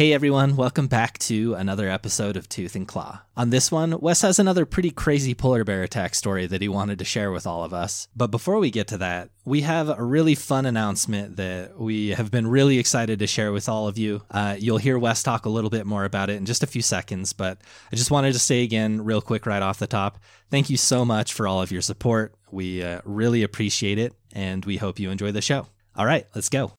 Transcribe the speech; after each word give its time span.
Hey 0.00 0.14
everyone, 0.14 0.56
welcome 0.56 0.86
back 0.86 1.18
to 1.18 1.52
another 1.52 1.86
episode 1.86 2.38
of 2.38 2.48
Tooth 2.48 2.74
and 2.74 2.88
Claw. 2.88 3.20
On 3.36 3.50
this 3.50 3.70
one, 3.70 4.00
Wes 4.00 4.22
has 4.22 4.38
another 4.38 4.64
pretty 4.64 4.90
crazy 4.90 5.34
polar 5.34 5.62
bear 5.62 5.82
attack 5.82 6.14
story 6.14 6.46
that 6.46 6.62
he 6.62 6.70
wanted 6.70 7.00
to 7.00 7.04
share 7.04 7.30
with 7.30 7.46
all 7.46 7.64
of 7.64 7.74
us. 7.74 8.08
But 8.16 8.30
before 8.30 8.58
we 8.58 8.70
get 8.70 8.88
to 8.88 8.96
that, 8.96 9.28
we 9.44 9.60
have 9.60 9.90
a 9.90 10.02
really 10.02 10.34
fun 10.34 10.64
announcement 10.64 11.36
that 11.36 11.78
we 11.78 12.14
have 12.14 12.30
been 12.30 12.46
really 12.46 12.78
excited 12.78 13.18
to 13.18 13.26
share 13.26 13.52
with 13.52 13.68
all 13.68 13.88
of 13.88 13.98
you. 13.98 14.22
Uh, 14.30 14.56
you'll 14.58 14.78
hear 14.78 14.98
Wes 14.98 15.22
talk 15.22 15.44
a 15.44 15.50
little 15.50 15.68
bit 15.68 15.84
more 15.84 16.06
about 16.06 16.30
it 16.30 16.36
in 16.36 16.46
just 16.46 16.62
a 16.62 16.66
few 16.66 16.80
seconds, 16.80 17.34
but 17.34 17.60
I 17.92 17.96
just 17.96 18.10
wanted 18.10 18.32
to 18.32 18.38
say 18.38 18.62
again, 18.62 19.04
real 19.04 19.20
quick, 19.20 19.44
right 19.44 19.60
off 19.60 19.80
the 19.80 19.86
top, 19.86 20.18
thank 20.50 20.70
you 20.70 20.78
so 20.78 21.04
much 21.04 21.34
for 21.34 21.46
all 21.46 21.60
of 21.60 21.70
your 21.70 21.82
support. 21.82 22.34
We 22.50 22.82
uh, 22.82 23.02
really 23.04 23.42
appreciate 23.42 23.98
it, 23.98 24.14
and 24.32 24.64
we 24.64 24.78
hope 24.78 24.98
you 24.98 25.10
enjoy 25.10 25.32
the 25.32 25.42
show. 25.42 25.66
All 25.94 26.06
right, 26.06 26.26
let's 26.34 26.48
go. 26.48 26.72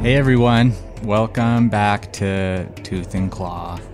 Hey 0.00 0.16
everyone, 0.16 0.72
welcome 1.02 1.68
back 1.68 2.10
to 2.14 2.66
Tooth 2.82 3.14
and 3.14 3.30
Claw. 3.30 3.78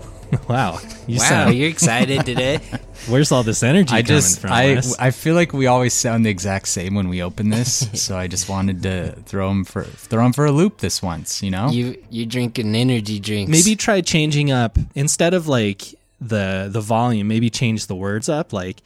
Wow, 0.49 0.81
you 1.07 1.19
Wow, 1.19 1.25
sound. 1.29 1.55
you're 1.55 1.69
excited 1.69 2.27
today? 2.27 2.59
Where's 3.09 3.31
all 3.31 3.45
this 3.45 3.63
energy 3.63 3.95
I 3.95 4.03
coming 4.03 4.07
just 4.07 4.41
from? 4.41 4.51
I 4.53 4.75
Wes? 4.75 4.99
I 4.99 5.11
feel 5.13 5.35
like 5.37 5.53
we 5.53 5.67
always 5.69 5.95
sound 5.95 6.27
the 6.27 6.31
exact 6.31 6.67
same 6.67 6.95
when 6.97 7.09
we 7.09 7.23
open 7.23 7.49
this, 7.51 7.89
so 7.95 8.19
I 8.19 8.27
just 8.27 8.49
wanted 8.49 8.83
to 8.83 9.13
throw 9.25 9.49
them 9.49 9.65
for 9.65 9.85
throw 9.85 10.25
'em 10.25 10.33
for 10.33 10.45
a 10.45 10.51
loop 10.53 10.79
this 10.79 11.01
once, 11.01 11.43
you 11.45 11.51
know? 11.53 11.69
you 11.71 11.97
you 12.11 12.27
drinking 12.27 12.75
energy 12.75 13.21
drinks? 13.21 13.51
maybe 13.51 13.77
try 13.77 14.01
changing 14.01 14.51
up 14.51 14.79
instead 14.97 15.33
of 15.33 15.47
like 15.47 15.95
the 16.21 16.69
the 16.71 16.81
volume. 16.81 17.29
Maybe 17.29 17.49
change 17.49 17.87
the 17.87 17.95
words 17.97 18.29
up. 18.29 18.53
Like, 18.53 18.83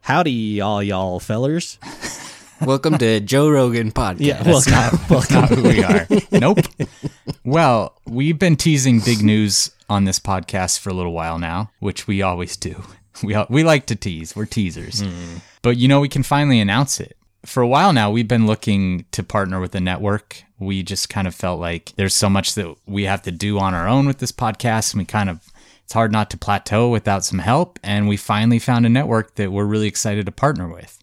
howdy, 0.00 0.60
all 0.62 0.82
y'all 0.82 1.20
fellers. 1.20 1.78
Welcome 2.60 2.96
to 2.98 3.20
Joe 3.20 3.50
Rogan 3.50 3.92
podcast. 3.92 4.20
Yeah, 4.20 4.42
welcome. 4.42 4.98
That's 5.08 5.30
not 5.30 5.48
who 5.50 5.62
we 5.62 5.84
are. 5.84 6.06
nope. 6.32 6.58
Well, 7.44 7.94
we've 8.06 8.38
been 8.38 8.56
teasing 8.56 9.00
big 9.00 9.22
news 9.22 9.70
on 9.90 10.04
this 10.04 10.18
podcast 10.18 10.80
for 10.80 10.90
a 10.90 10.94
little 10.94 11.12
while 11.12 11.38
now, 11.38 11.70
which 11.80 12.06
we 12.06 12.22
always 12.22 12.56
do. 12.56 12.82
We 13.22 13.34
we 13.48 13.64
like 13.64 13.86
to 13.86 13.96
tease. 13.96 14.36
We're 14.36 14.44
teasers. 14.44 15.00
Hmm. 15.00 15.36
But 15.62 15.78
you 15.78 15.88
know, 15.88 16.00
we 16.00 16.08
can 16.10 16.22
finally 16.22 16.60
announce 16.60 17.00
it. 17.00 17.16
For 17.46 17.62
a 17.62 17.66
while 17.66 17.94
now, 17.94 18.10
we've 18.10 18.28
been 18.28 18.46
looking 18.46 19.06
to 19.12 19.22
partner 19.22 19.58
with 19.58 19.74
a 19.74 19.80
network. 19.80 20.42
We 20.58 20.82
just 20.82 21.08
kind 21.08 21.26
of 21.26 21.34
felt 21.34 21.58
like 21.58 21.94
there's 21.96 22.12
so 22.12 22.28
much 22.28 22.54
that 22.56 22.76
we 22.84 23.04
have 23.04 23.22
to 23.22 23.30
do 23.30 23.58
on 23.58 23.72
our 23.72 23.88
own 23.88 24.06
with 24.06 24.18
this 24.18 24.32
podcast, 24.32 24.92
and 24.92 25.00
we 25.00 25.06
kind 25.06 25.30
of 25.30 25.50
it's 25.82 25.94
hard 25.94 26.12
not 26.12 26.28
to 26.32 26.36
plateau 26.36 26.90
without 26.90 27.24
some 27.24 27.38
help. 27.38 27.78
And 27.82 28.06
we 28.06 28.18
finally 28.18 28.58
found 28.58 28.84
a 28.84 28.90
network 28.90 29.36
that 29.36 29.50
we're 29.50 29.64
really 29.64 29.88
excited 29.88 30.26
to 30.26 30.32
partner 30.32 30.68
with. 30.68 31.02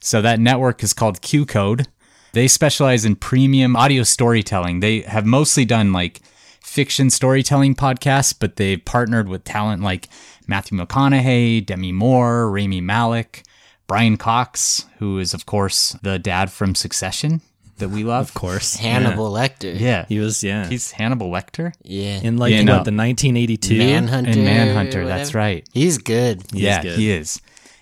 So 0.00 0.22
that 0.22 0.40
network 0.40 0.82
is 0.82 0.92
called 0.92 1.20
Q 1.20 1.44
Code. 1.46 1.86
They 2.32 2.48
specialize 2.48 3.04
in 3.04 3.16
premium 3.16 3.76
audio 3.76 4.02
storytelling. 4.02 4.80
They 4.80 5.00
have 5.02 5.26
mostly 5.26 5.64
done 5.64 5.92
like 5.92 6.20
fiction 6.62 7.10
storytelling 7.10 7.74
podcasts, 7.74 8.34
but 8.38 8.56
they've 8.56 8.82
partnered 8.84 9.28
with 9.28 9.44
talent 9.44 9.82
like 9.82 10.08
Matthew 10.46 10.78
McConaughey, 10.78 11.64
Demi 11.66 11.92
Moore, 11.92 12.50
Rami 12.50 12.80
Malek, 12.80 13.42
Brian 13.86 14.16
Cox, 14.16 14.86
who 14.98 15.18
is 15.18 15.34
of 15.34 15.46
course 15.46 15.96
the 16.02 16.18
dad 16.18 16.50
from 16.52 16.74
Succession 16.74 17.40
that 17.78 17.88
we 17.88 18.04
love. 18.04 18.28
Of 18.28 18.34
course, 18.34 18.76
Hannibal 18.76 19.32
Lecter. 19.32 19.74
Yeah. 19.74 19.80
Yeah. 19.80 20.04
He 20.08 20.18
was 20.20 20.44
yeah. 20.44 20.68
He's 20.68 20.92
Hannibal 20.92 21.30
Lecter 21.30 21.72
Yeah. 21.82 22.20
in 22.22 22.36
like 22.36 22.52
Yeah, 22.52 22.58
what 22.58 22.64
no. 22.66 22.72
the 22.84 22.92
1982. 22.92 23.76
Manhunter. 23.78 24.30
in 24.30 24.44
Manhunter. 24.44 25.06
That's 25.06 25.34
right. 25.34 25.66
He's 25.72 25.98
good. 25.98 26.44
yeah, 26.52 26.82
good. 26.82 26.98
he 26.98 27.10
is. 27.10 27.40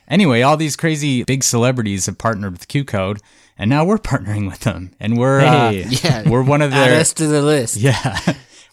Anyway, 0.09 0.43
all 0.43 0.57
these 0.57 0.77
crazy 0.77 1.23
big 1.25 1.45
celebrities 1.45 2.07
have 2.07 2.19
partnered 2.19 2.53
with 2.53 2.69
Q 2.69 2.85
Code, 2.85 3.21
and 3.59 3.69
now 3.69 3.85
we're 3.85 3.99
partnering 4.13 4.49
with 4.49 4.61
them, 4.61 4.93
and 4.99 5.19
we're 5.19 5.41
uh, 5.41 5.71
Yeah. 6.05 6.29
we're 6.29 6.43
one 6.43 6.63
of 6.63 6.73
Add 6.73 6.91
their 6.91 7.01
us 7.01 7.13
to 7.15 7.27
the 7.27 7.43
list. 7.43 7.77
Yeah. 7.81 8.19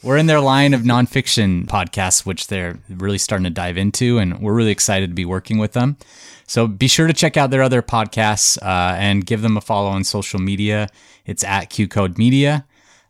We're 0.03 0.17
in 0.17 0.27
their 0.27 0.39
line 0.39 0.75
of 0.75 0.81
nonfiction 0.81 1.65
podcasts, 1.65 2.27
which 2.27 2.45
they're 2.47 2.77
really 2.89 3.17
starting 3.17 3.45
to 3.45 3.49
dive 3.49 3.75
into, 3.75 4.19
and 4.19 4.39
we're 4.39 4.53
really 4.53 4.71
excited 4.71 5.09
to 5.09 5.15
be 5.15 5.25
working 5.25 5.57
with 5.57 5.71
them. 5.73 5.97
So 6.45 6.67
be 6.67 6.87
sure 6.87 7.07
to 7.07 7.13
check 7.13 7.37
out 7.37 7.49
their 7.49 7.63
other 7.63 7.81
podcasts 7.81 8.61
uh, 8.61 8.95
and 8.99 9.25
give 9.25 9.41
them 9.41 9.57
a 9.57 9.61
follow 9.61 9.89
on 9.89 10.03
social 10.03 10.39
media. 10.39 10.89
It's 11.25 11.43
at 11.43 11.71
Q 11.71 11.87
Code 11.87 12.19
Media. 12.19 12.65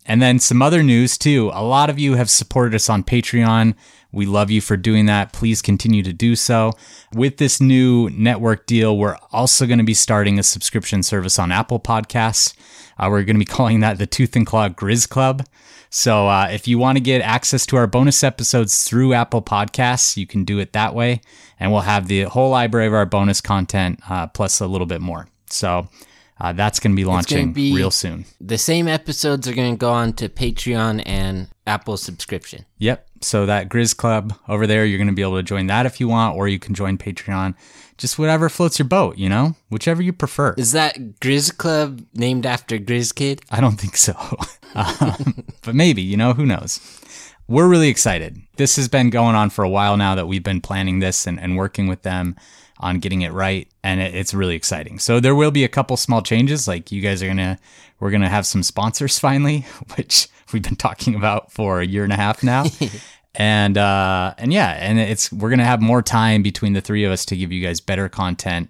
And 0.06 0.22
then 0.22 0.40
some 0.40 0.62
other 0.62 0.84
news 0.84 1.18
too. 1.18 1.50
A 1.54 1.64
lot 1.64 1.90
of 1.90 2.00
you 2.00 2.16
have 2.16 2.30
supported 2.30 2.76
us 2.76 2.90
on 2.90 3.04
Patreon. 3.04 3.74
We 4.12 4.26
love 4.26 4.50
you 4.50 4.62
for 4.62 4.78
doing 4.78 5.08
that. 5.08 5.34
Please 5.34 5.62
continue 5.62 6.04
to 6.04 6.14
do 6.14 6.36
so. 6.36 6.72
With 7.14 7.38
this 7.38 7.60
new 7.60 8.10
network 8.12 8.66
deal, 8.66 8.98
we're 8.98 9.18
also 9.32 9.66
going 9.66 9.80
to 9.80 9.84
be 9.84 9.94
starting 9.94 10.40
a 10.40 10.44
subscription 10.44 11.04
service 11.04 11.38
on 11.38 11.52
Apple 11.52 11.80
Podcasts. 11.80 12.54
Uh, 12.98 13.08
we're 13.10 13.24
going 13.24 13.36
to 13.36 13.40
be 13.40 13.46
calling 13.54 13.82
that 13.82 13.98
the 13.98 14.06
Tooth 14.06 14.36
and 14.36 14.46
Claw 14.46 14.70
Grizz 14.70 15.10
Club. 15.10 15.46
So 15.90 16.28
uh, 16.28 16.50
if 16.52 16.68
you 16.68 16.78
want 16.78 16.98
to 16.98 17.04
get 17.04 17.22
access 17.22 17.66
to 17.68 17.78
our 17.78 17.88
bonus 17.88 18.24
episodes 18.24 18.84
through 18.84 19.14
Apple 19.14 19.42
Podcasts, 19.42 20.18
you 20.18 20.28
can 20.28 20.44
do 20.44 20.60
it 20.60 20.74
that 20.74 20.94
way. 20.94 21.22
And 21.60 21.72
we'll 21.72 21.82
have 21.82 22.08
the 22.08 22.24
whole 22.24 22.50
library 22.52 22.88
of 22.88 22.94
our 22.94 23.06
bonus 23.06 23.42
content 23.42 24.00
uh, 24.10 24.28
plus 24.28 24.60
a 24.60 24.68
little 24.68 24.88
bit 24.88 25.02
more. 25.02 25.28
So 25.50 25.88
uh, 26.40 26.52
that's 26.52 26.80
going 26.80 26.92
to 26.92 26.96
be 26.96 27.06
launching 27.06 27.54
be- 27.54 27.74
real 27.74 27.92
soon. 27.92 28.26
The 28.42 28.58
same 28.58 28.88
episodes 28.88 29.48
are 29.48 29.54
going 29.54 29.74
to 29.74 29.78
go 29.78 29.92
on 29.92 30.14
to 30.14 30.28
Patreon 30.28 31.04
and 31.06 31.48
Apple 31.66 31.98
subscription. 31.98 32.66
Yep. 32.80 33.08
So 33.22 33.46
that 33.46 33.70
Grizz 33.70 33.96
Club 33.96 34.34
over 34.48 34.68
there, 34.68 34.86
you're 34.86 34.98
going 34.98 35.08
to 35.08 35.14
be 35.14 35.22
able 35.22 35.38
to 35.38 35.44
join 35.44 35.68
that 35.68 35.86
if 35.86 36.00
you 36.00 36.10
want, 36.10 36.36
or 36.36 36.48
you 36.48 36.60
can 36.60 36.76
join 36.76 36.98
Patreon. 36.98 37.56
Just 37.98 38.20
whatever 38.20 38.50
floats 38.50 38.78
your 38.78 38.88
boat, 38.88 39.18
you 39.18 39.30
know, 39.30 39.56
whichever 39.70 40.02
you 40.02 40.12
prefer. 40.12 40.54
Is 40.58 40.74
that 40.74 40.98
Grizz 41.22 41.58
Club 41.58 42.06
named 42.14 42.46
after 42.46 42.78
Grizz 42.78 43.16
Kid? 43.16 43.42
I 43.50 43.62
don't 43.62 43.80
think 43.80 43.96
so. 43.96 44.14
um, 44.76 45.46
but 45.64 45.74
maybe, 45.74 46.02
you 46.02 46.18
know, 46.18 46.34
who 46.34 46.46
knows? 46.46 46.82
We're 47.48 47.70
really 47.70 47.88
excited. 47.88 48.42
This 48.58 48.76
has 48.76 48.90
been 48.90 49.10
going 49.10 49.36
on 49.36 49.50
for 49.50 49.64
a 49.64 49.70
while 49.70 49.96
now 49.96 50.16
that 50.16 50.28
we've 50.28 50.44
been 50.44 50.62
planning 50.62 51.00
this 51.00 51.26
and, 51.26 51.40
and 51.40 51.56
working 51.56 51.88
with 51.88 52.02
them 52.02 52.36
on 52.80 53.00
getting 53.00 53.22
it 53.22 53.32
right. 53.32 53.68
And 53.84 54.02
it, 54.02 54.16
it's 54.16 54.34
really 54.34 54.56
exciting. 54.56 55.00
So 55.00 55.20
there 55.20 55.36
will 55.36 55.52
be 55.52 55.64
a 55.64 55.70
couple 55.70 55.98
small 55.98 56.22
changes. 56.22 56.68
Like 56.68 56.92
you 56.92 57.02
guys 57.02 57.22
are 57.24 57.28
going 57.28 57.38
to, 57.38 57.58
we're 58.00 58.12
going 58.12 58.22
to 58.22 58.30
have 58.30 58.46
some 58.46 58.64
sponsors 58.64 59.20
finally, 59.28 59.66
which 59.96 60.28
we've 60.52 60.64
been 60.64 60.76
talking 60.76 61.16
about 61.16 61.52
for 61.52 61.82
a 61.82 61.86
year 61.86 62.04
and 62.04 62.14
a 62.14 62.18
half 62.18 62.44
now. 62.44 62.66
and, 63.36 63.78
uh, 63.78 64.34
and 64.38 64.54
yeah, 64.54 64.72
and 64.72 65.00
it's, 65.00 65.32
we're 65.32 65.50
going 65.50 65.60
to 65.60 65.66
have 65.66 65.82
more 65.82 66.02
time 66.02 66.44
between 66.44 66.74
the 66.74 66.82
three 66.82 67.04
of 67.04 67.12
us 67.12 67.26
to 67.26 67.38
give 67.38 67.52
you 67.52 67.66
guys 67.66 67.80
better 67.80 68.10
content 68.10 68.70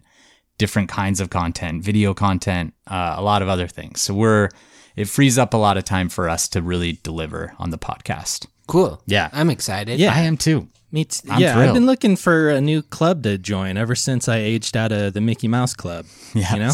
different 0.58 0.90
kinds 0.90 1.20
of 1.20 1.30
content, 1.30 1.84
video 1.84 2.14
content, 2.14 2.74
uh, 2.88 3.16
a 3.18 3.22
lot 3.22 3.42
of 3.42 3.50
other 3.50 3.68
things. 3.68 4.02
So 4.02 4.14
we're 4.14 4.50
it 4.96 5.10
frees 5.10 5.38
up 5.38 5.54
a 5.54 5.58
lot 5.58 5.78
of 5.78 5.84
time 5.84 6.10
for 6.10 6.30
us 6.30 6.48
to 6.50 6.62
really 6.62 6.94
deliver 7.04 7.54
on 7.60 7.70
the 7.70 7.78
podcast. 7.78 8.48
Cool. 8.68 9.02
Yeah. 9.06 9.30
I'm 9.34 9.50
excited. 9.50 10.00
Yeah. 10.00 10.14
I 10.14 10.22
am 10.22 10.38
too. 10.38 10.70
Me 10.92 11.04
t- 11.06 11.28
I'm 11.30 11.42
yeah, 11.42 11.58
I've 11.60 11.74
been 11.74 11.86
looking 11.86 12.16
for 12.16 12.50
a 12.50 12.62
new 12.62 12.82
club 12.82 13.24
to 13.24 13.38
join 13.38 13.76
ever 13.78 13.96
since 13.96 14.30
I 14.30 14.38
aged 14.38 14.78
out 14.78 14.92
of 14.92 15.14
the 15.14 15.22
Mickey 15.22 15.48
Mouse 15.48 15.74
Club. 15.74 16.06
Yeah, 16.34 16.54
You 16.54 16.60
know? 16.60 16.72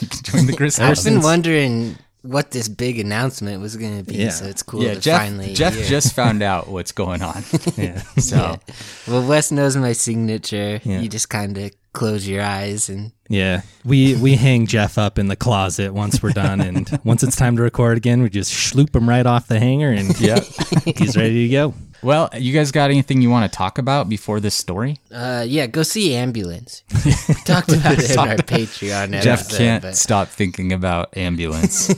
you 0.00 0.06
can 0.08 0.22
join 0.22 0.46
the 0.46 0.52
Grizz 0.52 0.78
I've 0.80 0.88
House. 0.88 1.04
been 1.04 1.20
wondering 1.22 1.96
what 2.22 2.50
this 2.50 2.68
big 2.68 2.98
announcement 3.00 3.60
was 3.62 3.76
going 3.76 3.98
to 3.98 4.04
be, 4.04 4.16
Yeah. 4.16 4.30
so 4.30 4.44
it's 4.46 4.62
cool 4.62 4.82
Yeah, 4.82 4.94
to 4.94 5.00
Jeff. 5.00 5.20
finally 5.22 5.54
Jeff 5.54 5.74
hear. 5.74 5.84
just 5.86 6.14
found 6.14 6.42
out 6.42 6.68
what's 6.68 6.92
going 6.92 7.22
on. 7.22 7.42
Yeah. 7.76 8.00
So 8.18 8.58
Well, 9.08 9.26
Wes 9.26 9.50
knows 9.50 9.76
my 9.76 9.92
signature. 9.92 10.80
Yeah. 10.84 11.00
You 11.00 11.08
just 11.08 11.28
kind 11.30 11.56
of 11.58 11.72
close 11.92 12.26
your 12.28 12.42
eyes 12.42 12.88
and 12.88 13.12
Yeah, 13.28 13.62
we 13.84 14.14
we 14.16 14.36
hang 14.36 14.66
Jeff 14.66 14.98
up 14.98 15.18
in 15.18 15.28
the 15.28 15.36
closet 15.36 15.92
once 15.94 16.22
we're 16.22 16.30
done, 16.32 16.60
and 16.60 17.00
once 17.04 17.22
it's 17.22 17.36
time 17.36 17.56
to 17.56 17.62
record 17.62 17.96
again, 17.96 18.22
we 18.22 18.30
just 18.30 18.52
sloop 18.52 18.94
him 18.94 19.08
right 19.08 19.26
off 19.26 19.46
the 19.48 19.58
hanger, 19.60 19.90
and 19.90 20.18
yeah. 20.20 20.40
he's 20.96 21.16
ready 21.16 21.48
to 21.48 21.52
go. 21.52 21.74
Well, 22.02 22.30
you 22.36 22.52
guys 22.52 22.72
got 22.72 22.90
anything 22.90 23.22
you 23.22 23.30
want 23.30 23.50
to 23.50 23.56
talk 23.56 23.78
about 23.78 24.08
before 24.08 24.40
this 24.40 24.56
story? 24.56 24.98
uh, 25.14 25.44
yeah, 25.46 25.66
go 25.68 25.84
see 25.84 26.14
Ambulance. 26.16 26.82
We 27.06 27.34
talked 27.44 27.70
about 27.72 27.98
it 27.98 28.10
in 28.10 28.18
our 28.18 28.36
Patreon 28.36 29.14
episode. 29.14 29.22
Jeff 29.22 29.48
can't 29.50 29.82
but- 29.82 29.96
stop 29.96 30.26
thinking 30.28 30.72
about 30.72 31.16
ambulance. 31.16 31.90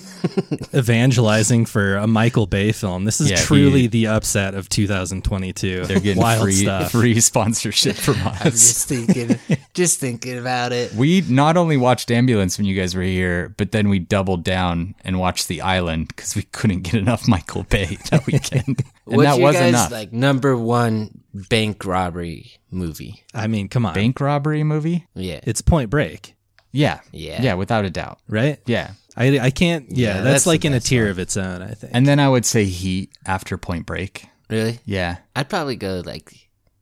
Evangelizing 0.75 1.65
for 1.67 1.97
a 1.97 2.07
Michael 2.07 2.47
Bay 2.47 2.73
film. 2.73 3.05
This 3.05 3.21
is 3.21 3.31
Yeah, 3.31 3.37
truly 3.37 3.83
he- 3.83 3.87
the 3.87 4.07
upset 4.09 4.55
of 4.55 4.69
2022. 4.69 5.85
They're 5.87 6.01
getting 6.01 6.23
wild 6.23 6.43
free 6.43 6.53
stuff. 6.53 6.91
free 6.93 7.21
sponsorship 7.21 7.97
from 7.97 8.17
I'm 8.17 8.49
us. 8.49 8.53
just 8.61 8.89
thinking, 8.89 9.39
just 9.75 9.84
thinking 9.93 10.39
about 10.39 10.73
it. 10.73 10.93
We 10.95 11.21
not 11.29 11.57
only 11.57 11.77
watched 11.77 12.11
Ambulance 12.11 12.57
when 12.59 12.67
you 12.67 12.75
guys 12.75 12.95
were 12.95 13.03
here, 13.03 13.55
but 13.57 13.73
then 13.73 13.89
we 13.89 13.99
doubled 13.99 14.43
down 14.45 14.95
and 15.05 15.19
watched 15.19 15.49
The 15.49 15.61
Island 15.61 16.09
because 16.09 16.35
we 16.35 16.43
couldn't 16.43 16.83
get 16.83 16.95
enough 16.95 17.29
Michael 17.29 17.65
Bay 17.65 17.99
that 18.11 18.27
weekend. 18.27 18.83
And 19.07 19.17
What's 19.17 19.23
that 19.37 19.41
was 19.41 19.55
guys 19.57 19.69
enough. 19.69 19.91
like 19.91 20.13
number 20.13 20.57
one 20.57 21.21
bank 21.35 21.85
robbery 21.85 22.53
movie? 22.71 23.23
I 23.35 23.47
mean, 23.47 23.69
come 23.69 23.85
on, 23.87 23.95
Bank 23.95 24.21
robbery 24.21 24.65
movie? 24.65 25.07
Yeah, 25.15 25.41
it's 25.45 25.61
Point 25.61 25.91
Break, 25.91 26.35
Yeah. 26.73 27.01
Yeah. 27.13 27.43
Yeah, 27.43 27.55
without 27.55 27.85
a 27.85 27.91
doubt. 27.91 28.19
right? 28.29 28.59
Yeah. 28.67 28.93
I 29.17 29.39
I 29.39 29.51
can't. 29.51 29.87
Yeah, 29.91 30.09
Yeah, 30.09 30.13
that's, 30.15 30.25
that's 30.25 30.47
like 30.47 30.65
in 30.65 30.73
a 30.73 30.77
best 30.77 30.87
tier 30.87 31.09
of 31.09 31.19
its 31.21 31.37
own. 31.37 31.63
I 31.63 31.69
think. 31.75 31.93
And 31.95 32.07
then 32.07 32.19
I 32.19 32.29
would 32.29 32.45
say 32.45 32.65
Heat 32.65 33.11
after 33.25 33.57
Point 33.57 33.87
Break. 33.87 34.27
really. 34.51 34.81
Yeah. 34.85 35.19
I'd 35.37 35.49
probably 35.49 35.77
go 35.77 36.03
like 36.05 36.33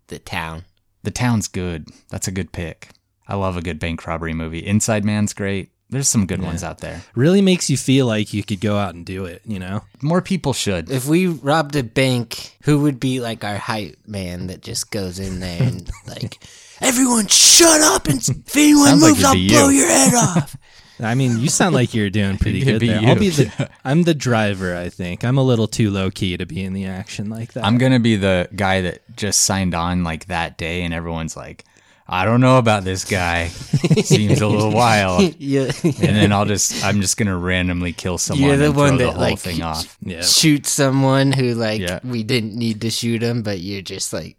the 0.06 0.18
town. 0.18 0.64
The 1.02 1.10
town's 1.10 1.48
good. 1.48 1.88
That's 2.10 2.28
a 2.28 2.32
good 2.32 2.52
pick. 2.52 2.88
I 3.26 3.34
love 3.36 3.56
a 3.56 3.62
good 3.62 3.78
bank 3.78 4.06
robbery 4.06 4.34
movie. 4.34 4.64
Inside 4.64 5.04
Man's 5.04 5.32
great. 5.32 5.70
There's 5.90 6.08
some 6.08 6.26
good 6.26 6.42
ones 6.42 6.64
out 6.64 6.78
there. 6.78 7.02
Really 7.14 7.42
makes 7.42 7.68
you 7.68 7.76
feel 7.76 8.06
like 8.06 8.32
you 8.32 8.42
could 8.42 8.60
go 8.60 8.78
out 8.78 8.94
and 8.94 9.04
do 9.04 9.26
it, 9.26 9.42
you 9.44 9.58
know? 9.58 9.82
More 10.00 10.22
people 10.22 10.54
should. 10.54 10.90
If 10.90 11.06
we 11.06 11.26
robbed 11.26 11.76
a 11.76 11.82
bank, 11.82 12.56
who 12.62 12.80
would 12.80 12.98
be 12.98 13.20
like 13.20 13.44
our 13.44 13.58
hype 13.58 13.98
man 14.06 14.46
that 14.46 14.62
just 14.62 14.90
goes 14.90 15.18
in 15.18 15.40
there 15.40 15.62
and 15.62 15.90
like, 16.06 16.38
everyone 16.80 17.26
shut 17.26 17.82
up 17.82 18.06
and 18.08 18.18
if 18.26 18.56
anyone 18.56 18.88
Sounds 18.88 19.02
moves, 19.02 19.20
it'd 19.20 19.26
I'll 19.26 19.32
blow 19.34 19.68
you. 19.68 19.78
your 19.80 19.88
head 19.88 20.14
off. 20.14 20.56
I 21.00 21.14
mean, 21.14 21.38
you 21.38 21.48
sound 21.48 21.74
like 21.74 21.94
you're 21.94 22.10
doing 22.10 22.38
pretty 22.38 22.60
good 22.64 22.80
be 22.80 22.88
there. 22.88 23.00
I'll 23.08 23.16
be 23.18 23.30
the 23.30 23.70
I'm 23.84 24.02
the 24.04 24.14
driver, 24.14 24.76
I 24.76 24.88
think. 24.88 25.24
I'm 25.24 25.38
a 25.38 25.42
little 25.42 25.66
too 25.66 25.90
low 25.90 26.10
key 26.10 26.36
to 26.36 26.46
be 26.46 26.62
in 26.62 26.72
the 26.72 26.86
action 26.86 27.28
like 27.30 27.52
that. 27.54 27.64
I'm 27.64 27.78
gonna 27.78 28.00
be 28.00 28.16
the 28.16 28.48
guy 28.54 28.82
that 28.82 29.00
just 29.16 29.42
signed 29.42 29.74
on 29.74 30.04
like 30.04 30.26
that 30.26 30.58
day, 30.58 30.82
and 30.82 30.92
everyone's 30.94 31.36
like, 31.36 31.64
"I 32.06 32.24
don't 32.24 32.40
know 32.40 32.58
about 32.58 32.84
this 32.84 33.04
guy. 33.04 33.48
Seems 34.04 34.40
a 34.40 34.46
little 34.46 34.70
wild." 34.72 35.34
yeah. 35.38 35.72
And 35.82 35.94
then 36.16 36.32
I'll 36.32 36.44
just, 36.46 36.84
I'm 36.84 37.00
just 37.00 37.16
gonna 37.16 37.36
randomly 37.36 37.92
kill 37.92 38.18
someone 38.18 38.46
You're 38.48 38.56
the 38.56 38.66
and 38.66 38.76
one 38.76 38.88
throw 38.90 38.98
the 38.98 39.04
that 39.04 39.12
whole 39.12 39.20
like 39.22 39.38
thing 39.38 39.62
off. 39.62 39.96
yeah. 40.02 40.22
shoot 40.22 40.66
someone 40.66 41.32
who 41.32 41.54
like 41.54 41.80
Yeah. 41.80 42.00
we 42.04 42.22
didn't 42.22 42.54
need 42.54 42.80
to 42.82 42.90
shoot 42.90 43.22
him, 43.22 43.42
but 43.42 43.58
you're 43.60 43.82
just 43.82 44.12
like 44.12 44.36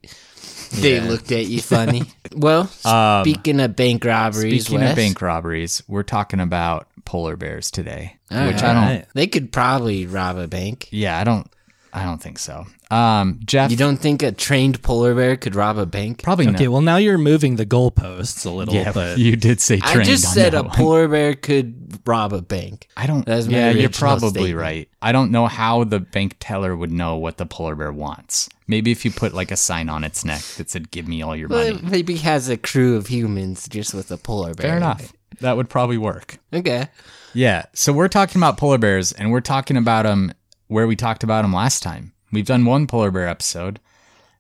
they 0.82 0.96
Yeah. 0.98 1.06
looked 1.10 1.32
at 1.32 1.46
you 1.46 1.62
funny. 1.62 2.04
well, 2.36 2.70
Um, 2.86 3.24
speaking 3.24 3.60
of 3.60 3.76
bank 3.76 4.04
robberies, 4.06 4.66
Speaking 4.66 4.82
Wes, 4.82 4.92
of 4.92 4.96
bank 4.96 5.22
robberies, 5.22 5.82
we're 5.88 6.04
talking 6.04 6.40
about 6.40 6.88
polar 7.06 7.36
bears 7.36 7.70
today, 7.72 8.18
All 8.32 8.46
which 8.48 8.62
right. 8.62 8.64
I 8.76 8.94
don't. 8.96 9.06
They 9.14 9.28
could 9.28 9.52
probably 9.52 10.06
rob 10.06 10.38
a 10.38 10.48
bank. 10.48 10.88
Yeah, 10.92 11.18
I 11.20 11.24
don't. 11.24 11.50
I 11.96 12.04
don't 12.06 12.20
think 12.22 12.40
so. 12.40 12.66
Um, 12.90 13.40
Jeff, 13.46 13.70
You 13.70 13.78
don't 13.78 13.98
think 13.98 14.24
a 14.24 14.32
trained 14.32 14.82
polar 14.82 15.14
bear 15.14 15.36
could 15.38 15.54
rob 15.54 15.78
a 15.78 15.86
bank? 15.86 16.24
probably 16.24 16.48
Okay, 16.48 16.64
not. 16.66 16.72
well 16.72 16.82
now 16.82 16.98
you're 16.98 17.20
moving 17.20 17.56
the 17.56 17.68
goalposts 17.68 18.46
a 18.48 18.50
little, 18.50 18.74
Yeah, 18.74 18.92
but 18.92 19.20
you 19.20 19.36
did 19.36 19.62
say 19.62 19.78
trained. 19.78 19.90
I 19.90 19.94
trained. 19.94 20.10
just 20.10 20.26
on 20.28 20.34
said 20.34 20.54
that 20.54 20.60
a 20.60 20.64
one. 20.64 20.72
polar 20.76 21.08
bear 21.08 21.36
could 21.36 22.00
rob 22.08 22.34
a 22.34 22.42
bank. 22.42 22.88
I 22.98 23.06
don't. 23.06 23.26
That's 23.28 23.46
my 23.48 23.54
yeah, 23.58 23.72
you're 23.72 23.90
probably 23.90 24.30
statement. 24.30 24.56
right. 24.56 24.90
I 25.04 25.12
don't 25.12 25.30
know 25.32 25.46
how 25.46 25.84
the 25.84 26.00
bank 26.00 26.38
teller 26.40 26.76
would 26.76 26.92
know 26.92 27.18
what 27.18 27.38
the 27.38 27.46
polar 27.46 27.76
bear 27.76 27.92
wants. 27.94 28.50
Maybe 28.68 28.92
if 28.92 29.04
you 29.06 29.12
put 29.12 29.34
like 29.34 29.52
a 29.52 29.58
sign 29.58 29.90
on 29.90 30.04
its 30.04 30.24
neck 30.24 30.42
that 30.58 30.70
said 30.70 30.92
"Give 30.92 31.08
me 31.08 31.22
all 31.22 31.36
your 31.36 31.50
Well, 31.50 31.74
money." 31.76 31.88
maybe 31.90 32.16
has 32.18 32.50
a 32.50 32.58
crew 32.58 32.96
of 32.96 33.08
humans 33.08 33.68
just 33.68 33.94
with 33.94 34.12
a 34.12 34.18
polar 34.18 34.54
bear. 34.54 34.68
Fair 34.70 34.78
enough. 34.78 35.12
That 35.42 35.58
would 35.58 35.70
probably 35.70 35.98
work. 35.98 36.38
Okay. 36.54 36.88
Yeah. 37.34 37.66
So 37.74 37.92
we're 37.92 38.08
talking 38.08 38.40
about 38.40 38.58
polar 38.58 38.78
bears, 38.78 39.12
and 39.12 39.32
we're 39.32 39.42
talking 39.42 39.78
about 39.78 40.04
them 40.04 40.34
where 40.68 40.88
we 40.88 40.96
talked 40.96 41.24
about 41.24 41.42
them 41.42 41.54
last 41.54 41.84
time. 41.84 42.14
We've 42.32 42.46
done 42.46 42.66
one 42.66 42.88
polar 42.88 43.12
bear 43.12 43.28
episode, 43.28 43.80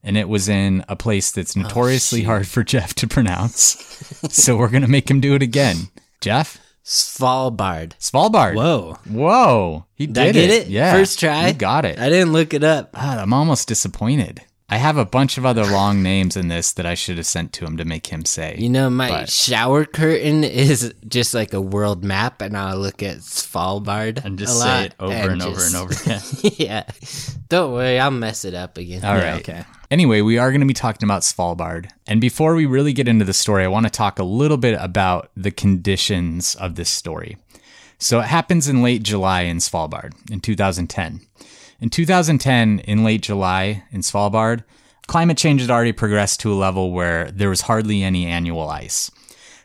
and 0.03 0.15
it 0.17 0.29
was 0.29 0.47
in 0.47 0.85
a 0.87 0.95
place 0.95 1.31
that's 1.31 1.57
oh, 1.57 1.61
notoriously 1.61 2.21
shoot. 2.21 2.25
hard 2.27 2.47
for 2.47 2.63
Jeff 2.63 2.93
to 2.95 3.07
pronounce. 3.07 3.75
so 4.33 4.55
we're 4.55 4.69
gonna 4.69 4.87
make 4.87 5.09
him 5.09 5.19
do 5.19 5.33
it 5.35 5.41
again. 5.41 5.89
Jeff, 6.21 6.57
Svalbard. 6.83 7.93
Svalbard. 7.99 8.55
whoa. 8.55 8.97
Whoa, 9.09 9.85
he 9.95 10.07
Did 10.07 10.17
I 10.17 10.31
get 10.31 10.49
it? 10.49 10.67
Yeah, 10.67 10.91
First 10.93 11.19
try? 11.19 11.47
You 11.47 11.53
got 11.53 11.85
it. 11.85 11.97
I 11.99 12.09
didn't 12.09 12.33
look 12.33 12.53
it 12.53 12.63
up. 12.63 12.93
God, 12.93 13.19
I'm 13.19 13.33
almost 13.33 13.67
disappointed. 13.67 14.41
I 14.69 14.77
have 14.77 14.97
a 14.97 15.05
bunch 15.05 15.37
of 15.37 15.45
other 15.45 15.65
long 15.65 16.01
names 16.01 16.35
in 16.35 16.47
this 16.47 16.71
that 16.73 16.85
I 16.85 16.95
should 16.95 17.17
have 17.17 17.27
sent 17.27 17.53
to 17.53 17.65
him 17.65 17.77
to 17.77 17.85
make 17.85 18.07
him 18.07 18.25
say. 18.25 18.55
You 18.57 18.69
know, 18.69 18.89
my 18.89 19.07
But- 19.09 19.29
shower 19.29 19.85
curtain 19.85 20.43
is 20.43 20.93
just 21.07 21.33
like 21.33 21.53
a 21.53 21.61
world 21.61 22.03
map, 22.03 22.41
and 22.41 22.57
I'll 22.57 22.79
look 22.79 23.03
at 23.03 23.17
Svalbard 23.19 24.23
and 24.25 24.39
just 24.39 24.59
say 24.59 24.85
it 24.85 24.95
over 24.99 25.13
and, 25.13 25.41
over 25.43 25.55
just- 25.55 25.73
and 25.75 25.83
over 25.83 25.93
again. 25.93 26.21
yeah. 26.57 26.83
Don't 27.49 27.73
worry, 27.73 27.99
I'll 27.99 28.09
mess 28.11 28.45
it 28.45 28.55
up 28.55 28.77
again. 28.77 29.03
All 29.05 29.15
Yeah, 29.15 29.31
right. 29.33 29.41
okay. 29.49 29.63
Anyway, 29.93 30.21
we 30.21 30.39
are 30.39 30.49
going 30.49 30.59
to 30.59 30.65
be 30.65 30.73
talking 30.73 31.05
about 31.05 31.21
Svalbard. 31.21 31.87
And 32.07 32.19
before 32.19 32.55
we 32.55 32.65
really 32.65 32.93
get 32.93 33.07
into 33.07 33.25
the 33.25 33.31
story, 33.31 33.63
I 33.63 33.67
want 33.67 33.85
to 33.85 33.91
talk 33.91 34.17
a 34.17 34.23
little 34.23 34.57
bit 34.57 34.75
about 34.81 35.29
the 35.37 35.51
conditions 35.51 36.55
of 36.55 36.73
this 36.73 36.89
story. 36.89 37.37
So 37.99 38.19
it 38.19 38.25
happens 38.25 38.67
in 38.67 38.81
late 38.81 39.03
July 39.03 39.41
in 39.41 39.57
Svalbard 39.57 40.13
in 40.31 40.39
2010. 40.39 41.21
In 41.79 41.91
2010, 41.91 42.79
in 42.79 43.03
late 43.03 43.21
July 43.21 43.83
in 43.91 44.01
Svalbard, 44.01 44.63
climate 45.05 45.37
change 45.37 45.61
had 45.61 45.69
already 45.69 45.91
progressed 45.91 46.39
to 46.39 46.51
a 46.51 46.55
level 46.55 46.91
where 46.91 47.29
there 47.29 47.49
was 47.49 47.61
hardly 47.61 48.01
any 48.01 48.25
annual 48.25 48.67
ice. 48.67 49.11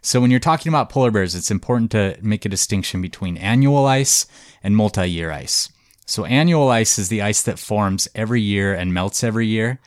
So 0.03 0.21
when 0.21 0.31
you're 0.31 0.41
talking 0.41 0.69
about 0.69 0.91
polar 0.91 1.11
bears, 1.11 1.35
it's 1.35 1.51
important 1.51 1.91
to 1.93 2.19
make 2.21 2.45
a 2.45 2.51
distinction 2.51 3.01
between 3.01 3.39
annual 3.39 3.87
ice 3.87 4.27
and 4.63 4.77
multi-year 4.77 5.31
ice. 5.31 5.71
So 6.05 6.27
annual 6.27 6.69
ice 6.69 6.99
is 6.99 7.09
the 7.09 7.23
ice 7.23 7.41
that 7.43 7.59
forms 7.59 8.09
every 8.15 8.43
year 8.43 8.75
and 8.75 8.93
melts 8.93 9.25
every 9.25 9.47
year, 9.47 9.79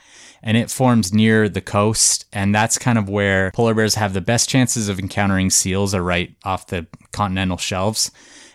and 0.43 0.57
it 0.57 0.71
forms 0.71 1.13
near 1.13 1.47
the 1.47 1.61
coast, 1.61 2.25
and 2.33 2.53
that's 2.53 2.77
kind 2.77 2.97
of 2.97 3.09
where 3.09 3.51
polar 3.51 3.73
bears 3.73 3.95
have 3.95 4.13
the 4.13 4.21
best 4.21 4.49
chances 4.49 4.89
of 4.89 4.99
encountering 4.99 5.49
seals 5.49 5.93
are 5.93 6.03
right 6.03 6.35
off 6.43 6.67
the 6.67 6.87
continental 7.11 7.57
shelves. 7.57 8.11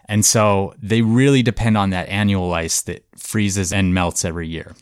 And 0.09 0.25
so 0.25 0.75
they 0.81 1.03
really 1.03 1.43
depend 1.43 1.77
on 1.77 1.91
that 1.91 2.09
annual 2.09 2.53
ice 2.55 2.81
that 2.83 3.05
freezes 3.17 3.73
and 3.73 3.93
melts 3.93 4.25
every 4.25 4.47
year. 4.47 4.75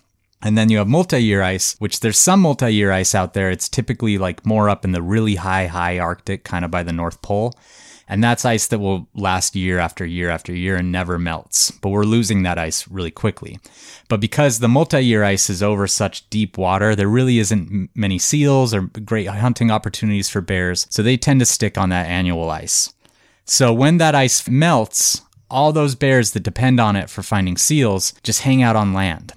And 0.42 0.58
then 0.58 0.68
you 0.68 0.76
have 0.76 0.88
multi-year 0.88 1.42
ice, 1.42 1.74
which 1.78 2.00
there's 2.00 2.18
some 2.18 2.40
multi-year 2.40 2.92
ice 2.92 3.14
out 3.14 3.32
there. 3.32 3.50
It's 3.50 3.68
typically 3.68 4.18
like 4.18 4.44
more 4.44 4.68
up 4.68 4.84
in 4.84 4.92
the 4.92 5.00
really 5.00 5.36
high, 5.36 5.66
high 5.66 5.98
Arctic, 5.98 6.44
kind 6.44 6.66
of 6.66 6.70
by 6.70 6.82
the 6.82 6.92
North 6.92 7.22
Pole. 7.22 7.54
And 8.08 8.22
that's 8.22 8.44
ice 8.44 8.66
that 8.66 8.80
will 8.80 9.08
last 9.14 9.56
year 9.56 9.78
after 9.78 10.04
year 10.04 10.28
after 10.28 10.54
year 10.54 10.76
and 10.76 10.92
never 10.92 11.18
melts. 11.18 11.70
But 11.70 11.88
we're 11.88 12.04
losing 12.04 12.42
that 12.42 12.58
ice 12.58 12.86
really 12.88 13.10
quickly. 13.10 13.58
But 14.08 14.20
because 14.20 14.58
the 14.58 14.68
multi-year 14.68 15.24
ice 15.24 15.48
is 15.48 15.62
over 15.62 15.86
such 15.86 16.28
deep 16.28 16.58
water, 16.58 16.94
there 16.94 17.08
really 17.08 17.38
isn't 17.38 17.90
many 17.94 18.18
seals 18.18 18.74
or 18.74 18.82
great 18.82 19.26
hunting 19.26 19.70
opportunities 19.70 20.28
for 20.28 20.40
bears. 20.40 20.86
So 20.90 21.02
they 21.02 21.16
tend 21.16 21.40
to 21.40 21.46
stick 21.46 21.78
on 21.78 21.88
that 21.88 22.06
annual 22.06 22.50
ice. 22.50 22.92
So 23.46 23.72
when 23.72 23.98
that 23.98 24.14
ice 24.14 24.48
melts, 24.48 25.22
all 25.50 25.72
those 25.72 25.94
bears 25.94 26.32
that 26.32 26.42
depend 26.42 26.80
on 26.80 26.96
it 26.96 27.08
for 27.08 27.22
finding 27.22 27.56
seals 27.56 28.12
just 28.22 28.42
hang 28.42 28.62
out 28.62 28.76
on 28.76 28.92
land. 28.92 29.32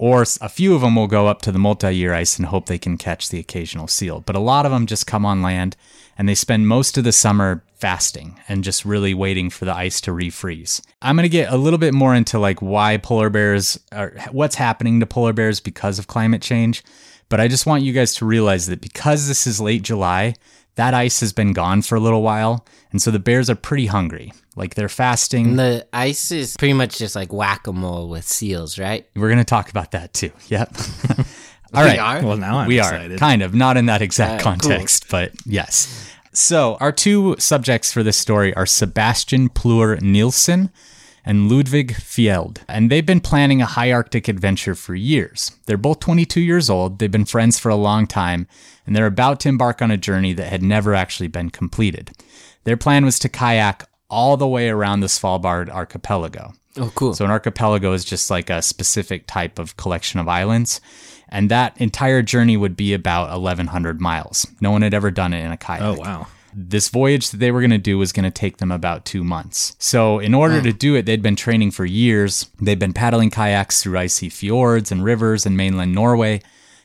Or 0.00 0.22
a 0.40 0.48
few 0.48 0.74
of 0.74 0.80
them 0.80 0.96
will 0.96 1.08
go 1.08 1.26
up 1.26 1.42
to 1.42 1.52
the 1.52 1.58
multi 1.58 1.94
year 1.94 2.14
ice 2.14 2.38
and 2.38 2.46
hope 2.46 2.64
they 2.64 2.78
can 2.78 2.96
catch 2.96 3.28
the 3.28 3.38
occasional 3.38 3.86
seal. 3.86 4.20
But 4.20 4.34
a 4.34 4.40
lot 4.40 4.64
of 4.64 4.72
them 4.72 4.86
just 4.86 5.06
come 5.06 5.26
on 5.26 5.42
land 5.42 5.76
and 6.16 6.26
they 6.26 6.34
spend 6.34 6.66
most 6.68 6.96
of 6.96 7.04
the 7.04 7.12
summer 7.12 7.62
fasting 7.74 8.40
and 8.48 8.64
just 8.64 8.86
really 8.86 9.12
waiting 9.12 9.50
for 9.50 9.66
the 9.66 9.74
ice 9.74 10.00
to 10.00 10.10
refreeze. 10.10 10.80
I'm 11.02 11.16
going 11.16 11.24
to 11.24 11.28
get 11.28 11.52
a 11.52 11.58
little 11.58 11.78
bit 11.78 11.92
more 11.92 12.14
into 12.14 12.38
like 12.38 12.62
why 12.62 12.96
polar 12.96 13.28
bears 13.28 13.78
are 13.92 14.14
what's 14.32 14.54
happening 14.54 15.00
to 15.00 15.06
polar 15.06 15.34
bears 15.34 15.60
because 15.60 15.98
of 15.98 16.06
climate 16.06 16.40
change. 16.40 16.82
But 17.28 17.38
I 17.38 17.46
just 17.46 17.66
want 17.66 17.82
you 17.82 17.92
guys 17.92 18.14
to 18.14 18.24
realize 18.24 18.68
that 18.68 18.80
because 18.80 19.28
this 19.28 19.46
is 19.46 19.60
late 19.60 19.82
July, 19.82 20.34
that 20.76 20.94
ice 20.94 21.20
has 21.20 21.32
been 21.32 21.52
gone 21.52 21.82
for 21.82 21.94
a 21.96 22.00
little 22.00 22.22
while. 22.22 22.64
And 22.92 23.00
so 23.00 23.10
the 23.10 23.18
bears 23.18 23.48
are 23.50 23.54
pretty 23.54 23.86
hungry. 23.86 24.32
Like 24.56 24.74
they're 24.74 24.88
fasting. 24.88 25.50
And 25.50 25.58
the 25.58 25.86
ice 25.92 26.30
is 26.32 26.56
pretty 26.56 26.72
much 26.74 26.98
just 26.98 27.14
like 27.14 27.32
whack 27.32 27.66
a 27.66 27.72
mole 27.72 28.08
with 28.08 28.26
seals, 28.26 28.78
right? 28.78 29.06
We're 29.14 29.28
going 29.28 29.38
to 29.38 29.44
talk 29.44 29.70
about 29.70 29.92
that 29.92 30.12
too. 30.12 30.32
Yep. 30.48 30.74
All 31.72 31.84
right. 31.84 31.92
We 31.94 31.98
are? 31.98 32.22
Well, 32.24 32.36
now 32.36 32.58
I'm 32.58 32.66
we 32.68 32.78
excited. 32.78 33.12
are 33.12 33.18
kind 33.18 33.42
of 33.42 33.54
not 33.54 33.76
in 33.76 33.86
that 33.86 34.02
exact 34.02 34.44
All 34.44 34.52
right, 34.52 34.60
cool. 34.60 34.70
context, 34.70 35.06
but 35.08 35.32
yes. 35.46 36.10
So 36.32 36.76
our 36.80 36.90
two 36.90 37.36
subjects 37.38 37.92
for 37.92 38.02
this 38.02 38.16
story 38.16 38.52
are 38.54 38.66
Sebastian 38.66 39.48
Plur 39.50 39.96
Nielsen 39.96 40.70
and 41.30 41.48
Ludwig 41.48 41.92
Fjeld, 41.92 42.58
and 42.66 42.90
they've 42.90 43.06
been 43.06 43.20
planning 43.20 43.62
a 43.62 43.66
high 43.66 43.92
Arctic 43.92 44.26
adventure 44.26 44.74
for 44.74 44.96
years. 44.96 45.52
They're 45.66 45.76
both 45.76 46.00
22 46.00 46.40
years 46.40 46.68
old. 46.68 46.98
They've 46.98 47.08
been 47.08 47.24
friends 47.24 47.56
for 47.56 47.68
a 47.68 47.76
long 47.76 48.08
time, 48.08 48.48
and 48.84 48.96
they're 48.96 49.06
about 49.06 49.38
to 49.40 49.48
embark 49.48 49.80
on 49.80 49.92
a 49.92 49.96
journey 49.96 50.32
that 50.32 50.48
had 50.48 50.60
never 50.60 50.92
actually 50.92 51.28
been 51.28 51.50
completed. 51.50 52.10
Their 52.64 52.76
plan 52.76 53.04
was 53.04 53.20
to 53.20 53.28
kayak 53.28 53.88
all 54.08 54.36
the 54.36 54.48
way 54.48 54.70
around 54.70 55.00
the 55.00 55.06
Svalbard 55.06 55.70
archipelago. 55.70 56.52
Oh, 56.76 56.90
cool. 56.96 57.14
So 57.14 57.24
an 57.24 57.30
archipelago 57.30 57.92
is 57.92 58.04
just 58.04 58.28
like 58.28 58.50
a 58.50 58.60
specific 58.60 59.28
type 59.28 59.60
of 59.60 59.76
collection 59.76 60.18
of 60.18 60.26
islands. 60.26 60.80
And 61.28 61.48
that 61.48 61.80
entire 61.80 62.22
journey 62.22 62.56
would 62.56 62.76
be 62.76 62.92
about 62.92 63.30
1,100 63.30 64.00
miles. 64.00 64.48
No 64.60 64.72
one 64.72 64.82
had 64.82 64.94
ever 64.94 65.12
done 65.12 65.32
it 65.32 65.44
in 65.44 65.52
a 65.52 65.56
kayak. 65.56 65.82
Oh, 65.82 65.94
wow. 65.94 66.26
This 66.52 66.88
voyage 66.88 67.30
that 67.30 67.36
they 67.38 67.50
were 67.50 67.60
going 67.60 67.70
to 67.70 67.78
do 67.78 67.98
was 67.98 68.12
going 68.12 68.24
to 68.24 68.30
take 68.30 68.56
them 68.58 68.72
about 68.72 69.04
two 69.04 69.22
months. 69.22 69.76
So, 69.78 70.18
in 70.18 70.34
order 70.34 70.60
to 70.62 70.72
do 70.72 70.94
it, 70.94 71.06
they'd 71.06 71.22
been 71.22 71.36
training 71.36 71.70
for 71.70 71.84
years. 71.84 72.48
They'd 72.60 72.78
been 72.78 72.92
paddling 72.92 73.30
kayaks 73.30 73.82
through 73.82 73.98
icy 73.98 74.28
fjords 74.28 74.90
and 74.90 75.04
rivers 75.04 75.46
in 75.46 75.56
mainland 75.56 75.94
Norway. 75.94 76.42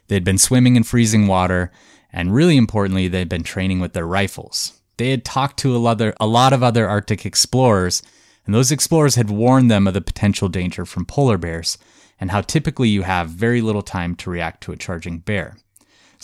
They'd 0.08 0.24
been 0.24 0.38
swimming 0.38 0.76
in 0.76 0.84
freezing 0.84 1.28
water. 1.28 1.72
And 2.14 2.34
really 2.34 2.56
importantly, 2.56 3.08
they'd 3.08 3.28
been 3.28 3.44
training 3.44 3.80
with 3.82 3.94
their 3.94 4.08
rifles. 4.08 4.80
They 4.98 5.10
had 5.10 5.26
talked 5.26 5.58
to 5.60 5.76
a 5.76 5.78
lot, 5.78 6.00
of- 6.00 6.14
a 6.20 6.28
lot 6.28 6.54
of 6.54 6.64
other 6.64 6.88
Arctic 6.88 7.26
explorers, 7.26 8.02
and 8.46 8.56
those 8.56 8.72
explorers 8.72 9.16
had 9.16 9.30
warned 9.30 9.70
them 9.70 9.88
of 9.88 9.94
the 9.94 10.02
potential 10.02 10.48
danger 10.48 10.86
from 10.86 11.06
polar 11.06 11.38
bears 11.38 11.78
and 12.20 12.32
how 12.32 12.40
typically 12.42 12.88
you 12.88 13.02
have 13.02 13.30
very 13.30 13.62
little 13.62 13.82
time 13.82 14.16
to 14.16 14.30
react 14.30 14.62
to 14.64 14.72
a 14.72 14.78
charging 14.78 15.18
bear. 15.18 15.58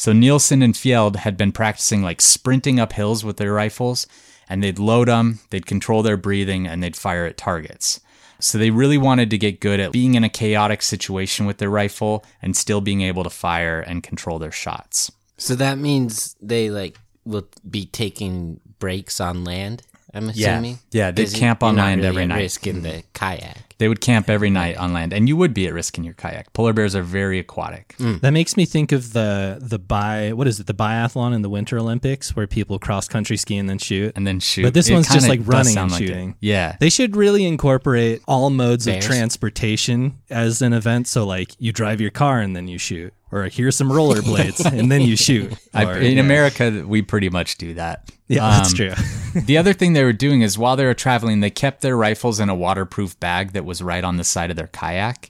So 0.01 0.13
Nielsen 0.13 0.63
and 0.63 0.73
Fjeld 0.73 1.17
had 1.17 1.37
been 1.37 1.51
practicing 1.51 2.01
like 2.01 2.21
sprinting 2.21 2.79
up 2.79 2.93
hills 2.93 3.23
with 3.23 3.37
their 3.37 3.53
rifles, 3.53 4.07
and 4.49 4.63
they'd 4.63 4.79
load 4.79 5.09
them, 5.09 5.41
they'd 5.51 5.67
control 5.67 6.01
their 6.01 6.17
breathing, 6.17 6.65
and 6.65 6.81
they'd 6.81 6.95
fire 6.95 7.27
at 7.27 7.37
targets. 7.37 7.99
So 8.39 8.57
they 8.57 8.71
really 8.71 8.97
wanted 8.97 9.29
to 9.29 9.37
get 9.37 9.59
good 9.59 9.79
at 9.79 9.91
being 9.91 10.15
in 10.15 10.23
a 10.23 10.29
chaotic 10.29 10.81
situation 10.81 11.45
with 11.45 11.59
their 11.59 11.69
rifle 11.69 12.25
and 12.41 12.57
still 12.57 12.81
being 12.81 13.01
able 13.01 13.23
to 13.23 13.29
fire 13.29 13.79
and 13.79 14.01
control 14.01 14.39
their 14.39 14.51
shots. 14.51 15.11
So 15.37 15.53
that 15.53 15.77
means 15.77 16.35
they 16.41 16.71
like 16.71 16.97
will 17.23 17.47
be 17.69 17.85
taking 17.85 18.59
breaks 18.79 19.21
on 19.21 19.43
land. 19.43 19.83
I'm 20.15 20.29
assuming. 20.29 20.79
Yeah, 20.89 21.09
yeah 21.09 21.11
'Cause 21.11 21.35
camp 21.35 21.61
on 21.61 21.75
land 21.75 22.01
really 22.01 22.07
every 22.07 22.25
night. 22.25 22.39
Risk 22.39 22.65
in 22.65 22.81
the 22.81 22.89
mm-hmm. 22.89 23.13
kayak. 23.13 23.70
They 23.81 23.87
would 23.87 23.99
camp 23.99 24.29
every 24.29 24.51
night 24.51 24.77
on 24.77 24.93
land, 24.93 25.11
and 25.11 25.27
you 25.27 25.35
would 25.35 25.55
be 25.55 25.65
at 25.65 25.73
risk 25.73 25.97
in 25.97 26.03
your 26.03 26.13
kayak. 26.13 26.53
Polar 26.53 26.71
bears 26.71 26.95
are 26.95 27.01
very 27.01 27.39
aquatic. 27.39 27.95
Mm. 27.97 28.21
That 28.21 28.29
makes 28.29 28.55
me 28.55 28.63
think 28.65 28.91
of 28.91 29.13
the 29.13 29.57
the 29.59 29.79
bi 29.79 30.33
what 30.33 30.45
is 30.45 30.59
it 30.59 30.67
the 30.67 30.73
biathlon 30.75 31.33
in 31.33 31.41
the 31.41 31.49
Winter 31.49 31.79
Olympics 31.79 32.35
where 32.35 32.45
people 32.45 32.77
cross 32.77 33.07
country 33.07 33.37
ski 33.37 33.57
and 33.57 33.67
then 33.67 33.79
shoot. 33.79 34.13
And 34.15 34.27
then 34.27 34.39
shoot. 34.39 34.61
But 34.61 34.75
this 34.75 34.87
It 34.87 34.93
one's 34.93 35.09
just 35.09 35.27
like 35.27 35.39
running 35.45 35.75
and 35.75 35.91
like 35.91 35.99
it. 35.99 36.07
shooting. 36.07 36.35
Yeah. 36.41 36.77
They 36.79 36.91
should 36.91 37.15
really 37.15 37.43
incorporate 37.43 38.21
all 38.27 38.51
modes 38.51 38.85
Bears? 38.85 39.03
of 39.03 39.09
transportation 39.11 40.19
as 40.29 40.61
an 40.61 40.73
event. 40.73 41.07
So 41.07 41.25
like 41.25 41.55
you 41.57 41.71
drive 41.73 41.99
your 41.99 42.11
car 42.11 42.39
and 42.39 42.55
then 42.55 42.67
you 42.67 42.77
shoot, 42.77 43.13
or 43.31 43.45
here's 43.45 43.75
some 43.75 43.89
rollerblades 43.89 44.63
and 44.79 44.91
then 44.91 45.01
you 45.01 45.15
shoot. 45.15 45.53
I, 45.73 45.97
in 45.97 46.17
yeah. 46.17 46.23
America, 46.23 46.85
we 46.85 47.01
pretty 47.01 47.29
much 47.29 47.57
do 47.57 47.73
that. 47.73 48.11
Yeah, 48.31 48.49
that's 48.49 48.69
Um, 48.71 48.75
true. 48.75 48.93
the 49.41 49.57
other 49.57 49.73
thing 49.73 49.93
they 49.93 50.03
were 50.03 50.13
doing 50.13 50.41
is 50.41 50.57
while 50.57 50.75
they 50.75 50.85
were 50.85 50.93
traveling, 50.93 51.39
they 51.39 51.49
kept 51.49 51.81
their 51.81 51.97
rifles 51.97 52.39
in 52.39 52.49
a 52.49 52.55
waterproof 52.55 53.19
bag 53.19 53.51
that 53.53 53.65
was 53.65 53.81
right 53.81 54.03
on 54.03 54.17
the 54.17 54.23
side 54.23 54.49
of 54.49 54.55
their 54.57 54.67
kayak. 54.67 55.29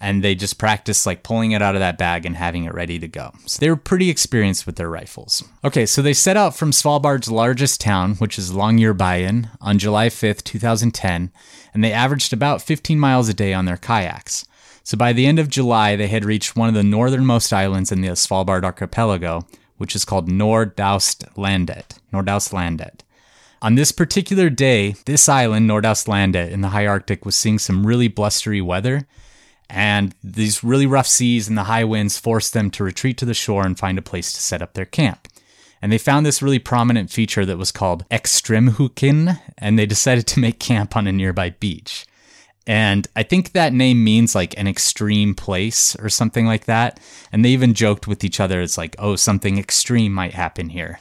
And 0.00 0.22
they 0.22 0.36
just 0.36 0.58
practiced 0.58 1.06
like 1.06 1.24
pulling 1.24 1.50
it 1.50 1.60
out 1.60 1.74
of 1.74 1.80
that 1.80 1.98
bag 1.98 2.24
and 2.24 2.36
having 2.36 2.62
it 2.64 2.72
ready 2.72 3.00
to 3.00 3.08
go. 3.08 3.32
So 3.46 3.58
they 3.58 3.68
were 3.68 3.74
pretty 3.76 4.10
experienced 4.10 4.64
with 4.64 4.76
their 4.76 4.88
rifles. 4.88 5.42
Okay, 5.64 5.86
so 5.86 6.02
they 6.02 6.12
set 6.14 6.36
out 6.36 6.56
from 6.56 6.70
Svalbard's 6.70 7.28
largest 7.32 7.80
town, 7.80 8.14
which 8.14 8.38
is 8.38 8.52
Longyearbyen, 8.52 9.50
on 9.60 9.76
July 9.78 10.08
5th, 10.08 10.44
2010, 10.44 11.32
and 11.74 11.82
they 11.82 11.92
averaged 11.92 12.32
about 12.32 12.62
15 12.62 12.96
miles 12.98 13.28
a 13.28 13.34
day 13.34 13.52
on 13.52 13.64
their 13.64 13.76
kayaks. 13.76 14.46
So 14.84 14.96
by 14.96 15.12
the 15.12 15.26
end 15.26 15.40
of 15.40 15.48
July, 15.50 15.96
they 15.96 16.06
had 16.06 16.24
reached 16.24 16.54
one 16.56 16.68
of 16.68 16.74
the 16.76 16.84
northernmost 16.84 17.52
islands 17.52 17.90
in 17.90 18.00
the 18.00 18.08
Svalbard 18.10 18.62
archipelago, 18.62 19.46
which 19.78 19.96
is 19.96 20.04
called 20.04 20.28
Nordaustlandet. 20.28 21.98
Nordaustlandet. 22.12 23.00
On 23.60 23.74
this 23.74 23.90
particular 23.90 24.50
day, 24.50 24.94
this 25.06 25.28
island, 25.28 25.68
Nordaustlandet, 25.68 26.50
in 26.50 26.60
the 26.60 26.68
high 26.68 26.86
Arctic, 26.86 27.24
was 27.24 27.34
seeing 27.34 27.58
some 27.58 27.86
really 27.86 28.06
blustery 28.06 28.60
weather, 28.60 29.08
and 29.68 30.14
these 30.22 30.62
really 30.62 30.86
rough 30.86 31.08
seas 31.08 31.48
and 31.48 31.58
the 31.58 31.64
high 31.64 31.84
winds 31.84 32.18
forced 32.18 32.52
them 32.52 32.70
to 32.70 32.84
retreat 32.84 33.18
to 33.18 33.24
the 33.24 33.34
shore 33.34 33.66
and 33.66 33.78
find 33.78 33.98
a 33.98 34.02
place 34.02 34.32
to 34.32 34.40
set 34.40 34.62
up 34.62 34.74
their 34.74 34.84
camp. 34.84 35.26
And 35.82 35.92
they 35.92 35.98
found 35.98 36.24
this 36.24 36.42
really 36.42 36.58
prominent 36.58 37.10
feature 37.10 37.44
that 37.46 37.58
was 37.58 37.72
called 37.72 38.08
Extremhuken, 38.10 39.40
and 39.58 39.78
they 39.78 39.86
decided 39.86 40.26
to 40.28 40.40
make 40.40 40.58
camp 40.58 40.96
on 40.96 41.06
a 41.06 41.12
nearby 41.12 41.50
beach. 41.50 42.06
And 42.68 43.08
I 43.16 43.22
think 43.22 43.52
that 43.52 43.72
name 43.72 44.04
means 44.04 44.34
like 44.34 44.56
an 44.58 44.68
extreme 44.68 45.34
place 45.34 45.96
or 45.96 46.10
something 46.10 46.44
like 46.44 46.66
that. 46.66 47.00
And 47.32 47.42
they 47.42 47.48
even 47.48 47.72
joked 47.72 48.06
with 48.06 48.22
each 48.22 48.40
other. 48.40 48.60
It's 48.60 48.76
like, 48.76 48.94
oh, 48.98 49.16
something 49.16 49.56
extreme 49.58 50.12
might 50.12 50.34
happen 50.34 50.68
here. 50.68 51.00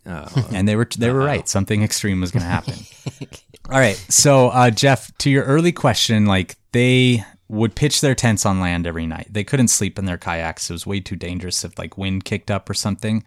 and 0.53 0.65
they 0.65 0.77
were 0.77 0.87
they 0.97 1.11
were 1.11 1.19
right. 1.19 1.47
Something 1.47 1.83
extreme 1.83 2.21
was 2.21 2.31
going 2.31 2.43
to 2.43 2.49
happen. 2.49 2.75
All 3.69 3.79
right. 3.79 3.97
So, 4.07 4.47
uh, 4.47 4.69
Jeff, 4.71 5.15
to 5.17 5.29
your 5.29 5.43
early 5.43 5.73
question, 5.73 6.25
like 6.25 6.55
they 6.71 7.25
would 7.49 7.75
pitch 7.75 7.99
their 7.99 8.15
tents 8.15 8.45
on 8.45 8.61
land 8.61 8.87
every 8.87 9.05
night. 9.05 9.27
They 9.29 9.43
couldn't 9.43 9.67
sleep 9.67 9.99
in 9.99 10.05
their 10.05 10.17
kayaks. 10.17 10.69
It 10.69 10.73
was 10.73 10.87
way 10.87 11.01
too 11.01 11.17
dangerous 11.17 11.65
if 11.65 11.77
like 11.77 11.97
wind 11.97 12.23
kicked 12.23 12.49
up 12.49 12.69
or 12.69 12.73
something. 12.73 13.25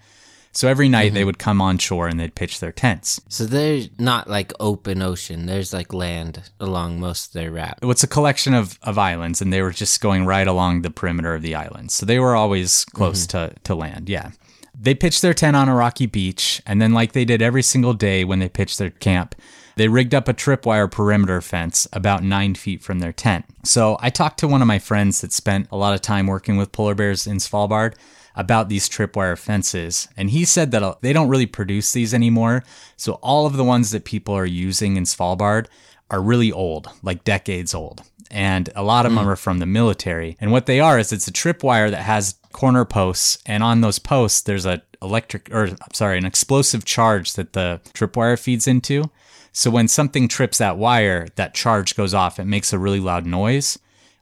So 0.53 0.69
every 0.69 0.89
night 0.89 1.13
they 1.13 1.21
mm-hmm. 1.21 1.27
would 1.27 1.39
come 1.39 1.61
on 1.61 1.79
shore 1.79 2.09
and 2.09 2.19
they'd 2.19 2.35
pitch 2.35 2.61
their 2.61 2.73
tents. 2.73 3.21
So 3.29 3.45
they're 3.45 3.83
not 3.99 4.29
like 4.29 4.53
open 4.59 5.01
ocean. 5.01 5.47
There's 5.47 5.73
like 5.73 5.93
land 5.93 6.51
along 6.59 6.99
most 6.99 7.29
of 7.29 7.33
their 7.35 7.53
route. 7.53 7.79
It's 7.83 8.03
a 8.03 8.09
collection 8.09 8.55
of, 8.55 8.79
of 8.83 8.99
islands, 8.99 9.41
and 9.41 9.53
they 9.53 9.63
were 9.63 9.71
just 9.71 10.01
going 10.01 10.27
right 10.27 10.47
along 10.47 10.83
the 10.83 10.91
perimeter 10.91 11.35
of 11.35 11.43
the 11.43 11.55
islands. 11.55 11.95
So 11.95 12.05
they 12.05 12.19
were 12.19 12.35
always 12.35 12.85
close 12.87 13.27
mm-hmm. 13.27 13.55
to, 13.55 13.61
to 13.63 13.75
land. 13.75 14.09
Yeah. 14.09 14.33
They 14.79 14.95
pitched 14.95 15.23
their 15.23 15.35
tent 15.35 15.57
on 15.57 15.69
a 15.69 15.75
rocky 15.75 16.07
beach, 16.07 16.63
and 16.65 16.81
then, 16.81 16.95
like 16.95 17.13
they 17.13 17.25
did 17.25 17.43
every 17.43 17.63
single 17.63 17.93
day 17.93 18.25
when 18.25 18.39
they 18.39 18.49
pitched 18.49 18.79
their 18.79 18.91
camp, 18.91 19.35
they 19.77 19.89
rigged 19.89 20.15
up 20.15 20.27
a 20.27 20.35
tripwire 20.35 20.91
perimeter 20.91 21.41
fence 21.41 21.87
about 21.93 22.23
nine 22.23 22.55
feet 22.55 22.83
from 22.83 22.99
their 22.99 23.13
tent. 23.13 23.45
So 23.65 23.99
I 24.01 24.11
talked 24.11 24.39
to 24.41 24.49
one 24.49 24.63
of 24.63 24.69
my 24.69 24.79
friends 24.79 25.21
that 25.21 25.33
spent 25.33 25.69
a 25.71 25.77
lot 25.77 25.95
of 25.95 26.01
time 26.01 26.27
working 26.27 26.57
with 26.57 26.73
polar 26.73 26.95
bears 26.95 27.27
in 27.27 27.39
Svalbard 27.39 27.95
about 28.37 28.69
these 28.69 28.89
tripwire 28.89 29.39
fences, 29.39 30.09
and 30.17 30.31
he 30.31 30.45
said 30.45 30.71
that 30.71 30.83
uh, 30.83 30.95
they 31.01 31.13
don't 31.13 31.29
really 31.29 31.47
produce 31.47 31.93
these 31.93 32.15
anymore. 32.15 32.63
So 32.97 33.15
all 33.15 33.47
of 33.47 33.57
the 33.57 33.65
ones 33.65 33.91
that 33.91 34.05
people 34.05 34.35
are 34.35 34.47
using 34.47 34.97
in 34.97 35.05
Svalbard 35.05 35.67
are 36.11 36.23
really 36.23 36.53
old, 36.53 36.89
like 37.03 37.25
decades 37.25 37.75
old. 37.75 38.03
And 38.31 38.71
a 38.77 38.83
lot 38.83 39.07
of 39.07 39.15
them 39.15 39.29
are 39.29 39.37
from 39.37 39.59
the 39.59 39.67
military. 39.67 40.37
And 40.41 40.53
what 40.53 40.67
they 40.67 40.79
are 40.79 41.01
is 41.01 41.13
it's 41.13 41.27
a 41.27 41.33
tripwire 41.33 41.91
that 41.91 42.03
has 42.03 42.37
corner 42.53 42.85
posts, 42.85 43.39
and 43.47 43.63
on 43.63 43.81
those 43.81 43.99
posts 43.99 44.41
there's 44.41 44.67
a 44.67 44.83
electric 45.03 45.53
or 45.53 45.71
sorry, 45.93 46.19
an 46.19 46.27
explosive 46.27 46.85
charge 46.85 47.35
that 47.35 47.55
the 47.55 47.81
tripwire 47.95 48.39
feeds 48.39 48.67
into. 48.69 49.11
So 49.53 49.71
when 49.71 49.89
something 49.89 50.29
trips 50.29 50.59
that 50.59 50.79
wire, 50.79 51.27
that 51.35 51.55
charge 51.55 51.97
goes 51.97 52.15
off. 52.15 52.39
It 52.39 52.45
makes 52.45 52.73
a 52.73 52.79
really 52.79 53.01
loud 53.01 53.27
noise, 53.27 53.79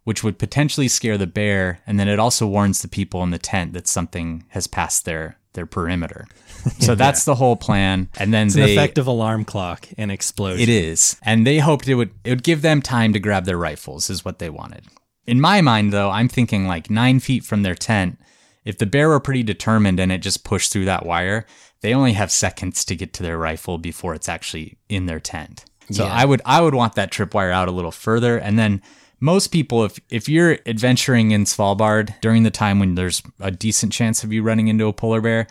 which 0.09 0.25
would 0.25 0.39
potentially 0.39 0.89
scare 0.89 1.19
the 1.19 1.27
bear, 1.27 1.81
and 1.87 2.01
then 2.01 2.09
it 2.09 2.19
also 2.19 2.47
warns 2.47 2.81
the 2.81 2.89
people 2.89 3.23
in 3.23 3.29
the 3.29 3.37
tent 3.39 3.75
that 3.75 3.87
something 3.87 4.43
has 4.49 4.67
passed 4.67 5.05
their 5.05 5.37
their 5.53 5.67
perimeter. 5.67 6.27
So 6.81 6.95
that's 6.95 7.25
the 7.25 7.35
whole 7.37 7.57
plan. 7.57 8.09
And 8.19 8.33
then 8.35 8.47
It's 8.47 8.57
they 8.57 8.63
an 8.63 8.69
effective 8.71 9.07
alarm 9.07 9.45
clock 9.45 9.87
and 9.99 10.11
explosion. 10.11 10.61
it 10.63 10.69
is. 10.69 11.17
And 11.23 11.47
they 11.47 11.59
hoped 11.59 11.87
it 11.89 11.95
would 11.95 12.11
it 12.25 12.31
would 12.31 12.43
give 12.43 12.63
them 12.63 12.81
time 12.83 13.13
to 13.13 13.21
grab 13.21 13.45
their 13.45 13.59
rifles 13.59 14.09
is 14.11 14.25
what 14.25 14.39
they 14.39 14.49
wanted. 14.51 14.85
In 15.27 15.41
my 15.41 15.61
mind 15.61 15.93
though, 15.93 16.11
I'm 16.11 16.29
thinking 16.29 16.67
like 16.67 16.89
9 16.91 17.21
feet 17.21 17.45
from 17.45 17.63
their 17.63 17.75
tent, 17.77 18.19
if 18.65 18.77
the 18.79 18.87
bear 18.87 19.09
were 19.11 19.21
pretty 19.21 19.43
determined 19.43 20.01
and 20.01 20.11
it 20.11 20.19
just 20.23 20.43
pushed 20.43 20.73
through 20.73 20.87
that 20.87 21.05
wire, 21.07 21.47
they 21.83 21.93
only 21.95 22.15
have 22.15 22.31
seconds 22.33 22.85
to 22.87 22.97
get 22.97 23.13
to 23.15 23.23
their 23.23 23.39
rifle 23.39 23.77
before 23.79 24.15
it's 24.15 24.29
actually 24.29 24.79
in 24.89 25.05
their 25.07 25.21
tent. 25.21 25.65
So 25.91 26.05
Yeah. 26.05 26.13
I 26.13 26.25
would 26.25 26.41
I 26.45 26.61
would 26.61 26.75
want 26.75 26.95
that 26.95 27.13
tripwire 27.13 27.53
out 27.53 27.69
a 27.69 27.77
little 27.79 27.93
further 27.93 28.37
and 28.39 28.59
then 28.59 28.81
most 29.21 29.49
people 29.49 29.85
if 29.85 29.99
if 30.11 30.29
you're 30.29 30.59
adventuring 30.67 31.31
in 31.33 31.45
Svalbard 31.45 32.15
during 32.21 32.43
the 32.43 32.51
time 32.51 32.79
when 32.79 32.95
there's 32.95 33.23
a 33.41 33.51
decent 33.51 33.93
chance 33.93 34.23
of 34.23 34.33
you 34.33 34.43
running 34.43 34.69
into 34.69 34.87
a 34.87 34.93
polar 34.93 35.21
bear, 35.21 35.47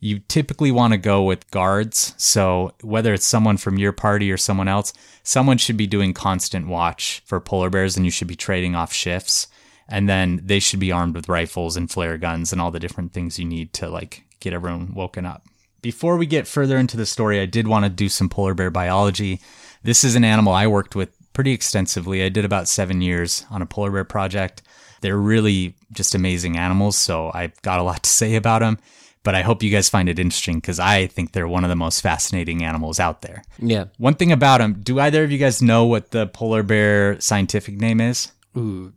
you 0.00 0.18
typically 0.18 0.70
want 0.70 0.92
to 0.92 0.98
go 0.98 1.22
with 1.22 1.50
guards. 1.50 2.14
So 2.16 2.72
whether 2.82 3.14
it's 3.14 3.26
someone 3.26 3.56
from 3.56 3.78
your 3.78 3.92
party 3.92 4.30
or 4.30 4.36
someone 4.36 4.68
else, 4.68 4.92
someone 5.22 5.58
should 5.58 5.76
be 5.76 5.86
doing 5.86 6.12
constant 6.12 6.66
watch 6.66 7.22
for 7.24 7.40
polar 7.40 7.70
bears 7.70 7.96
and 7.96 8.04
you 8.04 8.10
should 8.10 8.28
be 8.28 8.36
trading 8.36 8.74
off 8.74 8.92
shifts. 8.92 9.46
And 9.88 10.08
then 10.08 10.40
they 10.42 10.60
should 10.60 10.80
be 10.80 10.92
armed 10.92 11.14
with 11.14 11.28
rifles 11.28 11.76
and 11.76 11.90
flare 11.90 12.18
guns 12.18 12.52
and 12.52 12.60
all 12.60 12.70
the 12.70 12.80
different 12.80 13.12
things 13.12 13.38
you 13.38 13.44
need 13.44 13.72
to 13.74 13.88
like 13.88 14.24
get 14.40 14.52
everyone 14.52 14.94
woken 14.94 15.26
up. 15.26 15.46
Before 15.82 16.16
we 16.16 16.26
get 16.26 16.46
further 16.46 16.78
into 16.78 16.96
the 16.96 17.06
story, 17.06 17.40
I 17.40 17.46
did 17.46 17.68
want 17.68 17.84
to 17.84 17.90
do 17.90 18.08
some 18.08 18.30
polar 18.30 18.54
bear 18.54 18.70
biology. 18.70 19.40
This 19.82 20.02
is 20.02 20.16
an 20.16 20.24
animal 20.24 20.54
I 20.54 20.66
worked 20.66 20.96
with 20.96 21.10
pretty 21.34 21.52
extensively. 21.52 22.22
I 22.24 22.30
did 22.30 22.46
about 22.46 22.66
seven 22.68 23.02
years 23.02 23.44
on 23.50 23.60
a 23.60 23.66
polar 23.66 23.90
bear 23.90 24.04
project. 24.04 24.62
They're 25.02 25.18
really 25.18 25.76
just 25.92 26.14
amazing 26.14 26.56
animals, 26.56 26.96
so 26.96 27.30
I've 27.34 27.60
got 27.60 27.78
a 27.78 27.82
lot 27.82 28.02
to 28.04 28.10
say 28.10 28.36
about 28.36 28.60
them. 28.60 28.78
But 29.22 29.34
I 29.34 29.42
hope 29.42 29.62
you 29.62 29.70
guys 29.70 29.88
find 29.88 30.08
it 30.08 30.18
interesting 30.18 30.56
because 30.56 30.78
I 30.78 31.06
think 31.06 31.32
they're 31.32 31.48
one 31.48 31.64
of 31.64 31.70
the 31.70 31.76
most 31.76 32.00
fascinating 32.02 32.62
animals 32.62 33.00
out 33.00 33.22
there. 33.22 33.42
Yeah. 33.58 33.86
One 33.96 34.14
thing 34.14 34.32
about 34.32 34.58
them, 34.58 34.80
do 34.82 35.00
either 35.00 35.24
of 35.24 35.32
you 35.32 35.38
guys 35.38 35.62
know 35.62 35.86
what 35.86 36.10
the 36.10 36.26
polar 36.26 36.62
bear 36.62 37.18
scientific 37.20 37.76
name 37.80 38.00
is? 38.02 38.32
Ooh, 38.56 38.92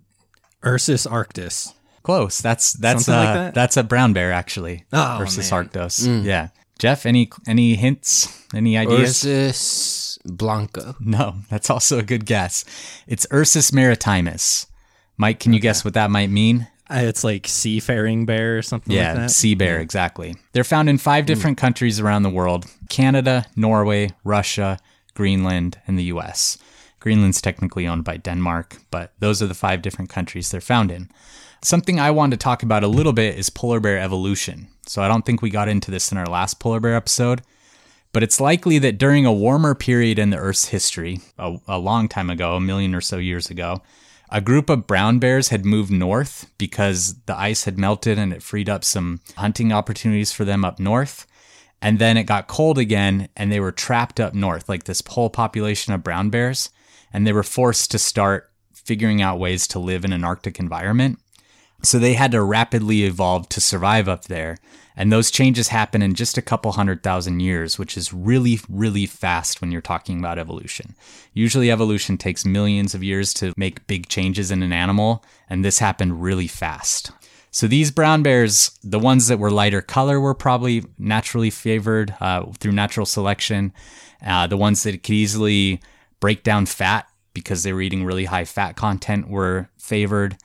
Ursus 0.65 1.06
arctos. 1.08 1.74
Close. 2.03 2.39
That's 2.39 2.74
that's 2.74 3.06
Something 3.06 3.25
like 3.25 3.34
that? 3.36 3.53
that's 3.53 3.77
a 3.77 3.84
brown 3.84 4.13
bear 4.13 4.32
actually. 4.32 4.86
Oh, 4.94 5.17
versus 5.20 5.51
man. 5.51 5.65
Arctos. 5.65 6.08
Mm. 6.08 6.24
Yeah. 6.24 6.50
Jeff, 6.79 7.06
any 7.06 7.29
any 7.48 7.75
hints? 7.75 8.46
Any 8.53 8.77
ideas? 8.77 9.25
Ursus 9.25 10.06
Blanco. 10.27 10.96
No, 11.00 11.36
that's 11.50 11.69
also 11.69 12.00
a 12.00 12.03
good 12.03 12.25
guess. 12.25 12.63
It's 13.07 13.27
Ursus 13.31 13.72
maritimus. 13.72 14.67
Mike, 15.17 15.39
can 15.39 15.53
you 15.53 15.60
guess 15.60 15.84
what 15.86 15.93
that 15.96 16.12
might 16.12 16.29
mean? 16.29 16.67
Uh, 16.89 17.01
It's 17.03 17.24
like 17.24 17.48
seafaring 17.48 18.25
bear 18.25 18.57
or 18.57 18.62
something 18.62 18.93
Yeah, 18.96 19.13
like 19.13 19.22
that. 19.24 19.31
sea 19.31 19.55
bear, 19.55 19.79
exactly. 19.79 20.36
They're 20.53 20.63
found 20.63 20.89
in 20.89 20.98
five 20.98 21.25
different 21.25 21.57
countries 21.57 22.00
around 22.00 22.24
the 22.24 22.29
world 22.29 22.65
Canada, 22.89 23.46
Norway, 23.55 24.12
Russia, 24.24 24.77
Greenland, 25.15 25.79
and 25.88 25.98
the 25.98 26.03
US. 26.13 26.57
Greenland's 27.00 27.41
technically 27.41 27.88
owned 27.88 28.03
by 28.03 28.17
Denmark, 28.17 28.77
but 28.91 29.13
those 29.19 29.41
are 29.41 29.48
the 29.48 29.53
five 29.53 29.81
different 29.81 30.10
countries 30.10 30.50
they're 30.51 30.62
found 30.62 30.91
in. 30.91 31.10
Something 31.63 32.00
I 32.00 32.12
wanted 32.12 32.39
to 32.39 32.43
talk 32.43 32.63
about 32.63 32.84
a 32.84 32.88
little 32.88 33.13
bit 33.13 33.38
is 33.38 33.50
polar 33.50 33.79
bear 33.79 33.98
evolution. 34.00 34.67
So 34.86 35.01
I 35.01 35.07
don't 35.07 35.25
think 35.25 35.41
we 35.41 35.50
got 35.50 35.67
into 35.69 35.91
this 35.91 36.12
in 36.12 36.17
our 36.17 36.27
last 36.27 36.60
polar 36.60 36.79
bear 36.79 36.96
episode, 36.96 37.41
but 38.13 38.23
it's 38.23 38.41
likely 38.41 38.79
that 38.79 38.97
during 38.97 39.25
a 39.25 39.33
warmer 39.33 39.75
period 39.75 40.17
in 40.17 40.29
the 40.29 40.37
Earth's 40.37 40.69
history, 40.69 41.19
a, 41.37 41.57
a 41.67 41.77
long 41.77 42.07
time 42.07 42.29
ago, 42.29 42.55
a 42.55 42.61
million 42.61 42.95
or 42.95 43.01
so 43.01 43.17
years 43.17 43.49
ago, 43.49 43.81
a 44.29 44.41
group 44.41 44.69
of 44.69 44.87
brown 44.87 45.19
bears 45.19 45.49
had 45.49 45.65
moved 45.65 45.91
north 45.91 46.51
because 46.57 47.15
the 47.25 47.37
ice 47.37 47.63
had 47.63 47.77
melted 47.77 48.19
and 48.19 48.33
it 48.33 48.43
freed 48.43 48.69
up 48.69 48.83
some 48.83 49.21
hunting 49.37 49.71
opportunities 49.71 50.33
for 50.33 50.43
them 50.43 50.65
up 50.65 50.79
north. 50.79 51.25
And 51.81 51.99
then 51.99 52.17
it 52.17 52.23
got 52.23 52.47
cold 52.47 52.77
again 52.77 53.29
and 53.35 53.51
they 53.51 53.59
were 53.59 53.71
trapped 53.71 54.19
up 54.19 54.33
north, 54.33 54.67
like 54.67 54.83
this 54.83 55.01
whole 55.07 55.29
population 55.29 55.93
of 55.93 56.03
brown 56.03 56.29
bears. 56.29 56.69
And 57.13 57.25
they 57.25 57.33
were 57.33 57.43
forced 57.43 57.91
to 57.91 57.99
start 57.99 58.51
figuring 58.73 59.21
out 59.21 59.39
ways 59.39 59.67
to 59.67 59.79
live 59.79 60.03
in 60.03 60.11
an 60.11 60.23
Arctic 60.23 60.59
environment. 60.59 61.19
So 61.83 61.99
they 61.99 62.13
had 62.13 62.31
to 62.31 62.41
rapidly 62.41 63.03
evolve 63.03 63.47
to 63.49 63.61
survive 63.61 64.09
up 64.09 64.25
there. 64.25 64.57
And 64.98 65.12
those 65.12 65.30
changes 65.30 65.68
happen 65.68 66.01
in 66.01 66.16
just 66.16 66.39
a 66.39 66.42
couple 66.42 66.72
hundred 66.72 67.04
thousand 67.04 67.39
years, 67.39 67.77
which 67.77 67.96
is 67.96 68.12
really, 68.12 68.60
really 68.68 69.06
fast 69.06 69.62
when 69.62 69.72
you're 69.72 69.80
talking 69.80 70.18
about 70.18 70.39
evolution. 70.39 70.96
Usually, 71.34 71.70
evolution 71.70 72.18
takes 72.18 72.46
millions 72.46 72.96
of 72.96 73.04
years 73.04 73.32
to 73.36 73.54
make 73.56 73.86
big 73.86 74.08
changes 74.10 74.50
in 74.50 74.63
an 74.63 74.74
animal, 74.74 75.24
and 75.50 75.63
this 75.63 75.77
happened 75.77 76.24
really 76.24 76.48
fast. 76.48 77.12
So, 77.51 77.68
these 77.68 77.92
brown 77.92 78.24
bears, 78.24 78.72
the 78.84 78.98
ones 78.98 79.27
that 79.27 79.38
were 79.38 79.51
lighter 79.51 79.84
color, 79.84 80.20
were 80.20 80.34
probably 80.34 80.84
naturally 80.98 81.51
favored 81.51 82.16
uh, 82.20 82.51
through 82.60 82.72
natural 82.72 83.06
selection. 83.06 83.74
Uh, 84.25 84.48
the 84.48 84.58
ones 84.58 84.82
that 84.82 85.04
could 85.04 85.13
easily 85.13 85.80
break 86.20 86.42
down 86.42 86.66
fat 86.66 87.08
because 87.34 87.62
they 87.62 87.72
were 87.72 87.82
eating 87.82 88.04
really 88.04 88.25
high 88.25 88.46
fat 88.46 88.75
content 88.75 89.30
were 89.30 89.70
favored. 89.77 90.38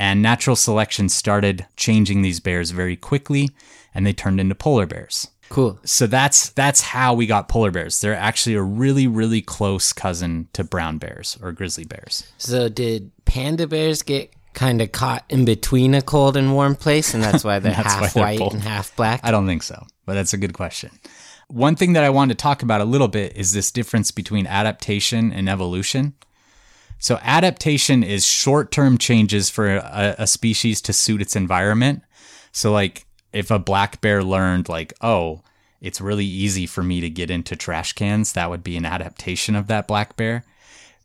And 0.00 0.20
natural 0.20 0.56
selection 0.56 1.08
started 1.08 1.66
changing 1.76 2.22
these 2.22 2.40
bears 2.40 2.72
very 2.72 2.96
quickly 2.96 3.50
and 3.94 4.06
they 4.06 4.12
turned 4.12 4.40
into 4.40 4.54
polar 4.54 4.86
bears. 4.86 5.28
Cool. 5.50 5.80
So 5.84 6.06
that's 6.06 6.50
that's 6.50 6.80
how 6.80 7.14
we 7.14 7.26
got 7.26 7.48
polar 7.48 7.72
bears. 7.72 8.00
They're 8.00 8.14
actually 8.14 8.54
a 8.54 8.62
really 8.62 9.08
really 9.08 9.42
close 9.42 9.92
cousin 9.92 10.48
to 10.52 10.62
brown 10.62 10.98
bears 10.98 11.36
or 11.42 11.50
grizzly 11.50 11.84
bears. 11.84 12.32
So 12.38 12.68
did 12.68 13.10
panda 13.24 13.66
bears 13.66 14.02
get 14.02 14.32
kind 14.54 14.80
of 14.80 14.92
caught 14.92 15.24
in 15.28 15.44
between 15.44 15.94
a 15.94 16.02
cold 16.02 16.36
and 16.36 16.54
warm 16.54 16.76
place, 16.76 17.14
and 17.14 17.22
that's 17.22 17.44
why 17.44 17.58
they're 17.60 17.72
That's 17.72 17.94
why 17.94 18.00
half 18.00 18.14
they're 18.14 18.22
white 18.22 18.40
and 18.40 18.62
half 18.62 18.94
black? 18.94 19.20
I 19.24 19.32
don't 19.32 19.46
think 19.46 19.64
so, 19.64 19.86
but 20.06 20.14
that's 20.14 20.32
a 20.32 20.38
good 20.38 20.54
question. 20.54 20.90
One 21.48 21.74
thing 21.74 21.94
that 21.94 22.04
I 22.04 22.10
wanted 22.10 22.38
to 22.38 22.42
talk 22.42 22.62
about 22.62 22.80
a 22.80 22.84
little 22.84 23.08
bit 23.08 23.36
is 23.36 23.52
this 23.52 23.72
difference 23.72 24.12
between 24.12 24.46
adaptation 24.46 25.32
and 25.32 25.48
evolution. 25.48 26.14
So, 27.00 27.18
adaptation 27.22 28.04
is 28.04 28.24
short 28.24 28.70
term 28.70 28.98
changes 28.98 29.50
for 29.50 29.76
a, 29.76 30.14
a 30.18 30.26
species 30.28 30.80
to 30.82 30.92
suit 30.92 31.20
its 31.20 31.34
environment. 31.34 32.02
So, 32.52 32.70
like 32.70 33.06
if 33.32 33.50
a 33.50 33.58
black 33.58 34.00
bear 34.00 34.22
learned, 34.22 34.68
like, 34.68 34.92
oh, 35.00 35.42
it's 35.80 36.00
really 36.00 36.26
easy 36.26 36.66
for 36.66 36.82
me 36.82 37.00
to 37.00 37.08
get 37.08 37.30
into 37.30 37.56
trash 37.56 37.92
cans, 37.94 38.32
that 38.34 38.50
would 38.50 38.62
be 38.62 38.76
an 38.76 38.84
adaptation 38.84 39.54
of 39.54 39.66
that 39.68 39.88
black 39.88 40.16
bear. 40.16 40.44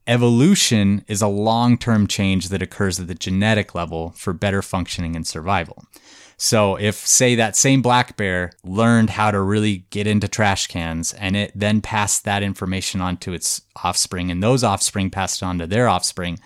Evolution 0.08 1.04
is 1.08 1.22
a 1.22 1.28
long 1.28 1.78
term 1.78 2.08
change 2.08 2.50
that 2.50 2.62
occurs 2.62 3.00
at 3.00 3.08
the 3.08 3.16
genetic 3.16 3.74
level 3.74 4.12
for 4.12 4.34
better 4.34 4.62
functioning 4.62 5.16
and 5.16 5.26
survival. 5.26 5.84
So, 6.38 6.76
if, 6.76 6.96
say, 6.96 7.36
that 7.36 7.56
same 7.56 7.82
black 7.82 8.18
bear 8.18 8.52
learned 8.64 9.12
how 9.12 9.32
to 9.32 9.42
really 9.42 9.86
get 9.90 10.06
into 10.06 10.28
trash 10.28 10.68
cans 10.68 11.14
and 11.14 11.36
it 11.36 11.52
then 11.56 11.80
passed 11.82 12.26
that 12.26 12.44
information 12.44 13.00
on 13.00 13.18
to 13.18 13.34
its 13.34 13.62
offspring, 13.82 14.30
and 14.30 14.44
those 14.44 14.64
offspring 14.64 15.10
passed 15.10 15.42
it 15.42 15.46
on 15.46 15.60
to 15.60 15.68
their 15.68 15.88
offspring, 15.88 16.38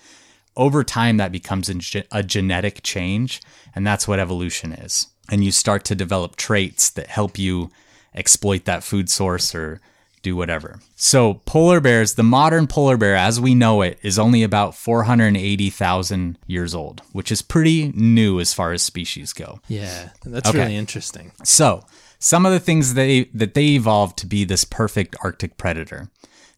over 0.55 0.83
time 0.83 1.17
that 1.17 1.31
becomes 1.31 1.69
a, 1.69 2.03
a 2.11 2.21
genetic 2.21 2.81
change. 2.83 3.41
And 3.73 3.85
that's 3.85 4.07
what 4.07 4.19
evolution 4.19 4.73
is. 4.73 5.07
And 5.31 5.43
you 5.43 5.51
start 5.51 5.83
to 5.85 5.95
develop 5.95 6.35
traits 6.35 6.89
that 6.91 7.07
help 7.07 7.37
you 7.37 7.69
exploit 8.15 8.65
that 8.65 8.83
food 8.83 9.09
source 9.09 9.53
or 9.53 9.79
do 10.21 10.35
whatever. 10.35 10.79
So, 10.95 11.35
polar 11.45 11.79
bears, 11.79 12.15
the 12.15 12.23
modern 12.23 12.67
polar 12.67 12.97
bear 12.97 13.15
as 13.15 13.39
we 13.39 13.55
know 13.55 13.81
it, 13.81 13.99
is 14.01 14.19
only 14.19 14.43
about 14.43 14.75
480,000 14.75 16.37
years 16.47 16.75
old, 16.75 17.01
which 17.13 17.31
is 17.31 17.41
pretty 17.41 17.91
new 17.95 18.39
as 18.39 18.53
far 18.53 18.71
as 18.73 18.81
species 18.83 19.33
go. 19.33 19.59
Yeah, 19.67 20.09
that's 20.25 20.49
Okay. 20.49 20.59
really 20.59 20.75
interesting. 20.75 21.31
So, 21.43 21.85
some 22.19 22.45
of 22.45 22.51
the 22.51 22.59
things 22.59 22.95
they 22.95 23.25
that 23.33 23.53
they 23.53 23.67
evolved 23.75 24.17
to 24.19 24.25
be 24.25 24.43
this 24.43 24.65
perfect 24.65 25.15
Arctic 25.23 25.57
predator. 25.57 26.09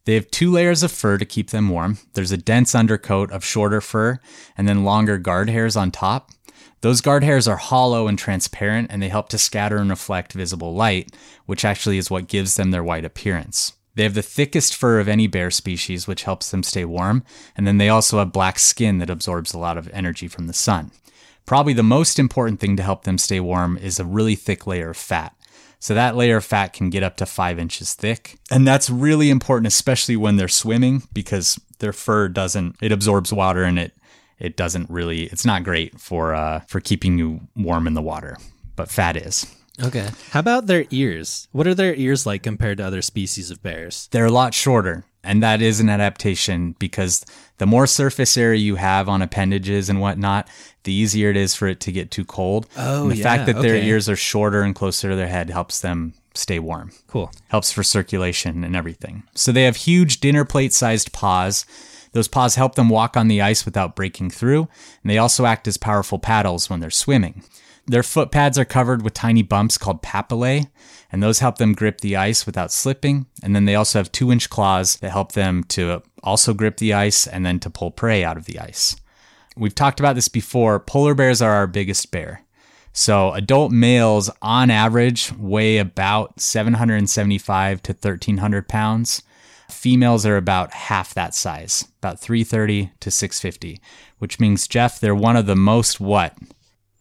They 0.05 0.15
have 0.15 0.31
two 0.31 0.49
layers 0.51 0.81
of 0.81 0.91
fur 0.91 1.19
to 1.19 1.25
keep 1.25 1.51
them 1.51 1.69
warm. 1.69 1.99
There's 2.15 2.31
a 2.31 2.37
dense 2.37 2.73
undercoat 2.73 3.31
of 3.31 3.45
shorter 3.45 3.81
fur 3.81 4.19
and 4.57 4.67
then 4.67 4.83
longer 4.83 5.19
guard 5.19 5.47
hairs 5.51 5.75
on 5.75 5.91
top. 5.91 6.31
Those 6.81 7.01
guard 7.01 7.23
hairs 7.23 7.47
are 7.47 7.57
hollow 7.57 8.07
and 8.07 8.17
transparent 8.17 8.87
and 8.89 9.01
they 9.01 9.09
help 9.09 9.29
to 9.29 9.37
scatter 9.37 9.77
and 9.77 9.89
reflect 9.89 10.33
visible 10.33 10.73
light, 10.73 11.15
which 11.45 11.63
actually 11.63 11.99
is 11.99 12.09
what 12.09 12.27
gives 12.27 12.55
them 12.55 12.71
their 12.71 12.83
white 12.83 13.05
appearance. 13.05 13.73
They 13.93 14.03
have 14.03 14.15
the 14.15 14.23
thickest 14.23 14.75
fur 14.75 14.99
of 14.99 15.07
any 15.07 15.27
bear 15.27 15.51
species, 15.51 16.07
which 16.07 16.23
helps 16.23 16.49
them 16.49 16.63
stay 16.63 16.85
warm, 16.85 17.23
and 17.55 17.67
then 17.67 17.77
they 17.77 17.89
also 17.89 18.19
have 18.19 18.31
black 18.31 18.57
skin 18.57 18.97
that 18.97 19.09
absorbs 19.09 19.53
a 19.53 19.59
lot 19.59 19.77
of 19.77 19.89
energy 19.89 20.27
from 20.27 20.47
the 20.47 20.53
sun. 20.53 20.91
Probably 21.45 21.73
the 21.73 21.83
most 21.83 22.17
important 22.17 22.59
thing 22.59 22.77
to 22.77 22.83
help 22.83 23.03
them 23.03 23.17
stay 23.17 23.39
warm 23.39 23.77
is 23.77 23.99
a 23.99 24.05
really 24.05 24.35
thick 24.35 24.65
layer 24.65 24.91
of 24.91 24.97
fat. 24.97 25.35
So 25.79 25.93
that 25.93 26.15
layer 26.15 26.37
of 26.37 26.45
fat 26.45 26.73
can 26.73 26.89
get 26.89 27.03
up 27.03 27.17
to 27.17 27.25
five 27.25 27.59
inches 27.59 27.93
thick. 27.93 28.39
And 28.49 28.67
that's 28.67 28.89
really 28.89 29.29
important, 29.29 29.67
especially 29.67 30.15
when 30.15 30.37
they're 30.37 30.47
swimming, 30.47 31.03
because 31.11 31.59
their 31.79 31.93
fur 31.93 32.27
doesn't, 32.29 32.77
it 32.81 32.91
absorbs 32.91 33.33
water 33.33 33.63
and 33.63 33.77
it, 33.77 33.93
it 34.41 34.57
doesn't 34.57 34.89
really, 34.89 35.23
it's 35.23 35.45
not 35.45 35.63
great 35.63 35.99
for, 35.99 36.33
uh, 36.33 36.59
for 36.67 36.79
keeping 36.79 37.17
you 37.17 37.39
warm 37.55 37.87
in 37.87 37.93
the 37.93 38.01
water. 38.01 38.35
But 38.75 38.89
fat 38.89 39.15
is. 39.15 39.45
okay. 39.83 40.09
How 40.31 40.39
about 40.39 40.65
their 40.67 40.85
ears? 40.89 41.47
What 41.51 41.67
are 41.67 41.75
their 41.75 41.93
ears 41.95 42.25
like 42.25 42.43
compared 42.43 42.77
to 42.79 42.85
other 42.85 43.01
species 43.01 43.51
of 43.51 43.61
bears? 43.61 44.07
They're 44.11 44.25
a 44.25 44.31
lot 44.31 44.53
shorter. 44.53 45.05
And 45.23 45.43
that 45.43 45.61
is 45.61 45.79
an 45.79 45.87
adaptation 45.89 46.75
because 46.79 47.23
the 47.59 47.67
more 47.67 47.85
surface 47.85 48.35
area 48.37 48.59
you 48.59 48.75
have 48.77 49.07
on 49.07 49.21
appendages 49.21 49.87
and 49.87 50.01
whatnot, 50.01 50.47
the 50.83 50.93
easier 50.93 51.29
it 51.29 51.37
is 51.37 51.53
for 51.53 51.67
it 51.67 51.79
to 51.81 51.91
get 51.91 52.09
too 52.09 52.25
cold. 52.25 52.67
Oh, 52.75 53.03
and 53.03 53.11
the 53.11 53.17
yeah, 53.17 53.23
fact 53.23 53.45
that 53.45 53.61
their 53.61 53.75
ears 53.75 54.09
are 54.09 54.15
shorter 54.15 54.63
and 54.63 54.73
closer 54.73 55.09
to 55.11 55.15
their 55.15 55.27
head 55.27 55.51
helps 55.51 55.81
them 55.81 56.15
stay 56.33 56.57
warm. 56.57 56.91
Cool. 57.07 57.29
helps 57.49 57.71
for 57.71 57.83
circulation 57.83 58.63
and 58.63 58.75
everything. 58.75 59.21
So 59.35 59.51
they 59.51 59.63
have 59.65 59.75
huge 59.75 60.21
dinner 60.21 60.43
plate 60.43 60.73
sized 60.73 61.11
paws. 61.11 61.65
Those 62.13 62.27
paws 62.27 62.55
help 62.55 62.75
them 62.75 62.89
walk 62.89 63.15
on 63.15 63.27
the 63.27 63.41
ice 63.41 63.65
without 63.65 63.95
breaking 63.95 64.31
through, 64.31 64.67
and 65.01 65.09
they 65.09 65.17
also 65.17 65.45
act 65.45 65.67
as 65.67 65.77
powerful 65.77 66.19
paddles 66.19 66.69
when 66.69 66.79
they're 66.79 66.89
swimming. 66.89 67.43
Their 67.87 68.03
foot 68.03 68.31
pads 68.31 68.59
are 68.59 68.65
covered 68.65 69.01
with 69.01 69.13
tiny 69.13 69.41
bumps 69.41 69.77
called 69.77 70.03
papillae, 70.03 70.69
and 71.11 71.21
those 71.21 71.39
help 71.39 71.57
them 71.57 71.73
grip 71.73 72.01
the 72.01 72.15
ice 72.15 72.45
without 72.45 72.71
slipping. 72.71 73.25
And 73.43 73.55
then 73.55 73.65
they 73.65 73.75
also 73.75 73.99
have 73.99 74.11
two 74.11 74.31
inch 74.31 74.49
claws 74.49 74.97
that 74.97 75.11
help 75.11 75.31
them 75.31 75.63
to 75.65 76.01
also 76.23 76.53
grip 76.53 76.77
the 76.77 76.93
ice 76.93 77.27
and 77.27 77.45
then 77.45 77.59
to 77.61 77.69
pull 77.69 77.91
prey 77.91 78.23
out 78.23 78.37
of 78.37 78.45
the 78.45 78.59
ice. 78.59 78.95
We've 79.57 79.75
talked 79.75 79.99
about 79.99 80.15
this 80.15 80.29
before. 80.29 80.79
Polar 80.79 81.15
bears 81.15 81.41
are 81.41 81.51
our 81.51 81.67
biggest 81.67 82.11
bear. 82.11 82.43
So 82.93 83.33
adult 83.33 83.71
males 83.71 84.29
on 84.41 84.69
average 84.69 85.31
weigh 85.37 85.77
about 85.77 86.39
775 86.39 87.81
to 87.83 87.93
1300 87.93 88.67
pounds. 88.67 89.23
Females 89.73 90.25
are 90.25 90.37
about 90.37 90.71
half 90.73 91.13
that 91.13 91.33
size, 91.35 91.87
about 91.99 92.19
330 92.19 92.91
to 92.99 93.11
650, 93.11 93.81
which 94.19 94.39
means 94.39 94.67
Jeff, 94.67 94.99
they're 94.99 95.15
one 95.15 95.35
of 95.35 95.45
the 95.45 95.55
most 95.55 95.99
what 95.99 96.35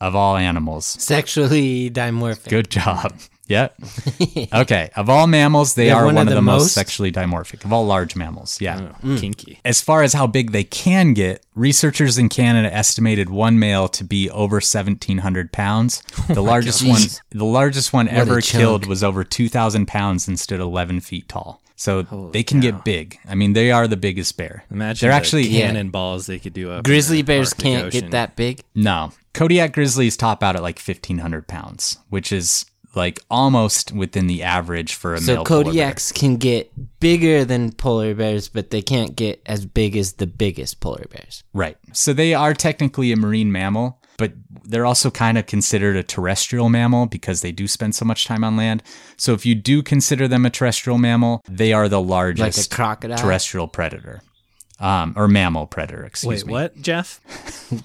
of 0.01 0.15
all 0.17 0.37
animals. 0.37 0.87
Sexually 0.87 1.91
dimorphic. 1.91 2.49
Good 2.49 2.71
job. 2.71 3.15
Yep. 3.51 3.81
Okay. 4.55 4.91
Of 4.95 5.11
all 5.11 5.27
mammals, 5.27 5.75
they 5.75 5.87
They're 5.87 5.97
are 5.97 6.07
one 6.07 6.15
one, 6.15 6.29
of 6.29 6.31
of 6.31 6.35
the 6.35 6.35
the 6.37 6.43
most 6.43 6.63
most? 6.63 6.73
sexually 6.75 7.11
dimorphic 7.11 7.65
of 7.65 7.73
all 7.73 7.85
large 7.85 8.15
mammals. 8.15 8.61
Yeah. 8.61 8.81
Oh, 8.81 8.95
hmm. 9.01 9.17
Kinky. 9.17 9.59
As 9.65 9.81
far 9.81 10.05
as 10.05 10.13
how 10.13 10.29
big 10.29 10.53
they 10.53 10.63
can 10.63 11.15
get, 11.15 11.45
researchers 11.57 12.17
in 12.17 12.29
Canada 12.29 12.73
estimated 12.73 13.29
one 13.29 13.59
male 13.59 13.89
to 13.89 14.05
be 14.05 14.31
over 14.31 14.59
1,700 14.59 15.51
pounds. 15.53 16.01
Oh 16.31 16.35
the 16.35 16.43
largest 16.43 16.87
one, 16.87 17.01
the 17.31 17.45
largest 17.45 17.93
one 17.93 18.07
a 18.07 18.13
ever 18.13 18.41
killed 18.41 18.87
was 18.87 19.03
over 19.03 19.25
2,000 19.25 19.85
pounds 19.87 20.29
and 20.29 20.39
stood 20.39 20.61
11 20.61 21.01
feet 21.01 21.29
tall. 21.29 21.61
So 21.81 22.03
they 22.35 22.43
can 22.43 22.61
get 22.61 22.85
big. 22.85 23.19
I 23.27 23.35
mean, 23.35 23.55
they 23.55 23.71
are 23.71 23.89
the 23.89 23.97
biggest 23.97 24.37
bear. 24.37 24.65
Imagine 24.71 25.07
they're 25.07 25.13
the 25.13 25.17
actually 25.17 25.49
cannonballs 25.49 26.27
they 26.27 26.39
could 26.39 26.53
do 26.53 26.71
up. 26.71 26.79
in 26.79 26.83
Grizzly 26.83 27.19
the 27.19 27.23
bears 27.23 27.53
Arctic 27.55 27.65
can't 27.65 27.87
Ocean. 27.87 28.01
get 28.03 28.11
that 28.11 28.37
big. 28.37 28.61
no 28.75 29.13
Kodiak 29.33 29.73
grizzlies 29.73 30.15
top 30.15 30.43
out 30.43 30.57
at 30.57 30.63
like 30.63 30.79
1,500 30.79 31.49
pounds, 31.49 31.99
which 32.11 32.33
is 32.33 32.67
like 32.95 33.19
almost 33.31 33.93
within 33.93 34.27
the 34.27 34.43
average 34.43 34.93
for 34.93 35.15
a 35.15 35.21
So 35.21 35.37
male 35.37 35.45
polar 35.47 35.65
bear. 35.65 35.73
Kodiaks 35.73 36.13
can 36.13 36.37
get 36.37 36.71
bigger 37.01 37.47
than 37.47 37.73
polar 37.73 38.15
bears, 38.15 38.49
but 38.49 38.69
they 38.69 38.83
can't 38.83 39.17
get 39.17 39.41
as 39.47 39.65
big 39.65 39.97
as 39.97 40.15
the 40.15 40.27
biggest 40.27 40.81
polar 40.81 41.07
bears. 41.11 41.45
Right. 41.55 41.79
So 41.93 42.13
they 42.13 42.35
are 42.35 42.53
technically 42.53 43.11
a 43.11 43.17
marine 43.17 43.53
mammal, 43.53 44.03
but 44.19 44.33
they're 44.71 44.87
also 44.87 45.11
kind 45.11 45.37
of 45.37 45.47
considered 45.47 45.97
a 45.97 46.03
terrestrial 46.03 46.69
mammal 46.69 47.07
because 47.07 47.43
they 47.43 47.53
do 47.53 47.67
spend 47.67 47.95
so 47.95 48.05
much 48.05 48.25
time 48.25 48.45
on 48.45 48.57
land. 48.57 48.83
So 49.17 49.35
if 49.35 49.45
you 49.45 49.55
do 49.55 49.83
consider 49.83 50.29
them 50.29 50.47
a 50.47 50.51
terrestrial 50.51 50.99
mammal, 50.99 51.43
they 51.49 51.73
are 51.73 51.89
the 51.89 52.01
largest 52.01 52.71
crocodile? 52.71 53.19
terrestrial 53.19 53.69
predator. 53.69 54.23
Um, 54.79 55.13
or 55.15 55.29
mammal 55.29 55.67
predator, 55.67 56.05
excuse 56.05 56.43
Wait, 56.43 56.47
me. 56.47 56.53
what, 56.53 56.81
Jeff? 56.81 57.21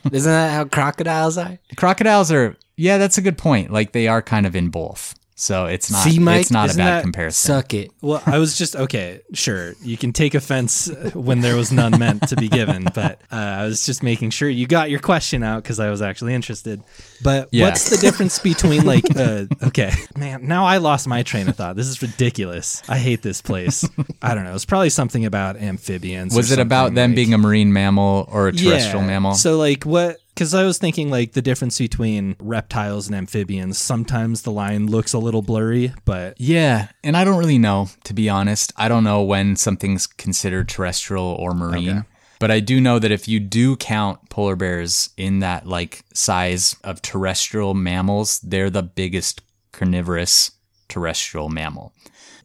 Isn't 0.13 0.31
that 0.31 0.53
how 0.53 0.63
crocodiles 0.63 1.37
are? 1.37 1.57
Crocodiles 1.75 2.31
are 2.31 2.55
yeah, 2.77 2.97
that's 2.97 3.17
a 3.17 3.21
good 3.21 3.37
point. 3.37 3.71
Like 3.71 3.91
they 3.91 4.07
are 4.07 4.21
kind 4.21 4.45
of 4.45 4.55
in 4.55 4.69
both. 4.69 5.15
So 5.37 5.65
it's 5.65 5.91
not 5.91 6.03
See, 6.05 6.17
Mike, 6.17 6.41
it's 6.41 6.51
not 6.51 6.73
a 6.73 6.77
bad 6.77 7.01
comparison. 7.03 7.47
Suck 7.55 7.73
it. 7.73 7.91
Well, 8.01 8.23
I 8.25 8.37
was 8.37 8.57
just 8.57 8.73
okay. 8.75 9.19
Sure, 9.33 9.73
you 9.83 9.97
can 9.97 10.13
take 10.13 10.33
offense 10.33 10.89
when 11.13 11.41
there 11.41 11.57
was 11.57 11.73
none 11.73 11.99
meant 11.99 12.29
to 12.29 12.37
be 12.37 12.47
given, 12.47 12.85
but 12.95 13.19
uh, 13.31 13.35
I 13.35 13.65
was 13.65 13.85
just 13.85 14.01
making 14.01 14.29
sure 14.29 14.47
you 14.47 14.65
got 14.65 14.89
your 14.89 15.01
question 15.01 15.43
out 15.43 15.61
because 15.61 15.79
I 15.81 15.89
was 15.89 16.01
actually 16.01 16.33
interested. 16.35 16.81
But 17.21 17.49
Yeah. 17.51 17.65
what's 17.65 17.89
the 17.89 17.97
difference 17.97 18.39
between 18.39 18.85
like? 18.85 19.03
Uh, 19.13 19.45
okay, 19.63 19.91
man, 20.17 20.47
now 20.47 20.65
I 20.65 20.77
lost 20.77 21.05
my 21.05 21.21
train 21.23 21.49
of 21.49 21.57
thought. 21.57 21.75
This 21.75 21.87
is 21.87 22.01
ridiculous. 22.01 22.81
I 22.87 22.97
hate 22.97 23.21
this 23.21 23.41
place. 23.41 23.83
I 24.21 24.35
don't 24.35 24.45
know. 24.45 24.55
It's 24.55 24.63
probably 24.65 24.89
something 24.89 25.25
about 25.25 25.57
amphibians. 25.57 26.33
Was 26.33 26.51
it 26.51 26.59
about 26.59 26.93
them 26.93 27.11
like- 27.11 27.15
being 27.15 27.33
a 27.33 27.37
marine 27.37 27.73
mammal 27.73 28.27
or 28.31 28.47
a 28.47 28.53
terrestrial 28.53 29.01
mammal? 29.05 29.33
So 29.33 29.57
like 29.57 29.83
what 29.83 30.15
Because 30.35 30.53
I 30.53 30.65
was 30.65 30.77
thinking 30.77 31.09
like 31.09 31.31
the 31.31 31.41
difference 31.41 31.77
between 31.77 32.35
reptiles 32.39 33.07
and 33.07 33.15
amphibians. 33.15 33.77
Sometimes 33.77 34.41
the 34.41 34.51
line 34.51 34.87
looks 34.87 35.13
a 35.13 35.17
little 35.17 35.41
blurry, 35.41 35.93
but 36.03 36.35
Yeah, 36.37 36.89
and 37.05 37.15
I 37.15 37.23
don't 37.23 37.37
really 37.37 37.57
know, 37.57 37.87
to 38.03 38.13
be 38.13 38.27
honest. 38.27 38.73
I 38.75 38.89
don't 38.89 39.05
know 39.05 39.21
when 39.23 39.55
something's 39.55 40.05
considered 40.05 40.67
terrestrial 40.67 41.23
or 41.25 41.53
marine. 41.53 41.89
Okay. 41.89 42.07
But 42.39 42.51
I 42.51 42.59
do 42.59 42.81
know 42.81 42.99
that 42.99 43.11
if 43.11 43.29
you 43.29 43.39
do 43.39 43.77
count 43.77 44.29
polar 44.29 44.57
bears 44.57 45.09
in 45.15 45.39
that 45.39 45.65
like 45.65 46.03
size 46.13 46.75
of 46.83 47.01
terrestrial 47.01 47.73
mammals, 47.73 48.39
they're 48.41 48.69
the 48.69 48.83
biggest 48.83 49.41
carnivorous 49.71 50.51
terrestrial 50.89 51.49
mammal. 51.49 51.93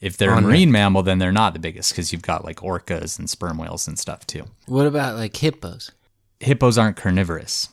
If 0.01 0.17
they're 0.17 0.33
a 0.33 0.41
marine 0.41 0.73
mammal, 0.73 1.03
then 1.03 1.19
they're 1.19 1.33
not 1.33 1.53
the 1.53 1.59
biggest 1.59 1.93
because 1.93 2.13
you've 2.13 2.23
got 2.23 2.45
like 2.45 2.59
orcas 2.59 3.19
and 3.19 3.29
sperm 3.29 3.59
whales 3.59 3.87
and 3.87 3.99
stuff 3.99 4.27
too. 4.27 4.45
What 4.67 4.87
about 4.87 5.17
like 5.17 5.37
hippos? 5.37 5.91
Hippos 6.39 6.79
aren't 6.79 6.97
carnivorous. 6.97 7.69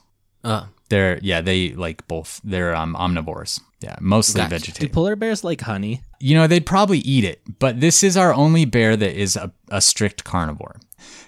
Oh, 0.47 0.69
They're 0.89 1.19
yeah, 1.21 1.41
they 1.41 1.73
like 1.73 2.07
both. 2.07 2.39
They're 2.43 2.73
um, 2.73 2.95
omnivores. 2.95 3.59
Yeah, 3.81 3.97
mostly 4.01 4.41
Gotcha. 4.41 4.71
do 4.71 4.89
polar 4.89 5.15
bears 5.15 5.43
like 5.43 5.61
honey? 5.61 6.01
You 6.19 6.35
know, 6.35 6.47
they'd 6.47 6.65
probably 6.65 6.99
eat 6.99 7.23
it, 7.23 7.41
but 7.59 7.79
this 7.79 8.01
is 8.01 8.17
our 8.17 8.33
only 8.33 8.65
bear 8.65 8.95
that 8.95 9.15
is 9.19 9.35
a, 9.35 9.51
a 9.69 9.81
strict 9.81 10.23
carnivore. 10.23 10.77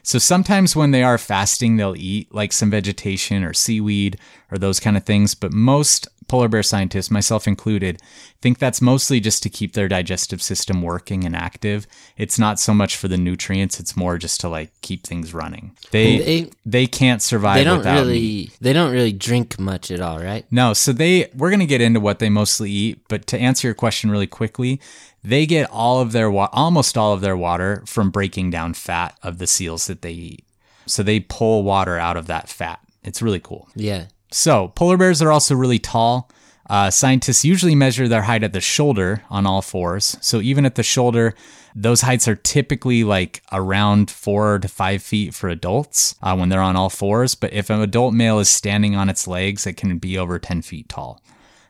So 0.02 0.18
sometimes 0.18 0.76
when 0.76 0.92
they 0.92 1.04
are 1.04 1.18
fasting, 1.18 1.76
they'll 1.76 1.96
eat 1.98 2.34
like 2.34 2.52
some 2.54 2.72
vegetation 2.72 3.44
or 3.44 3.54
seaweed 3.54 4.18
or 4.52 4.58
those 4.58 4.80
kind 4.80 4.98
of 4.98 5.04
things. 5.04 5.36
But 5.36 5.54
most 5.54 6.08
polar 6.30 6.48
bear 6.48 6.64
scientists, 6.64 7.12
myself 7.12 7.48
included, 7.48 8.02
think 8.42 8.58
that's 8.60 8.82
mostly 8.82 9.20
just 9.20 9.44
to 9.44 9.50
keep 9.50 9.74
their 9.74 9.90
digestive 9.90 10.42
system 10.42 10.82
working 10.82 11.26
and 11.26 11.36
active. 11.36 11.86
It's 12.16 12.40
not 12.40 12.60
so 12.60 12.74
much 12.74 12.96
for 12.96 13.08
the 13.10 13.18
nutrients, 13.18 13.80
it's 13.80 13.98
more 13.98 14.18
just 14.18 14.40
to 14.42 14.48
like 14.50 14.72
keep 14.82 15.06
things 15.06 15.34
running. 15.34 15.76
They 15.92 16.18
they, 16.20 16.50
They- 16.66 16.88
can't 16.88 17.22
survive 17.22 17.58
they 17.58 17.64
don't 17.66 17.80
without 17.80 17.96
really 18.02 18.20
meat. 18.20 18.58
they 18.62 18.72
don't 18.74 18.92
really 18.94 19.12
drink 19.12 19.60
much 19.60 19.92
at 19.92 20.00
all, 20.00 20.20
right? 20.20 20.46
No, 20.52 20.74
so 20.74 20.94
they 20.94 21.30
we're 21.36 21.50
going 21.50 21.60
to 21.60 21.66
get 21.66 21.82
into 21.82 22.00
what 22.00 22.20
they 22.20 22.30
mostly 22.30 22.72
eat, 22.72 23.02
but 23.10 23.28
to 23.28 23.38
answer 23.40 23.68
your 23.68 23.76
question 23.76 24.10
really 24.12 24.28
quickly, 24.28 24.80
they 25.24 25.46
get 25.46 25.70
all 25.72 26.00
of 26.00 26.12
their 26.14 26.32
wa- 26.32 26.50
almost 26.54 26.98
all 26.98 27.14
of 27.14 27.22
their 27.22 27.36
water 27.36 27.84
from 27.86 28.10
breaking 28.12 28.52
down 28.52 28.74
fat 28.74 29.18
of 29.24 29.38
the 29.40 29.48
seals 29.48 29.88
that 29.88 30.02
they 30.02 30.12
eat. 30.14 30.46
So 30.86 31.04
they 31.04 31.20
pull 31.20 31.64
water 31.64 31.98
out 31.98 32.18
of 32.18 32.28
that 32.28 32.50
fat. 32.50 32.80
It's 33.04 33.22
really 33.22 33.40
cool. 33.40 33.68
Yeah. 33.76 34.06
So, 34.32 34.70
polar 34.70 34.98
bears 34.98 35.22
are 35.22 35.32
also 35.32 35.56
really 35.56 35.80
tall. 35.80 36.30
Uh, 36.70 36.92
scientists 36.92 37.44
usually 37.44 37.74
measure 37.74 38.08
their 38.08 38.22
height 38.24 38.44
at 38.44 38.54
the 38.54 38.62
shoulder 38.62 39.24
on 39.30 39.48
all 39.48 39.62
fours. 39.62 40.18
So, 40.22 40.40
even 40.40 40.66
at 40.66 40.76
the 40.76 40.84
shoulder, 40.84 41.34
those 41.76 42.02
heights 42.02 42.28
are 42.28 42.36
typically 42.36 43.04
like 43.04 43.42
around 43.52 44.12
four 44.12 44.60
to 44.60 44.68
five 44.68 45.02
feet 45.02 45.34
for 45.34 45.50
adults 45.50 46.16
uh, 46.22 46.36
when 46.36 46.50
they're 46.50 46.62
on 46.62 46.76
all 46.76 46.90
fours. 46.90 47.36
But 47.36 47.54
if 47.54 47.70
an 47.70 47.82
adult 47.82 48.14
male 48.14 48.40
is 48.40 48.50
standing 48.50 48.96
on 48.96 49.10
its 49.10 49.28
legs, 49.28 49.66
it 49.66 49.78
can 49.78 49.98
be 49.98 50.18
over 50.18 50.38
10 50.38 50.62
feet 50.62 50.90
tall. 50.90 51.22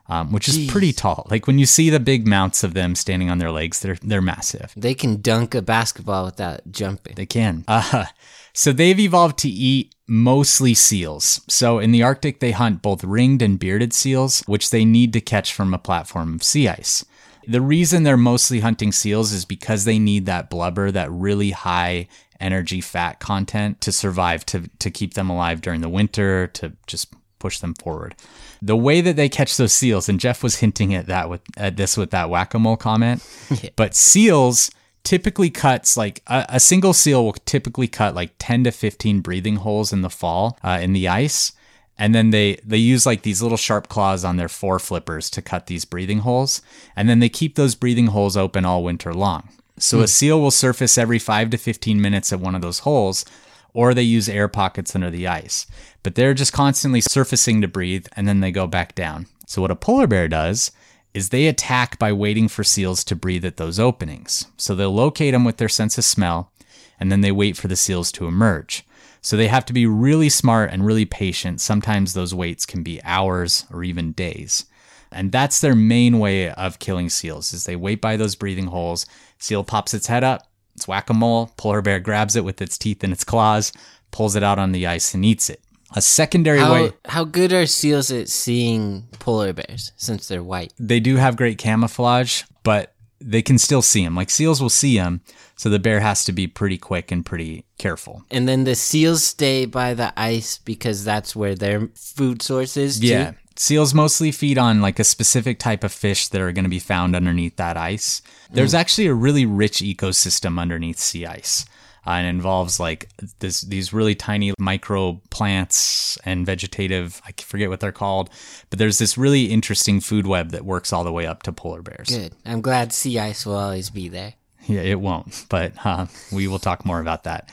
Um, 0.08 0.32
which 0.32 0.50
is 0.50 0.66
pretty 0.72 0.92
tall. 0.92 1.28
Like 1.30 1.46
when 1.46 1.60
you 1.60 1.68
see 1.68 1.92
the 1.92 2.00
big 2.00 2.26
mounts 2.28 2.64
of 2.64 2.74
them 2.74 2.96
standing 2.96 3.30
on 3.30 3.38
their 3.38 3.52
legs, 3.52 3.80
they're 3.82 3.98
they're 4.02 4.24
massive. 4.24 4.74
They 4.76 4.96
can 4.96 5.22
dunk 5.22 5.54
a 5.54 5.62
basketball 5.62 6.26
without 6.26 6.62
jumping. 6.72 7.14
They 7.14 7.28
can. 7.28 7.64
Uh, 7.68 8.06
so 8.54 8.72
they've 8.72 9.00
evolved 9.00 9.38
to 9.40 9.50
eat 9.50 9.96
mostly 10.08 10.74
seals. 10.74 11.42
So 11.48 11.80
in 11.80 11.92
the 11.92 12.04
Arctic, 12.04 12.40
they 12.40 12.52
hunt 12.52 12.82
both 12.82 13.04
ringed 13.04 13.42
and 13.42 13.60
bearded 13.60 13.94
seals, 13.94 14.42
which 14.48 14.72
they 14.72 14.84
need 14.84 15.14
to 15.14 15.22
catch 15.22 15.54
from 15.54 15.74
a 15.74 15.80
platform 15.80 16.36
of 16.36 16.44
sea 16.44 16.68
ice. 16.68 17.06
The 17.48 17.62
reason 17.62 18.04
they're 18.04 18.18
mostly 18.18 18.60
hunting 18.60 18.92
seals 18.92 19.32
is 19.32 19.46
because 19.46 19.86
they 19.86 20.00
need 20.00 20.26
that 20.26 20.50
blubber, 20.50 20.92
that 20.92 21.12
really 21.12 21.52
high 21.52 22.08
energy 22.40 22.82
fat 22.82 23.20
content 23.20 23.82
to 23.82 23.92
survive, 23.92 24.46
to, 24.48 24.70
to 24.80 24.92
keep 24.92 25.14
them 25.14 25.30
alive 25.30 25.62
during 25.62 25.82
the 25.82 25.90
winter, 25.90 26.48
to 26.48 26.74
just 26.88 27.14
push 27.40 27.60
them 27.60 27.74
forward. 27.74 28.16
The 28.62 28.76
way 28.76 29.02
that 29.02 29.16
they 29.16 29.30
catch 29.30 29.58
those 29.58 29.74
seals, 29.74 30.10
and 30.10 30.20
Jeff 30.20 30.44
was 30.44 30.58
hinting 30.58 30.94
at 30.94 31.08
that 31.08 31.30
with 31.30 31.42
at 31.58 31.78
this 31.78 31.96
with 31.96 32.12
that 32.12 32.30
whack-a-mole 32.30 32.78
comment, 32.78 33.26
but 33.76 33.96
seals 33.96 34.70
typically 35.04 35.50
cuts 35.50 35.98
like 35.98 36.22
a, 36.28 36.46
a 36.50 36.60
single 36.60 36.94
seal 36.94 37.26
will 37.26 37.34
typically 37.34 37.88
cut 37.88 38.16
like 38.16 38.32
10 38.40 38.66
to 38.66 38.72
15 38.72 39.22
breathing 39.22 39.58
holes 39.58 39.94
in 39.94 40.02
the 40.02 40.10
fall 40.10 40.58
uh, 40.64 40.80
in 40.82 40.94
the 40.94 41.08
ice. 41.08 41.54
And 41.98 42.16
then 42.16 42.30
they 42.30 42.60
they 42.64 42.78
use 42.78 43.06
like 43.06 43.24
these 43.24 43.42
little 43.42 43.58
sharp 43.58 43.90
claws 43.90 44.24
on 44.24 44.38
their 44.38 44.48
fore 44.48 44.80
flippers 44.80 45.30
to 45.32 45.42
cut 45.42 45.68
these 45.68 45.84
breathing 45.84 46.20
holes. 46.20 46.62
And 46.96 47.10
then 47.10 47.20
they 47.20 47.30
keep 47.30 47.56
those 47.56 47.76
breathing 47.76 48.08
holes 48.08 48.38
open 48.38 48.64
all 48.64 48.84
winter 48.84 49.14
long. 49.14 49.50
So 49.78 50.02
a 50.02 50.08
seal 50.08 50.42
will 50.42 50.52
surface 50.52 50.98
every 50.98 51.20
5 51.20 51.52
to 51.52 51.58
15 51.58 52.02
minutes 52.02 52.34
at 52.34 52.40
one 52.42 52.54
of 52.54 52.62
those 52.62 52.80
holes 52.80 53.26
or 53.74 53.94
they 53.94 54.02
use 54.02 54.28
air 54.28 54.48
pockets 54.48 54.96
under 54.96 55.10
the 55.10 55.28
ice. 55.28 55.66
But 56.04 56.16
they're 56.16 56.34
just 56.34 56.54
constantly 56.54 57.02
surfacing 57.02 57.62
to 57.62 57.68
breathe 57.68 58.08
and 58.16 58.28
then 58.28 58.40
they 58.40 58.52
go 58.52 58.68
back 58.68 58.96
down. 58.96 59.28
So 59.48 59.62
what 59.62 59.72
a 59.72 59.76
polar 59.76 60.08
bear 60.08 60.28
does 60.28 60.72
is 61.14 61.30
they 61.30 61.48
attack 61.48 61.98
by 61.98 62.14
waiting 62.14 62.48
for 62.48 62.64
seals 62.64 63.04
to 63.04 63.16
breathe 63.16 63.46
at 63.46 63.58
those 63.58 63.80
openings. 63.80 64.48
So 64.58 64.76
they'll 64.76 64.94
locate 64.94 65.34
them 65.34 65.44
with 65.44 65.58
their 65.58 65.70
sense 65.70 65.98
of 65.98 66.04
smell, 66.04 66.52
and 67.00 67.12
then 67.12 67.22
they 67.22 67.32
wait 67.32 67.58
for 67.58 67.68
the 67.68 67.76
seals 67.76 68.12
to 68.14 68.28
emerge. 68.28 68.86
So 69.22 69.36
they 69.36 69.48
have 69.48 69.66
to 69.66 69.74
be 69.74 69.86
really 69.86 70.30
smart 70.30 70.72
and 70.72 70.86
really 70.86 71.06
patient. 71.06 71.62
Sometimes 71.62 72.14
those 72.14 72.34
waits 72.34 72.66
can 72.66 72.84
be 72.84 73.04
hours 73.04 73.66
or 73.72 73.84
even 73.84 74.14
days. 74.14 74.66
And 75.12 75.32
that's 75.32 75.60
their 75.60 75.76
main 75.76 76.20
way 76.20 76.52
of 76.52 76.80
killing 76.80 77.10
seals 77.10 77.52
is 77.52 77.66
they 77.66 77.76
wait 77.76 78.00
by 78.00 78.16
those 78.16 78.36
breathing 78.36 78.68
holes. 78.68 79.06
Seal 79.40 79.64
pops 79.64 79.94
its 79.94 80.08
head 80.08 80.24
up, 80.24 80.48
it's 80.76 80.88
whack-a-mole, 80.88 81.52
polar 81.58 81.82
bear 81.82 82.00
grabs 82.00 82.36
it 82.36 82.46
with 82.46 82.62
its 82.62 82.78
teeth 82.78 83.04
and 83.04 83.12
its 83.12 83.24
claws, 83.24 83.74
pulls 84.12 84.36
it 84.36 84.44
out 84.44 84.60
on 84.60 84.72
the 84.72 84.88
ice 84.88 85.14
and 85.14 85.26
eats 85.26 85.50
it. 85.50 85.62
A 85.96 86.02
secondary 86.02 86.60
How 86.60 86.74
way 86.74 86.92
how 87.06 87.24
good 87.24 87.52
are 87.52 87.66
seals 87.66 88.12
at 88.12 88.30
seeing 88.30 89.08
polar 89.20 89.54
bears 89.54 89.92
since 89.96 90.28
they're 90.28 90.44
white? 90.44 90.74
they 90.80 91.00
do 91.00 91.16
have 91.16 91.36
great 91.36 91.58
camouflage, 91.58 92.44
but 92.64 92.94
they 93.22 93.42
can 93.42 93.58
still 93.58 93.82
see 93.82 94.04
them. 94.04 94.16
Like 94.16 94.30
seals 94.30 94.62
will 94.62 94.70
see 94.70 94.98
them, 94.98 95.22
so 95.56 95.70
the 95.70 95.80
bear 95.80 96.00
has 96.00 96.24
to 96.26 96.32
be 96.32 96.48
pretty 96.48 96.78
quick 96.78 97.12
and 97.12 97.26
pretty 97.26 97.66
careful. 97.78 98.24
And 98.32 98.48
then 98.48 98.64
the 98.64 98.76
seals 98.76 99.24
stay 99.24 99.66
by 99.66 99.94
the 99.94 100.14
ice 100.16 100.60
because 100.60 101.04
that's 101.04 101.36
where 101.36 101.56
their 101.56 101.90
food 101.96 102.42
source 102.42 102.78
is. 102.78 103.00
too? 103.00 103.08
Yeah. 103.08 103.34
Seals 103.56 103.94
mostly 103.94 104.32
feed 104.32 104.58
on 104.58 104.82
like 104.82 105.00
a 105.00 105.04
specific 105.04 105.60
type 105.60 105.84
of 105.84 105.92
fish 105.92 106.30
that 106.30 106.40
are 106.40 106.54
going 106.54 106.64
to 106.64 106.70
be 106.70 106.80
found 106.80 107.14
underneath 107.14 107.58
that 107.58 107.76
ice. 107.76 108.22
There's 108.50 108.74
mm. 108.74 108.80
actually 108.80 109.08
a 109.08 109.14
really 109.14 109.46
rich 109.46 109.80
ecosystem 109.80 110.58
underneath 110.60 110.98
sea 110.98 111.26
ice. 111.26 111.66
Uh, 112.10 112.14
and 112.14 112.26
involves 112.26 112.80
like 112.80 113.08
this, 113.38 113.62
these 113.62 113.94
really 113.94 114.16
tiny 114.16 114.52
micro 114.58 115.22
plants 115.30 116.18
and 116.26 116.44
vegetative, 116.44 117.22
I 117.24 117.34
forget 117.40 117.70
what 117.70 117.82
they're 117.82 117.92
called, 117.92 118.32
but 118.72 118.80
there's 118.80 118.98
this 118.98 119.16
really 119.16 119.46
interesting 119.46 120.00
food 120.00 120.26
web 120.26 120.50
that 120.50 120.66
works 120.66 120.92
all 120.92 121.04
the 121.04 121.12
way 121.12 121.28
up 121.28 121.44
to 121.44 121.52
polar 121.52 121.84
bears. 121.84 122.10
Good. 122.10 122.34
I'm 122.48 122.62
glad 122.62 122.94
sea 122.94 123.20
ice 123.20 123.46
will 123.46 123.58
always 123.58 123.92
be 123.92 124.10
there. 124.10 124.34
Yeah, 124.66 124.82
it 124.82 125.00
won't, 125.00 125.46
but 125.50 125.74
uh, 125.86 126.08
we 126.32 126.48
will 126.48 126.58
talk 126.58 126.84
more 126.84 127.00
about 127.00 127.26
that. 127.26 127.52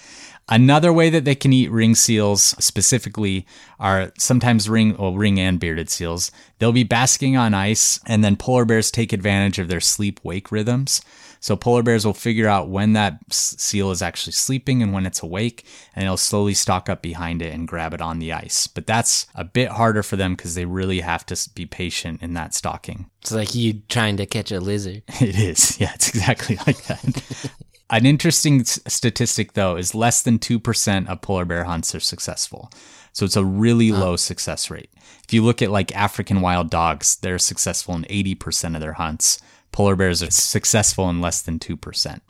Another 0.48 0.90
way 0.90 1.10
that 1.10 1.26
they 1.26 1.34
can 1.34 1.52
eat 1.52 1.70
ring 1.70 1.94
seals 1.94 2.54
specifically 2.58 3.46
are 3.78 4.10
sometimes 4.16 4.70
ring, 4.70 4.96
well, 4.96 5.14
ring 5.14 5.38
and 5.38 5.60
bearded 5.60 5.90
seals. 5.90 6.30
They'll 6.58 6.72
be 6.72 6.84
basking 6.84 7.36
on 7.36 7.52
ice, 7.52 8.00
and 8.06 8.24
then 8.24 8.36
polar 8.36 8.64
bears 8.64 8.90
take 8.90 9.12
advantage 9.12 9.58
of 9.58 9.68
their 9.68 9.80
sleep 9.80 10.18
wake 10.22 10.50
rhythms. 10.50 11.02
So 11.46 11.54
polar 11.54 11.84
bears 11.84 12.04
will 12.04 12.12
figure 12.12 12.48
out 12.48 12.70
when 12.70 12.94
that 12.94 13.20
seal 13.32 13.92
is 13.92 14.02
actually 14.02 14.32
sleeping 14.32 14.82
and 14.82 14.92
when 14.92 15.06
it's 15.06 15.22
awake, 15.22 15.64
and 15.94 16.04
they'll 16.04 16.16
slowly 16.16 16.54
stalk 16.54 16.88
up 16.88 17.02
behind 17.02 17.40
it 17.40 17.54
and 17.54 17.68
grab 17.68 17.94
it 17.94 18.00
on 18.00 18.18
the 18.18 18.32
ice. 18.32 18.66
But 18.66 18.88
that's 18.88 19.28
a 19.32 19.44
bit 19.44 19.68
harder 19.68 20.02
for 20.02 20.16
them 20.16 20.34
because 20.34 20.56
they 20.56 20.64
really 20.64 21.02
have 21.02 21.24
to 21.26 21.50
be 21.54 21.64
patient 21.64 22.20
in 22.20 22.34
that 22.34 22.52
stalking. 22.52 23.08
It's 23.22 23.30
like 23.30 23.54
you 23.54 23.82
trying 23.88 24.16
to 24.16 24.26
catch 24.26 24.50
a 24.50 24.58
lizard. 24.58 25.04
It 25.20 25.38
is. 25.38 25.78
Yeah, 25.80 25.92
it's 25.94 26.08
exactly 26.08 26.56
like 26.66 26.82
that. 26.86 27.52
An 27.90 28.06
interesting 28.06 28.64
statistic, 28.64 29.52
though, 29.52 29.76
is 29.76 29.94
less 29.94 30.24
than 30.24 30.40
2% 30.40 31.06
of 31.06 31.20
polar 31.20 31.44
bear 31.44 31.62
hunts 31.62 31.94
are 31.94 32.00
successful. 32.00 32.72
So 33.12 33.24
it's 33.24 33.36
a 33.36 33.44
really 33.44 33.92
low 33.92 34.16
success 34.16 34.68
rate. 34.68 34.90
If 35.22 35.32
you 35.32 35.44
look 35.44 35.62
at 35.62 35.70
like 35.70 35.94
African 35.94 36.40
wild 36.40 36.70
dogs, 36.70 37.16
they're 37.16 37.38
successful 37.38 37.94
in 37.94 38.02
80% 38.02 38.74
of 38.74 38.80
their 38.80 38.94
hunts. 38.94 39.40
Polar 39.76 39.94
bears 39.94 40.22
are 40.22 40.30
successful 40.30 41.10
in 41.10 41.20
less 41.20 41.42
than 41.42 41.58
2%. 41.58 42.20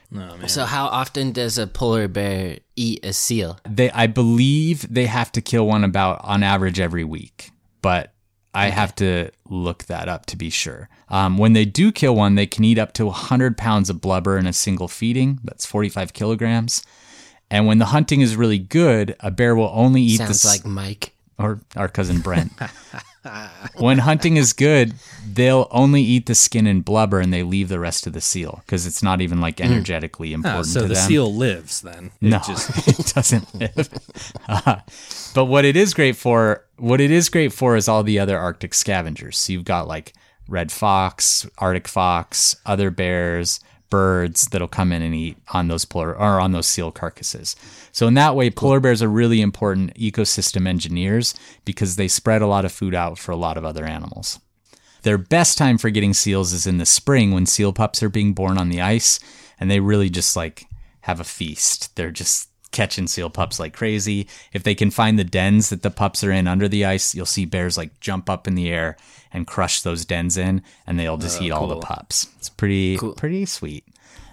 So 0.49 0.65
how 0.65 0.87
often 0.87 1.31
does 1.31 1.57
a 1.57 1.65
polar 1.65 2.09
bear 2.09 2.59
eat 2.75 3.05
a 3.05 3.13
seal? 3.13 3.57
They, 3.63 3.89
I 3.91 4.05
believe 4.07 4.93
they 4.93 5.05
have 5.05 5.31
to 5.31 5.39
kill 5.39 5.65
one 5.65 5.85
about 5.85 6.19
on 6.25 6.43
average 6.43 6.77
every 6.77 7.05
week, 7.05 7.51
but 7.81 8.13
I 8.53 8.67
have 8.67 8.93
to 8.95 9.31
look 9.47 9.85
that 9.85 10.09
up 10.09 10.25
to 10.25 10.35
be 10.35 10.49
sure. 10.49 10.89
Um, 11.07 11.37
when 11.37 11.53
they 11.53 11.63
do 11.63 11.93
kill 11.93 12.17
one, 12.17 12.35
they 12.35 12.47
can 12.47 12.65
eat 12.65 12.77
up 12.77 12.91
to 12.95 13.05
100 13.05 13.57
pounds 13.57 13.89
of 13.89 14.01
blubber 14.01 14.37
in 14.37 14.45
a 14.45 14.51
single 14.51 14.89
feeding. 14.89 15.39
That's 15.45 15.65
45 15.65 16.11
kilograms. 16.11 16.83
And 17.49 17.65
when 17.65 17.77
the 17.77 17.85
hunting 17.85 18.19
is 18.19 18.35
really 18.35 18.59
good, 18.59 19.15
a 19.21 19.31
bear 19.31 19.55
will 19.55 19.71
only 19.73 20.01
eat 20.01 20.17
Sounds 20.17 20.41
the 20.41 20.49
like 20.49 20.65
Mike. 20.65 21.13
Or 21.39 21.59
our 21.75 21.87
cousin 21.87 22.19
Brent. 22.21 22.51
when 23.77 23.99
hunting 23.99 24.37
is 24.37 24.53
good, 24.53 24.93
they'll 25.33 25.67
only 25.71 26.01
eat 26.01 26.25
the 26.25 26.35
skin 26.35 26.65
and 26.67 26.83
blubber, 26.83 27.19
and 27.19 27.33
they 27.33 27.43
leave 27.43 27.69
the 27.69 27.79
rest 27.79 28.07
of 28.07 28.13
the 28.13 28.21
seal 28.21 28.61
because 28.65 28.85
it's 28.85 29.03
not 29.03 29.21
even 29.21 29.41
like 29.41 29.59
energetically 29.61 30.33
Ah, 30.33 30.35
important 30.35 30.67
so 30.67 30.81
to 30.81 30.87
the 30.87 30.93
them. 30.93 31.07
seal 31.07 31.33
lives 31.33 31.81
then. 31.81 32.11
It 32.21 32.29
No, 32.29 32.39
just- 32.39 32.87
it 32.99 33.13
doesn't 33.13 33.53
live. 33.55 33.89
Uh, 34.47 34.77
but 35.35 35.45
what 35.45 35.65
it 35.65 35.75
is 35.75 35.93
great 35.93 36.15
for 36.15 36.63
What 36.77 37.01
it 37.01 37.11
is 37.11 37.29
great 37.29 37.53
for 37.53 37.75
is 37.75 37.87
all 37.87 38.03
the 38.03 38.19
other 38.19 38.37
Arctic 38.37 38.73
scavengers. 38.73 39.37
So 39.37 39.53
you've 39.53 39.65
got 39.65 39.87
like 39.87 40.13
red 40.47 40.71
fox, 40.71 41.47
Arctic 41.57 41.87
fox, 41.87 42.55
other 42.65 42.89
bears, 42.91 43.59
birds 43.89 44.47
that'll 44.47 44.67
come 44.67 44.91
in 44.91 45.01
and 45.01 45.15
eat 45.15 45.37
on 45.53 45.67
those 45.67 45.85
polar 45.85 46.15
or 46.15 46.39
on 46.39 46.51
those 46.51 46.67
seal 46.67 46.91
carcasses. 46.91 47.55
So 47.91 48.07
in 48.07 48.13
that 48.15 48.35
way, 48.35 48.49
polar 48.49 48.79
bears 48.79 49.01
are 49.01 49.09
really 49.09 49.41
important 49.41 49.93
ecosystem 49.95 50.67
engineers 50.67 51.33
because 51.65 51.95
they 51.95 52.07
spread 52.07 52.41
a 52.41 52.47
lot 52.47 52.65
of 52.65 52.71
food 52.71 52.93
out 52.93 53.17
for 53.17 53.31
a 53.31 53.37
lot 53.37 53.57
of 53.57 53.65
other 53.65 53.85
animals. 53.85 54.39
Their 55.03 55.17
best 55.17 55.57
time 55.57 55.77
for 55.77 55.89
getting 55.89 56.13
seals 56.13 56.53
is 56.53 56.67
in 56.67 56.79
the 56.79 56.85
spring 56.85 57.31
when 57.31 57.45
seal 57.45 57.71
pups 57.71 58.03
are 58.03 58.09
being 58.09 58.33
born 58.33 58.57
on 58.57 58.69
the 58.69 58.81
ice 58.81 59.19
and 59.59 59.71
they 59.71 59.79
really 59.79 60.09
just 60.09 60.35
like 60.35 60.65
have 61.01 61.19
a 61.19 61.23
feast. 61.23 61.95
They're 61.95 62.11
just 62.11 62.49
catching 62.71 63.07
seal 63.07 63.29
pups 63.29 63.59
like 63.59 63.73
crazy. 63.73 64.27
If 64.53 64.63
they 64.63 64.75
can 64.75 64.91
find 64.91 65.17
the 65.17 65.23
dens 65.23 65.69
that 65.69 65.81
the 65.81 65.91
pups 65.91 66.23
are 66.23 66.31
in 66.31 66.47
under 66.47 66.67
the 66.67 66.85
ice, 66.85 67.15
you'll 67.15 67.25
see 67.25 67.45
bears 67.45 67.77
like 67.77 67.99
jump 67.99 68.29
up 68.29 68.47
in 68.47 68.55
the 68.55 68.69
air 68.69 68.97
and 69.31 69.47
crush 69.47 69.81
those 69.81 70.05
dens 70.05 70.37
in 70.37 70.61
and 70.85 70.99
they'll 70.99 71.17
just 71.17 71.41
oh, 71.41 71.45
eat 71.45 71.51
all 71.51 71.67
the 71.67 71.77
pups. 71.77 72.27
It's 72.37 72.49
pretty 72.49 72.97
pretty 73.17 73.45
sweet. 73.45 73.85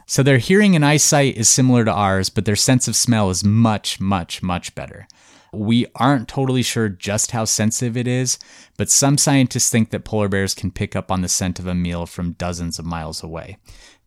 So 0.06 0.22
their 0.22 0.38
hearing 0.38 0.76
and 0.76 0.84
eyesight 0.84 1.36
is 1.36 1.48
similar 1.48 1.84
to 1.84 1.92
ours, 1.92 2.28
but 2.28 2.44
their 2.44 2.56
sense 2.56 2.88
of 2.88 2.96
smell 2.96 3.30
is 3.30 3.44
much 3.44 4.00
much 4.00 4.42
much 4.42 4.74
better. 4.74 5.06
We 5.52 5.86
aren't 5.94 6.28
totally 6.28 6.62
sure 6.62 6.88
just 6.88 7.30
how 7.30 7.44
sensitive 7.44 7.96
it 7.96 8.08
is, 8.08 8.38
but 8.76 8.90
some 8.90 9.16
scientists 9.16 9.70
think 9.70 9.90
that 9.90 10.04
polar 10.04 10.28
bears 10.28 10.52
can 10.52 10.72
pick 10.72 10.96
up 10.96 11.12
on 11.12 11.20
the 11.20 11.28
scent 11.28 11.60
of 11.60 11.66
a 11.68 11.74
meal 11.76 12.06
from 12.06 12.32
dozens 12.32 12.80
of 12.80 12.84
miles 12.84 13.22
away. 13.22 13.56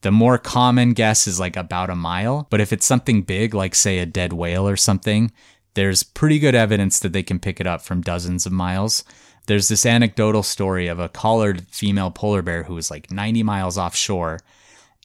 The 0.02 0.12
more 0.12 0.38
common 0.38 0.94
guess 0.94 1.28
is 1.28 1.40
like 1.40 1.56
about 1.56 1.90
a 1.90 1.96
mile, 1.96 2.48
but 2.50 2.62
if 2.62 2.72
it's 2.72 2.86
something 2.86 3.24
big, 3.24 3.54
like 3.54 3.74
say 3.74 4.00
a 4.00 4.06
dead 4.06 4.34
whale 4.34 4.68
or 4.68 4.78
something, 4.78 5.32
there's 5.74 6.04
pretty 6.04 6.40
good 6.40 6.56
evidence 6.56 7.00
that 7.00 7.14
they 7.14 7.24
can 7.24 7.40
pick 7.40 7.60
it 7.60 7.68
up 7.68 7.82
from 7.82 8.02
dozens 8.02 8.46
of 8.46 8.52
miles. 8.52 9.04
There's 9.48 9.70
this 9.70 9.86
anecdotal 9.86 10.44
story 10.44 10.88
of 10.88 11.00
a 11.00 11.10
collared 11.10 11.68
female 11.68 12.12
polar 12.12 12.42
bear 12.42 12.64
who 12.64 12.76
was 12.76 12.92
like 12.92 13.12
90 13.12 13.44
miles 13.44 13.78
offshore 13.78 14.40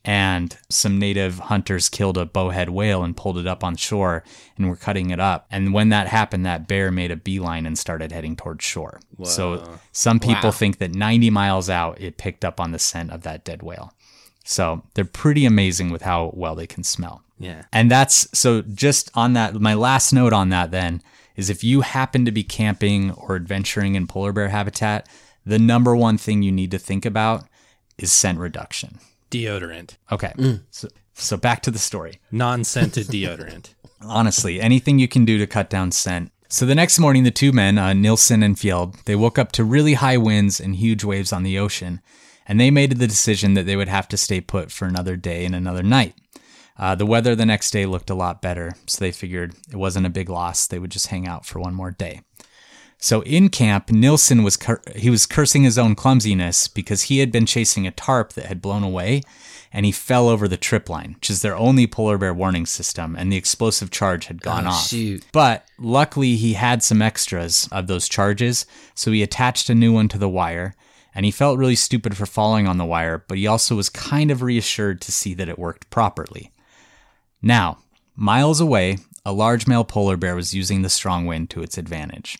and 0.05 0.57
some 0.69 0.99
native 0.99 1.39
hunters 1.39 1.89
killed 1.89 2.19
a 2.19 2.27
bowhead 2.27 2.71
whale 2.71 3.05
and 3.05 3.17
pulled 3.17 3.39
it 3.39 3.47
up 3.47 3.63
on 3.63 3.77
shore 3.77 4.25
and 4.57 4.69
were 4.69 4.77
cutting 4.77 5.11
it 5.11 5.21
up. 5.21 5.47
And 5.51 5.73
when 5.73 5.91
that 5.91 6.09
happened, 6.09 6.45
that 6.45 6.67
bear 6.67 6.91
made 6.91 7.13
a 7.13 7.17
beeline 7.17 7.67
and 7.67 7.79
started 7.79 8.11
heading 8.11 8.35
towards 8.35 8.65
shore. 8.65 9.01
So 9.23 9.79
some 9.93 10.19
people 10.19 10.51
think 10.51 10.79
that 10.79 10.93
90 10.93 11.31
miles 11.31 11.71
out, 11.71 12.01
it 12.01 12.17
picked 12.19 12.45
up 12.45 12.59
on 12.59 12.73
the 12.73 12.81
scent 12.81 13.13
of 13.13 13.23
that 13.23 13.45
dead 13.45 13.63
whale. 13.63 13.95
So 14.45 14.83
they're 14.95 15.05
pretty 15.05 15.45
amazing 15.45 15.91
with 15.91 16.03
how 16.03 16.33
well 16.35 16.55
they 16.55 16.67
can 16.67 16.85
smell. 16.85 17.23
Yeah. 17.39 17.65
And 17.73 17.91
that's 17.91 18.29
so 18.39 18.63
just 18.63 19.11
on 19.15 19.33
that, 19.33 19.55
my 19.55 19.75
last 19.75 20.13
note 20.13 20.33
on 20.33 20.49
that 20.51 20.71
then 20.71 21.03
is 21.37 21.51
if 21.51 21.65
you 21.65 21.81
happen 21.81 22.25
to 22.25 22.33
be 22.33 22.45
camping 22.45 23.11
or 23.13 23.37
adventuring 23.37 23.95
in 23.95 24.07
polar 24.07 24.33
bear 24.33 24.49
habitat, 24.49 25.09
the 25.45 25.59
number 25.59 25.97
one 25.97 26.19
thing 26.19 26.43
you 26.43 26.53
need 26.53 26.71
to 26.71 26.79
think 26.79 27.05
about 27.05 27.45
is 27.99 28.13
scent 28.13 28.39
reduction. 28.39 28.99
Deodorant. 29.31 29.97
Okay. 30.11 30.33
So, 30.71 30.89
so 31.15 31.37
back 31.37 31.63
to 31.63 31.71
the 31.71 31.79
story. 31.79 32.21
Non 32.31 32.65
scented 32.65 33.07
deodorant. 33.09 33.75
Honestly, 34.03 34.61
anything 34.61 34.99
you 34.99 35.09
can 35.09 35.25
do 35.25 35.39
to 35.39 35.47
cut 35.47 35.71
down 35.71 35.91
scent. 35.91 36.31
So 36.49 36.67
the 36.67 36.75
next 36.75 36.99
morning, 36.99 37.25
the 37.25 37.31
two 37.31 37.51
men, 37.51 37.79
uh, 37.79 37.95
Nilsson 37.95 38.43
and 38.43 38.57
Fjeld, 38.57 39.03
they 39.05 39.17
woke 39.17 39.39
up 39.39 39.53
to 39.53 39.65
really 39.65 39.95
high 39.95 40.19
winds 40.19 40.61
and 40.61 40.77
huge 40.77 41.03
waves 41.03 41.33
on 41.33 41.45
the 41.45 41.59
ocean, 41.59 42.03
and 42.47 42.61
they 42.61 42.71
made 42.71 42.93
the 42.99 43.07
decision 43.07 43.55
that 43.55 43.65
they 43.67 43.77
would 43.77 43.89
have 43.89 44.09
to 44.09 44.17
stay 44.17 44.41
put 44.41 44.71
for 44.71 44.87
another 44.87 45.17
day 45.17 45.45
and 45.45 45.55
another 45.55 45.83
night. 45.83 46.15
Uh, 46.79 46.95
the 46.95 47.07
weather 47.07 47.35
the 47.35 47.47
next 47.47 47.71
day 47.71 47.85
looked 47.87 48.11
a 48.11 48.15
lot 48.15 48.41
better, 48.43 48.73
so 48.87 48.99
they 48.99 49.13
figured 49.13 49.55
it 49.71 49.77
wasn't 49.77 50.07
a 50.07 50.11
big 50.11 50.29
loss. 50.29 50.67
They 50.67 50.79
would 50.79 50.91
just 50.91 51.09
hang 51.09 51.29
out 51.29 51.45
for 51.47 51.61
one 51.61 51.75
more 51.75 51.91
day. 51.91 52.23
So 52.99 53.23
in 53.23 53.49
camp, 53.49 53.91
Nilsson 53.91 54.43
was 54.45 54.57
cur- 54.57 54.81
he 54.95 55.11
was 55.11 55.27
cursing 55.27 55.65
his 55.65 55.77
own 55.77 55.95
clumsiness 55.97 56.69
because 56.69 57.03
he 57.05 57.19
had 57.19 57.33
been 57.33 57.47
chasing 57.47 57.85
a 57.87 57.91
tarp 57.91 58.33
that 58.35 58.47
had 58.47 58.63
blown 58.63 58.85
away, 58.85 59.23
and 59.73 59.85
he 59.85 59.91
fell 59.93 60.29
over 60.29 60.47
the 60.47 60.57
trip 60.57 60.89
line, 60.89 61.15
which 61.15 61.29
is 61.29 61.43
their 61.43 61.57
only 61.57 61.87
polar 61.87 62.17
bear 62.17 62.33
warning 62.33 62.65
system, 62.65 63.17
and 63.17 63.31
the 63.33 63.37
explosive 63.37 63.91
charge 63.91 64.27
had 64.27 64.41
gone 64.41 64.67
Oh, 64.67 64.71
off. 64.71 64.87
shoot. 64.89 65.25
But 65.33 65.67
luckily, 65.79 66.37
he 66.37 66.53
had 66.55 66.83
some 66.83 67.03
extras 67.03 67.69
of 67.73 67.87
those 67.89 68.09
charges, 68.09 68.67
so 68.95 69.11
he 69.11 69.23
attached 69.23 69.69
a 69.69 69.75
new 69.75 69.93
one 69.93 70.09
to 70.09 70.19
the 70.19 70.29
wire. 70.29 70.75
And 71.15 71.25
he 71.25 71.31
felt 71.31 71.59
really 71.59 71.77
stupid 71.77 72.17
for 72.17 72.27
falling 72.27 72.67
on 72.67 72.79
the 72.79 72.85
wire, 72.85 73.25
but 73.29 73.39
he 73.39 73.47
also 73.47 73.77
was 73.77 73.89
kind 73.89 74.31
of 74.31 74.43
reassured 74.43 75.01
to 75.03 75.13
see 75.13 75.35
that 75.35 75.49
it 75.49 75.59
worked 75.59 75.91
properly. 75.91 76.51
Now, 77.43 77.79
miles 78.17 78.61
away, 78.61 78.99
a 79.25 79.33
large 79.33 79.67
male 79.67 79.85
polar 79.85 80.17
bear 80.17 80.35
was 80.35 80.55
using 80.55 80.83
the 80.83 80.89
strong 80.89 81.27
wind 81.27 81.51
to 81.51 81.63
its 81.63 81.77
advantage. 81.77 82.39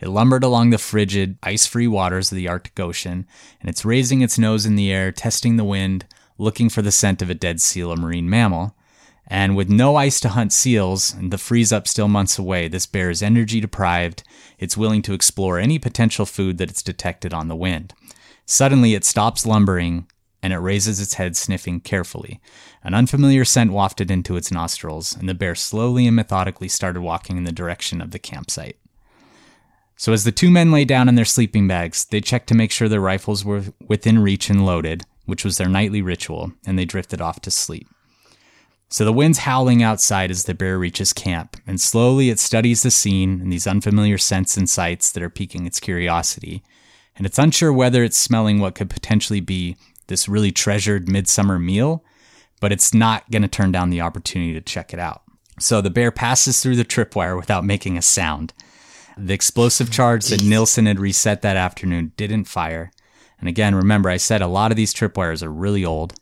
It 0.00 0.08
lumbered 0.08 0.44
along 0.44 0.70
the 0.70 0.78
frigid, 0.78 1.38
ice 1.42 1.66
free 1.66 1.88
waters 1.88 2.30
of 2.30 2.36
the 2.36 2.48
Arctic 2.48 2.78
Ocean, 2.78 3.26
and 3.60 3.68
it's 3.68 3.84
raising 3.84 4.20
its 4.20 4.38
nose 4.38 4.64
in 4.64 4.76
the 4.76 4.92
air, 4.92 5.10
testing 5.10 5.56
the 5.56 5.64
wind, 5.64 6.06
looking 6.38 6.68
for 6.68 6.82
the 6.82 6.92
scent 6.92 7.20
of 7.20 7.30
a 7.30 7.34
dead 7.34 7.60
seal 7.60 7.92
or 7.92 7.96
marine 7.96 8.30
mammal. 8.30 8.76
And 9.30 9.54
with 9.54 9.68
no 9.68 9.96
ice 9.96 10.20
to 10.20 10.30
hunt 10.30 10.54
seals 10.54 11.12
and 11.12 11.30
the 11.30 11.38
freeze 11.38 11.70
up 11.70 11.86
still 11.86 12.08
months 12.08 12.38
away, 12.38 12.66
this 12.66 12.86
bear 12.86 13.10
is 13.10 13.22
energy 13.22 13.60
deprived. 13.60 14.22
It's 14.58 14.76
willing 14.76 15.02
to 15.02 15.12
explore 15.12 15.58
any 15.58 15.78
potential 15.78 16.24
food 16.24 16.56
that 16.58 16.70
it's 16.70 16.82
detected 16.82 17.34
on 17.34 17.48
the 17.48 17.56
wind. 17.56 17.92
Suddenly, 18.46 18.94
it 18.94 19.04
stops 19.04 19.44
lumbering 19.44 20.06
and 20.42 20.52
it 20.52 20.58
raises 20.58 21.00
its 21.00 21.14
head, 21.14 21.36
sniffing 21.36 21.80
carefully. 21.80 22.40
An 22.82 22.94
unfamiliar 22.94 23.44
scent 23.44 23.72
wafted 23.72 24.10
into 24.10 24.36
its 24.36 24.52
nostrils, 24.52 25.14
and 25.16 25.28
the 25.28 25.34
bear 25.34 25.54
slowly 25.54 26.06
and 26.06 26.16
methodically 26.16 26.68
started 26.68 27.00
walking 27.00 27.36
in 27.36 27.44
the 27.44 27.52
direction 27.52 28.00
of 28.00 28.12
the 28.12 28.18
campsite. 28.18 28.76
So, 29.96 30.12
as 30.12 30.22
the 30.22 30.30
two 30.30 30.48
men 30.48 30.70
lay 30.70 30.84
down 30.84 31.08
in 31.08 31.16
their 31.16 31.24
sleeping 31.24 31.66
bags, 31.66 32.04
they 32.04 32.20
checked 32.20 32.46
to 32.48 32.54
make 32.54 32.70
sure 32.70 32.88
their 32.88 33.00
rifles 33.00 33.44
were 33.44 33.64
within 33.88 34.20
reach 34.20 34.48
and 34.48 34.64
loaded, 34.64 35.02
which 35.26 35.44
was 35.44 35.58
their 35.58 35.68
nightly 35.68 36.00
ritual, 36.00 36.52
and 36.64 36.78
they 36.78 36.84
drifted 36.84 37.20
off 37.20 37.40
to 37.40 37.50
sleep. 37.50 37.88
So 38.90 39.04
the 39.04 39.12
wind's 39.12 39.38
howling 39.38 39.82
outside 39.82 40.30
as 40.30 40.44
the 40.44 40.54
bear 40.54 40.78
reaches 40.78 41.12
camp, 41.12 41.58
and 41.66 41.78
slowly 41.78 42.30
it 42.30 42.38
studies 42.38 42.82
the 42.82 42.90
scene 42.90 43.40
and 43.40 43.52
these 43.52 43.66
unfamiliar 43.66 44.16
scents 44.16 44.56
and 44.56 44.68
sights 44.68 45.12
that 45.12 45.22
are 45.22 45.28
piquing 45.28 45.66
its 45.66 45.78
curiosity. 45.78 46.62
And 47.16 47.26
it's 47.26 47.38
unsure 47.38 47.72
whether 47.72 48.02
it's 48.02 48.16
smelling 48.16 48.60
what 48.60 48.74
could 48.74 48.88
potentially 48.88 49.40
be 49.40 49.76
this 50.06 50.28
really 50.28 50.52
treasured 50.52 51.06
midsummer 51.06 51.58
meal, 51.58 52.02
but 52.60 52.72
it's 52.72 52.94
not 52.94 53.30
going 53.30 53.42
to 53.42 53.48
turn 53.48 53.72
down 53.72 53.90
the 53.90 54.00
opportunity 54.00 54.54
to 54.54 54.60
check 54.62 54.94
it 54.94 54.98
out. 54.98 55.22
So 55.58 55.82
the 55.82 55.90
bear 55.90 56.10
passes 56.10 56.62
through 56.62 56.76
the 56.76 56.84
tripwire 56.84 57.36
without 57.36 57.64
making 57.64 57.98
a 57.98 58.02
sound. 58.02 58.54
The 59.18 59.34
explosive 59.34 59.90
charge 59.90 60.26
that 60.28 60.42
Nilsson 60.42 60.86
had 60.86 60.98
reset 60.98 61.42
that 61.42 61.56
afternoon 61.56 62.12
didn't 62.16 62.44
fire. 62.44 62.90
And 63.38 63.48
again, 63.48 63.74
remember, 63.74 64.08
I 64.08 64.16
said 64.16 64.40
a 64.40 64.46
lot 64.46 64.70
of 64.70 64.76
these 64.76 64.94
tripwires 64.94 65.42
are 65.42 65.52
really 65.52 65.84
old 65.84 66.14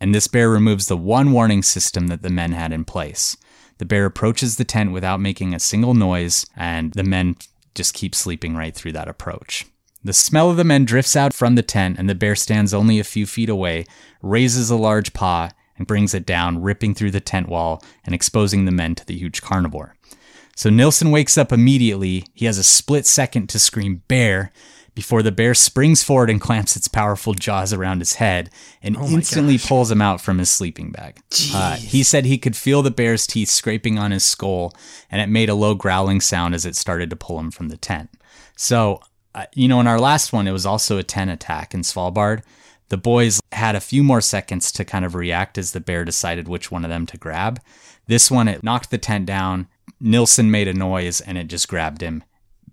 and 0.00 0.14
this 0.14 0.28
bear 0.28 0.48
removes 0.48 0.86
the 0.86 0.96
one 0.96 1.32
warning 1.32 1.62
system 1.62 2.06
that 2.08 2.22
the 2.22 2.30
men 2.30 2.52
had 2.52 2.72
in 2.72 2.84
place. 2.84 3.36
The 3.78 3.84
bear 3.84 4.06
approaches 4.06 4.56
the 4.56 4.64
tent 4.64 4.92
without 4.92 5.20
making 5.20 5.54
a 5.54 5.60
single 5.60 5.94
noise, 5.94 6.46
and 6.56 6.92
the 6.92 7.04
men 7.04 7.36
just 7.74 7.94
keep 7.94 8.14
sleeping 8.14 8.56
right 8.56 8.74
through 8.74 8.92
that 8.92 9.08
approach. 9.08 9.66
The 10.02 10.12
smell 10.12 10.50
of 10.50 10.56
the 10.56 10.64
men 10.64 10.84
drifts 10.84 11.16
out 11.16 11.34
from 11.34 11.54
the 11.54 11.62
tent, 11.62 11.98
and 11.98 12.08
the 12.08 12.14
bear 12.14 12.34
stands 12.34 12.74
only 12.74 12.98
a 12.98 13.04
few 13.04 13.26
feet 13.26 13.48
away, 13.48 13.86
raises 14.22 14.70
a 14.70 14.76
large 14.76 15.12
paw, 15.12 15.50
and 15.76 15.86
brings 15.86 16.14
it 16.14 16.26
down, 16.26 16.62
ripping 16.62 16.94
through 16.94 17.12
the 17.12 17.20
tent 17.20 17.48
wall 17.48 17.82
and 18.04 18.14
exposing 18.14 18.64
the 18.64 18.72
men 18.72 18.94
to 18.96 19.06
the 19.06 19.16
huge 19.16 19.42
carnivore. 19.42 19.94
So 20.56 20.70
Nilsson 20.70 21.12
wakes 21.12 21.38
up 21.38 21.52
immediately. 21.52 22.24
He 22.34 22.46
has 22.46 22.58
a 22.58 22.64
split 22.64 23.06
second 23.06 23.48
to 23.50 23.60
scream 23.60 24.02
bear 24.08 24.50
before 24.98 25.22
the 25.22 25.30
bear 25.30 25.54
springs 25.54 26.02
forward 26.02 26.28
and 26.28 26.40
clamps 26.40 26.74
its 26.74 26.88
powerful 26.88 27.32
jaws 27.32 27.72
around 27.72 28.00
his 28.00 28.14
head 28.14 28.50
and 28.82 28.96
instantly 28.96 29.56
pulls 29.56 29.92
him 29.92 30.02
out 30.02 30.20
from 30.20 30.38
his 30.38 30.50
sleeping 30.50 30.90
bag. 30.90 31.20
Uh, 31.54 31.76
he 31.76 32.02
said 32.02 32.24
he 32.24 32.36
could 32.36 32.56
feel 32.56 32.82
the 32.82 32.90
bear's 32.90 33.24
teeth 33.24 33.48
scraping 33.48 33.96
on 33.96 34.10
his 34.10 34.24
skull 34.24 34.74
and 35.08 35.22
it 35.22 35.28
made 35.28 35.48
a 35.48 35.54
low 35.54 35.76
growling 35.76 36.20
sound 36.20 36.52
as 36.52 36.66
it 36.66 36.74
started 36.74 37.10
to 37.10 37.14
pull 37.14 37.38
him 37.38 37.52
from 37.52 37.68
the 37.68 37.76
tent. 37.76 38.10
So, 38.56 39.00
uh, 39.36 39.44
you 39.54 39.68
know, 39.68 39.78
in 39.78 39.86
our 39.86 40.00
last 40.00 40.32
one, 40.32 40.48
it 40.48 40.52
was 40.52 40.66
also 40.66 40.98
a 40.98 41.04
tent 41.04 41.30
attack 41.30 41.74
in 41.74 41.82
Svalbard. 41.82 42.42
The 42.88 42.96
boys 42.96 43.40
had 43.52 43.76
a 43.76 43.80
few 43.80 44.02
more 44.02 44.20
seconds 44.20 44.72
to 44.72 44.84
kind 44.84 45.04
of 45.04 45.14
react 45.14 45.58
as 45.58 45.70
the 45.70 45.80
bear 45.80 46.04
decided 46.04 46.48
which 46.48 46.72
one 46.72 46.84
of 46.84 46.90
them 46.90 47.06
to 47.06 47.16
grab. 47.16 47.60
This 48.08 48.32
one, 48.32 48.48
it 48.48 48.64
knocked 48.64 48.90
the 48.90 48.98
tent 48.98 49.26
down. 49.26 49.68
Nilsson 50.00 50.50
made 50.50 50.66
a 50.66 50.74
noise 50.74 51.20
and 51.20 51.38
it 51.38 51.46
just 51.46 51.68
grabbed 51.68 52.00
him 52.00 52.24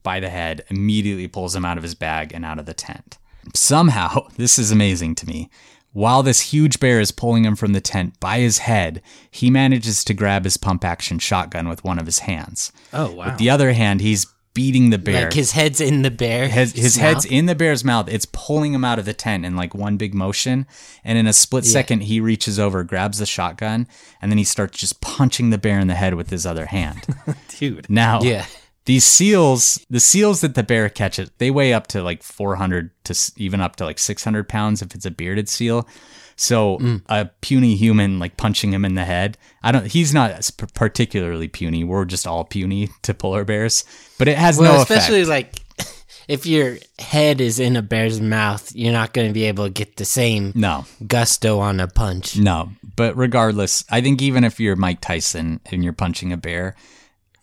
by 0.05 0.21
the 0.21 0.29
head, 0.29 0.63
immediately 0.69 1.27
pulls 1.27 1.53
him 1.53 1.65
out 1.65 1.75
of 1.77 1.83
his 1.83 1.95
bag 1.95 2.31
and 2.33 2.45
out 2.45 2.59
of 2.59 2.65
the 2.65 2.73
tent. 2.73 3.17
Somehow, 3.53 4.27
this 4.37 4.57
is 4.57 4.71
amazing 4.71 5.15
to 5.15 5.27
me. 5.27 5.49
While 5.91 6.23
this 6.23 6.41
huge 6.51 6.79
bear 6.79 6.99
is 6.99 7.11
pulling 7.11 7.45
him 7.45 7.55
from 7.55 7.71
the 7.73 7.79
tent 7.81 8.19
by 8.19 8.39
his 8.39 8.59
head, 8.59 9.01
he 9.31 9.49
manages 9.49 10.03
to 10.05 10.13
grab 10.13 10.43
his 10.43 10.57
pump 10.57 10.83
action 10.83 11.19
shotgun 11.19 11.67
with 11.69 11.83
one 11.85 11.99
of 11.99 12.05
his 12.05 12.19
hands. 12.19 12.71
Oh, 12.93 13.11
wow. 13.11 13.25
With 13.27 13.37
the 13.37 13.49
other 13.49 13.71
hand, 13.73 14.01
he's 14.01 14.27
beating 14.53 14.89
the 14.89 14.97
bear. 14.97 15.25
Like 15.25 15.33
his 15.33 15.51
head's 15.51 15.79
in 15.79 16.01
the 16.01 16.11
bear. 16.11 16.47
his, 16.49 16.73
his 16.73 16.97
mouth. 16.97 17.05
head's 17.05 17.25
in 17.25 17.45
the 17.45 17.55
bear's 17.55 17.83
mouth. 17.85 18.09
It's 18.09 18.25
pulling 18.31 18.73
him 18.73 18.83
out 18.83 18.99
of 18.99 19.05
the 19.05 19.13
tent 19.13 19.45
in 19.45 19.55
like 19.55 19.73
one 19.75 19.95
big 19.95 20.13
motion. 20.13 20.65
And 21.03 21.17
in 21.17 21.27
a 21.27 21.33
split 21.33 21.63
second, 21.65 22.01
he 22.01 22.19
reaches 22.19 22.59
over, 22.59 22.83
grabs 22.83 23.19
the 23.19 23.25
shotgun, 23.25 23.87
and 24.21 24.29
then 24.31 24.37
he 24.37 24.43
starts 24.45 24.77
just 24.77 24.99
punching 25.01 25.49
the 25.49 25.57
bear 25.57 25.79
in 25.79 25.87
the 25.87 25.93
head 25.95 26.15
with 26.15 26.29
his 26.29 26.45
other 26.45 26.65
hand. 26.65 27.05
Dude. 27.59 27.89
Now, 27.89 28.21
Yeah. 28.21 28.45
These 28.85 29.03
seals, 29.03 29.83
the 29.89 29.99
seals 29.99 30.41
that 30.41 30.53
the 30.55 30.61
bear 30.63 30.89
catches, 30.89 31.31
they 31.39 31.49
weigh 31.49 31.73
up 31.73 31.87
to 31.87 32.03
like 32.03 32.21
400 32.21 32.91
to 33.05 33.31
even 33.37 33.59
up 33.61 33.75
to 33.77 33.85
like 33.85 33.97
600 33.97 34.47
pounds 34.47 34.81
if 34.81 34.93
it's 34.93 35.05
a 35.05 35.11
bearded 35.11 35.49
seal. 35.49 35.87
So 36.35 36.77
mm. 36.79 37.01
a 37.07 37.29
puny 37.41 37.75
human 37.75 38.19
like 38.19 38.37
punching 38.37 38.73
him 38.73 38.85
in 38.85 38.95
the 38.95 39.05
head, 39.05 39.37
I 39.63 39.71
don't. 39.71 39.87
He's 39.87 40.13
not 40.13 40.51
particularly 40.75 41.47
puny. 41.47 41.83
We're 41.83 42.05
just 42.05 42.27
all 42.27 42.43
puny 42.43 42.89
to 43.03 43.13
polar 43.13 43.43
bears, 43.45 43.85
but 44.19 44.27
it 44.27 44.37
has 44.37 44.57
Well, 44.57 44.75
no 44.75 44.81
especially 44.81 45.21
effect. 45.21 45.59
like 45.79 45.87
if 46.27 46.45
your 46.45 46.77
head 46.99 47.39
is 47.41 47.59
in 47.59 47.75
a 47.77 47.81
bear's 47.81 48.19
mouth, 48.21 48.71
you're 48.75 48.91
not 48.91 49.13
going 49.13 49.27
to 49.29 49.33
be 49.33 49.45
able 49.45 49.63
to 49.65 49.71
get 49.71 49.95
the 49.95 50.05
same 50.05 50.51
No, 50.55 50.85
gusto 51.07 51.59
on 51.59 51.79
a 51.79 51.87
punch. 51.87 52.37
no. 52.37 52.69
But 52.97 53.17
regardless, 53.17 53.83
I 53.89 53.99
think 54.01 54.21
even 54.21 54.43
if 54.43 54.59
you're 54.59 54.75
Mike 54.77 55.01
Tyson 55.01 55.59
and 55.71 55.83
you're 55.83 55.91
punching 55.93 56.31
a 56.31 56.37
bear, 56.37 56.75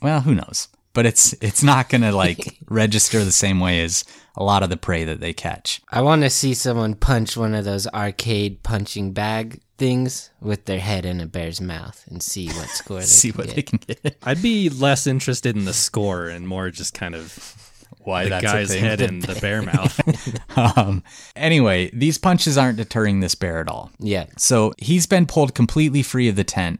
well, 0.01 0.21
who 0.23 0.35
knows? 0.35 0.69
But 0.95 1.07
it's 1.07 1.33
it's 1.41 1.63
not 1.63 1.89
gonna 1.89 2.13
like 2.25 2.59
register 2.69 3.25
the 3.25 3.33
same 3.33 3.61
way 3.61 3.83
as 3.83 4.05
a 4.37 4.43
lot 4.43 4.63
of 4.63 4.71
the 4.71 4.77
prey 4.77 5.05
that 5.05 5.21
they 5.21 5.33
catch. 5.33 5.81
I 5.91 6.01
want 6.03 6.23
to 6.23 6.31
see 6.31 6.55
someone 6.55 6.95
punch 6.95 7.37
one 7.37 7.55
of 7.55 7.65
those 7.65 7.87
arcade 7.89 8.63
punching 8.63 9.13
bag 9.13 9.61
things 9.79 10.31
with 10.41 10.67
their 10.67 10.79
head 10.81 11.05
in 11.05 11.21
a 11.21 11.27
bear's 11.27 11.61
mouth 11.61 12.05
and 12.09 12.23
see 12.23 12.49
what 12.49 12.69
score 12.69 13.01
they 13.01 13.05
See 13.07 13.31
can 13.33 13.39
what 13.39 13.47
get. 13.49 13.57
they 13.57 13.63
can 13.63 13.79
get. 13.87 14.17
I'd 14.23 14.43
be 14.43 14.69
less 14.69 15.07
interested 15.07 15.57
in 15.57 15.65
the 15.65 15.73
score 15.73 16.29
and 16.29 16.47
more 16.47 16.71
just 16.71 16.95
kind 16.95 17.15
of 17.15 17.57
Why 18.01 18.25
the 18.25 18.31
that's 18.31 18.45
guy's 18.45 18.71
a 18.71 18.75
thing. 18.75 18.85
head 18.85 19.01
in 19.01 19.21
the 19.21 19.39
bear 19.41 19.63
mouth. 19.63 20.01
Um, 20.55 21.03
anyway, 21.35 21.91
these 21.95 22.19
punches 22.19 22.59
aren't 22.59 22.77
deterring 22.77 23.21
this 23.21 23.35
bear 23.35 23.59
at 23.61 23.69
all. 23.69 23.91
Yeah. 23.99 24.27
So 24.37 24.75
he's 24.77 25.07
been 25.07 25.25
pulled 25.27 25.55
completely 25.55 26.03
free 26.03 26.29
of 26.29 26.37
the 26.37 26.45
tent, 26.45 26.79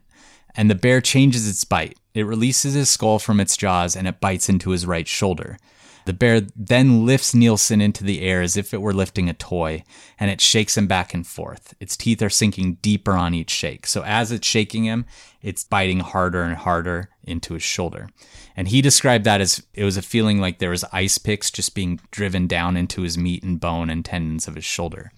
and 0.55 0.69
the 0.69 0.75
bear 0.75 1.01
changes 1.01 1.49
its 1.49 1.63
bite. 1.63 1.97
It 2.13 2.25
releases 2.25 2.73
his 2.73 2.89
skull 2.89 3.19
from 3.19 3.39
its 3.39 3.57
jaws 3.57 3.95
and 3.95 4.07
it 4.07 4.19
bites 4.19 4.49
into 4.49 4.71
his 4.71 4.85
right 4.85 5.07
shoulder. 5.07 5.57
The 6.05 6.13
bear 6.13 6.41
then 6.55 7.05
lifts 7.05 7.33
Nielsen 7.33 7.79
into 7.79 8.03
the 8.03 8.21
air 8.21 8.41
as 8.41 8.57
if 8.57 8.73
it 8.73 8.81
were 8.81 8.93
lifting 8.93 9.29
a 9.29 9.33
toy, 9.33 9.83
and 10.19 10.29
it 10.29 10.41
shakes 10.41 10.77
him 10.77 10.85
back 10.85 11.13
and 11.13 11.25
forth. 11.25 11.73
Its 11.79 11.95
teeth 11.95 12.21
are 12.21 12.29
sinking 12.29 12.75
deeper 12.81 13.13
on 13.13 13.33
each 13.33 13.51
shake. 13.51 13.87
So 13.87 14.03
as 14.03 14.31
it's 14.31 14.47
shaking 14.47 14.83
him, 14.83 15.05
it's 15.41 15.63
biting 15.63 16.01
harder 16.01 16.43
and 16.43 16.57
harder 16.57 17.09
into 17.23 17.53
his 17.53 17.63
shoulder. 17.63 18.09
And 18.55 18.67
he 18.67 18.81
described 18.81 19.23
that 19.23 19.39
as 19.39 19.65
it 19.73 19.85
was 19.85 19.95
a 19.95 20.01
feeling 20.01 20.39
like 20.39 20.59
there 20.59 20.71
was 20.71 20.83
ice 20.91 21.17
picks 21.17 21.49
just 21.49 21.73
being 21.73 21.99
driven 22.11 22.47
down 22.47 22.75
into 22.75 23.01
his 23.01 23.17
meat 23.17 23.43
and 23.43 23.59
bone 23.59 23.89
and 23.89 24.03
tendons 24.03 24.47
of 24.47 24.55
his 24.55 24.65
shoulder. 24.65 25.11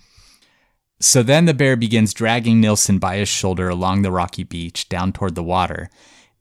So 1.00 1.24
then 1.24 1.46
the 1.46 1.54
bear 1.54 1.76
begins 1.76 2.14
dragging 2.14 2.62
Nielsen 2.62 3.00
by 3.00 3.18
his 3.18 3.28
shoulder 3.28 3.70
along 3.70 4.04
the 4.04 4.12
rocky 4.12 4.44
beach 4.44 4.88
down 4.88 5.12
toward 5.12 5.36
the 5.36 5.44
water. 5.44 5.90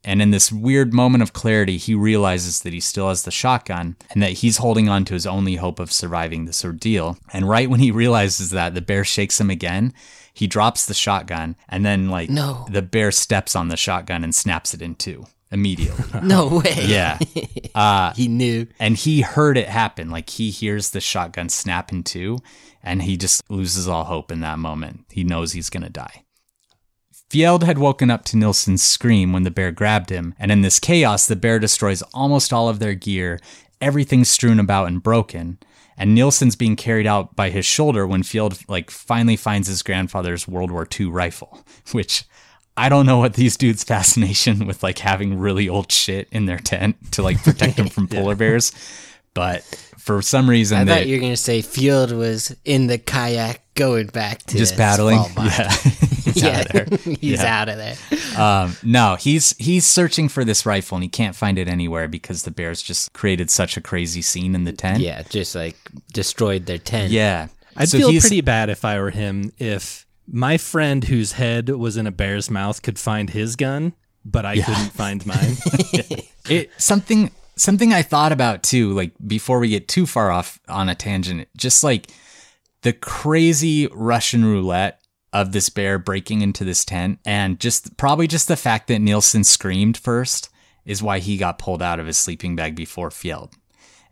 And 0.05 0.21
in 0.21 0.31
this 0.31 0.53
weird 0.53 0.93
moment 0.93 1.23
of 1.23 1.33
clarity, 1.33 1.77
he 1.79 1.95
realizes 1.95 2.61
that 2.61 2.73
he 2.73 2.81
still 2.81 3.09
has 3.09 3.23
the 3.23 3.31
shotgun 3.31 3.97
and 4.11 4.23
that 4.23 4.33
he's 4.33 4.59
holding 4.59 4.89
on 4.89 5.05
to 5.07 5.15
his 5.15 5.27
only 5.27 5.57
hope 5.57 5.79
of 5.81 5.91
surviving 5.93 6.45
this 6.45 6.65
ordeal. 6.65 7.17
And 7.33 7.49
right 7.49 7.71
when 7.71 7.81
he 7.81 7.91
realizes 7.91 8.51
that, 8.51 8.75
the 8.75 8.83
bear 8.83 9.05
shakes 9.05 9.41
him 9.41 9.49
again. 9.51 9.95
He 10.35 10.47
drops 10.47 10.85
the 10.87 10.95
shotgun 10.95 11.57
and 11.69 11.87
then, 11.87 12.11
like, 12.11 12.29
No. 12.29 12.67
the 12.71 12.83
bear 12.83 13.11
steps 13.13 13.55
on 13.57 13.69
the 13.69 13.77
shotgun 13.77 14.25
and 14.25 14.35
snaps 14.35 14.75
it 14.75 14.83
in 14.83 14.95
two 14.97 15.27
immediately. 15.51 16.05
No 16.23 16.61
way. 16.61 16.85
yeah. 16.87 17.19
Uh, 17.75 18.13
He 18.15 18.29
knew. 18.29 18.67
and 18.79 18.97
he 18.97 19.23
heard 19.23 19.57
it 19.57 19.69
happen. 19.69 20.11
Like 20.11 20.31
he 20.31 20.51
hears 20.51 20.91
the 20.91 21.01
shotgun 21.01 21.49
snap 21.49 21.91
in 21.93 22.03
two, 22.05 22.39
and 22.83 23.03
he 23.03 23.17
just 23.17 23.43
loses 23.49 23.89
all 23.89 24.05
hope 24.05 24.31
in 24.31 24.41
that 24.41 24.59
moment. 24.61 25.07
He 25.11 25.25
knows 25.25 25.53
he's 25.53 25.71
gonna 25.71 25.89
die. 25.91 26.24
Fjeld 27.31 27.63
had 27.63 27.79
woken 27.79 28.11
up 28.11 28.25
to 28.27 28.37
Nilsson's 28.37 28.83
scream 28.83 29.33
when 29.33 29.43
the 29.43 29.51
bear 29.51 29.73
grabbed 29.73 30.11
him, 30.11 30.35
and 30.39 30.53
in 30.53 30.61
this 30.61 30.79
chaos, 30.79 31.27
the 31.27 31.37
bear 31.37 31.59
destroys 31.59 32.03
almost 32.13 32.53
all 32.53 32.69
of 32.69 32.79
their 32.79 32.95
gear, 32.95 33.41
everything's 33.81 34.29
strewn 34.29 34.61
about 34.61 34.89
and 34.89 35.03
broken. 35.03 35.59
And 35.97 36.15
Nilsson's 36.15 36.57
being 36.57 36.77
carried 36.77 37.07
out 37.07 37.37
by 37.37 37.51
his 37.51 37.65
shoulder 37.65 38.07
when 38.07 38.23
Fjeld 38.23 38.69
like 38.69 38.91
finally 38.91 39.37
finds 39.37 39.69
his 39.69 39.83
grandfather's 39.83 40.49
World 40.49 40.71
War 40.71 40.87
II 40.99 41.07
rifle, 41.07 41.65
which 41.93 42.25
I 42.77 42.89
don't 42.89 43.07
know 43.07 43.19
what 43.19 43.35
these 43.35 43.57
dudes' 43.57 43.85
fascination 43.85 44.67
with 44.67 44.83
like 44.83 44.99
having 44.99 45.39
really 45.39 45.69
old 45.69 45.93
shit 45.93 46.29
in 46.33 46.47
their 46.47 46.59
tent 46.59 47.13
to 47.13 47.23
like 47.23 47.43
protect 47.43 47.77
them 47.77 47.89
from 47.91 48.09
polar 48.09 48.35
bears, 48.35 48.73
but 49.35 49.63
for 50.05 50.21
some 50.23 50.49
reason 50.51 50.79
I 50.79 50.85
they 50.85 50.93
thought 50.95 51.07
you 51.07 51.17
were 51.17 51.21
going 51.21 51.33
to 51.33 51.37
say 51.37 51.61
Fjeld 51.61 52.13
was 52.17 52.55
in 52.65 52.87
the 52.89 52.99
kayak 52.99 53.61
going 53.75 54.07
back 54.09 54.43
to 54.45 54.59
just 54.59 54.75
the 54.75 54.79
paddling. 54.83 55.19
Svalbard. 55.19 56.11
Yeah, 56.35 56.65
he's 56.65 56.65
out 56.65 56.67
of 56.67 56.73
there. 56.73 57.15
he's 57.21 57.41
Yeah. 57.43 57.61
out 57.61 57.69
of 57.69 57.77
there. 57.77 57.97
Um, 58.37 58.77
no, 58.83 59.15
he's 59.15 59.55
he's 59.59 59.87
searching 59.87 60.29
for 60.29 60.45
this 60.45 60.67
rifle 60.67 60.97
and 60.97 61.03
he 61.05 61.09
can't 61.09 61.37
find 61.37 61.59
it 61.59 61.69
anywhere 61.69 62.09
because 62.09 62.43
the 62.43 62.51
bears 62.51 62.83
just 62.83 63.13
created 63.13 63.51
such 63.51 63.77
a 63.77 63.81
crazy 63.81 64.21
scene 64.21 64.55
in 64.57 64.65
the 64.65 64.73
tent. 64.73 65.01
Yeah, 65.01 65.23
just 65.29 65.55
like 65.55 65.77
destroyed 66.13 66.67
their 66.67 66.79
tent. 66.79 67.13
yeah. 67.13 67.49
I'd 67.77 67.89
So 67.89 67.99
feel 67.99 68.11
he's- 68.11 68.23
pretty 68.25 68.41
bad 68.41 68.69
if 68.69 68.85
I 68.85 68.99
were 69.01 69.11
him 69.11 69.53
if 69.59 70.07
my 70.27 70.57
friend 70.59 71.05
whose 71.05 71.33
head 71.33 71.69
was 71.69 71.97
in 71.97 72.07
a 72.07 72.13
bear's 72.13 72.51
mouth 72.51 72.83
could 72.83 72.99
find 72.99 73.31
his 73.31 73.55
gun, 73.57 73.93
but 74.25 74.45
I 74.45 74.57
couldn't 74.61 74.93
find 74.93 75.25
mine. 75.27 75.57
it 76.49 76.71
something 76.79 77.31
something 77.57 77.93
I 77.93 78.03
thought 78.03 78.33
about 78.33 78.63
too, 78.63 78.93
like 78.93 79.13
before 79.27 79.59
we 79.59 79.69
get 79.69 79.89
too 79.89 80.07
far 80.07 80.31
off 80.31 80.59
on 80.69 80.89
a 80.89 80.95
tangent, 80.95 81.49
just 81.57 81.85
like 81.85 82.11
the 82.83 82.93
crazy 82.93 83.89
Russian 83.93 84.45
roulette 84.45 85.01
of 85.33 85.53
this 85.53 85.69
bear 85.69 85.99
breaking 85.99 86.43
into 86.43 86.65
this 86.65 86.85
tent, 86.85 87.19
and 87.25 87.59
just 87.59 87.97
probably 87.97 88.27
just 88.27 88.49
the 88.49 88.57
fact 88.57 88.89
that 88.89 89.01
Nielsen 89.01 89.45
screamed 89.45 89.97
first 89.97 90.49
is 90.85 91.03
why 91.03 91.19
he 91.19 91.37
got 91.37 91.59
pulled 91.59 91.83
out 91.83 91.99
of 91.99 92.07
his 92.07 92.19
sleeping 92.19 92.55
bag 92.57 92.77
before 92.77 93.11
Fjeld. 93.11 93.53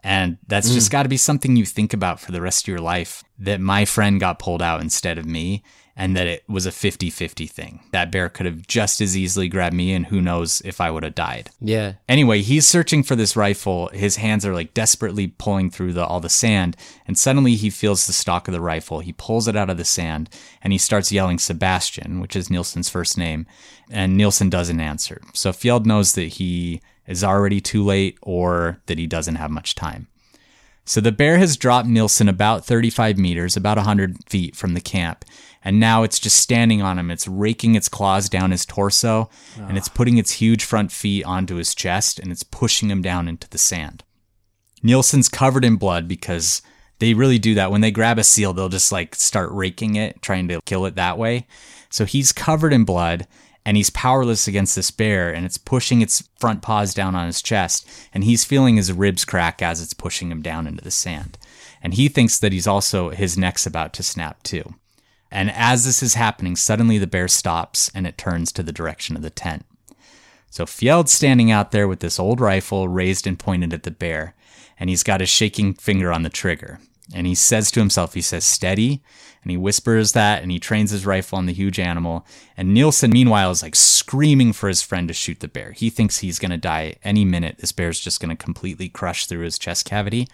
And 0.03 0.39
that's 0.49 0.73
just 0.73 0.89
mm. 0.89 0.93
got 0.93 1.03
to 1.05 1.09
be 1.09 1.17
something 1.17 1.55
you 1.55 1.65
think 1.65 1.93
about 1.93 2.19
for 2.19 2.33
the 2.33 2.41
rest 2.41 2.65
of 2.65 2.69
your 2.69 2.81
life 2.81 3.23
that 3.39 3.61
my 3.61 3.85
friend 3.85 4.19
got 4.19 4.41
pulled 4.41 4.61
out 4.61 4.81
instead 4.81 5.17
of 5.17 5.27
me 5.27 5.63
and 5.97 6.17
that 6.17 6.27
it 6.27 6.43
was 6.49 6.67
a 6.67 6.73
50 6.73 7.11
50 7.11 7.47
thing. 7.47 7.81
That 7.93 8.11
bear 8.11 8.29
could 8.29 8.47
have 8.47 8.67
just 8.67 9.01
as 9.01 9.17
easily 9.17 9.49
grabbed 9.49 9.75
me, 9.75 9.93
and 9.93 10.07
who 10.07 10.21
knows 10.21 10.63
if 10.65 10.81
I 10.81 10.91
would 10.91 11.03
have 11.03 11.15
died. 11.15 11.51
Yeah. 11.61 11.95
Anyway, 12.09 12.41
he's 12.41 12.67
searching 12.67 13.03
for 13.03 13.15
this 13.17 13.37
rifle. 13.37 13.89
His 13.89 14.17
hands 14.17 14.47
are 14.47 14.55
like 14.55 14.75
desperately 14.75 15.29
pulling 15.29 15.71
through 15.71 15.93
the, 15.93 16.05
all 16.05 16.21
the 16.21 16.29
sand, 16.29 16.77
and 17.07 17.19
suddenly 17.19 17.55
he 17.55 17.71
feels 17.71 18.07
the 18.07 18.13
stock 18.13 18.49
of 18.49 18.53
the 18.53 18.61
rifle. 18.61 19.01
He 19.01 19.13
pulls 19.13 19.49
it 19.49 19.57
out 19.57 19.71
of 19.71 19.77
the 19.77 19.85
sand 19.85 20.29
and 20.63 20.73
he 20.73 20.79
starts 20.79 21.13
yelling 21.13 21.39
Sebastian, 21.39 22.21
which 22.21 22.37
is 22.37 22.51
Nielsen's 22.51 22.89
first 22.89 23.19
name, 23.19 23.47
and 23.91 24.17
Nielsen 24.17 24.49
doesn't 24.49 24.81
answer. 24.81 25.21
So 25.35 25.51
Fjeld 25.51 25.87
knows 25.87 26.15
that 26.15 26.35
he 26.35 26.81
is 27.07 27.25
already 27.25 27.61
too 27.61 27.85
late 27.85 28.19
or 28.23 28.81
that 28.87 28.99
he 28.99 29.07
doesn't 29.07 29.35
have 29.35 29.51
much 29.51 29.75
time. 29.75 30.09
So 30.85 31.01
the 31.01 31.13
bear 31.13 31.39
has 31.39 31.57
dropped 31.57 31.89
Nielsen 31.89 32.29
about 32.29 32.65
35 32.65 33.17
meters, 33.17 33.57
about 33.57 33.77
100 33.77 34.29
feet 34.29 34.57
from 34.57 34.75
the 34.75 34.81
camp, 34.81 35.25
and 35.65 35.79
now 35.79 36.03
it's 36.03 36.19
just 36.19 36.39
standing 36.39 36.83
on 36.83 36.99
him. 36.99 37.11
It's 37.11 37.29
raking 37.29 37.75
its 37.75 37.89
claws 37.89 38.29
down 38.29 38.51
his 38.51 38.67
torso, 38.67 39.31
and 39.57 39.77
it's 39.77 39.89
ah. 39.89 39.93
putting 39.95 40.19
its 40.19 40.33
huge 40.33 40.65
front 40.65 40.93
feet 40.93 41.25
onto 41.25 41.57
his 41.57 41.75
chest, 41.75 42.19
and 42.19 42.33
it's 42.33 42.43
pushing 42.43 42.91
him 42.91 43.03
down 43.03 43.29
into 43.29 43.49
the 43.49 43.59
sand. 43.59 44.05
Nielsen's 44.83 45.29
covered 45.29 45.65
in 45.65 45.77
blood 45.77 46.09
because 46.09 46.63
they 46.99 47.15
really 47.15 47.39
do 47.39 47.55
that. 47.55 47.71
When 47.71 47.81
they 47.81 47.91
grab 47.91 48.19
a 48.19 48.25
seal, 48.25 48.53
they'll 48.53 48.69
just 48.69 48.93
like 48.93 49.15
start 49.15 49.51
raking 49.53 49.97
it, 49.97 50.23
trying 50.23 50.49
to 50.49 50.61
kill 50.63 50.87
it 50.87 50.97
that 50.97 51.19
way. 51.19 51.47
So 51.91 52.05
he's 52.05 52.33
covered 52.33 52.73
in 52.73 52.85
blood 52.85 53.27
and 53.65 53.77
he's 53.77 53.91
powerless 53.91 54.49
against 54.49 54.75
this 54.75 54.91
bear 54.91 55.33
and 55.33 55.45
it's 55.45 55.59
pushing 55.59 56.01
its 56.01 56.29
front 56.39 56.63
paws 56.63 56.95
down 56.95 57.15
on 57.15 57.27
his 57.27 57.43
chest 57.43 57.89
and 58.13 58.25
he's 58.25 58.45
feeling 58.45 58.77
his 58.77 58.93
ribs 58.93 59.25
crack 59.25 59.63
as 59.63 59.81
it's 59.81 59.95
pushing 59.95 60.31
him 60.31 60.43
down 60.43 60.67
into 60.67 60.83
the 60.83 60.91
sand. 60.91 61.39
And 61.83 61.95
he 61.95 62.09
thinks 62.09 62.39
that 62.39 62.53
he's 62.53 62.67
also, 62.67 63.11
his 63.11 63.37
neck's 63.37 63.67
about 63.67 63.93
to 63.95 64.03
snap 64.03 64.43
too. 64.43 64.75
And 65.33 65.51
as 65.51 65.85
this 65.85 66.03
is 66.03 66.15
happening, 66.15 66.55
suddenly 66.55 66.99
the 66.99 67.07
bear 67.07 67.27
stops 67.27 67.91
and 67.95 68.07
it 68.07 68.19
turns 68.19 68.53
to 68.53 68.63
the 68.63 68.71
direction 68.71 69.17
of 69.17 69.23
the 69.23 69.31
tent. 69.31 69.65
So 70.51 70.67
Fjeld's 70.67 71.11
standing 71.11 71.51
out 71.51 71.71
there 71.73 71.89
with 71.89 72.01
this 72.01 72.21
old 72.21 72.39
rifle 72.39 72.87
raised 72.87 73.27
and 73.27 73.39
pointed 73.39 73.73
at 73.73 73.85
the 73.85 73.91
bear, 73.91 74.35
and 74.79 74.91
he's 74.91 75.03
got 75.03 75.21
his 75.21 75.31
shaking 75.31 75.73
finger 75.73 76.13
on 76.13 76.23
the 76.23 76.29
trigger. 76.29 76.79
And 77.15 77.27
he 77.27 77.35
says 77.35 77.71
to 77.71 77.81
himself, 77.81 78.15
he 78.15 78.21
says, 78.21 78.45
steady. 78.45 79.03
And 79.43 79.51
he 79.51 79.57
whispers 79.57 80.13
that 80.13 80.43
and 80.43 80.53
he 80.53 80.61
trains 80.61 80.93
his 80.93 81.05
rifle 81.05 81.37
on 81.37 81.47
the 81.47 81.53
huge 81.53 81.81
animal. 81.81 82.27
And 82.57 82.73
Nielsen, 82.73 83.11
meanwhile, 83.11 83.51
is 83.51 83.63
like 83.63 83.75
screaming 83.75 84.53
for 84.53 84.69
his 84.69 84.83
friend 84.83 85.09
to 85.09 85.15
shoot 85.15 85.41
the 85.41 85.49
bear. 85.49 85.73
He 85.73 85.91
thinks 85.91 86.19
he's 86.19 86.39
going 86.39 86.53
to 86.53 86.59
die 86.59 86.97
any 87.03 87.25
minute. 87.25 87.59
This 87.59 87.73
bear's 87.73 87.99
just 87.99 88.21
going 88.21 88.35
to 88.35 88.45
completely 88.45 88.89
crush 88.89 89.27
through 89.27 89.45
his 89.45 89.59
chest 89.59 89.85
cavity. 89.85 90.29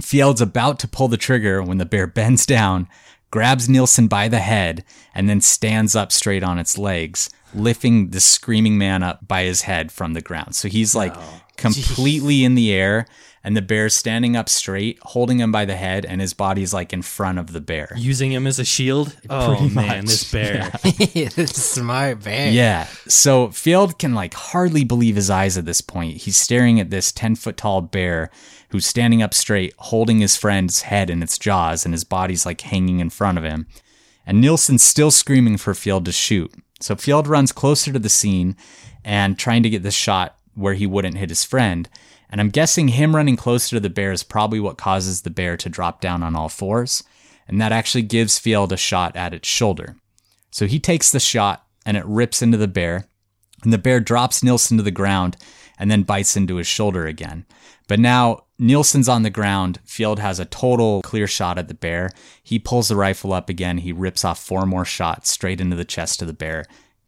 Fjeld's 0.00 0.40
about 0.40 0.78
to 0.80 0.88
pull 0.88 1.08
the 1.08 1.16
trigger 1.16 1.62
when 1.62 1.78
the 1.78 1.84
bear 1.84 2.06
bends 2.06 2.46
down, 2.46 2.88
grabs 3.32 3.68
Nielsen 3.68 4.06
by 4.06 4.28
the 4.28 4.38
head, 4.38 4.84
and 5.12 5.28
then 5.28 5.40
stands 5.40 5.96
up 5.96 6.12
straight 6.12 6.44
on 6.44 6.60
its 6.60 6.78
legs, 6.78 7.28
lifting 7.52 8.10
the 8.10 8.20
screaming 8.20 8.78
man 8.78 9.02
up 9.02 9.26
by 9.26 9.42
his 9.42 9.62
head 9.62 9.90
from 9.90 10.12
the 10.12 10.20
ground. 10.20 10.54
So 10.54 10.68
he's 10.68 10.94
like 10.94 11.16
completely 11.56 12.44
in 12.44 12.54
the 12.54 12.72
air, 12.72 13.06
and 13.44 13.56
the 13.56 13.62
bear's 13.62 13.96
standing 13.96 14.36
up 14.36 14.48
straight, 14.48 14.98
holding 15.02 15.40
him 15.40 15.50
by 15.50 15.64
the 15.64 15.74
head, 15.76 16.04
and 16.04 16.20
his 16.20 16.32
body's 16.32 16.72
like 16.72 16.92
in 16.92 17.02
front 17.02 17.38
of 17.38 17.52
the 17.52 17.60
bear. 17.60 17.92
Using 17.96 18.32
him 18.32 18.46
as 18.46 18.58
a 18.58 18.64
shield. 18.64 19.16
Oh 19.30 19.56
Pretty 19.56 19.74
man, 19.74 20.04
much, 20.04 20.06
this 20.06 20.30
bear. 20.30 20.70
Smart 21.46 22.22
bear. 22.22 22.50
Yeah. 22.50 22.86
So 23.08 23.48
Fjeld 23.48 23.98
can 23.98 24.14
like 24.14 24.34
hardly 24.34 24.84
believe 24.84 25.16
his 25.16 25.30
eyes 25.30 25.56
at 25.56 25.64
this 25.64 25.80
point. 25.80 26.18
He's 26.18 26.36
staring 26.36 26.78
at 26.80 26.90
this 26.90 27.12
10 27.12 27.36
foot 27.36 27.56
tall 27.56 27.80
bear 27.80 28.30
who's 28.68 28.86
standing 28.86 29.22
up 29.22 29.34
straight, 29.34 29.74
holding 29.78 30.20
his 30.20 30.36
friend's 30.36 30.82
head 30.82 31.10
in 31.10 31.22
its 31.22 31.38
jaws, 31.38 31.84
and 31.84 31.94
his 31.94 32.04
body's 32.04 32.46
like 32.46 32.60
hanging 32.60 33.00
in 33.00 33.10
front 33.10 33.38
of 33.38 33.44
him. 33.44 33.66
And 34.26 34.40
Nielsen's 34.40 34.82
still 34.82 35.10
screaming 35.10 35.56
for 35.56 35.72
Fjeld 35.72 36.04
to 36.04 36.12
shoot. 36.12 36.52
So 36.80 36.94
Fjeld 36.94 37.28
runs 37.28 37.52
closer 37.52 37.92
to 37.92 37.98
the 37.98 38.08
scene 38.08 38.56
and 39.04 39.38
trying 39.38 39.62
to 39.62 39.70
get 39.70 39.82
the 39.82 39.90
shot 39.90 40.36
where 40.54 40.74
he 40.74 40.86
wouldn't 40.86 41.18
hit 41.18 41.30
his 41.30 41.44
friend. 41.44 41.88
And 42.28 42.40
I'm 42.40 42.48
guessing 42.48 42.88
him 42.88 43.14
running 43.14 43.36
closer 43.36 43.76
to 43.76 43.80
the 43.80 43.90
bear 43.90 44.12
is 44.12 44.22
probably 44.22 44.60
what 44.60 44.78
causes 44.78 45.22
the 45.22 45.30
bear 45.30 45.56
to 45.58 45.68
drop 45.68 46.00
down 46.00 46.22
on 46.22 46.34
all 46.34 46.48
fours. 46.48 47.02
And 47.46 47.60
that 47.60 47.72
actually 47.72 48.02
gives 48.02 48.38
Fjeld 48.38 48.72
a 48.72 48.76
shot 48.76 49.16
at 49.16 49.34
its 49.34 49.48
shoulder. 49.48 49.96
So 50.50 50.66
he 50.66 50.78
takes 50.78 51.10
the 51.10 51.20
shot 51.20 51.66
and 51.84 51.96
it 51.96 52.06
rips 52.06 52.40
into 52.42 52.56
the 52.56 52.68
bear. 52.68 53.06
And 53.62 53.72
the 53.72 53.78
bear 53.78 54.00
drops 54.00 54.42
Nielsen 54.42 54.76
to 54.78 54.82
the 54.82 54.90
ground 54.90 55.36
and 55.78 55.90
then 55.90 56.02
bites 56.02 56.36
into 56.36 56.56
his 56.56 56.66
shoulder 56.66 57.06
again. 57.06 57.44
But 57.88 57.98
now 57.98 58.44
Nielsen's 58.58 59.08
on 59.08 59.22
the 59.22 59.30
ground. 59.30 59.80
Fjeld 59.86 60.18
has 60.18 60.38
a 60.38 60.44
total 60.44 61.02
clear 61.02 61.26
shot 61.26 61.58
at 61.58 61.68
the 61.68 61.74
bear. 61.74 62.10
He 62.42 62.58
pulls 62.58 62.88
the 62.88 62.96
rifle 62.96 63.32
up 63.32 63.48
again. 63.48 63.78
He 63.78 63.92
rips 63.92 64.24
off 64.24 64.42
four 64.42 64.64
more 64.66 64.84
shots 64.84 65.30
straight 65.30 65.60
into 65.60 65.76
the 65.76 65.84
chest 65.84 66.22
of 66.22 66.28
the 66.28 66.34
bear, 66.34 66.64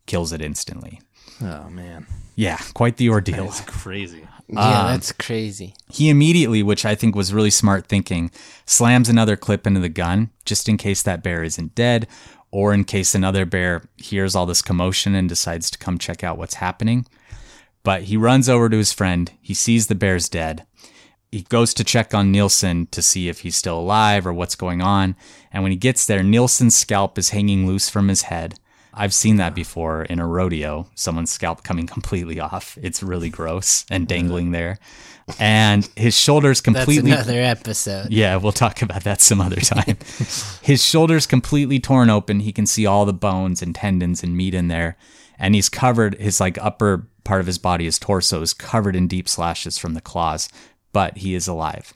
kills 0.07 0.33
it 0.33 0.43
instantly. 0.43 1.01
Oh 1.43 1.68
man, 1.70 2.07
Yeah, 2.37 2.59
quite 2.74 2.97
the 2.97 3.09
ordeal. 3.11 3.45
That's 3.45 3.61
crazy. 3.62 4.26
Yeah, 4.49 4.82
um, 4.82 4.87
that's 4.93 5.12
crazy. 5.12 5.74
He 5.91 6.11
immediately, 6.11 6.62
which 6.62 6.85
I 6.85 6.95
think 6.95 7.16
was 7.16 7.32
really 7.32 7.51
smart 7.51 7.87
thinking, 7.87 8.30
slams 8.66 9.09
another 9.09 9.37
clip 9.37 9.66
into 9.66 9.80
the 9.80 9.89
gun 9.89 10.30
just 10.45 10.68
in 10.68 10.76
case 10.76 11.03
that 11.03 11.22
bear 11.22 11.43
isn't 11.43 11.74
dead 11.74 12.07
or 12.51 12.72
in 12.72 12.85
case 12.85 13.14
another 13.14 13.45
bear 13.47 13.82
hears 13.97 14.37
all 14.37 14.47
this 14.47 14.62
commotion 14.62 15.14
and 15.14 15.28
decides 15.28 15.70
to 15.70 15.78
come 15.78 15.99
check 15.99 16.22
out 16.22 16.39
what's 16.39 16.55
happening. 16.55 17.07
But 17.82 18.05
he 18.05 18.16
runs 18.16 18.49
over 18.49 18.68
to 18.68 18.76
his 18.76 18.93
friend. 18.93 19.32
He 19.41 19.55
sees 19.55 19.89
the 19.89 19.95
bear's 19.95 20.28
dead. 20.28 20.66
He 21.32 21.43
goes 21.43 21.74
to 21.74 21.82
check 21.82 22.14
on 22.14 22.30
Nielsen 22.30 22.87
to 22.93 23.03
see 23.03 23.28
if 23.28 23.41
he's 23.41 23.57
still 23.57 23.80
alive 23.80 24.24
or 24.24 24.32
what's 24.32 24.55
going 24.55 24.82
on. 24.82 25.16
And 25.53 25.64
when 25.64 25.72
he 25.72 25.76
gets 25.76 26.07
there, 26.07 26.22
Nielsen's 26.22 26.76
scalp 26.76 27.18
is 27.18 27.30
hanging 27.30 27.66
loose 27.66 27.91
from 27.91 28.07
his 28.07 28.22
head. 28.22 28.55
I've 28.97 29.15
seen 29.15 29.37
that 29.37 29.55
before 29.55 30.03
in 30.05 30.19
a 30.21 30.27
rodeo, 30.27 30.89
someone's 30.95 31.31
scalp 31.31 31.63
coming 31.63 31.87
completely 31.97 32.41
off. 32.41 32.79
It's 32.83 33.03
really 33.03 33.31
gross 33.31 33.85
and 33.91 34.07
dangling 34.09 34.51
there. 34.53 34.79
And 35.39 35.89
his 35.97 36.15
shoulders 36.19 36.61
completely 36.61 37.11
That's 37.11 37.23
completely 37.23 37.41
another 37.43 37.51
episode. 37.59 38.11
yeah, 38.11 38.37
we'll 38.37 38.53
talk 38.53 38.83
about 38.83 39.05
that 39.05 39.21
some 39.23 39.41
other 39.41 39.57
time. 39.57 39.97
His 40.63 40.85
shoulder's 40.85 41.27
completely 41.27 41.81
torn 41.81 42.11
open. 42.11 42.41
He 42.41 42.53
can 42.53 42.67
see 42.67 42.85
all 42.85 43.07
the 43.07 43.15
bones 43.15 43.63
and 43.63 43.75
tendons 43.75 44.23
and 44.23 44.37
meat 44.37 44.53
in 44.53 44.69
there. 44.69 44.99
And 45.39 45.55
he's 45.55 45.71
covered, 45.71 46.15
his 46.21 46.41
like 46.41 46.59
upper 46.59 47.07
part 47.25 47.41
of 47.41 47.47
his 47.47 47.57
body, 47.57 47.87
his 47.87 47.99
torso 47.99 48.43
is 48.43 48.53
covered 48.53 48.95
in 48.95 49.09
deep 49.09 49.27
slashes 49.27 49.79
from 49.79 49.95
the 49.95 50.03
claws, 50.03 50.51
but 50.93 51.17
he 51.17 51.35
is 51.35 51.49
alive. 51.49 51.95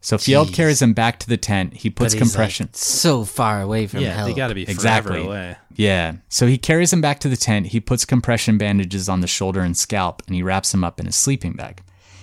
So 0.00 0.16
Fjeld 0.16 0.46
Jeez. 0.46 0.54
carries 0.54 0.80
him 0.82 0.92
back 0.94 1.18
to 1.20 1.28
the 1.28 1.36
tent. 1.36 1.74
He 1.74 1.90
puts 1.90 2.14
But 2.14 2.20
he's, 2.22 2.30
like, 2.34 2.38
compression. 2.38 2.68
so 2.72 3.24
far 3.24 3.60
away 3.60 3.86
from 3.86 4.00
Yeah, 4.00 4.14
help. 4.14 4.28
they 4.28 4.34
got 4.34 4.48
to 4.48 4.54
be 4.54 4.62
Exactly. 4.62 5.24
away. 5.26 5.56
Yeah. 5.76 6.16
So 6.28 6.46
he 6.46 6.58
carries 6.58 6.92
him 6.92 7.00
back 7.00 7.20
to 7.20 7.28
the 7.28 7.36
tent. 7.36 7.68
He 7.68 7.80
puts 7.80 8.04
compression 8.04 8.58
bandages 8.58 9.08
on 9.08 9.20
the 9.20 9.26
shoulder 9.26 9.60
and 9.60 9.76
scalp, 9.76 10.22
and 10.26 10.34
he 10.34 10.42
wraps 10.42 10.74
him 10.74 10.82
up 10.82 10.98
in 10.98 11.06
his 11.06 11.16
sleeping 11.16 11.52
bag. 11.52 11.82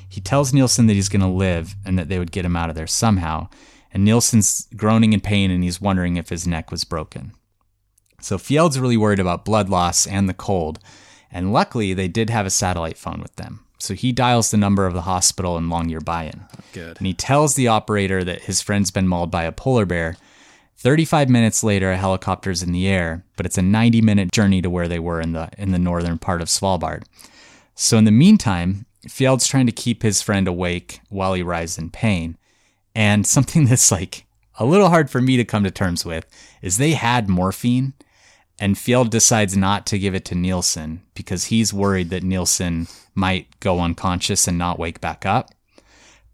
He 0.10 0.22
tells 0.22 0.54
Nielsen 0.54 0.88
that 0.88 0.94
he's 0.94 1.10
going 1.10 1.22
to 1.22 1.28
live 1.28 1.76
and 1.86 1.98
that 1.98 2.10
they 2.10 2.20
would 2.20 2.32
get 2.32 2.46
him 2.46 2.56
out 2.56 2.70
of 2.70 2.76
there 2.76 2.88
somehow. 2.88 3.48
And 3.92 4.04
Nielsen's 4.04 4.68
groaning 4.76 5.14
in 5.14 5.22
pain 5.22 5.50
and 5.52 5.64
he's 5.64 5.82
wondering 5.82 6.18
if 6.18 6.30
his 6.30 6.48
neck 6.48 6.72
was 6.72 6.84
broken. 6.84 7.34
So 8.20 8.38
Fjeld's 8.38 8.80
really 8.80 8.98
worried 8.98 9.20
about 9.20 9.46
blood 9.46 9.70
loss 9.70 10.08
and 10.08 10.28
the 10.28 10.34
cold. 10.34 10.80
And 11.32 11.52
luckily, 11.52 11.94
they 11.94 12.08
did 12.08 12.30
have 12.30 12.46
a 12.46 12.52
satellite 12.52 12.98
phone 12.98 13.22
with 13.22 13.36
them. 13.36 13.66
So 13.80 13.96
he 13.96 14.12
dials 14.12 14.50
the 14.50 14.58
number 14.58 14.86
of 14.86 14.94
the 14.94 15.02
hospital 15.02 15.58
in 15.58 15.68
Longyearbyen. 15.68 16.48
Good. 16.74 16.98
And 16.98 17.08
he 17.08 17.14
tells 17.14 17.56
the 17.56 17.68
operator 17.68 18.24
that 18.24 18.44
his 18.44 18.62
friend's 18.62 18.92
been 18.92 19.08
mauled 19.08 19.30
by 19.30 19.44
a 19.44 19.52
polar 19.52 19.86
bear. 19.86 20.16
35 20.78 21.30
minutes 21.30 21.64
later, 21.64 21.92
a 21.92 21.98
helicopter's 21.98 22.64
in 22.64 22.72
the 22.72 22.88
air, 22.88 23.24
but 23.36 23.46
it's 23.46 23.58
a 23.58 23.62
90 23.62 24.02
minute 24.02 24.32
journey 24.32 24.62
to 24.62 24.70
where 24.70 24.88
they 24.88 25.00
were 25.00 25.22
in 25.22 25.34
the, 25.34 25.50
in 25.58 25.72
the 25.72 25.80
northern 25.80 26.18
part 26.18 26.42
of 26.42 26.48
Svalbard. 26.48 27.04
So 27.76 27.98
in 27.98 28.04
the 28.04 28.12
meantime, 28.12 28.86
Fjeld's 29.08 29.48
trying 29.48 29.66
to 29.66 29.72
keep 29.72 30.04
his 30.04 30.22
friend 30.22 30.48
awake 30.48 31.00
while 31.10 31.34
he 31.34 31.44
writhes 31.44 31.78
in 31.78 31.90
pain. 31.90 32.38
And 32.96 33.26
something 33.26 33.66
that's 33.70 33.92
like 33.92 34.26
a 34.60 34.66
little 34.66 34.90
hard 34.90 35.10
for 35.10 35.22
me 35.22 35.38
to 35.38 35.46
come 35.46 35.64
to 35.64 35.72
terms 35.72 36.06
with 36.06 36.26
is 36.62 36.78
they 36.78 36.92
had 36.92 37.30
morphine 37.30 37.94
and 38.60 38.76
Fjeld 38.76 39.10
decides 39.10 39.58
not 39.58 39.86
to 39.88 40.00
give 40.00 40.14
it 40.14 40.26
to 40.26 40.36
Nielsen 40.36 41.02
because 41.16 41.46
he's 41.46 41.74
worried 41.74 42.10
that 42.12 42.24
Nielsen 42.24 42.88
might 43.16 43.60
go 43.60 43.80
unconscious 43.80 44.48
and 44.48 44.58
not 44.58 44.80
wake 44.80 45.02
back 45.02 45.26
up. 45.26 45.52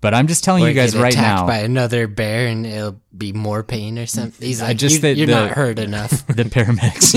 But 0.01 0.13
I'm 0.13 0.27
just 0.27 0.43
telling 0.45 0.63
Or 0.63 0.69
you 0.69 0.73
guys 0.73 0.93
get 0.93 1.01
right 1.03 1.13
attacked 1.13 1.41
now, 1.41 1.47
by 1.47 1.57
another 1.57 2.07
bear 2.07 2.47
and 2.47 2.65
it'll 2.65 3.01
be 3.17 3.33
more 3.33 3.63
pain 3.63 3.99
or 3.99 4.05
something. 4.05 4.41
Mm, 4.41 4.47
He's 4.47 4.61
I 4.61 4.67
like, 4.67 4.77
just 4.77 5.03
you, 5.03 5.25
the- 5.25 5.25
not 5.25 5.51
hurt 5.51 5.77
enough. 5.77 6.25
the 6.27 6.43
paramedics, 6.43 7.13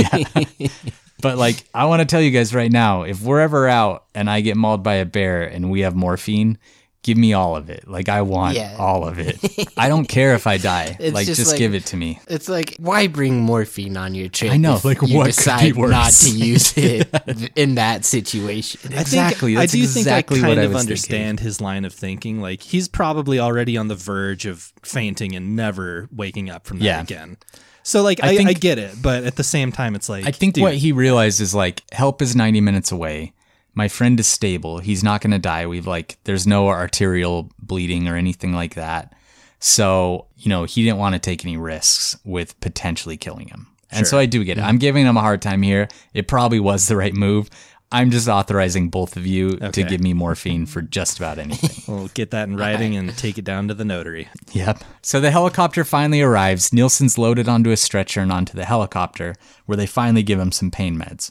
yeah. 0.59 0.69
but 1.23 1.39
like, 1.39 1.65
I 1.73 1.85
want 1.85 2.01
to 2.01 2.07
tell 2.07 2.21
you 2.21 2.33
guys 2.33 2.53
right 2.55 2.73
now, 2.73 3.03
if 3.03 3.23
we're 3.23 3.41
ever 3.41 3.69
out 3.69 4.05
and 4.17 4.29
I 4.29 4.41
get 4.41 4.57
mauled 4.57 4.83
by 4.83 4.95
a 4.95 5.05
bear 5.05 5.45
and 5.45 5.71
we 5.71 5.83
have 5.83 5.95
morphine, 5.95 6.59
give 7.03 7.19
me 7.19 7.33
all 7.33 7.57
of 7.57 7.69
it. 7.69 7.89
Like, 7.89 8.09
I 8.09 8.23
want 8.23 8.57
Yeah. 8.57 8.77
all 8.79 9.07
of 9.07 9.19
it. 9.19 9.39
I 9.77 9.89
don't 9.89 10.07
care 10.07 10.35
if 10.35 10.47
I 10.47 10.57
die. 10.59 10.97
It's 11.01 11.15
like, 11.15 11.27
just 11.27 11.39
just, 11.41 11.51
like- 11.53 11.59
give 11.59 11.75
it 11.75 11.87
to 11.87 11.97
me. 11.97 12.21
It's 12.29 12.49
like, 12.49 12.77
why 12.79 13.09
bring 13.09 13.41
morphine 13.41 13.97
on 13.97 14.15
your 14.15 14.29
trip? 14.29 14.53
I 14.53 14.57
know, 14.57 14.77
if 14.77 14.85
like, 14.85 15.03
you 15.03 15.17
what 15.17 15.25
could 15.25 15.27
be 15.27 15.33
decide 15.33 15.77
worse? 15.77 15.91
not 15.91 16.13
to 16.13 16.31
use 16.31 16.73
it 16.77 17.51
in 17.57 17.75
that 17.75 18.05
situation. 18.05 18.81
I 18.85 18.89
think- 18.89 19.01
Exactly, 19.03 19.55
that's 19.57 19.73
I 19.75 19.77
do 19.77 19.83
exactly 19.83 20.37
think 20.37 20.45
I 20.45 20.49
kind 20.49 20.61
I 20.61 20.65
of 20.65 20.73
was 20.75 20.81
understand 20.81 21.41
his 21.41 21.61
line 21.61 21.85
of 21.85 21.93
thinking. 21.93 22.41
Like 22.41 22.63
he's 22.63 22.89
probably 22.89 23.39
already 23.41 23.77
on 23.77 23.89
the 23.89 23.95
verge 23.97 24.47
of 24.47 24.73
fainting 24.83 25.35
and 25.35 25.57
never 25.57 26.09
waking 26.13 26.51
up 26.51 26.67
from 26.67 26.79
that 26.79 26.85
Yeah. 26.85 27.01
again. 27.03 27.37
So 27.83 28.03
like 28.03 28.23
I 28.23 28.29
I, 28.37 28.45
I, 28.47 28.53
get 28.53 28.79
it, 28.79 28.95
but 29.03 29.25
at 29.25 29.35
the 29.35 29.43
same 29.43 29.73
time, 29.73 29.97
it's 29.97 30.09
like 30.09 30.25
I 30.25 30.31
think 30.31 30.55
dude, 30.55 30.63
what 30.63 30.75
he 30.75 30.93
realized 30.93 31.41
is 31.41 31.53
like 31.53 31.83
help 31.93 32.23
is 32.23 32.37
90 32.37 32.61
minutes 32.61 32.93
away. 32.93 33.33
My 33.75 33.89
friend 33.89 34.19
is 34.21 34.27
stable. 34.27 34.79
He's 34.79 35.03
not 35.03 35.21
going 35.21 35.31
to 35.31 35.39
die. 35.39 35.67
We've 35.67 35.87
like 35.87 36.19
there's 36.25 36.47
no 36.47 36.69
arterial 36.69 37.51
bleeding 37.59 38.09
or 38.09 38.17
anything 38.17 38.53
like 38.53 38.75
that. 38.75 39.15
So, 39.59 40.27
you 40.37 40.49
know, 40.49 40.65
he 40.65 40.85
didn't 40.85 40.99
want 40.99 41.15
to 41.15 41.21
take 41.21 41.45
any 41.45 41.57
risks 41.57 42.17
with 42.25 42.59
potentially 42.61 43.17
killing 43.17 43.49
him. 43.49 43.69
And 43.93 44.07
so 44.07 44.19
I 44.19 44.27
do 44.27 44.43
get 44.43 44.59
it. 44.59 44.63
I'm 44.63 44.79
giving 44.79 45.07
him 45.07 45.17
a 45.17 45.21
hard 45.21 45.43
time 45.43 45.63
here. 45.63 45.87
It 46.15 46.27
probably 46.27 46.59
was 46.59 46.89
the 46.89 46.97
right 46.97 47.15
move. 47.15 47.51
I'm 47.93 48.11
just 48.11 48.27
authorizing 48.27 48.89
both 48.89 49.19
of 49.19 49.27
you 49.27 49.57
to 49.57 49.83
give 49.83 50.01
me 50.01 50.15
morphine 50.15 50.65
for 50.65 50.81
just 50.81 51.19
about 51.19 51.39
anything. 51.39 51.83
we'll 51.95 52.09
get 52.09 52.31
that 52.31 52.49
in 52.49 52.57
writing 52.57 52.97
and 52.97 53.17
take 53.17 53.37
it 53.37 53.45
down 53.45 53.69
to 53.69 53.75
the 53.75 53.85
notary. 53.85 54.29
Yep. 54.53 54.83
So 55.03 55.21
the 55.21 55.31
helicopter 55.31 55.85
finally 55.85 56.23
arrives. 56.23 56.73
Nielsen's 56.73 57.19
loaded 57.19 57.51
onto 57.51 57.71
a 57.71 57.77
stretcher 57.77 58.21
and 58.21 58.33
onto 58.33 58.55
the 58.55 58.65
helicopter, 58.65 59.35
where 59.67 59.77
they 59.77 59.87
finally 59.87 60.23
give 60.23 60.41
him 60.41 60.53
some 60.53 60.71
pain 60.71 60.97
meds. 60.97 61.31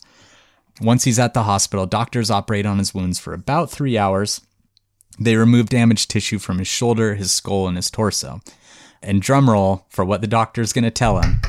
Once 0.79 1.03
he's 1.03 1.19
at 1.19 1.33
the 1.33 1.43
hospital, 1.43 1.85
doctors 1.85 2.31
operate 2.31 2.65
on 2.65 2.77
his 2.77 2.93
wounds 2.93 3.19
for 3.19 3.33
about 3.33 3.69
three 3.69 3.97
hours. 3.97 4.41
They 5.19 5.35
remove 5.35 5.69
damaged 5.69 6.09
tissue 6.09 6.39
from 6.39 6.59
his 6.59 6.67
shoulder, 6.67 7.15
his 7.15 7.31
skull, 7.31 7.67
and 7.67 7.75
his 7.75 7.91
torso. 7.91 8.41
And 9.01 9.21
drumroll 9.21 9.83
for 9.89 10.05
what 10.05 10.21
the 10.21 10.27
doctor's 10.27 10.73
going 10.73 10.83
to 10.83 10.91
tell 10.91 11.19
him. 11.19 11.41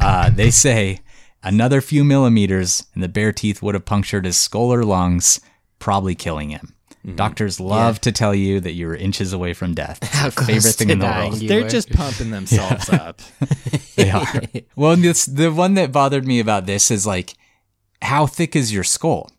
Uh, 0.00 0.30
they 0.30 0.50
say 0.50 1.00
another 1.42 1.80
few 1.80 2.04
millimeters, 2.04 2.86
and 2.94 3.02
the 3.02 3.08
bear 3.08 3.32
teeth 3.32 3.62
would 3.62 3.74
have 3.74 3.84
punctured 3.84 4.24
his 4.24 4.36
skull 4.36 4.72
or 4.72 4.84
lungs, 4.84 5.40
probably 5.78 6.14
killing 6.14 6.50
him. 6.50 6.74
Doctors 7.16 7.58
love 7.58 8.00
to 8.02 8.12
tell 8.12 8.32
you 8.32 8.60
that 8.60 8.74
you're 8.74 8.94
inches 8.94 9.32
away 9.32 9.54
from 9.54 9.74
death. 9.74 9.98
It's 10.02 10.12
How 10.12 10.30
close 10.30 10.46
favorite 10.46 10.74
thing 10.74 10.86
to 10.88 10.92
in 10.92 10.98
the 11.00 11.06
world. 11.06 11.34
They're 11.34 11.68
just 11.68 11.90
pumping 11.90 12.30
themselves 12.36 12.88
up. 12.88 13.20
They 13.96 14.10
are. 14.10 14.42
well, 14.74 14.96
this, 14.96 15.26
the 15.26 15.50
one 15.52 15.74
that 15.74 15.92
bothered 15.92 16.26
me 16.26 16.40
about 16.40 16.64
this 16.64 16.90
is 16.90 17.06
like, 17.06 17.34
how 18.02 18.26
thick 18.26 18.54
is 18.56 18.72
your 18.72 18.84
skull? 18.84 19.30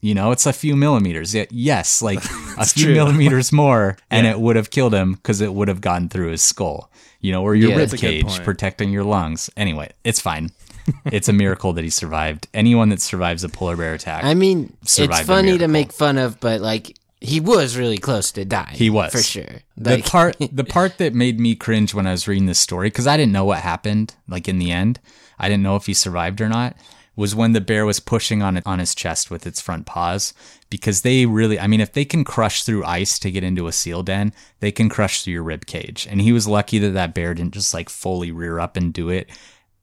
You 0.00 0.14
know, 0.14 0.32
it's 0.32 0.46
a 0.46 0.52
few 0.52 0.74
millimeters. 0.74 1.32
Yeah, 1.34 1.44
Yes, 1.50 2.02
like 2.02 2.18
a 2.58 2.64
few 2.66 2.86
true. 2.86 2.94
millimeters 2.94 3.52
more, 3.52 3.96
and 4.10 4.26
Yeah. 4.26 4.32
it 4.32 4.40
would 4.40 4.56
have 4.56 4.70
killed 4.70 4.94
him 4.94 5.14
because 5.14 5.40
it 5.40 5.54
would 5.54 5.68
have 5.68 5.80
gone 5.80 6.08
through 6.08 6.30
his 6.30 6.42
skull. 6.42 6.90
You 7.20 7.30
know, 7.30 7.42
or 7.44 7.54
your 7.54 7.70
Yeah, 7.70 7.76
rib 7.76 7.90
that's 7.90 8.02
a 8.02 8.06
good 8.06 8.26
cage 8.26 8.42
protecting 8.44 8.90
your 8.90 9.04
lungs. 9.04 9.48
Anyway, 9.56 9.90
it's 10.02 10.18
fine. 10.20 10.50
it's 11.06 11.28
a 11.28 11.32
miracle 11.32 11.72
that 11.74 11.84
he 11.84 11.90
survived. 11.90 12.48
Anyone 12.52 12.88
that 12.88 13.00
survives 13.00 13.44
a 13.44 13.48
polar 13.48 13.76
bear 13.76 13.94
attack, 13.94 14.24
I 14.24 14.34
mean, 14.34 14.76
it's 14.82 14.98
funny 15.20 15.56
to 15.58 15.68
make 15.68 15.92
fun 15.92 16.18
of, 16.18 16.40
but 16.40 16.60
like 16.60 16.96
he 17.20 17.38
was 17.38 17.76
really 17.76 17.98
close 17.98 18.32
to 18.32 18.44
dying. 18.44 18.74
He 18.74 18.90
was. 18.90 19.12
for 19.12 19.22
sure. 19.22 19.60
the 19.76 20.02
part 20.02 20.36
the 20.52 20.64
part 20.64 20.98
that 20.98 21.14
made 21.14 21.38
me 21.38 21.54
cringe 21.54 21.94
when 21.94 22.08
I 22.08 22.10
was 22.10 22.26
reading 22.26 22.46
this 22.46 22.58
story 22.58 22.88
because 22.88 23.06
I 23.06 23.16
didn't 23.16 23.30
know 23.30 23.44
what 23.44 23.60
happened 23.60 24.14
like 24.26 24.48
in 24.48 24.58
the 24.58 24.72
end 24.72 24.98
I 25.38 25.48
didn't 25.48 25.62
know 25.62 25.76
if 25.76 25.86
he 25.86 25.94
survived 25.94 26.40
or 26.40 26.48
not 26.48 26.76
was 27.14 27.34
when 27.34 27.52
the 27.52 27.60
bear 27.60 27.84
was 27.84 28.00
pushing 28.00 28.42
on 28.42 28.56
it 28.56 28.62
on 28.66 28.78
his 28.78 28.94
chest 28.94 29.30
with 29.30 29.46
its 29.46 29.60
front 29.60 29.84
paws 29.86 30.32
because 30.70 31.02
they 31.02 31.26
really 31.26 31.60
I 31.60 31.66
mean 31.66 31.80
if 31.80 31.92
they 31.92 32.04
can 32.04 32.24
crush 32.24 32.62
through 32.62 32.84
ice 32.84 33.18
to 33.18 33.30
get 33.30 33.44
into 33.44 33.66
a 33.66 33.72
seal 33.72 34.02
den, 34.02 34.32
they 34.60 34.72
can 34.72 34.88
crush 34.88 35.22
through 35.22 35.34
your 35.34 35.42
rib 35.42 35.66
cage. 35.66 36.06
And 36.10 36.20
he 36.20 36.32
was 36.32 36.46
lucky 36.48 36.78
that 36.78 36.90
that 36.90 37.14
bear 37.14 37.34
didn't 37.34 37.54
just 37.54 37.74
like 37.74 37.88
fully 37.88 38.32
rear 38.32 38.58
up 38.58 38.76
and 38.76 38.92
do 38.92 39.10
it. 39.10 39.28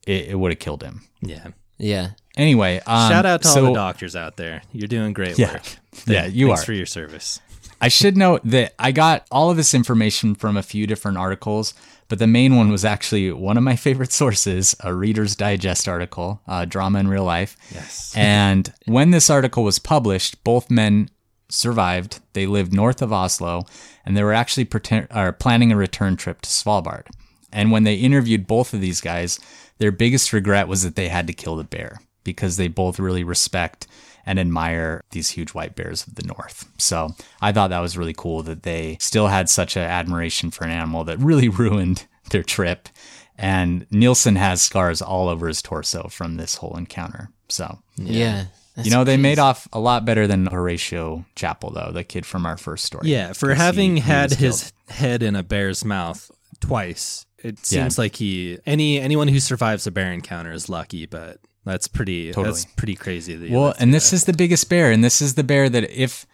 It, 0.07 0.30
it 0.30 0.36
would 0.39 0.51
have 0.51 0.59
killed 0.59 0.82
him. 0.82 1.03
Yeah. 1.21 1.49
Yeah. 1.77 2.11
Anyway, 2.36 2.82
um, 2.88 3.09
Shout 3.11 3.25
out 3.25 3.41
to 3.43 3.47
so, 3.47 3.61
all 3.65 3.73
the 3.73 3.80
doctors 3.80 4.15
out 4.15 4.38
there. 4.38 4.61
You're 4.71 4.88
doing 4.88 5.13
great 5.13 5.38
Yeah. 5.38 5.53
work. 5.53 5.63
Yeah, 6.07 6.25
you 6.27 6.47
Thanks 6.47 6.61
are. 6.61 6.65
for 6.65 6.73
your 6.73 6.86
service. 6.86 7.39
I 7.82 7.88
should 7.89 8.15
note 8.17 8.41
that 8.45 8.73
I 8.80 8.91
got 8.91 9.25
all 9.32 9.49
of 9.49 9.57
this 9.57 9.73
information 9.73 10.36
from 10.36 10.55
a 10.57 10.63
few 10.63 10.88
different 10.88 11.17
articles, 11.17 11.73
but 12.10 12.20
the 12.20 12.28
main 12.28 12.55
one 12.55 12.70
was 12.70 12.84
actually 12.84 13.32
one 13.32 13.55
of 13.55 13.64
my 13.64 13.76
favorite 13.76 14.12
sources, 14.22 14.76
a 14.82 14.93
Reader's 14.93 15.36
Digest 15.36 15.88
article, 15.88 16.41
uh, 16.47 16.66
Drama 16.66 16.99
in 16.99 17.07
Real 17.07 17.24
Life. 17.24 17.55
Yes. 17.74 18.14
And 18.18 18.74
when 18.86 19.12
this 19.12 19.30
article 19.30 19.64
was 19.64 19.80
published, 19.80 20.43
both 20.43 20.70
men 20.70 21.10
survived. 21.47 22.20
They 22.34 22.45
lived 22.45 22.74
north 22.74 23.01
of 23.01 23.14
Oslo, 23.14 23.66
and 24.05 24.18
they 24.18 24.24
were 24.24 24.34
actually 24.34 24.66
pretend, 24.66 25.07
or 25.16 25.32
planning 25.32 25.72
a 25.72 25.78
return 25.78 26.18
trip 26.18 26.41
to 26.41 26.49
Svalbard. 26.49 27.07
And 27.51 27.72
when 27.72 27.84
they 27.84 27.95
interviewed 27.95 28.47
both 28.47 28.74
of 28.74 28.82
these 28.82 29.01
guys, 29.01 29.39
their 29.78 29.91
biggest 29.91 30.34
regret 30.34 30.68
was 30.68 30.84
that 30.84 30.95
they 30.95 31.07
had 31.07 31.28
to 31.28 31.34
kill 31.34 31.55
the 31.55 31.64
bear 31.64 31.99
because 32.30 32.57
they 32.57 32.67
both 32.67 32.99
really 32.99 33.23
respect 33.23 33.88
and 34.25 34.39
admire 34.39 35.03
these 35.11 35.30
huge 35.30 35.51
white 35.51 35.75
bears 35.75 36.05
of 36.05 36.15
the 36.15 36.23
north. 36.27 36.69
So 36.77 37.15
I 37.41 37.51
thought 37.51 37.69
that 37.71 37.80
was 37.80 37.97
really 37.97 38.13
cool 38.15 38.43
that 38.43 38.63
they 38.63 38.97
still 38.99 39.27
had 39.27 39.49
such 39.49 39.75
an 39.75 39.84
admiration 39.84 40.51
for 40.51 40.63
an 40.65 40.71
animal 40.71 41.03
that 41.05 41.17
really 41.19 41.49
ruined 41.63 42.05
their 42.30 42.43
trip. 42.43 42.89
And 43.38 43.88
Nielsen 43.89 44.36
has 44.36 44.61
scars 44.61 45.01
all 45.01 45.30
over 45.30 45.47
his 45.47 45.61
torso 45.61 46.09
from 46.09 46.36
this 46.36 46.55
whole 46.55 46.75
encounter. 46.77 47.30
So 47.47 47.80
Yeah. 47.95 48.45
you 48.75 48.91
know, 48.91 49.03
they 49.03 49.17
made 49.17 49.39
off 49.39 49.67
a 49.73 49.80
lot 49.80 50.05
better 50.05 50.27
than 50.27 50.45
Horatio 50.45 51.25
Chapel, 51.36 51.71
though, 51.71 51.91
the 51.91 52.03
kid 52.03 52.25
from 52.25 52.45
our 52.45 52.57
first 52.57 52.86
story. 52.86 53.09
Yeah, 53.09 53.34
for 53.34 53.53
having 53.55 53.95
he 53.95 54.01
had 54.01 54.30
was 54.32 54.39
his 54.39 54.73
head 54.89 55.23
in 55.23 55.36
a 55.36 55.43
bear's 55.43 55.84
mouth 55.86 56.30
twice, 56.59 57.25
it 57.39 57.57
Yeah. 57.59 57.84
seems 57.84 57.97
like 57.97 58.17
he 58.17 58.59
any 58.65 58.99
anyone 58.99 59.30
who 59.30 59.39
survives 59.39 59.88
a 59.88 59.91
bear 59.91 60.11
encounter 60.11 60.51
is 60.51 60.67
lucky, 60.69 61.05
but 61.05 61.39
that's 61.70 61.88
pretty 61.88 62.28
Totally. 62.32 62.45
that's 62.45 62.65
pretty 62.65 62.95
crazy 62.95 63.36
that 63.36 63.49
Well, 63.49 63.74
and 63.80 63.93
this 63.93 64.09
that. 64.09 64.15
is 64.17 64.24
the 64.26 64.34
biggest 64.34 64.70
bear, 64.70 64.91
and 64.91 65.03
this 65.03 65.22
is 65.22 65.36
the 65.36 65.43
bear 65.43 65.70
that 65.70 65.89
if, 65.91 66.26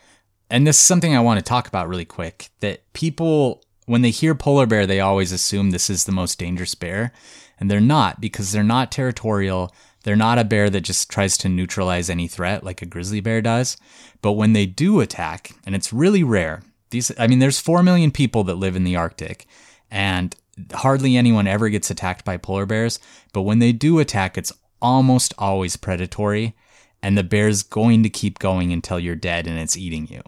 and 0.49 0.65
this 0.65 0.77
is 0.77 0.83
something 0.83 1.15
I 1.15 1.19
want 1.21 1.39
to 1.39 1.43
talk 1.43 1.67
about 1.67 1.87
really 1.87 2.05
quick. 2.05 2.49
That 2.59 2.91
people, 2.93 3.63
when 3.85 4.01
they 4.01 4.11
hear 4.11 4.35
polar 4.35 4.65
bear, 4.65 4.85
they 4.85 4.99
always 4.99 5.31
assume 5.31 5.71
this 5.71 5.89
is 5.89 6.05
the 6.05 6.11
most 6.11 6.39
dangerous 6.39 6.75
bear, 6.75 7.11
and 7.59 7.69
they're 7.69 7.79
not 7.81 8.19
because 8.21 8.51
they're 8.51 8.63
not 8.63 8.91
territorial. 8.91 9.73
They're 10.03 10.15
not 10.15 10.37
a 10.37 10.43
bear 10.43 10.69
that 10.69 10.81
just 10.81 11.09
tries 11.09 11.35
to 11.39 11.49
neutralize 11.49 12.09
any 12.11 12.27
threat 12.27 12.63
like 12.63 12.81
a 12.83 12.85
grizzly 12.85 13.21
bear 13.21 13.41
does. 13.41 13.75
But 14.21 14.33
when 14.33 14.53
they 14.53 14.67
do 14.67 14.99
attack, 14.99 15.51
and 15.65 15.73
it's 15.73 15.91
really 15.91 16.23
rare, 16.23 16.61
these, 16.91 17.11
I 17.17 17.25
mean, 17.25 17.39
there's 17.39 17.59
4 17.59 17.81
million 17.81 18.11
people 18.11 18.43
that 18.43 18.55
live 18.55 18.75
in 18.75 18.83
the 18.83 18.95
Arctic, 18.95 19.47
and 19.89 20.35
hardly 20.73 21.17
anyone 21.17 21.47
ever 21.47 21.69
gets 21.69 21.89
attacked 21.89 22.23
by 22.23 22.37
polar 22.37 22.67
bears. 22.67 22.99
But 23.33 23.41
when 23.41 23.57
they 23.59 23.71
do 23.71 23.97
attack, 23.99 24.37
it's 24.37 24.53
almost 24.85 25.33
always 25.37 25.75
predatory, 25.77 26.55
and 27.01 27.17
the 27.17 27.23
bear's 27.23 27.63
going 27.63 28.03
to 28.03 28.09
keep 28.09 28.39
going 28.39 28.71
until 28.71 28.99
you're 28.99 29.15
dead 29.31 29.47
and 29.47 29.57
it's 29.59 29.77
eating 29.77 30.07
you. 30.07 30.21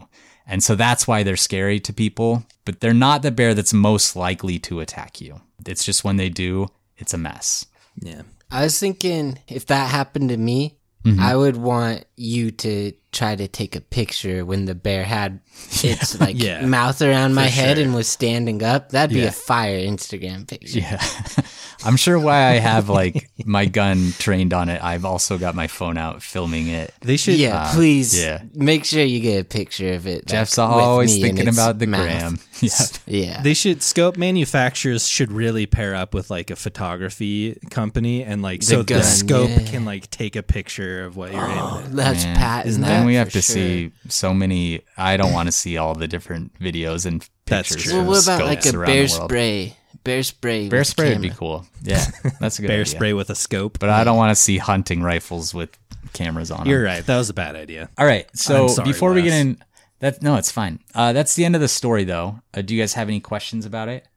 And 0.49 0.64
so 0.64 0.76
that's 0.76 1.08
why 1.08 1.24
they're 1.24 1.36
scary 1.49 1.80
to 1.82 1.93
people, 1.93 2.43
but 2.66 2.80
they're 2.80 2.93
not 3.08 3.22
the 3.22 3.32
bear 3.32 3.53
that's 3.53 3.74
most 3.74 4.16
likely 4.16 4.58
to 4.60 4.80
attack 4.80 5.20
you. 5.22 5.41
It's 5.66 5.84
just 5.86 6.03
when 6.03 6.18
they 6.18 6.30
do, 6.30 6.68
it's 6.97 7.14
a 7.14 7.18
mess. 7.18 7.66
yeah. 8.01 8.22
I 8.49 8.64
was 8.64 8.80
thinking 8.80 9.39
if 9.49 9.66
that 9.68 9.89
happened 9.91 10.30
to 10.30 10.38
me, 10.38 10.74
Mm-hmm. 11.05 11.22
I 11.22 11.36
would 11.38 11.55
want 11.55 12.03
you 12.18 12.51
to 12.51 12.91
try 13.14 13.34
to 13.36 13.47
take 13.47 13.78
a 13.78 13.82
picture 13.82 14.43
when 14.43 14.66
the 14.66 14.76
bear 14.76 15.05
had 15.05 15.39
its 15.84 16.20
like 16.20 16.36
Yeah, 16.41 16.66
mouth 16.66 17.01
around 17.01 17.34
my 17.34 17.45
head 17.45 17.78
sure. 17.78 17.86
and 17.86 17.95
was 17.95 18.10
standing 18.10 18.62
up. 18.62 18.89
That'd 18.89 19.14
be 19.14 19.22
Yeah. 19.22 19.28
a 19.30 19.32
fire 19.32 19.78
Instagram 19.80 20.45
picture. 20.47 20.80
Yeah. 20.80 20.99
I'm 21.86 21.95
sure 21.97 22.19
why 22.19 22.47
I 22.47 22.53
have 22.59 22.89
like 22.89 23.30
my 23.45 23.65
gun 23.65 24.11
trained 24.17 24.53
on 24.53 24.69
it. 24.69 24.84
I've 24.84 25.05
also 25.05 25.38
got 25.38 25.55
my 25.55 25.67
phone 25.67 25.97
out 25.97 26.21
filming 26.23 26.67
it. 26.67 26.93
They 27.01 27.17
should 27.17 27.36
Yeah, 27.36 27.57
uh, 27.63 27.73
please 27.73 28.19
yeah. 28.19 28.41
make 28.53 28.84
sure 28.86 29.03
you 29.03 29.19
get 29.19 29.41
a 29.41 29.43
picture 29.45 29.93
of 29.93 30.07
it. 30.07 30.25
Jeff's 30.25 30.57
like, 30.57 30.69
always 30.69 31.19
thinking 31.19 31.47
about 31.47 31.80
the 31.80 31.88
mouth. 31.88 32.01
gram. 32.01 32.39
Yeah. 32.59 32.69
Yeah. 33.05 33.41
They 33.43 33.53
should 33.53 33.84
scope 33.84 34.17
manufacturers 34.17 35.07
should 35.07 35.32
really 35.32 35.67
pair 35.67 35.93
up 35.93 36.15
with 36.15 36.32
like 36.32 36.49
a 36.49 36.55
photography 36.55 37.59
company 37.69 38.23
and 38.23 38.41
like 38.41 38.63
so 38.63 38.82
gun, 38.84 38.97
the 38.99 39.03
scope 39.03 39.49
yeah. 39.51 39.65
can 39.65 39.86
like 39.86 40.09
take 40.09 40.36
a 40.36 40.41
picture 40.41 41.05
of 41.05 41.15
what 41.15 41.32
you're 41.32 41.41
Oh, 41.45 41.78
aiming. 41.82 41.91
at. 41.91 41.93
let's 41.93 42.23
Man. 42.23 42.36
patent 42.38 42.82
that. 42.82 42.88
Then 42.88 43.05
we 43.05 43.13
have 43.15 43.28
to 43.34 43.41
sure. 43.41 43.55
see 43.55 43.91
so 44.09 44.34
many. 44.34 44.82
I 44.97 45.17
don't 45.17 45.34
want 45.34 45.47
to 45.47 45.51
see 45.51 45.78
all 45.78 45.93
the 45.93 46.07
different 46.07 46.59
videos 46.59 47.05
and 47.05 47.28
That's 47.45 47.69
pictures. 47.69 47.91
true. 47.91 47.99
Well, 48.01 48.07
what 48.09 48.23
about 48.23 48.41
like 48.45 48.65
a 48.65 48.71
bear 48.71 49.05
the 49.07 49.13
world. 49.17 49.30
spray? 49.30 49.75
Bear 50.08 50.24
spray. 50.24 50.70
Bear 50.70 50.80
with 50.80 50.88
spray 50.88 51.12
would 51.14 51.22
be 51.22 51.30
cool. 51.30 51.66
Yeah, 51.84 52.03
that's 52.39 52.58
a 52.58 52.62
good 52.62 52.70
Bear 52.70 52.82
idea. 52.82 52.86
spray 52.86 53.14
with 53.14 53.30
a 53.30 53.36
scope. 53.36 53.78
But 53.78 53.89
I 53.89 54.03
don't 54.03 54.18
want 54.18 54.32
to 54.32 54.36
see 54.41 54.58
hunting 54.58 55.03
rifles 55.03 55.53
with 55.53 55.78
cameras 56.14 56.49
on. 56.49 56.66
You're 56.66 56.82
right. 56.82 57.05
That 57.05 57.18
was 57.18 57.30
a 57.30 57.34
bad 57.34 57.55
idea. 57.55 57.89
All 57.97 58.05
right. 58.05 58.26
So 58.36 58.70
sorry, 58.70 58.88
before 58.88 59.12
we 59.14 59.22
get 59.22 59.34
in, 59.34 59.58
that 59.99 60.22
no, 60.22 60.38
it's 60.38 60.51
fine. 60.51 60.80
Uh, 60.95 61.12
that's 61.14 61.36
the 61.36 61.43
end 61.43 61.55
of 61.55 61.62
the 61.62 61.68
story, 61.68 62.05
though. 62.05 62.39
Uh, 62.53 62.62
do 62.62 62.74
you 62.74 62.82
guys 62.82 62.93
have 62.93 63.10
any 63.10 63.20
questions 63.20 63.66
about 63.66 63.89
it? 63.89 64.08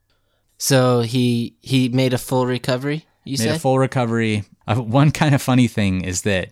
So 0.59 1.01
he 1.01 1.57
he 1.61 1.89
made 1.89 2.13
a 2.15 2.19
full 2.19 2.47
recovery. 2.47 3.05
You 3.25 3.33
Made 3.33 3.39
said 3.45 3.57
a 3.57 3.59
full 3.59 3.79
recovery. 3.79 4.45
Uh, 4.69 4.77
one 4.77 5.11
kind 5.11 5.35
of 5.35 5.43
funny 5.43 5.67
thing 5.69 6.05
is 6.05 6.23
that 6.23 6.51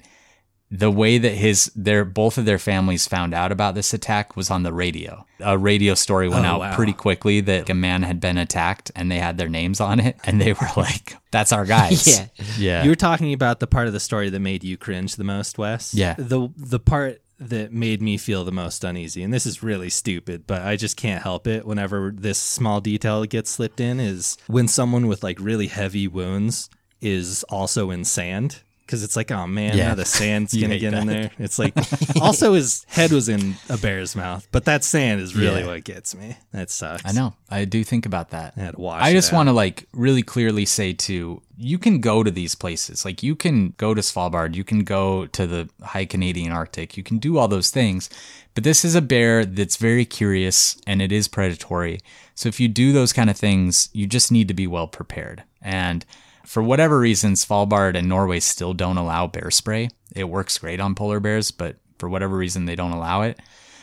the 0.71 0.91
way 0.91 1.17
that 1.19 1.33
his 1.35 1.73
their 1.75 2.05
both 2.05 2.37
of 2.37 2.45
their 2.45 2.59
families 2.59 3.07
found 3.07 3.33
out 3.33 3.51
about 3.53 3.75
this 3.75 3.95
attack 3.95 4.37
was 4.37 4.51
on 4.51 4.63
the 4.65 4.73
radio. 4.73 5.25
A 5.41 5.57
radio 5.57 5.95
story 5.95 6.29
went 6.29 6.45
Oh, 6.45 6.49
out 6.51 6.61
wow. 6.61 6.77
pretty 6.77 6.93
quickly 6.93 7.41
that 7.41 7.71
a 7.71 7.75
man 7.75 8.03
had 8.03 8.21
been 8.21 8.37
attacked 8.37 8.91
and 8.95 9.11
they 9.11 9.19
had 9.19 9.39
their 9.39 9.49
names 9.49 9.81
on 9.81 9.99
it 10.01 10.17
and 10.25 10.41
they 10.41 10.53
were 10.53 10.69
like, 10.77 11.17
"That's 11.31 11.53
our 11.53 11.65
guys." 11.65 12.07
Yeah. 12.19 12.27
yeah. 12.59 12.83
You 12.85 12.91
were 12.91 12.97
talking 12.97 13.33
about 13.33 13.61
the 13.61 13.67
part 13.67 13.87
of 13.87 13.93
the 13.93 14.01
story 14.01 14.29
that 14.31 14.41
made 14.41 14.63
you 14.65 14.77
cringe 14.77 15.17
the 15.17 15.25
most, 15.25 15.57
Wes. 15.59 15.95
Yeah. 15.95 16.15
The 16.19 16.49
the 16.57 16.81
part 16.81 17.23
that 17.41 17.73
made 17.73 18.03
me 18.03 18.17
feel 18.19 18.45
the 18.45 18.51
most 18.53 18.83
uneasy, 18.83 19.23
and 19.23 19.33
this 19.33 19.47
is 19.47 19.63
really 19.63 19.89
stupid, 19.89 20.45
but 20.47 20.63
I 20.63 20.75
just 20.75 20.97
can't 20.97 21.23
help 21.23 21.47
it 21.47 21.65
whenever 21.65 22.13
this 22.15 22.37
small 22.37 22.81
detail 22.81 23.25
gets 23.27 23.49
slipped 23.51 23.79
in 23.81 24.01
is 24.01 24.37
when 24.49 24.67
someone 24.67 25.07
with 25.07 25.23
like 25.23 25.39
really 25.41 25.69
heavy 25.69 26.09
wounds 26.09 26.69
is 27.01 27.45
also 27.45 27.91
in 27.93 28.05
sand. 28.05 28.61
Cause 28.89 29.03
it's 29.03 29.15
like, 29.17 29.31
oh 29.31 29.47
man, 29.47 29.77
Yeah. 29.77 29.89
now 29.89 29.95
the 29.95 30.05
sand's 30.05 30.53
gonna 30.61 30.79
get 30.79 30.95
in 30.95 31.07
there. 31.07 31.31
It's 31.39 31.59
like, 31.59 31.75
also 32.21 32.55
his 32.55 32.85
head 32.89 33.13
was 33.13 33.29
in 33.29 33.55
a 33.69 33.77
bear's 33.77 34.17
mouth, 34.17 34.49
but 34.51 34.65
that 34.65 34.83
sand 34.83 35.21
is 35.21 35.37
really 35.37 35.61
Yeah. 35.61 35.67
what 35.69 35.85
gets 35.85 36.15
me. 36.15 36.37
That 36.53 36.71
sucks. 36.71 37.03
I 37.05 37.13
know. 37.13 37.35
I 37.51 37.65
do 37.67 37.85
think 37.85 38.07
about 38.07 38.31
that. 38.31 38.55
I 38.57 38.61
had 38.61 38.75
to 38.75 38.81
wash 38.81 39.03
I 39.03 39.13
just 39.13 39.33
want 39.33 39.49
to 39.49 39.53
like 39.53 39.87
really 39.93 40.23
clearly 40.23 40.65
say 40.65 40.93
to 40.95 41.43
you 41.61 41.77
can 41.79 42.01
go 42.01 42.23
to 42.23 42.31
these 42.31 42.55
places. 42.55 43.05
Like 43.05 43.23
you 43.23 43.35
can 43.37 43.75
go 43.79 43.93
to 43.93 44.01
Svalbard, 44.01 44.55
you 44.55 44.65
can 44.65 44.85
go 44.85 45.27
to 45.27 45.47
the 45.47 45.69
high 45.83 46.05
Canadian 46.07 46.53
Arctic, 46.53 46.97
you 46.97 47.03
can 47.03 47.19
do 47.19 47.37
all 47.37 47.49
those 47.49 47.71
things. 47.71 48.09
But 48.55 48.65
this 48.65 48.85
is 48.85 48.95
a 48.95 49.03
bear 49.03 49.45
that's 49.45 49.77
very 49.77 50.05
curious 50.05 50.77
and 50.87 51.03
it 51.03 51.13
is 51.13 51.29
predatory. 51.29 52.01
So 52.35 52.49
if 52.49 52.59
you 52.61 52.69
do 52.69 52.93
those 52.93 53.13
kind 53.13 53.29
of 53.29 53.37
things, 53.37 53.89
you 53.93 54.07
just 54.07 54.33
need 54.33 54.49
to 54.49 54.55
be 54.55 54.67
well 54.67 54.87
prepared. 54.87 55.43
And 55.61 56.05
for 56.49 56.63
whatever 56.63 56.99
reason, 56.99 57.35
Svalbard 57.35 57.95
and 57.95 58.09
Norway 58.09 58.41
still 58.41 58.73
don't 58.73 58.97
allow 58.97 59.27
bear 59.27 59.51
spray. 59.51 59.91
It 60.17 60.31
works 60.31 60.57
great 60.57 60.81
on 60.81 60.95
polar 60.95 61.21
bears, 61.21 61.51
but 61.51 61.77
for 61.99 62.09
whatever 62.09 62.39
reason, 62.39 62.65
they 62.65 62.75
don't 62.75 62.93
allow 62.93 63.21
it. 63.21 63.39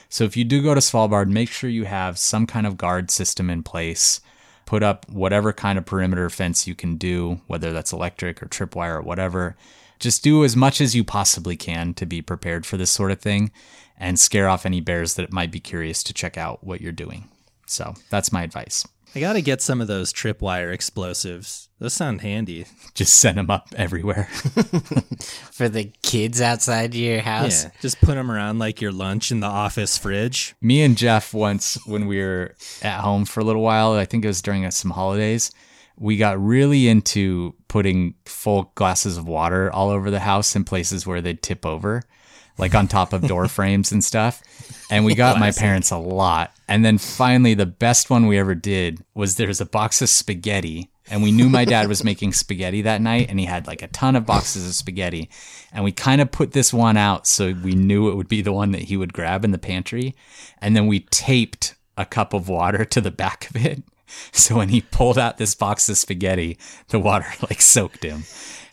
So 0.09 0.23
if 0.23 0.35
you 0.35 0.43
do 0.43 0.63
go 0.63 0.73
to 0.73 0.79
Svalbard, 0.79 1.29
make 1.29 1.49
sure 1.49 1.69
you 1.69 1.85
have 1.85 2.17
some 2.17 2.47
kind 2.47 2.65
of 2.65 2.75
guard 2.75 3.11
system 3.11 3.51
in 3.51 3.61
place. 3.61 4.19
Put 4.65 4.81
up 4.81 5.07
whatever 5.11 5.53
kind 5.53 5.77
of 5.77 5.85
perimeter 5.85 6.27
fence 6.31 6.65
you 6.65 6.73
can 6.73 6.97
do, 6.97 7.39
whether 7.45 7.71
that's 7.71 7.93
electric 7.93 8.41
or 8.41 8.47
tripwire 8.47 8.95
or 8.95 9.01
whatever. 9.03 9.55
Just 9.99 10.23
do 10.23 10.43
as 10.43 10.55
much 10.55 10.81
as 10.81 10.95
you 10.95 11.03
possibly 11.03 11.55
can 11.55 11.93
to 11.93 12.07
be 12.07 12.23
prepared 12.23 12.65
for 12.65 12.77
this 12.77 12.89
sort 12.89 13.11
of 13.11 13.21
thing 13.21 13.51
and 13.95 14.19
scare 14.19 14.49
off 14.49 14.65
any 14.65 14.81
bears 14.81 15.13
that 15.13 15.31
might 15.31 15.51
be 15.51 15.59
curious 15.59 16.01
to 16.01 16.15
check 16.15 16.35
out 16.35 16.63
what 16.63 16.81
you're 16.81 16.91
doing. 16.91 17.29
So 17.67 17.93
that's 18.09 18.31
my 18.31 18.41
advice. 18.41 18.87
I 19.15 19.21
gotta 19.21 19.39
get 19.39 19.61
some 19.61 19.79
of 19.79 19.87
those 19.87 20.11
tripwire 20.11 20.73
explosives. 20.73 21.69
Those 21.79 21.93
sound 21.93 22.19
handy. 22.19 22.65
Just 22.93 23.13
send 23.13 23.37
them 23.37 23.49
up 23.49 23.69
everywhere. 23.77 24.25
for 25.51 25.69
the 25.69 25.91
kids 26.01 26.41
outside 26.41 26.93
your 26.93 27.21
house. 27.21 27.63
Yeah, 27.63 27.71
just 27.81 27.99
put 28.01 28.15
them 28.15 28.29
around 28.31 28.59
like 28.59 28.81
your 28.81 28.91
lunch 28.91 29.31
in 29.31 29.39
the 29.39 29.47
office 29.47 29.97
fridge. 29.97 30.55
Me 30.61 30.81
and 30.81 30.97
Jeff 30.97 31.33
once, 31.33 31.77
when 31.85 32.07
we 32.07 32.19
were 32.19 32.55
at 32.81 33.01
home 33.01 33.25
for 33.25 33.39
a 33.39 33.43
little 33.43 33.61
while, 33.61 33.93
I 33.93 34.05
think 34.05 34.23
it 34.23 34.29
was 34.29 34.41
during 34.41 34.69
some 34.71 34.91
holidays, 34.91 35.51
we 35.97 36.17
got 36.17 36.41
really 36.41 36.87
into 36.87 37.55
putting 37.67 38.15
full 38.25 38.71
glasses 38.75 39.17
of 39.17 39.27
water 39.27 39.71
all 39.71 39.89
over 39.89 40.11
the 40.11 40.21
house 40.21 40.55
in 40.55 40.63
places 40.63 41.05
where 41.05 41.21
they'd 41.21 41.41
tip 41.41 41.65
over, 41.65 42.03
like 42.57 42.75
on 42.75 42.87
top 42.87 43.13
of 43.13 43.27
door 43.27 43.47
frames 43.49 43.91
and 43.91 44.03
stuff. 44.03 44.41
And 44.89 45.05
we 45.05 45.15
got 45.15 45.39
my 45.39 45.51
parents 45.51 45.91
a 45.91 45.97
lot. 45.97 46.55
And 46.67 46.85
then 46.85 46.97
finally, 46.97 47.53
the 47.53 47.65
best 47.65 48.09
one 48.09 48.27
we 48.27 48.37
ever 48.37 48.55
did 48.55 49.03
was 49.13 49.35
there's 49.35 49.61
a 49.61 49.65
box 49.65 50.01
of 50.01 50.09
spaghetti 50.09 50.89
and 51.09 51.21
we 51.21 51.31
knew 51.31 51.49
my 51.49 51.65
dad 51.65 51.87
was 51.87 52.03
making 52.03 52.33
spaghetti 52.33 52.81
that 52.83 53.01
night, 53.01 53.29
and 53.29 53.39
he 53.39 53.45
had 53.45 53.67
like 53.67 53.81
a 53.81 53.87
ton 53.87 54.15
of 54.15 54.25
boxes 54.25 54.67
of 54.67 54.73
spaghetti, 54.73 55.29
and 55.71 55.83
we 55.83 55.91
kind 55.91 56.21
of 56.21 56.31
put 56.31 56.51
this 56.51 56.73
one 56.73 56.97
out 56.97 57.27
so 57.27 57.53
we 57.63 57.75
knew 57.75 58.09
it 58.09 58.15
would 58.15 58.27
be 58.27 58.41
the 58.41 58.53
one 58.53 58.71
that 58.71 58.83
he 58.83 58.97
would 58.97 59.13
grab 59.13 59.45
in 59.45 59.51
the 59.51 59.57
pantry, 59.57 60.15
and 60.59 60.75
then 60.75 60.87
we 60.87 61.01
taped 61.11 61.75
a 61.97 62.05
cup 62.05 62.33
of 62.33 62.49
water 62.49 62.83
to 62.85 63.01
the 63.01 63.11
back 63.11 63.49
of 63.49 63.55
it. 63.55 63.83
So 64.31 64.55
when 64.55 64.69
he 64.69 64.81
pulled 64.81 65.17
out 65.17 65.39
this 65.39 65.55
box 65.55 65.89
of 65.89 65.97
spaghetti, 65.97 66.59
the 66.89 66.99
water 66.99 67.25
like 67.41 67.59
soaked 67.59 68.03
him. 68.03 68.23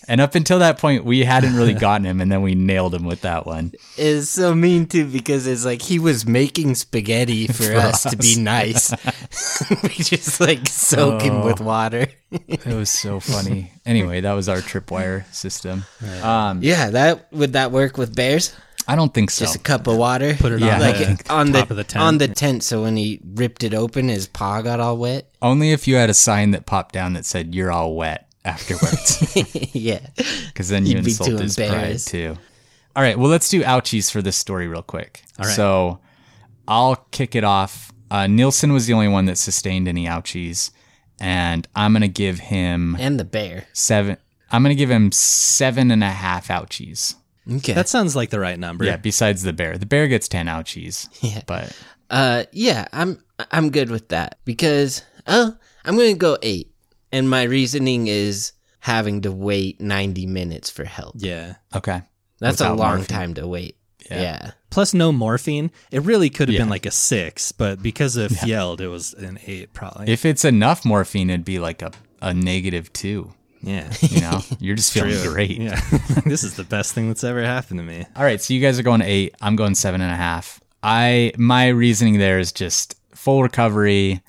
And 0.08 0.20
up 0.20 0.34
until 0.34 0.58
that 0.58 0.78
point, 0.78 1.04
we 1.04 1.24
hadn't 1.24 1.54
really 1.54 1.74
gotten 1.88 2.04
him, 2.06 2.20
and 2.20 2.30
then 2.30 2.42
we 2.42 2.54
nailed 2.54 2.94
him 2.94 3.04
with 3.04 3.20
that 3.22 3.46
one. 3.46 3.72
It's 3.96 4.28
so 4.28 4.54
mean 4.54 4.86
too 4.86 5.06
because 5.06 5.46
it's 5.46 5.64
like 5.64 5.82
he 5.82 5.98
was 5.98 6.26
making 6.26 6.74
spaghetti 6.74 7.46
for, 7.48 7.74
us, 7.76 8.02
to 8.02 8.16
be 8.16 8.36
nice. 8.38 8.90
we 9.82 9.88
just 9.90 10.40
like 10.40 10.66
soak 10.68 11.22
him 11.22 11.42
with 11.44 11.60
water. 11.60 12.06
It 12.30 12.66
was 12.66 12.90
so 12.90 13.20
funny. 13.20 13.72
Anyway, 13.86 14.20
that 14.22 14.32
was 14.32 14.48
our 14.48 14.58
tripwire 14.58 15.24
system. 15.32 15.84
Um, 16.22 16.62
Yeah, 16.62 16.90
that 16.90 17.32
would 17.32 17.52
that 17.54 17.72
work 17.72 17.96
with 17.98 18.14
bears? 18.14 18.54
I 18.88 18.96
don't 18.96 19.14
think 19.14 19.30
so. 19.30 19.44
Just 19.44 19.54
a 19.56 19.60
cup 19.60 19.86
of 19.86 19.96
water. 19.96 20.34
Put 20.34 20.50
it 20.52 20.60
Yeah. 20.60 20.74
on 20.74 20.80
like 20.80 20.96
the 20.98 21.32
on 21.32 21.52
top 21.52 21.68
the, 21.68 21.72
of 21.72 21.76
the 21.76 21.84
tent. 21.84 22.02
on 22.02 22.18
the 22.18 22.28
tent. 22.28 22.62
So 22.64 22.82
when 22.82 22.96
he 22.96 23.20
ripped 23.24 23.62
it 23.62 23.74
open, 23.74 24.08
his 24.08 24.26
paw 24.26 24.60
got 24.60 24.80
all 24.80 24.96
wet. 24.96 25.28
Only 25.40 25.70
if 25.70 25.86
you 25.86 25.94
had 25.94 26.10
a 26.10 26.14
sign 26.14 26.50
that 26.50 26.66
popped 26.66 26.92
down 26.92 27.12
that 27.12 27.24
said 27.24 27.54
"You're 27.54 27.70
all 27.70 27.94
wet" 27.94 28.28
afterwards, 28.44 29.36
yeah, 29.74 30.00
because 30.46 30.68
then 30.68 30.86
you 30.86 30.96
You'd 30.96 31.04
be 31.04 31.10
insult 31.10 31.30
too 31.30 31.36
his 31.38 31.56
pride 31.56 31.98
too. 31.98 32.36
All 32.94 33.02
right, 33.02 33.18
well, 33.18 33.30
let's 33.30 33.48
do 33.48 33.62
ouchies 33.62 34.10
for 34.10 34.20
this 34.22 34.36
story 34.36 34.66
real 34.68 34.82
quick. 34.82 35.22
All 35.38 35.46
right. 35.46 35.54
So 35.54 36.00
I'll 36.68 36.96
kick 37.10 37.34
it 37.34 37.44
off. 37.44 37.90
Uh, 38.10 38.26
Nielsen 38.26 38.72
was 38.72 38.86
the 38.86 38.92
only 38.92 39.08
one 39.08 39.24
that 39.26 39.38
sustained 39.38 39.88
any 39.88 40.04
ouchies, 40.06 40.70
and 41.20 41.66
I'm 41.74 41.92
gonna 41.94 42.08
give 42.08 42.38
him 42.38 42.96
and 43.00 43.18
the 43.18 43.24
bear. 43.24 43.64
seven. 43.72 44.16
I'm 44.50 44.62
gonna 44.62 44.74
give 44.74 44.90
him 44.90 45.10
seven 45.12 45.90
and 45.90 46.04
a 46.04 46.10
half 46.10 46.48
ouchies. 46.48 47.14
Okay. 47.50 47.72
That 47.72 47.88
sounds 47.88 48.14
like 48.14 48.30
the 48.30 48.38
right 48.38 48.58
number. 48.58 48.84
Yeah, 48.84 48.96
besides 48.96 49.42
the 49.42 49.52
bear, 49.52 49.78
the 49.78 49.86
bear 49.86 50.06
gets 50.08 50.28
ten 50.28 50.46
ouchies. 50.46 51.08
Yeah. 51.22 51.40
but 51.46 51.74
Uh, 52.10 52.44
yeah, 52.52 52.86
I'm 52.92 53.22
I'm 53.50 53.70
good 53.70 53.90
with 53.90 54.08
that 54.08 54.38
because 54.44 55.02
oh, 55.26 55.56
I'm 55.84 55.96
gonna 55.96 56.14
go 56.14 56.36
eight, 56.42 56.71
and 57.12 57.28
my 57.28 57.42
reasoning 57.44 58.06
is 58.08 58.52
having 58.80 59.20
to 59.22 59.30
wait 59.32 59.80
90 59.80 60.26
minutes 60.26 60.70
for 60.70 60.84
help. 60.84 61.14
Yeah. 61.18 61.54
okay. 61.74 62.02
That's 62.40 62.60
a 62.60 62.70
long 62.72 62.96
morphine. 62.96 63.04
time 63.06 63.34
to 63.34 63.46
wait. 63.46 63.76
Yeah. 64.10 64.50
Plus 64.70 64.92
no 64.94 65.12
morphine. 65.12 65.70
It 65.92 66.02
really 66.02 66.28
could 66.28 66.48
have 66.48 66.54
Yeah. 66.54 66.62
been 66.62 66.68
like 66.68 66.86
a 66.86 66.90
six, 66.90 67.52
but 67.52 67.80
because 67.80 68.16
of 68.16 68.32
Fjeld, 68.32 68.80
it 68.80 68.88
was 68.88 69.14
an 69.14 69.38
eight 69.46 69.72
probably. 69.72 70.08
If 70.12 70.24
it's 70.24 70.44
enough 70.44 70.84
morphine, 70.84 71.30
it'd 71.30 71.44
be 71.44 71.60
like 71.60 71.82
a, 71.82 71.92
a 72.20 72.34
negative 72.34 72.92
two. 72.92 73.32
yeah. 73.62 73.92
You 74.00 74.20
know, 74.22 74.40
you're 74.58 74.74
just 74.74 74.92
feeling 74.94 75.12
True. 75.22 75.32
great. 75.32 75.56
Yeah. 75.56 75.80
this 76.26 76.42
is 76.42 76.56
the 76.56 76.64
best 76.64 76.94
thing 76.94 77.06
that's 77.06 77.22
ever 77.22 77.42
happened 77.44 77.78
to 77.78 77.84
me. 77.84 78.04
All 78.16 78.24
right, 78.24 78.40
so 78.42 78.52
you 78.54 78.60
guys 78.60 78.76
are 78.80 78.82
going 78.82 79.02
eight. 79.02 79.36
I'm 79.40 79.54
going 79.54 79.76
seven 79.76 80.00
and 80.00 80.10
a 80.10 80.16
half. 80.16 80.60
I 80.82 81.32
my 81.38 81.68
reasoning 81.68 82.18
there 82.18 82.40
is 82.40 82.50
just 82.50 82.96
full 83.14 83.40
recovery. 83.44 84.20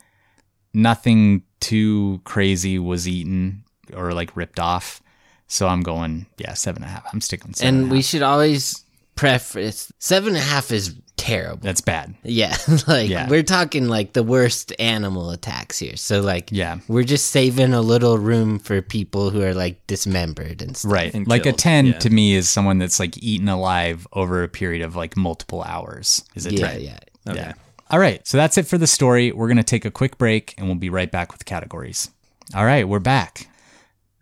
Nothing 0.76 1.44
too 1.64 2.22
crazy 2.26 2.78
was 2.78 3.08
eaten 3.08 3.64
or 3.96 4.14
like 4.14 4.36
ripped 4.36 4.60
off. 4.60 5.02
So 5.48 5.68
I'm 5.68 5.82
going 5.82 6.26
yeah 6.38 6.54
seven 6.54 6.84
and 6.84 6.90
a 6.92 6.94
half. 6.94 7.06
I'm 7.14 7.22
sticking 7.22 7.48
with 7.50 7.58
seven. 7.58 7.74
And 7.76 7.84
and 7.84 7.92
we 7.92 7.98
half. 7.98 8.06
should 8.06 8.22
always 8.24 8.84
preface 9.16 9.92
seven 10.00 10.30
and 10.30 10.38
a 10.38 10.42
half 10.42 10.72
is 10.72 10.96
terrible. 11.18 11.62
that's 11.62 11.82
bad. 11.82 12.16
Yeah, 12.24 12.56
like 12.88 13.08
Yeah. 13.10 13.30
we're 13.30 13.44
talking 13.44 13.88
like 13.88 14.14
the 14.14 14.24
worst 14.24 14.74
animal 14.80 15.30
attacks 15.30 15.78
here. 15.80 15.96
So 15.96 16.22
like, 16.22 16.50
Yeah. 16.52 16.80
we're 16.88 17.04
just 17.06 17.28
saving 17.28 17.74
a 17.74 17.82
little 17.82 18.18
room 18.18 18.60
for 18.60 18.82
people 18.82 19.30
who 19.30 19.42
are 19.44 19.54
like 19.54 19.86
dismembered 19.88 20.62
and 20.62 20.76
stuff. 20.76 20.92
Right. 20.92 21.14
And 21.14 21.28
like 21.28 21.44
killed, 21.44 21.56
a 21.56 21.58
10 21.58 21.86
yeah. 21.86 22.00
to 22.00 22.10
me 22.10 22.34
is 22.34 22.50
someone 22.50 22.80
that's 22.80 23.00
like 23.00 23.22
eaten 23.24 23.48
alive 23.48 24.08
over 24.14 24.44
a 24.44 24.50
period 24.50 24.82
of 24.84 24.96
like 24.96 25.16
multiple 25.16 25.64
hours. 25.64 26.24
Is 26.36 26.46
it 26.48 26.54
Yeah, 26.54 26.72
10. 26.72 26.82
yeah. 26.82 26.98
Okay. 27.30 27.40
Yeah. 27.40 27.54
All 27.94 28.00
right. 28.00 28.26
So 28.28 28.38
that's 28.38 28.58
it 28.58 28.66
for 28.66 28.80
the 28.80 28.88
story. 28.88 29.32
We're 29.32 29.46
going 29.46 29.58
to 29.58 29.64
take 29.64 29.86
a 29.86 29.92
quick 29.92 30.18
break 30.18 30.56
and 30.58 30.66
we'll 30.66 30.78
be 30.78 30.90
right 30.90 31.12
back 31.12 31.32
with 31.32 31.46
categories. 31.46 32.10
All 32.56 32.66
right. 32.66 32.88
We're 32.88 32.98
back. 32.98 33.48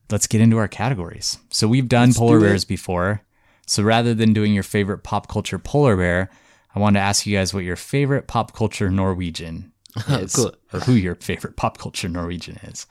Let's 0.10 0.28
get 0.28 0.42
into 0.42 0.58
our 0.58 0.68
categories. 0.68 1.38
So 1.52 1.70
we've 1.70 1.88
done 1.88 2.14
polar 2.14 2.38
do 2.40 2.48
bears 2.48 2.66
before. 2.66 3.22
So 3.66 3.82
rather 3.82 4.14
than 4.14 4.34
doing 4.34 4.54
your 4.54 4.64
favorite 4.64 5.06
pop 5.06 5.30
culture 5.30 5.58
polar 5.58 5.96
bear, 5.96 6.30
I 6.76 6.80
wanted 6.80 7.00
to 7.00 7.06
ask 7.06 7.26
you 7.26 7.38
guys 7.38 7.54
what 7.54 7.64
your 7.64 7.78
favorite 7.78 8.28
pop 8.28 8.54
culture 8.54 8.92
Norwegian 8.92 9.72
is, 10.10 10.36
cool. 10.36 10.54
or 10.74 10.82
who 10.82 10.92
your 10.92 11.16
favorite 11.16 11.56
pop 11.56 11.78
culture 11.78 12.10
Norwegian 12.10 12.58
is. 12.64 12.88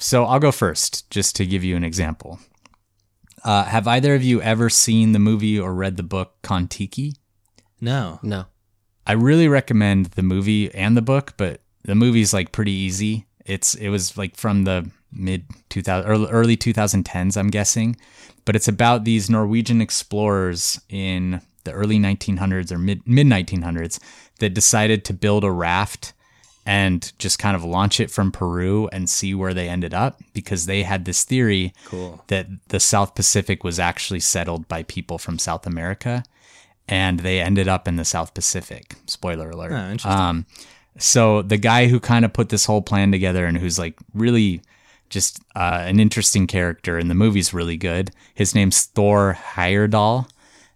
So 0.00 0.24
I'll 0.24 0.40
go 0.40 0.50
first, 0.50 1.08
just 1.12 1.36
to 1.36 1.46
give 1.46 1.62
you 1.62 1.76
an 1.76 1.84
example. 1.84 2.40
Uh, 3.44 3.62
have 3.62 3.86
either 3.86 4.16
of 4.16 4.24
you 4.24 4.42
ever 4.42 4.68
seen 4.68 5.12
the 5.12 5.20
movie 5.20 5.60
or 5.60 5.72
read 5.72 5.96
the 5.96 6.02
book 6.02 6.42
Kon-Tiki? 6.42 7.14
No. 7.80 8.18
No. 8.24 8.46
I 9.08 9.12
really 9.12 9.48
recommend 9.48 10.06
the 10.06 10.22
movie 10.22 10.72
and 10.74 10.96
the 10.96 11.02
book, 11.02 11.32
but 11.36 11.60
the 11.84 11.94
movie's 11.94 12.32
like 12.34 12.52
pretty 12.52 12.72
easy. 12.72 13.26
It's 13.46 13.74
it 13.74 13.88
was 13.88 14.16
like 14.18 14.36
from 14.36 14.64
the 14.64 14.90
mid 15.10 15.44
2000 15.70 16.08
or 16.10 16.28
early 16.28 16.56
2010s, 16.56 17.36
I'm 17.36 17.48
guessing, 17.48 17.96
but 18.44 18.54
it's 18.54 18.68
about 18.68 19.04
these 19.04 19.30
Norwegian 19.30 19.80
explorers 19.80 20.80
in 20.90 21.40
the 21.64 21.72
early 21.72 21.98
1900s 21.98 22.70
or 22.70 22.78
mid 22.78 23.06
mid 23.06 23.26
1900s 23.26 23.98
that 24.40 24.50
decided 24.54 25.04
to 25.06 25.14
build 25.14 25.42
a 25.44 25.50
raft 25.50 26.12
and 26.66 27.12
just 27.18 27.38
kind 27.38 27.56
of 27.56 27.64
launch 27.64 27.98
it 27.98 28.10
from 28.10 28.30
Peru 28.30 28.88
and 28.92 29.08
see 29.08 29.34
where 29.34 29.54
they 29.54 29.70
ended 29.70 29.94
up 29.94 30.20
because 30.34 30.66
they 30.66 30.82
had 30.82 31.06
this 31.06 31.24
theory 31.24 31.72
Cool. 31.86 32.22
that 32.26 32.46
the 32.68 32.78
South 32.78 33.14
Pacific 33.14 33.64
was 33.64 33.78
actually 33.80 34.20
settled 34.20 34.68
by 34.68 34.82
people 34.82 35.16
from 35.16 35.38
South 35.38 35.66
America 35.66 36.24
and 36.88 37.20
they 37.20 37.40
ended 37.40 37.68
up 37.68 37.86
in 37.86 37.96
the 37.96 38.04
South 38.04 38.34
Pacific. 38.34 38.94
Spoiler 39.06 39.50
alert. 39.50 39.72
Oh, 39.72 39.90
interesting. 39.90 40.10
Um, 40.10 40.46
so 40.98 41.42
the 41.42 41.56
guy 41.58 41.86
who 41.88 42.00
kind 42.00 42.24
of 42.24 42.32
put 42.32 42.48
this 42.48 42.64
whole 42.64 42.82
plan 42.82 43.12
together 43.12 43.46
and 43.46 43.56
who's 43.58 43.78
like 43.78 43.98
really 44.14 44.62
just 45.10 45.40
uh, 45.54 45.82
an 45.84 46.00
interesting 46.00 46.46
character 46.46 46.98
and 46.98 47.10
the 47.10 47.14
movie's 47.14 47.54
really 47.54 47.76
good. 47.76 48.10
His 48.34 48.54
name's 48.54 48.84
Thor 48.84 49.38
Heyerdahl 49.54 50.28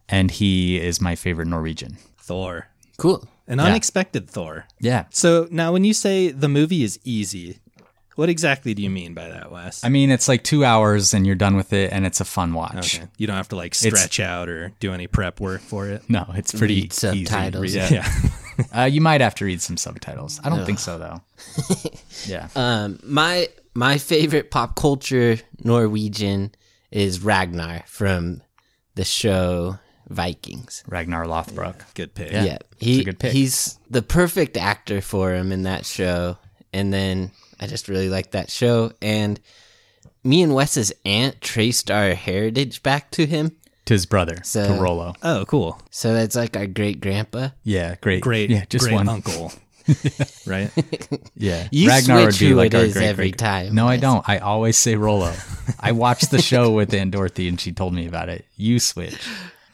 and 0.08 0.30
he 0.30 0.78
is 0.78 1.00
my 1.00 1.14
favorite 1.14 1.48
Norwegian. 1.48 1.98
Thor. 2.18 2.68
Cool. 2.98 3.26
An 3.48 3.58
unexpected 3.58 4.30
Thor. 4.30 4.66
Yeah. 4.80 5.06
So 5.10 5.48
now 5.50 5.72
when 5.72 5.84
you 5.84 5.92
say 5.92 6.30
the 6.30 6.48
movie 6.48 6.84
is 6.84 7.00
easy, 7.04 7.58
what 8.16 8.28
exactly 8.28 8.74
do 8.74 8.82
you 8.82 8.90
mean 8.90 9.14
by 9.14 9.28
that, 9.28 9.50
Wes? 9.50 9.84
I 9.84 9.88
mean, 9.88 10.10
it's 10.10 10.28
like 10.28 10.42
two 10.44 10.64
hours 10.64 11.14
and 11.14 11.26
you're 11.26 11.34
done 11.36 11.56
with 11.56 11.72
it 11.72 11.92
and 11.92 12.04
it's 12.06 12.20
a 12.20 12.24
fun 12.24 12.52
watch. 12.54 12.98
okay. 12.98 13.08
You 13.16 13.26
don't 13.26 13.36
have 13.36 13.48
to 13.50 13.56
like 13.56 13.74
stretch 13.74 14.20
out 14.20 14.48
or 14.48 14.72
do 14.80 14.92
any 14.92 15.06
prep 15.06 15.40
work 15.40 15.60
for 15.60 15.88
it. 15.88 16.02
No, 16.08 16.26
it's 16.34 16.52
pretty 16.52 16.74
Read 16.74 16.92
easy. 16.92 17.24
subtitles. 17.24 17.74
Yeah. 17.74 17.88
Yeah. 17.90 18.08
Uh, 18.76 18.84
you 18.84 19.00
might 19.00 19.22
have 19.22 19.34
to 19.36 19.46
read 19.46 19.62
some 19.62 19.78
subtitles. 19.78 20.38
I 20.44 20.50
don't 20.50 20.66
think 20.66 20.78
so 20.78 20.98
though. 20.98 21.22
yeah. 22.26 22.48
Um, 22.54 23.00
my 23.02 23.48
my 23.74 23.96
favorite 23.96 24.50
pop 24.50 24.76
culture 24.76 25.38
Norwegian 25.64 26.52
is 26.90 27.24
Ragnar 27.24 27.82
from 27.86 28.42
the 28.94 29.04
show 29.04 29.78
Vikings. 30.08 30.84
Ragnar 30.86 31.24
Lothbrok. 31.24 31.94
Good 31.94 32.14
pick. 32.14 32.32
Yeah, 32.32 32.58
he 32.78 33.00
a 33.00 33.04
good 33.04 33.18
pick. 33.18 33.32
he's 33.32 33.78
the 33.88 34.02
perfect 34.02 34.56
actor 34.58 35.00
for 35.00 35.32
him 35.32 35.50
in 35.50 35.62
that 35.62 35.86
show. 35.86 36.36
And 36.74 36.92
then 36.92 37.30
I 37.62 37.66
just 37.68 37.88
really 37.88 38.08
like 38.08 38.32
that 38.32 38.50
show. 38.50 38.92
And 39.00 39.38
me 40.24 40.42
and 40.42 40.54
Wes's 40.54 40.92
aunt 41.04 41.40
traced 41.40 41.90
our 41.90 42.14
heritage 42.14 42.82
back 42.82 43.10
to 43.12 43.24
him, 43.26 43.52
To 43.86 43.94
his 43.94 44.04
brother, 44.06 44.38
So- 44.44 44.66
to 44.76 44.80
Rollo. 44.82 45.14
Oh, 45.22 45.44
cool. 45.46 45.80
so 45.90 46.12
that's 46.14 46.36
like 46.36 46.56
our 46.56 46.66
great 46.66 47.00
grandpa. 47.00 47.50
Yeah, 47.64 47.94
great. 48.00 48.22
Great. 48.22 48.50
Yeah, 48.50 48.64
just 48.68 48.84
great 48.84 48.94
one. 48.94 49.08
uncle. 49.08 49.52
right? 50.46 50.70
Yeah. 51.36 51.66
You 51.72 51.88
Ragnar 51.88 52.16
would 52.16 52.24
switch 52.34 52.40
be 52.40 52.48
who 52.50 52.54
like 52.54 52.72
it 52.74 52.76
our 52.76 52.84
is 52.84 52.92
great, 52.94 53.06
every 53.06 53.30
great- 53.30 53.38
time. 53.38 53.74
No, 53.74 53.88
I 53.88 53.96
don't. 53.96 54.28
I 54.28 54.38
always 54.38 54.76
say 54.76 54.94
Rollo. 54.96 55.32
I 55.80 55.92
watched 55.92 56.30
the 56.30 56.40
show 56.50 56.70
with 56.70 56.94
Aunt 56.94 57.10
Dorothy 57.10 57.48
and 57.48 57.60
she 57.60 57.72
told 57.72 57.92
me 57.94 58.06
about 58.06 58.28
it. 58.28 58.44
You 58.56 58.78
switch. 58.78 59.18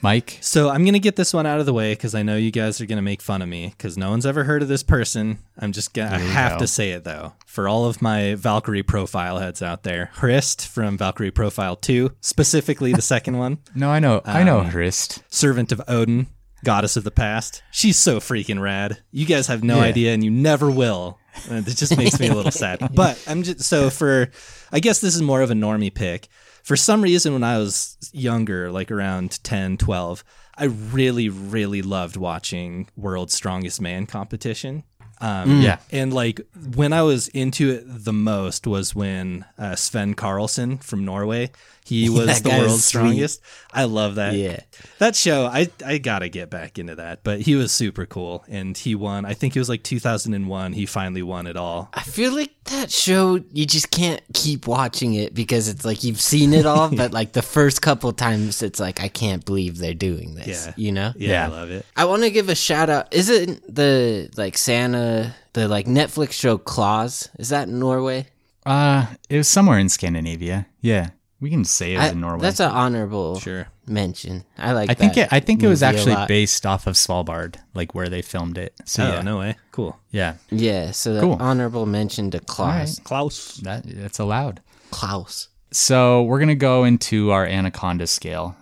Mike? 0.01 0.39
So 0.41 0.71
I'm 0.71 0.85
gonna 0.85 0.99
get 0.99 1.17
this 1.17 1.35
one 1.35 1.47
out 1.47 1.61
of 1.61 1.67
the 1.67 1.73
way 1.73 1.93
because 1.93 2.15
I 2.15 2.23
know 2.23 2.37
you 2.37 2.51
guys 2.51 2.81
are 2.81 2.87
gonna 2.87 3.03
make 3.03 3.21
fun 3.23 3.43
of 3.43 3.49
me 3.49 3.69
because 3.77 3.97
no 3.99 4.11
one's 4.11 4.27
ever 4.27 4.45
heard 4.45 4.63
of 4.63 4.69
this 4.69 4.83
person. 4.83 5.39
I'm 5.59 5.73
just 5.73 5.93
gonna 5.95 6.15
I 6.15 6.19
have 6.19 6.53
go. 6.53 6.59
to 6.61 6.67
say 6.67 6.91
it 6.93 7.05
though 7.05 7.33
for 7.47 7.69
all 7.69 7.87
of 7.87 8.01
my 8.01 8.35
Valkyrie 8.37 8.83
profile 8.85 9.39
heads 9.39 9.63
out 9.63 9.83
there. 9.83 10.11
Hrist 10.15 10.67
from 10.69 10.97
Valkyrie 10.97 11.31
Profile 11.33 11.75
Two, 11.77 12.13
specifically 12.21 12.93
the 12.93 13.03
second 13.03 13.39
one, 13.39 13.59
No, 13.75 13.91
I 13.91 13.99
know. 13.99 14.23
I 14.25 14.45
know 14.45 14.61
Um, 14.61 14.71
Hrist. 14.71 15.23
servant 15.29 15.73
of 15.73 15.81
Odin, 15.89 16.27
goddess 16.65 16.97
of 16.97 17.05
the 17.05 17.11
past. 17.11 17.63
She's 17.71 17.97
so 17.99 18.19
freaking 18.21 18.61
rad. 18.61 18.99
You 19.13 19.27
guys 19.27 19.47
have 19.47 19.63
no 19.63 19.77
Yeah. 19.79 19.85
idea, 19.85 20.15
and 20.15 20.25
you 20.25 20.31
never 20.31 20.71
will. 20.71 21.19
Uh, 21.51 21.57
it 21.57 21.77
just 21.77 21.97
makes 21.97 22.19
me 22.19 22.29
a 22.29 22.35
little 22.35 22.51
sad. 22.51 22.79
But 22.95 23.23
I'm 23.29 23.43
just 23.43 23.61
so 23.63 23.91
for. 23.91 24.31
I 24.73 24.81
guess 24.81 25.01
this 25.01 25.15
is 25.15 25.23
more 25.23 25.41
of 25.43 25.51
a 25.51 25.55
normie 25.55 25.95
pick. 25.95 26.29
For 26.65 26.77
some 26.77 27.01
reason, 27.01 27.33
when 27.33 27.45
I 27.45 27.59
was 27.59 27.97
younger, 28.13 28.71
like 28.71 28.91
around 28.91 29.43
10, 29.43 29.79
12, 29.79 30.23
I 30.57 30.65
really, 30.65 31.29
really 31.29 31.81
loved 31.81 32.17
watching 32.17 32.89
World's 32.97 33.33
Strongest 33.35 33.81
Man 33.81 34.05
competition. 34.07 34.83
Um, 35.21 35.61
Yeah. 35.63 35.79
And 35.91 36.13
like 36.13 36.41
when 36.75 36.93
I 36.93 37.03
was 37.03 37.29
into 37.29 37.71
it 37.71 37.85
the 37.87 38.13
most 38.13 38.67
was 38.67 38.95
when 38.95 39.45
uh, 39.59 39.73
Svend 39.73 40.15
Karlsen 40.17 40.83
from 40.83 41.05
Norway, 41.05 41.51
he 41.85 42.09
was 42.19 42.27
That 42.27 42.43
the 42.43 42.51
guy 42.51 42.59
world's 42.61 42.85
strongest. 42.85 43.41
I 43.73 43.85
love 43.85 44.17
that. 44.17 44.35
Yeah. 44.35 44.61
That 44.99 45.17
show, 45.17 45.47
I, 45.47 45.69
I 45.85 45.99
gotta 45.99 46.29
get 46.29 46.51
back 46.51 46.79
into 46.79 46.95
that. 46.97 47.25
But 47.25 47.41
he 47.41 47.55
was 47.55 47.73
super 47.73 48.05
cool 48.07 48.45
and 48.49 48.77
he 48.77 48.95
won. 48.95 49.25
I 49.25 49.35
think 49.35 49.57
it 49.57 49.59
was 49.59 49.69
like 49.69 49.83
2001. 49.83 50.73
He 50.75 50.87
finally 50.87 51.23
won 51.23 51.47
it 51.47 51.57
all. 51.57 51.89
I 51.95 52.03
feel 52.03 52.35
like 52.35 52.53
that 52.65 52.91
show 52.91 53.41
you 53.53 53.65
just 53.65 53.91
can't 53.91 54.21
keep 54.35 54.67
watching 54.67 55.15
it 55.15 55.35
because 55.35 55.69
it's 55.69 55.85
like 55.87 56.05
you've 56.05 56.21
seen 56.21 56.53
it 56.53 56.67
all, 56.67 56.91
but 56.95 57.13
like 57.13 57.33
the 57.33 57.41
first 57.43 57.81
couple 57.81 58.13
times 58.13 58.63
it's 58.63 58.79
like 58.79 59.01
I 59.01 59.09
can't 59.09 59.43
believe 59.45 59.79
they're 59.79 59.95
doing 59.95 60.35
this. 60.35 60.67
Yeah. 60.67 60.73
You 60.77 60.93
know? 60.93 61.13
Yeah, 61.17 61.31
Yeah. 61.31 61.45
I 61.47 61.49
love 61.49 61.71
it. 61.71 61.87
I 61.97 62.05
want 62.05 62.23
to 62.25 62.31
give 62.31 62.51
a 62.51 62.55
shout 62.55 62.91
out. 62.91 63.15
Isn't 63.15 63.75
the 63.75 64.29
like 64.37 64.59
Santa 64.59 65.08
the 65.53 65.69
like 65.69 65.87
Netflix 65.87 66.33
show 66.33 66.59
Claus? 66.59 67.29
Is 67.39 67.49
that 67.51 67.69
in 67.69 67.79
Norway? 67.79 68.27
Uh, 68.67 69.07
it 69.31 69.37
was 69.37 69.49
somewhere 69.49 69.79
in 69.79 69.89
Scandinavia. 69.89 70.67
Yeah, 70.81 71.11
we 71.41 71.51
can 71.51 71.65
say 71.65 71.95
it 71.95 71.99
was 71.99 72.07
I- 72.07 72.11
in 72.13 72.21
Norway. 72.21 72.41
That's 72.43 72.61
an 72.61 72.71
honorable 72.71 73.39
Sure. 73.41 73.69
mention. 73.87 74.45
I 74.59 74.73
like. 74.73 74.91
I 74.91 74.95
think 74.95 75.17
it. 75.17 75.29
I 75.33 75.41
think 75.41 75.63
it 75.63 75.69
was 75.69 75.83
actually 75.83 76.17
based 76.27 76.67
off 76.67 76.87
of 76.87 76.95
Svalbard, 76.95 77.57
like 77.75 77.95
where 77.95 78.09
they 78.09 78.23
filmed 78.23 78.59
it. 78.59 78.75
So 78.85 79.05
oh, 79.05 79.09
yeah, 79.15 79.23
no 79.23 79.39
way. 79.39 79.57
Cool. 79.73 79.97
yeah, 80.11 80.35
Yeah, 80.51 80.91
so 80.93 81.15
the 81.15 81.21
Cool. 81.21 81.37
honorable 81.41 81.87
mention 81.87 82.31
to 82.33 82.41
Klaus. 82.41 82.99
Klaus. 83.01 83.55
that 83.63 83.85
that's 83.87 84.19
allowed. 84.19 84.61
Klaus. 84.91 85.49
So 85.71 86.23
we're 86.23 86.39
gonna 86.41 86.55
go 86.55 86.85
into 86.85 87.31
our 87.31 87.47
anaconda 87.47 88.07
scale. 88.07 88.57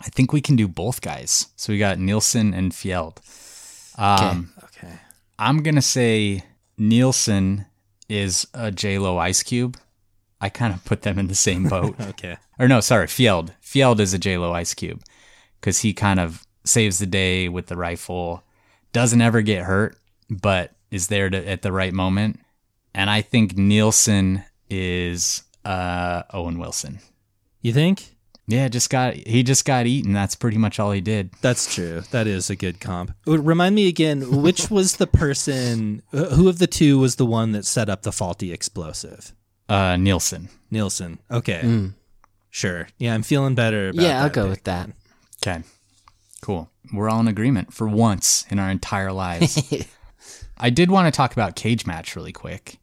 I 0.00 0.08
think 0.10 0.32
we 0.32 0.40
can 0.40 0.54
do 0.56 0.68
both 0.68 1.00
guys. 1.00 1.48
So 1.56 1.72
we 1.72 1.78
got 1.78 1.98
Nielsen 1.98 2.54
and 2.54 2.70
Fjeld. 2.72 3.18
Um, 3.98 4.52
Okay. 4.56 4.57
I'm 5.38 5.62
gonna 5.62 5.82
say 5.82 6.44
Nielsen 6.76 7.66
is 8.08 8.46
a 8.54 8.70
J 8.70 8.98
Lo 8.98 9.18
Ice 9.18 9.42
Cube. 9.42 9.76
I 10.40 10.48
kind 10.48 10.72
of 10.72 10.84
put 10.84 11.02
them 11.02 11.18
in 11.18 11.28
the 11.28 11.34
same 11.34 11.64
boat. 11.68 11.94
Okay. 12.00 12.36
or 12.58 12.68
no, 12.68 12.80
sorry, 12.80 13.06
Fjeld. 13.06 13.50
Fjeld 13.62 14.00
is 14.00 14.14
a 14.14 14.18
J 14.18 14.38
Lo 14.38 14.52
Ice 14.52 14.74
Cube 14.74 15.02
because 15.60 15.80
he 15.80 15.92
kind 15.92 16.20
of 16.20 16.44
saves 16.64 16.98
the 16.98 17.06
day 17.06 17.48
with 17.48 17.66
the 17.66 17.76
rifle, 17.76 18.42
doesn't 18.92 19.20
ever 19.22 19.42
get 19.42 19.64
hurt, 19.64 19.96
but 20.28 20.72
is 20.90 21.08
there 21.08 21.30
to, 21.30 21.48
at 21.48 21.62
the 21.62 21.72
right 21.72 21.92
moment. 21.92 22.40
And 22.94 23.10
I 23.10 23.22
think 23.22 23.56
Nielsen 23.56 24.44
is 24.68 25.42
uh, 25.64 26.22
Owen 26.32 26.58
Wilson. 26.58 27.00
You 27.60 27.72
think? 27.72 28.16
Yeah, 28.50 28.66
just 28.68 28.88
got 28.88 29.14
he 29.14 29.42
just 29.42 29.64
got 29.66 29.86
eaten. 29.86 30.14
That's 30.14 30.34
pretty 30.34 30.56
much 30.56 30.80
all 30.80 30.90
he 30.90 31.02
did. 31.02 31.30
That's 31.42 31.72
true. 31.72 32.02
That 32.12 32.26
is 32.26 32.48
a 32.48 32.56
good 32.56 32.80
comp. 32.80 33.14
Remind 33.26 33.74
me 33.74 33.88
again, 33.88 34.40
which 34.42 34.70
was 34.70 34.96
the 34.96 35.06
person, 35.06 36.02
who 36.10 36.48
of 36.48 36.58
the 36.58 36.66
two 36.66 36.98
was 36.98 37.16
the 37.16 37.26
one 37.26 37.52
that 37.52 37.66
set 37.66 37.90
up 37.90 38.02
the 38.02 38.12
faulty 38.12 38.50
explosive? 38.52 39.34
Uh, 39.68 39.96
Nielsen. 39.96 40.48
Nielsen. 40.70 41.18
Okay. 41.30 41.90
Sure. 42.48 42.88
Yeah, 42.96 43.12
I'm 43.14 43.22
feeling 43.22 43.54
better 43.54 43.90
about 43.90 44.00
Mm. 44.00 44.04
Yeah, 44.04 44.22
I'll 44.22 44.30
go 44.30 44.44
pick. 44.44 44.50
with 44.50 44.64
that. 44.64 44.90
Okay, 45.42 45.62
cool. 46.40 46.70
We're 46.92 47.10
all 47.10 47.20
in 47.20 47.28
agreement 47.28 47.74
for 47.74 47.86
once 47.86 48.46
in 48.50 48.58
our 48.58 48.70
entire 48.70 49.12
lives. 49.12 49.62
I 50.58 50.70
did 50.70 50.90
want 50.90 51.12
to 51.12 51.16
talk 51.16 51.32
about 51.34 51.54
cage 51.54 51.84
match 51.86 52.16
really 52.16 52.32
quick. 52.32 52.78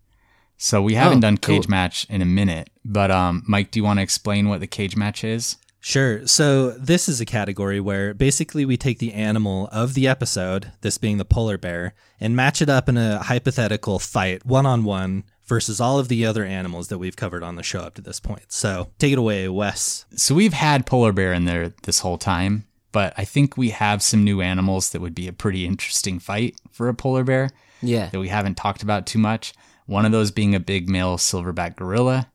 So 0.58 0.82
we 0.82 0.96
haven't 0.96 1.20
Oh, 1.20 1.22
done 1.22 1.38
cage 1.38 1.64
cool. 1.64 1.72
match 1.72 2.06
in 2.10 2.22
a 2.22 2.26
minute, 2.26 2.70
but 2.84 3.12
um, 3.12 3.44
Mike, 3.48 3.72
do 3.72 3.80
you 3.80 3.84
want 3.84 4.00
to 4.00 4.04
explain 4.04 4.48
what 4.48 4.60
the 4.62 4.68
cage 4.68 4.96
match 4.96 5.24
is? 5.24 5.58
Sure. 5.82 6.26
So 6.26 6.72
this 6.72 7.08
is 7.08 7.22
a 7.22 7.26
category 7.26 7.80
where 7.80 8.14
basically 8.16 8.66
we 8.66 8.76
take 8.76 8.98
the 9.00 9.14
animal 9.14 9.70
of 9.72 9.94
the 9.94 10.08
episode, 10.08 10.72
this 10.82 10.98
being 10.98 11.18
the 11.18 11.26
polar 11.26 11.58
bear, 11.60 11.94
and 12.20 12.36
match 12.36 12.60
it 12.62 12.70
up 12.70 12.90
in 12.90 12.98
a 12.98 13.20
hypothetical 13.20 14.00
fight, 14.00 14.46
one 14.46 14.66
on 14.66 14.84
one, 14.84 15.26
versus 15.46 15.80
all 15.80 16.00
of 16.00 16.08
the 16.08 16.26
other 16.26 16.44
animals 16.44 16.88
that 16.88 16.98
we've 16.98 17.16
covered 17.16 17.44
on 17.44 17.56
the 17.56 17.62
show 17.62 17.82
up 17.82 17.94
to 17.96 18.02
this 18.02 18.20
point. 18.20 18.52
So 18.52 18.90
take 18.98 19.12
it 19.14 19.20
away, 19.20 19.48
Wes. 19.48 20.06
So 20.16 20.34
we've 20.34 20.54
had 20.54 20.88
polar 20.88 21.12
bear 21.12 21.34
in 21.34 21.46
there 21.46 21.74
this 21.84 22.00
whole 22.00 22.18
time, 22.18 22.66
but 22.92 23.14
I 23.16 23.26
think 23.26 23.56
we 23.56 23.70
have 23.70 24.02
some 24.02 24.24
new 24.24 24.42
animals 24.42 24.90
that 24.90 25.02
would 25.02 25.14
be 25.14 25.28
a 25.28 25.34
pretty 25.34 25.68
interesting 25.68 26.18
fight 26.18 26.56
for 26.72 26.90
a 26.90 26.96
polar 26.96 27.24
bear 27.24 27.52
Yeah. 27.84 28.10
that 28.10 28.20
we 28.20 28.30
haven't 28.30 28.56
talked 28.56 28.82
about 28.82 29.06
too 29.06 29.20
much. 29.20 29.54
One 29.86 30.06
of 30.06 30.12
those 30.12 30.32
being 30.32 30.56
a 30.56 30.60
big 30.60 30.90
male 30.90 31.18
silverback 31.18 31.76
gorilla. 31.76 32.30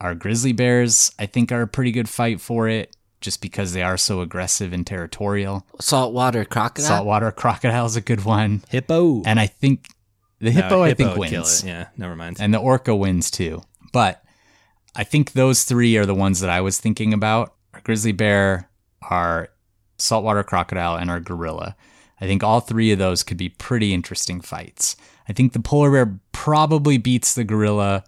Our 0.00 0.14
grizzly 0.14 0.52
bears, 0.52 1.12
I 1.18 1.26
think, 1.26 1.52
are 1.52 1.62
a 1.62 1.68
pretty 1.68 1.92
good 1.92 2.08
fight 2.08 2.40
for 2.40 2.68
it 2.68 2.96
just 3.20 3.40
because 3.40 3.72
they 3.72 3.82
are 3.82 3.96
so 3.96 4.20
aggressive 4.20 4.72
and 4.72 4.86
territorial. 4.86 5.64
Saltwater 5.80 6.44
crocodile. 6.44 6.88
Saltwater 6.88 7.30
crocodile 7.30 7.86
is 7.86 7.94
a 7.96 8.00
good 8.00 8.24
one. 8.24 8.62
Hippo. 8.68 9.22
And 9.24 9.38
I 9.38 9.46
think 9.46 9.86
the 10.40 10.46
No, 10.50 10.62
hippo, 10.62 10.82
I 10.82 10.94
think, 10.94 11.16
would 11.16 11.28
kill 11.30 11.42
wins. 11.42 11.62
it. 11.62 11.68
Yeah, 11.68 11.86
never 11.96 12.16
mind. 12.16 12.38
And 12.40 12.52
the 12.52 12.58
orca 12.58 12.96
wins 12.96 13.30
too. 13.30 13.62
But 13.92 14.22
I 14.96 15.04
think 15.04 15.32
those 15.32 15.62
three 15.62 15.96
are 15.96 16.04
the 16.06 16.14
ones 16.16 16.40
that 16.40 16.50
I 16.50 16.60
was 16.60 16.78
thinking 16.78 17.14
about. 17.14 17.54
Our 17.72 17.80
grizzly 17.82 18.12
bear, 18.12 18.68
our 19.08 19.48
saltwater 19.98 20.42
crocodile, 20.42 20.96
and 20.96 21.10
our 21.10 21.20
gorilla. 21.20 21.76
I 22.20 22.26
think 22.26 22.42
all 22.42 22.60
three 22.60 22.90
of 22.92 22.98
those 22.98 23.22
could 23.22 23.36
be 23.36 23.48
pretty 23.48 23.94
interesting 23.94 24.40
fights. 24.40 24.96
I 25.28 25.32
think 25.32 25.52
the 25.52 25.60
polar 25.60 25.90
bear 25.90 26.18
probably 26.32 26.98
beats 26.98 27.34
the 27.34 27.44
gorilla. 27.44 28.04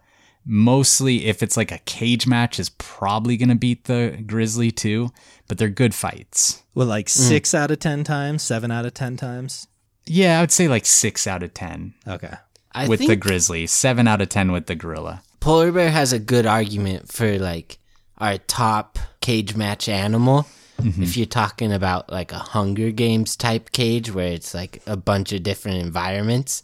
Mostly 0.46 1.26
if 1.26 1.42
it's 1.42 1.56
like 1.56 1.72
a 1.72 1.78
cage 1.78 2.26
match 2.26 2.60
is 2.60 2.68
probably 2.70 3.36
going 3.36 3.48
to 3.48 3.54
beat 3.54 3.84
the 3.84 4.22
grizzly 4.26 4.70
too, 4.70 5.10
but 5.48 5.56
they're 5.56 5.68
good 5.68 5.94
fights. 5.94 6.62
Well, 6.74 6.86
like 6.86 7.08
six 7.08 7.54
out 7.54 7.70
of 7.70 7.78
10 7.78 8.04
times, 8.04 8.42
seven 8.42 8.70
out 8.70 8.84
of 8.84 8.92
10 8.94 9.16
times. 9.16 9.68
Yeah, 10.06 10.38
I 10.38 10.42
would 10.42 10.52
say 10.52 10.68
like 10.68 10.84
6 10.84 11.26
out 11.26 11.42
of 11.42 11.54
10 11.54 11.94
Okay. 12.06 12.34
I 12.74 12.88
with 12.88 12.98
think 12.98 13.08
the 13.08 13.16
grizzly, 13.16 13.66
7 13.66 14.06
out 14.06 14.20
of 14.20 14.28
10 14.28 14.52
with 14.52 14.66
the 14.66 14.74
gorilla. 14.74 15.22
polar 15.40 15.72
bear 15.72 15.90
has 15.90 16.12
a 16.12 16.18
good 16.18 16.44
argument 16.44 17.10
for 17.10 17.38
like 17.38 17.78
our 18.18 18.38
top 18.38 18.98
cage 19.20 19.54
match 19.56 19.88
animal. 19.88 20.46
Mm-hmm. 20.82 21.04
If 21.04 21.16
you're 21.16 21.26
talking 21.26 21.72
about 21.72 22.10
like 22.10 22.32
a 22.32 22.38
Hunger 22.38 22.90
Games 22.90 23.36
type 23.36 23.70
cage 23.70 24.12
where 24.12 24.32
it's 24.32 24.54
like 24.54 24.82
a 24.86 24.96
bunch 24.96 25.32
of 25.32 25.42
different 25.44 25.78
environments, 25.78 26.62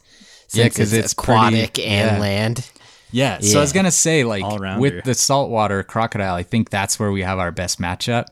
Yeah, 0.53 0.63
since 0.65 0.77
'cause 0.77 0.93
it's, 0.93 1.05
it's 1.05 1.13
aquatic 1.13 1.73
pretty- 1.75 1.85
and 1.89 2.11
yeah. 2.17 2.19
land. 2.21 2.69
Yeah, 3.13 3.39
so 3.39 3.57
I 3.59 3.61
was 3.61 3.73
gonna 3.73 3.91
say 3.91 4.23
like 4.23 4.43
with 4.79 5.03
the 5.03 5.13
saltwater 5.13 5.83
crocodile, 5.83 6.33
I 6.35 6.43
think 6.43 6.69
that's 6.69 6.97
where 6.99 7.11
we 7.11 7.21
have 7.23 7.39
our 7.39 7.51
best 7.51 7.79
matchup 7.81 8.27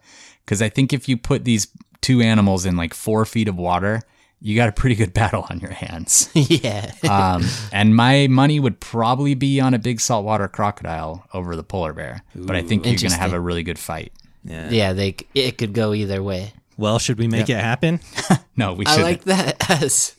because 0.45 0.61
I 0.61 0.69
think 0.69 0.93
if 0.93 1.09
you 1.09 1.17
put 1.17 1.43
these 1.43 1.67
two 2.01 2.21
animals 2.21 2.65
in 2.65 2.77
like 2.77 2.93
four 2.93 3.25
feet 3.25 3.49
of 3.49 3.57
water, 3.57 4.01
you 4.41 4.55
got 4.55 4.69
a 4.69 4.71
pretty 4.71 4.95
good 4.95 5.13
battle 5.21 5.45
on 5.49 5.59
your 5.59 5.71
hands. 5.71 6.29
yeah. 6.33 6.93
um, 7.09 7.43
and 7.73 7.93
my 7.93 8.27
money 8.27 8.57
would 8.61 8.79
probably 8.79 9.33
be 9.35 9.59
on 9.59 9.73
a 9.73 9.79
big 9.79 9.99
saltwater 9.99 10.47
crocodile 10.47 11.25
over 11.33 11.57
the 11.57 11.63
polar 11.63 11.91
bear, 11.91 12.23
but 12.33 12.55
I 12.55 12.61
think 12.61 12.85
you're 12.85 12.95
gonna 12.95 13.15
have 13.21 13.33
a 13.33 13.39
really 13.39 13.63
good 13.63 13.79
fight. 13.79 14.13
Yeah. 14.45 14.69
yeah, 14.69 14.93
they 14.93 15.17
it 15.35 15.57
could 15.57 15.73
go 15.73 15.93
either 15.93 16.23
way. 16.23 16.53
Well, 16.77 16.99
should 16.99 17.17
we 17.19 17.27
make 17.27 17.49
it 17.49 17.57
happen? 17.59 17.99
No, 18.55 18.73
we 18.73 18.83
should. 18.85 18.99
I 18.99 19.03
like 19.03 19.23
that 19.25 19.69
as 19.69 20.15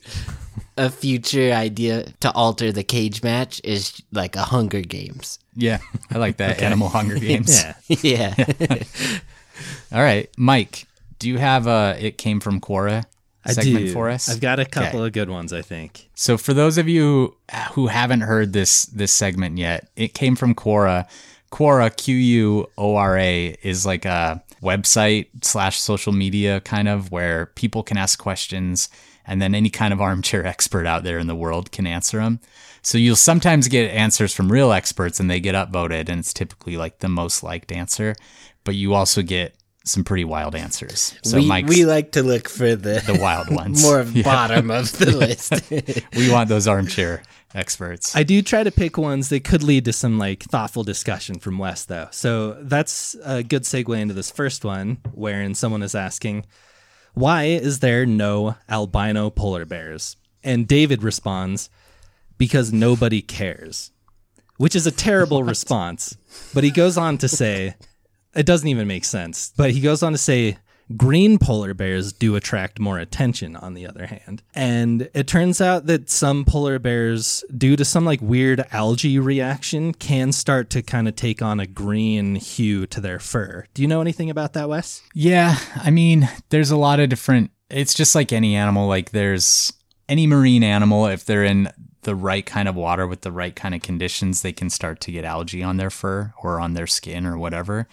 a 0.80 0.88
future 0.90 1.52
idea 1.52 2.04
to 2.20 2.32
alter 2.32 2.72
the 2.72 2.82
cage 2.82 3.22
match 3.22 3.60
is 3.64 4.00
like 4.12 4.34
a 4.36 4.42
Hunger 4.42 4.80
Games. 4.80 5.38
yeah, 5.54 5.78
I 6.10 6.18
like 6.18 6.38
that. 6.38 6.62
Animal 6.62 6.88
Hunger 6.88 7.18
Games. 7.28 7.62
Yeah. 7.88 8.34
yeah. 8.38 8.82
All 9.92 10.02
right, 10.02 10.28
Mike, 10.36 10.86
do 11.18 11.28
you 11.28 11.38
have 11.38 11.66
a 11.66 11.96
"It 12.00 12.16
Came 12.18 12.40
from 12.40 12.60
Quora" 12.60 13.04
I 13.44 13.54
do. 13.54 13.92
for 13.92 14.08
us? 14.08 14.28
I've 14.28 14.40
got 14.40 14.58
a 14.60 14.64
couple 14.64 15.00
Okay. 15.00 15.06
of 15.08 15.12
good 15.12 15.30
ones, 15.30 15.52
I 15.52 15.62
think. 15.62 16.08
So 16.14 16.36
for 16.38 16.54
those 16.54 16.78
of 16.78 16.88
you 16.88 17.36
who 17.72 17.88
haven't 17.88 18.22
heard 18.22 18.52
this 18.52 18.86
this 18.86 19.12
segment 19.12 19.58
yet, 19.58 19.88
it 19.96 20.14
came 20.14 20.36
from 20.36 20.54
Quora. 20.54 21.06
Quora 21.52 21.94
Q 21.94 22.14
U 22.16 22.66
O 22.78 22.96
R 22.96 23.18
A 23.18 23.56
is 23.62 23.84
like 23.84 24.04
a 24.04 24.42
website 24.62 25.26
slash 25.42 25.80
social 25.80 26.12
media 26.12 26.60
kind 26.60 26.86
of 26.88 27.10
where 27.10 27.46
people 27.54 27.82
can 27.82 27.96
ask 27.96 28.18
questions 28.18 28.88
and 29.30 29.40
then 29.40 29.54
any 29.54 29.70
kind 29.70 29.94
of 29.94 30.00
armchair 30.00 30.44
expert 30.54 30.86
out 30.86 31.04
there 31.04 31.18
in 31.18 31.28
the 31.28 31.36
world 31.36 31.70
can 31.70 31.86
answer 31.86 32.18
them. 32.18 32.40
So 32.82 32.98
you'll 32.98 33.16
sometimes 33.16 33.68
get 33.68 33.90
answers 33.90 34.34
from 34.34 34.50
real 34.50 34.72
experts 34.72 35.20
and 35.20 35.30
they 35.30 35.38
get 35.38 35.54
upvoted 35.54 36.08
and 36.08 36.18
it's 36.18 36.34
typically 36.34 36.76
like 36.76 36.98
the 36.98 37.08
most 37.08 37.42
liked 37.42 37.70
answer, 37.70 38.16
but 38.64 38.74
you 38.74 38.92
also 38.94 39.22
get 39.22 39.54
some 39.84 40.02
pretty 40.04 40.24
wild 40.24 40.54
answers. 40.54 41.14
So 41.22 41.38
we, 41.38 41.46
Mike's 41.46 41.68
we 41.68 41.84
like 41.84 42.12
to 42.12 42.22
look 42.22 42.48
for 42.48 42.74
the, 42.74 43.02
the 43.06 43.18
wild 43.20 43.50
ones. 43.54 43.82
more 43.82 44.00
of 44.00 44.14
bottom 44.22 44.70
of 44.70 44.90
the 44.98 45.16
list. 45.16 45.70
we 46.16 46.30
want 46.30 46.48
those 46.48 46.66
armchair 46.66 47.22
experts. 47.54 48.16
I 48.16 48.24
do 48.24 48.42
try 48.42 48.64
to 48.64 48.70
pick 48.72 48.98
ones 48.98 49.28
that 49.28 49.44
could 49.44 49.62
lead 49.62 49.84
to 49.84 49.92
some 49.92 50.18
like 50.18 50.42
thoughtful 50.42 50.82
discussion 50.82 51.38
from 51.38 51.58
Wes, 51.58 51.84
though. 51.84 52.08
So 52.10 52.54
that's 52.62 53.14
a 53.24 53.42
good 53.42 53.62
segue 53.62 53.98
into 53.98 54.14
this 54.14 54.30
first 54.30 54.64
one, 54.64 54.98
wherein 55.12 55.54
someone 55.54 55.82
is 55.82 55.94
asking, 55.94 56.46
"Why 57.20 57.44
is 57.44 57.80
there 57.80 58.06
no 58.06 58.56
albino 58.66 59.28
polar 59.28 59.66
bears?" 59.66 60.16
And 60.42 60.66
David 60.66 61.02
responds, 61.02 61.68
"Because 62.38 62.72
nobody 62.72 63.20
cares," 63.20 63.90
which 64.56 64.74
is 64.74 64.86
a 64.86 64.90
terrible 64.90 65.42
response. 65.52 66.16
But 66.54 66.64
he 66.64 66.70
goes 66.70 66.96
on 66.96 67.18
to 67.18 67.28
say, 67.28 67.74
"It 68.34 68.46
doesn't 68.46 68.68
even 68.68 68.88
make 68.88 69.04
sense." 69.04 69.52
But 69.54 69.72
he 69.72 69.82
goes 69.82 70.02
on 70.02 70.12
to 70.12 70.18
say. 70.18 70.56
Green 70.96 71.38
polar 71.38 71.74
bears 71.74 72.12
do 72.12 72.34
attract 72.36 72.80
more 72.80 72.98
attention, 72.98 73.56
on 73.56 73.74
the 73.74 73.86
other 73.86 74.06
hand. 74.06 74.42
And 74.54 75.08
it 75.14 75.26
turns 75.26 75.60
out 75.60 75.86
that 75.86 76.10
some 76.10 76.44
polar 76.44 76.78
bears, 76.78 77.44
due 77.56 77.76
to 77.76 77.84
some 77.84 78.04
like 78.04 78.20
weird 78.20 78.64
algae 78.72 79.18
reaction, 79.18 79.94
can 79.94 80.32
start 80.32 80.70
to 80.70 80.82
kind 80.82 81.08
of 81.08 81.16
take 81.16 81.42
on 81.42 81.60
a 81.60 81.66
green 81.66 82.34
hue 82.34 82.86
to 82.86 83.00
their 83.00 83.18
fur. 83.18 83.66
Do 83.74 83.82
you 83.82 83.88
know 83.88 84.00
anything 84.00 84.30
about 84.30 84.52
that, 84.54 84.68
Wes? 84.68 85.02
Yeah, 85.14 85.58
I 85.76 85.90
mean, 85.90 86.28
there's 86.48 86.70
a 86.70 86.76
lot 86.76 87.00
of 87.00 87.08
different. 87.08 87.50
It's 87.68 87.94
just 87.94 88.14
like 88.14 88.32
any 88.32 88.56
animal. 88.56 88.88
Like 88.88 89.10
there's 89.10 89.72
any 90.08 90.26
marine 90.26 90.64
animal, 90.64 91.06
if 91.06 91.24
they're 91.24 91.44
in 91.44 91.68
the 92.02 92.14
right 92.16 92.44
kind 92.44 92.68
of 92.68 92.74
water 92.74 93.06
with 93.06 93.20
the 93.20 93.30
right 93.30 93.54
kind 93.54 93.74
of 93.74 93.82
conditions, 93.82 94.42
they 94.42 94.52
can 94.52 94.70
start 94.70 95.00
to 95.02 95.12
get 95.12 95.24
algae 95.24 95.62
on 95.62 95.76
their 95.76 95.90
fur 95.90 96.32
or 96.42 96.58
on 96.58 96.74
their 96.74 96.86
skin 96.86 97.26
or 97.26 97.38
whatever. 97.38 97.86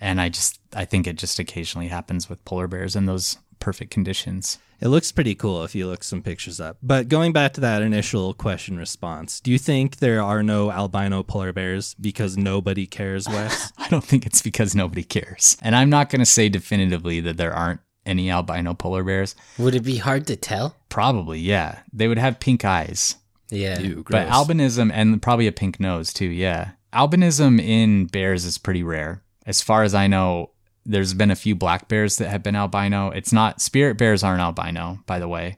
And 0.00 0.20
I 0.20 0.28
just, 0.28 0.60
I 0.74 0.84
think 0.84 1.06
it 1.06 1.16
just 1.16 1.38
occasionally 1.38 1.88
happens 1.88 2.28
with 2.28 2.44
polar 2.44 2.66
bears 2.66 2.96
in 2.96 3.06
those 3.06 3.38
perfect 3.60 3.90
conditions. 3.90 4.58
It 4.80 4.88
looks 4.88 5.10
pretty 5.10 5.34
cool 5.34 5.64
if 5.64 5.74
you 5.74 5.88
look 5.88 6.04
some 6.04 6.22
pictures 6.22 6.60
up. 6.60 6.76
But 6.82 7.08
going 7.08 7.32
back 7.32 7.52
to 7.54 7.60
that 7.62 7.82
initial 7.82 8.32
question 8.32 8.78
response, 8.78 9.40
do 9.40 9.50
you 9.50 9.58
think 9.58 9.96
there 9.96 10.22
are 10.22 10.42
no 10.42 10.70
albino 10.70 11.24
polar 11.24 11.52
bears 11.52 11.94
because 11.94 12.36
nobody 12.36 12.86
cares, 12.86 13.28
Wes? 13.28 13.72
I 13.78 13.88
don't 13.88 14.04
think 14.04 14.24
it's 14.24 14.40
because 14.40 14.76
nobody 14.76 15.02
cares. 15.02 15.56
And 15.62 15.74
I'm 15.74 15.90
not 15.90 16.10
going 16.10 16.20
to 16.20 16.26
say 16.26 16.48
definitively 16.48 17.18
that 17.20 17.36
there 17.36 17.52
aren't 17.52 17.80
any 18.06 18.30
albino 18.30 18.72
polar 18.74 19.02
bears. 19.02 19.34
Would 19.58 19.74
it 19.74 19.82
be 19.82 19.96
hard 19.96 20.28
to 20.28 20.36
tell? 20.36 20.76
Probably, 20.88 21.40
yeah. 21.40 21.80
They 21.92 22.06
would 22.06 22.18
have 22.18 22.38
pink 22.38 22.64
eyes. 22.64 23.16
Yeah. 23.50 23.80
Ew, 23.80 24.04
But 24.08 24.28
albinism 24.28 24.90
and 24.92 25.20
probably 25.20 25.46
a 25.48 25.52
pink 25.52 25.80
nose 25.80 26.12
too, 26.12 26.26
yeah. 26.26 26.70
Albinism 26.92 27.60
in 27.60 28.06
bears 28.06 28.44
is 28.44 28.58
pretty 28.58 28.82
rare. 28.82 29.22
As 29.48 29.62
far 29.62 29.82
as 29.82 29.94
I 29.94 30.06
know, 30.06 30.50
there's 30.84 31.14
been 31.14 31.30
a 31.30 31.36
few 31.36 31.54
black 31.54 31.88
bears 31.88 32.18
that 32.18 32.28
have 32.28 32.42
been 32.42 32.54
albino. 32.54 33.10
It's 33.10 33.32
not 33.32 33.62
spirit 33.62 33.96
bears 33.96 34.22
aren't 34.22 34.42
albino, 34.42 35.00
by 35.06 35.18
the 35.18 35.26
way. 35.26 35.56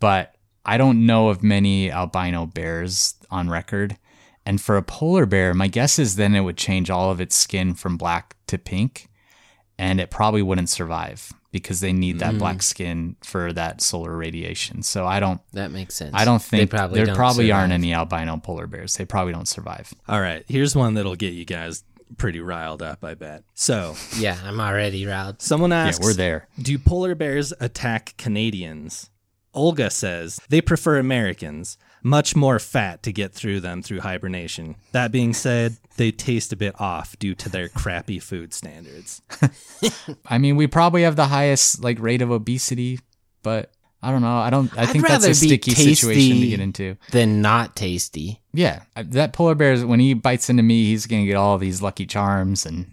But 0.00 0.34
I 0.66 0.76
don't 0.76 1.06
know 1.06 1.28
of 1.28 1.42
many 1.42 1.92
albino 1.92 2.46
bears 2.46 3.14
on 3.30 3.48
record. 3.48 3.96
And 4.44 4.60
for 4.60 4.76
a 4.76 4.82
polar 4.82 5.26
bear, 5.26 5.54
my 5.54 5.68
guess 5.68 5.98
is 5.98 6.16
then 6.16 6.34
it 6.34 6.40
would 6.40 6.56
change 6.56 6.90
all 6.90 7.12
of 7.12 7.20
its 7.20 7.36
skin 7.36 7.74
from 7.74 7.96
black 7.96 8.36
to 8.48 8.58
pink 8.58 9.08
and 9.78 10.00
it 10.00 10.10
probably 10.10 10.42
wouldn't 10.42 10.68
survive 10.68 11.32
because 11.52 11.80
they 11.80 11.92
need 11.92 12.18
that 12.18 12.36
black 12.38 12.58
mm. 12.58 12.62
skin 12.62 13.16
for 13.22 13.52
that 13.52 13.80
solar 13.80 14.16
radiation. 14.16 14.82
So 14.82 15.06
I 15.06 15.20
don't 15.20 15.40
That 15.52 15.70
makes 15.70 15.94
sense. 15.94 16.12
I 16.14 16.24
don't 16.24 16.42
think 16.42 16.70
They 16.70 16.76
probably 16.76 17.02
there 17.02 17.14
probably 17.14 17.50
aren't 17.50 17.72
any 17.72 17.94
albino 17.94 18.36
polar 18.36 18.66
bears. 18.66 18.96
They 18.96 19.04
probably 19.04 19.32
don't 19.32 19.48
survive. 19.48 19.92
All 20.06 20.20
right, 20.20 20.44
here's 20.48 20.76
one 20.76 20.94
that'll 20.94 21.16
get 21.16 21.32
you 21.32 21.44
guys 21.44 21.82
pretty 22.18 22.40
riled 22.40 22.82
up, 22.82 23.04
I 23.04 23.14
bet. 23.14 23.44
So, 23.54 23.96
Yeah, 24.18 24.38
I'm 24.44 24.60
already 24.60 25.06
riled. 25.06 25.40
someone 25.42 25.72
asks, 25.72 26.00
yeah, 26.00 26.06
we're 26.06 26.14
there. 26.14 26.48
Do 26.60 26.78
polar 26.78 27.14
bears 27.14 27.52
attack 27.60 28.14
Canadians? 28.16 29.10
Olga 29.52 29.90
says 29.90 30.38
they 30.48 30.60
prefer 30.60 30.98
Americans, 30.98 31.76
much 32.04 32.36
more 32.36 32.58
fat 32.60 33.02
to 33.02 33.12
get 33.12 33.32
through 33.32 33.58
them 33.60 33.82
through 33.82 34.00
hibernation. 34.00 34.76
That 34.92 35.10
being 35.10 35.32
said, 35.34 35.76
they 35.96 36.12
taste 36.12 36.52
a 36.52 36.56
bit 36.56 36.80
off 36.80 37.18
due 37.18 37.34
to 37.34 37.48
their 37.48 37.68
crappy 37.68 38.20
food 38.20 38.54
standards. 38.54 39.22
I 40.26 40.38
mean, 40.38 40.54
we 40.56 40.66
probably 40.68 41.02
have 41.02 41.16
the 41.16 41.26
highest 41.26 41.82
like 41.82 41.98
rate 41.98 42.22
of 42.22 42.30
obesity, 42.30 43.00
but 43.42 43.72
I 44.02 44.10
don't 44.10 44.22
know. 44.22 44.38
I 44.38 44.48
don't. 44.50 44.76
I 44.78 44.82
I'd 44.82 44.88
think 44.88 45.06
that's 45.06 45.26
a 45.26 45.34
sticky 45.34 45.72
situation 45.72 46.40
to 46.40 46.46
get 46.46 46.60
into. 46.60 46.96
Then 47.10 47.42
not 47.42 47.76
tasty. 47.76 48.40
Yeah, 48.52 48.82
that 48.96 49.32
polar 49.32 49.54
bear 49.54 49.72
is 49.74 49.84
when 49.84 50.00
he 50.00 50.14
bites 50.14 50.48
into 50.48 50.62
me, 50.62 50.84
he's 50.86 51.06
gonna 51.06 51.26
get 51.26 51.36
all 51.36 51.58
these 51.58 51.82
Lucky 51.82 52.06
Charms 52.06 52.64
and 52.64 52.86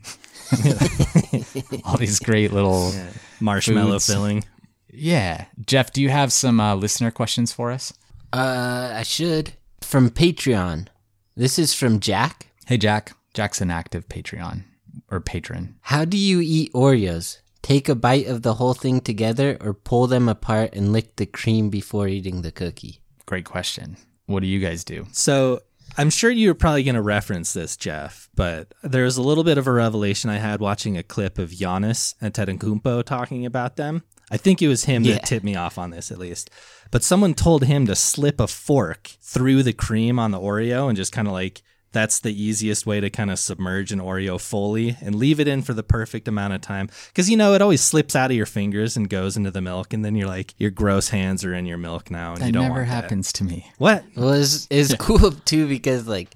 all 1.85 1.97
these 1.97 2.19
great 2.19 2.51
little. 2.51 2.91
Yeah. 2.93 3.09
Marshmallow 3.39 3.91
Foods. 3.93 4.07
filling. 4.07 4.43
Yeah, 4.91 5.45
Jeff, 5.65 5.93
do 5.93 6.01
you 6.01 6.09
have 6.09 6.33
some 6.33 6.59
uh, 6.59 6.75
listener 6.75 7.11
questions 7.11 7.53
for 7.53 7.71
us? 7.71 7.93
Uh, 8.33 8.91
I 8.95 9.03
should. 9.03 9.53
From 9.81 10.09
Patreon. 10.09 10.87
This 11.35 11.59
is 11.59 11.73
from 11.73 11.99
Jack. 11.99 12.47
Hey, 12.65 12.77
Jack. 12.77 13.15
Jack's 13.33 13.61
an 13.61 13.69
active 13.69 14.09
Patreon 14.09 14.63
or 15.11 15.19
patron. 15.21 15.75
How 15.81 16.03
do 16.03 16.17
you 16.17 16.41
eat 16.41 16.73
Oreos? 16.73 17.37
Take 17.67 17.89
a 17.89 17.95
bite 17.95 18.27
of 18.27 18.43
the 18.43 18.53
whole 18.53 18.73
thing 18.73 19.01
together 19.01 19.57
or 19.59 19.73
pull 19.73 20.07
them 20.07 20.29
apart 20.29 20.69
and 20.73 20.93
lick 20.93 21.17
the 21.17 21.25
cream 21.25 21.69
before 21.69 22.07
eating 22.07 22.41
the 22.41 22.51
cookie? 22.51 23.01
Great 23.25 23.43
question. 23.43 23.97
What 24.25 24.39
do 24.39 24.47
you 24.47 24.61
guys 24.61 24.85
do? 24.85 25.05
So 25.11 25.59
I'm 25.97 26.09
sure 26.09 26.31
you're 26.31 26.53
probably 26.55 26.83
going 26.83 26.95
to 26.95 27.01
reference 27.01 27.51
this, 27.51 27.75
Jeff, 27.75 28.29
but 28.35 28.73
there's 28.83 29.17
a 29.17 29.21
little 29.21 29.43
bit 29.43 29.57
of 29.57 29.67
a 29.67 29.71
revelation 29.73 30.29
I 30.29 30.37
had 30.37 30.61
watching 30.61 30.95
a 30.97 31.03
clip 31.03 31.37
of 31.37 31.49
Giannis 31.49 32.15
and 32.21 32.33
Antetokounmpo 32.33 33.03
talking 33.03 33.45
about 33.45 33.75
them. 33.75 34.03
I 34.31 34.37
think 34.37 34.61
it 34.61 34.69
was 34.69 34.85
him 34.85 35.03
Yeah. 35.03 35.15
that 35.15 35.25
tipped 35.25 35.43
me 35.43 35.55
off 35.57 35.77
on 35.77 35.89
this, 35.89 36.09
at 36.09 36.19
least. 36.19 36.49
But 36.89 37.03
someone 37.03 37.33
told 37.33 37.65
him 37.65 37.85
to 37.87 37.95
slip 37.97 38.39
a 38.39 38.47
fork 38.47 39.11
through 39.21 39.63
the 39.63 39.73
cream 39.73 40.19
on 40.19 40.31
the 40.31 40.39
Oreo 40.39 40.87
and 40.87 40.95
just 40.95 41.11
kind 41.11 41.27
of 41.27 41.33
like 41.33 41.61
that's 41.91 42.19
the 42.19 42.31
easiest 42.43 42.85
way 42.85 42.99
to 42.99 43.09
kind 43.09 43.31
of 43.31 43.39
submerge 43.39 43.91
an 43.91 43.99
Oreo 43.99 44.39
fully 44.39 44.97
and 45.01 45.15
leave 45.15 45.39
it 45.39 45.47
in 45.47 45.61
for 45.61 45.73
the 45.73 45.83
perfect 45.83 46.27
amount 46.27 46.53
of 46.53 46.61
time. 46.61 46.89
Because, 47.07 47.29
you 47.29 47.37
know, 47.37 47.53
it 47.53 47.61
always 47.61 47.81
slips 47.81 48.15
out 48.15 48.29
of 48.31 48.37
your 48.37 48.45
fingers 48.45 48.97
and 48.97 49.09
goes 49.09 49.37
into 49.37 49.51
the 49.51 49.61
milk. 49.61 49.93
And 49.93 50.03
then 50.05 50.15
you're 50.15 50.27
like, 50.27 50.53
your 50.57 50.71
gross 50.71 51.09
hands 51.09 51.43
are 51.45 51.53
in 51.53 51.65
your 51.65 51.77
milk 51.77 52.11
now. 52.11 52.33
And 52.33 52.41
That 52.41 52.47
you 52.47 52.51
don't 52.51 52.63
never 52.63 52.75
want 52.75 52.87
that. 52.89 53.03
happens 53.03 53.31
to 53.33 53.43
me. 53.43 53.71
What? 53.77 54.03
Well, 54.15 54.33
it's, 54.33 54.67
it's 54.69 54.93
cool 54.95 55.31
too 55.31 55.67
because 55.67 56.07
like 56.07 56.35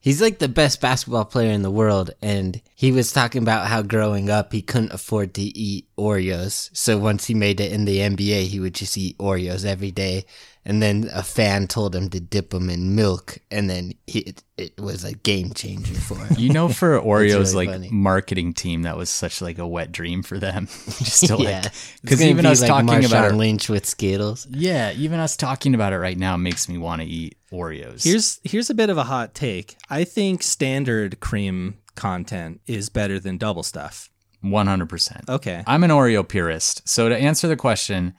he's 0.00 0.20
like 0.20 0.38
the 0.38 0.48
best 0.48 0.80
basketball 0.80 1.24
player 1.24 1.52
in 1.52 1.62
the 1.62 1.70
world, 1.70 2.10
and 2.20 2.60
he 2.74 2.90
was 2.92 3.12
talking 3.12 3.42
about 3.42 3.68
how 3.68 3.82
growing 3.82 4.28
up 4.30 4.52
he 4.52 4.60
couldn't 4.62 4.92
afford 4.92 5.32
to 5.34 5.42
eat 5.42 5.86
Oreos. 5.98 6.70
So 6.76 6.98
once 6.98 7.26
he 7.26 7.34
made 7.34 7.60
it 7.60 7.72
in 7.72 7.84
the 7.84 7.98
NBA, 7.98 8.46
he 8.48 8.60
would 8.60 8.74
just 8.74 8.96
eat 8.98 9.16
Oreos 9.18 9.64
every 9.64 9.90
day. 9.90 10.24
And 10.64 10.80
then 10.80 11.10
a 11.12 11.24
fan 11.24 11.66
told 11.66 11.92
him 11.92 12.08
to 12.10 12.20
dip 12.20 12.50
them 12.50 12.70
in 12.70 12.94
milk, 12.94 13.38
and 13.50 13.68
then 13.68 13.94
he, 14.06 14.20
it, 14.20 14.44
it 14.56 14.80
was 14.80 15.02
a 15.02 15.12
game 15.12 15.52
changer 15.54 15.94
for 15.96 16.16
him. 16.16 16.36
You 16.38 16.52
know, 16.52 16.68
for 16.68 17.00
Oreo's 17.04 17.52
really 17.52 17.66
like 17.66 17.74
funny. 17.74 17.88
marketing 17.90 18.54
team, 18.54 18.82
that 18.82 18.96
was 18.96 19.10
such 19.10 19.42
like 19.42 19.58
a 19.58 19.66
wet 19.66 19.90
dream 19.90 20.22
for 20.22 20.38
them. 20.38 20.66
Just 20.86 21.26
to 21.26 21.36
yeah, 21.40 21.62
like, 21.62 21.72
because 22.02 22.22
even 22.22 22.46
us 22.46 22.60
talking 22.60 22.86
Marshawn 22.88 23.06
about 23.08 23.32
it, 23.32 23.34
Lynch 23.34 23.68
with 23.68 23.84
Skittles. 23.86 24.46
yeah, 24.50 24.92
even 24.92 25.18
us 25.18 25.36
talking 25.36 25.74
about 25.74 25.92
it 25.92 25.98
right 25.98 26.16
now 26.16 26.36
makes 26.36 26.68
me 26.68 26.78
want 26.78 27.02
to 27.02 27.08
eat 27.08 27.36
Oreos. 27.50 28.04
Here's 28.04 28.38
here's 28.44 28.70
a 28.70 28.74
bit 28.74 28.88
of 28.88 28.96
a 28.96 29.02
hot 29.04 29.34
take. 29.34 29.76
I 29.90 30.04
think 30.04 30.44
standard 30.44 31.18
cream 31.18 31.78
content 31.96 32.60
is 32.68 32.88
better 32.88 33.18
than 33.18 33.36
double 33.36 33.64
stuff. 33.64 34.10
one 34.42 34.68
hundred 34.68 34.88
percent. 34.88 35.24
Okay. 35.28 35.64
I'm 35.66 35.82
an 35.82 35.90
Oreo 35.90 36.26
purist. 36.26 36.88
So 36.88 37.08
to 37.08 37.16
answer 37.16 37.48
the 37.48 37.56
question, 37.56 38.14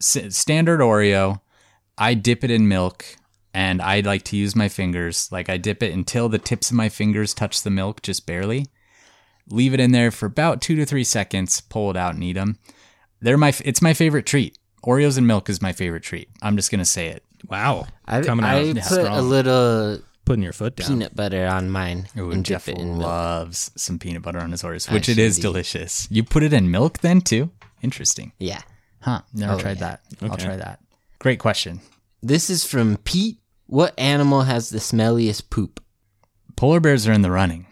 s- 0.00 0.36
standard 0.36 0.78
Oreo, 0.78 1.40
I 2.02 2.14
dip 2.14 2.42
it 2.44 2.50
in 2.50 2.66
milk 2.68 3.04
and 3.54 3.80
I 3.80 4.00
like 4.00 4.24
to 4.24 4.36
use 4.36 4.56
my 4.56 4.68
fingers. 4.68 5.30
Like 5.30 5.48
I 5.48 5.56
dip 5.56 5.82
it 5.82 5.92
until 5.92 6.28
the 6.28 6.38
tips 6.38 6.70
of 6.70 6.76
my 6.76 6.88
fingers 6.88 7.32
touch 7.34 7.62
the 7.62 7.70
milk 7.70 8.02
just 8.02 8.26
barely. 8.26 8.66
Leave 9.48 9.74
it 9.74 9.80
in 9.80 9.92
there 9.92 10.10
for 10.10 10.26
about 10.26 10.60
2 10.62 10.76
to 10.76 10.84
3 10.86 11.04
seconds, 11.04 11.60
pull 11.60 11.90
it 11.90 11.96
out 11.96 12.14
and 12.14 12.22
eat 12.24 12.34
them. 12.34 12.58
They're 13.20 13.36
my. 13.38 13.52
It's 13.64 13.82
my 13.82 13.94
favorite 13.94 14.26
treat. 14.26 14.58
Oreos 14.84 15.16
and 15.18 15.26
milk 15.26 15.48
is 15.48 15.62
my 15.62 15.72
favorite 15.72 16.02
treat. 16.02 16.28
I'm 16.42 16.56
just 16.56 16.70
going 16.72 16.80
to 16.80 16.84
say 16.84 17.06
it. 17.08 17.22
Wow. 17.48 17.86
I, 18.04 18.22
Coming 18.22 18.44
out 18.46 18.56
I 18.56 18.72
put 18.72 19.04
a 19.06 19.20
little 19.22 20.00
Putting 20.24 20.42
your 20.42 20.52
foot 20.52 20.74
down. 20.76 20.88
peanut 20.88 21.14
butter 21.16 21.46
on 21.46 21.70
mine 21.70 22.06
Ooh, 22.18 22.30
and 22.32 22.44
Jeff 22.44 22.66
dip 22.66 22.76
it 22.76 22.80
in 22.80 22.92
milk. 22.98 23.02
loves 23.02 23.70
some 23.76 23.98
peanut 23.98 24.22
butter 24.22 24.38
on 24.40 24.50
his 24.52 24.62
Oreos, 24.62 24.90
I 24.90 24.94
which 24.94 25.08
it 25.08 25.18
is 25.18 25.34
should 25.36 25.40
eat. 25.40 25.42
delicious. 25.42 26.08
You 26.10 26.22
put 26.24 26.42
it 26.44 26.52
in 26.52 26.70
milk 26.70 26.98
then 26.98 27.20
too? 27.20 27.50
Interesting. 27.82 28.32
Yeah. 28.38 28.62
Huh, 29.00 29.22
never 29.34 29.54
Oh, 29.54 29.58
tried 29.58 29.78
yeah. 29.80 29.96
that. 30.20 30.30
I'll 30.30 30.36
try 30.36 30.56
that. 30.56 30.80
Great 31.22 31.38
question. 31.38 31.80
This 32.20 32.50
is 32.50 32.64
from 32.64 32.96
Pete. 32.96 33.38
What 33.66 33.94
animal 33.96 34.42
has 34.42 34.70
the 34.70 34.78
smelliest 34.80 35.50
poop? 35.50 35.80
Polar 36.56 36.80
bears 36.80 37.06
are 37.06 37.12
in 37.12 37.22
the 37.22 37.30
running 37.30 37.66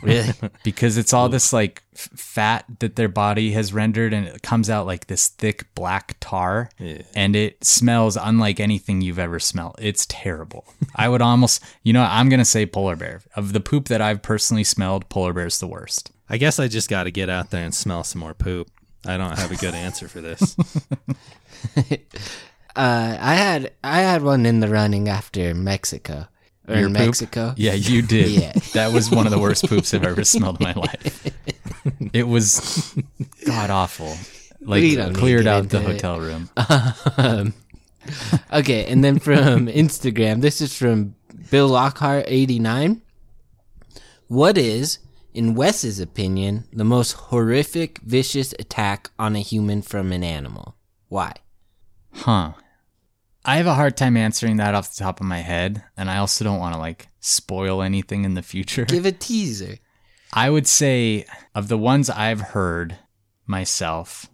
Really? 0.00 0.32
because 0.64 0.96
it's 0.96 1.12
all 1.12 1.28
this 1.28 1.52
like 1.52 1.82
f- 1.92 2.08
fat 2.14 2.64
that 2.78 2.94
their 2.94 3.08
body 3.08 3.50
has 3.50 3.72
rendered 3.72 4.12
and 4.14 4.28
it 4.28 4.42
comes 4.42 4.70
out 4.70 4.86
like 4.86 5.08
this 5.08 5.26
thick 5.26 5.66
black 5.74 6.16
tar 6.20 6.68
Yeah. 6.78 7.02
and 7.16 7.34
it 7.34 7.64
smells 7.64 8.16
unlike 8.16 8.60
anything 8.60 9.00
you've 9.02 9.18
ever 9.18 9.40
smelled. 9.40 9.74
It's 9.80 10.06
terrible. 10.08 10.64
I 10.94 11.08
would 11.08 11.20
almost, 11.20 11.64
you 11.82 11.92
know, 11.92 12.02
I'm 12.08 12.28
going 12.28 12.38
to 12.38 12.44
say 12.44 12.64
polar 12.64 12.94
bear. 12.96 13.22
Of 13.34 13.52
the 13.52 13.60
poop 13.60 13.88
that 13.88 14.00
I've 14.00 14.22
personally 14.22 14.64
smelled, 14.64 15.08
polar 15.08 15.32
bear's 15.32 15.58
the 15.58 15.66
worst. 15.66 16.12
I 16.28 16.36
guess 16.38 16.60
I 16.60 16.68
just 16.68 16.88
got 16.88 17.04
to 17.04 17.10
get 17.10 17.28
out 17.28 17.50
there 17.50 17.64
and 17.64 17.74
smell 17.74 18.04
some 18.04 18.20
more 18.20 18.34
poop. 18.34 18.68
I 19.04 19.16
don't 19.16 19.36
have 19.36 19.50
a 19.50 19.56
good 19.56 19.74
answer 19.74 20.06
for 20.08 20.20
this. 20.20 20.56
uh, 22.76 23.16
I 23.20 23.34
had 23.34 23.72
I 23.82 24.00
had 24.00 24.22
one 24.22 24.46
in 24.46 24.60
the 24.60 24.68
running 24.68 25.08
after 25.08 25.54
Mexico. 25.54 26.26
Or 26.66 26.76
Your 26.76 26.86
in 26.86 26.94
poop? 26.94 27.06
Mexico. 27.06 27.54
Yeah, 27.56 27.74
you 27.74 28.00
did. 28.16 28.30
Yeah. 28.30 28.52
That 28.72 28.92
was 28.92 29.10
one 29.10 29.26
of 29.26 29.32
the 29.32 29.38
worst 29.38 29.68
poops 29.68 29.92
I've 29.92 30.02
ever 30.04 30.24
smelled 30.24 30.60
in 30.60 30.64
my 30.64 30.72
life. 30.74 31.30
It 32.14 32.26
was 32.26 32.94
god 33.44 33.68
awful. 33.68 34.16
Like 34.62 34.80
We 34.80 34.96
don't 34.96 35.08
need 35.08 35.14
to 35.14 35.20
cleared 35.20 35.46
out 35.46 35.68
the 35.68 35.80
it. 35.80 35.84
hotel 35.86 36.20
room. 36.20 36.48
Um, 37.18 37.52
okay, 38.52 38.86
and 38.86 39.04
then 39.04 39.18
from 39.18 39.66
Instagram, 39.66 40.40
this 40.40 40.60
is 40.62 40.74
from 40.76 41.14
Bill 41.50 41.68
Lockhart 41.68 42.24
eighty 42.28 42.58
nine. 42.58 43.02
What 44.28 44.56
is 44.56 44.98
in 45.34 45.54
Wes's 45.54 46.00
opinion, 46.00 46.64
the 46.72 46.84
most 46.84 47.12
horrific, 47.12 47.98
vicious 47.98 48.54
attack 48.58 49.10
on 49.18 49.36
a 49.36 49.40
human 49.40 49.82
from 49.82 50.12
an 50.12 50.22
animal? 50.24 50.76
Why? 51.08 51.32
Huh. 52.12 52.52
I 53.44 53.56
have 53.58 53.66
a 53.66 53.74
hard 53.74 53.96
time 53.96 54.16
answering 54.16 54.56
that 54.56 54.74
off 54.74 54.94
the 54.94 55.02
top 55.04 55.20
of 55.20 55.26
my 55.26 55.40
head, 55.40 55.84
and 55.96 56.10
I 56.10 56.16
also 56.16 56.44
don't 56.44 56.58
want 56.58 56.74
to 56.74 56.80
like 56.80 57.08
spoil 57.20 57.82
anything 57.82 58.24
in 58.24 58.34
the 58.34 58.42
future. 58.42 58.84
Give 58.86 59.04
a 59.04 59.12
teaser. 59.12 59.76
I 60.32 60.50
would 60.50 60.66
say 60.66 61.26
of 61.54 61.68
the 61.68 61.78
ones 61.78 62.08
I've 62.08 62.40
heard 62.40 62.96
myself, 63.46 64.26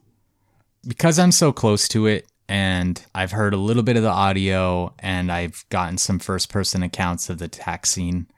because 0.86 1.18
I'm 1.18 1.32
so 1.32 1.52
close 1.52 1.88
to 1.88 2.06
it 2.06 2.26
and 2.48 3.04
I've 3.14 3.32
heard 3.32 3.52
a 3.52 3.58
little 3.58 3.82
bit 3.82 3.96
of 3.96 4.02
the 4.02 4.08
audio 4.08 4.94
and 4.98 5.30
I've 5.30 5.64
gotten 5.68 5.98
some 5.98 6.18
first 6.18 6.48
person 6.48 6.82
accounts 6.82 7.28
of 7.28 7.38
the 7.38 7.44
attack 7.46 7.86
scene, 7.86 8.28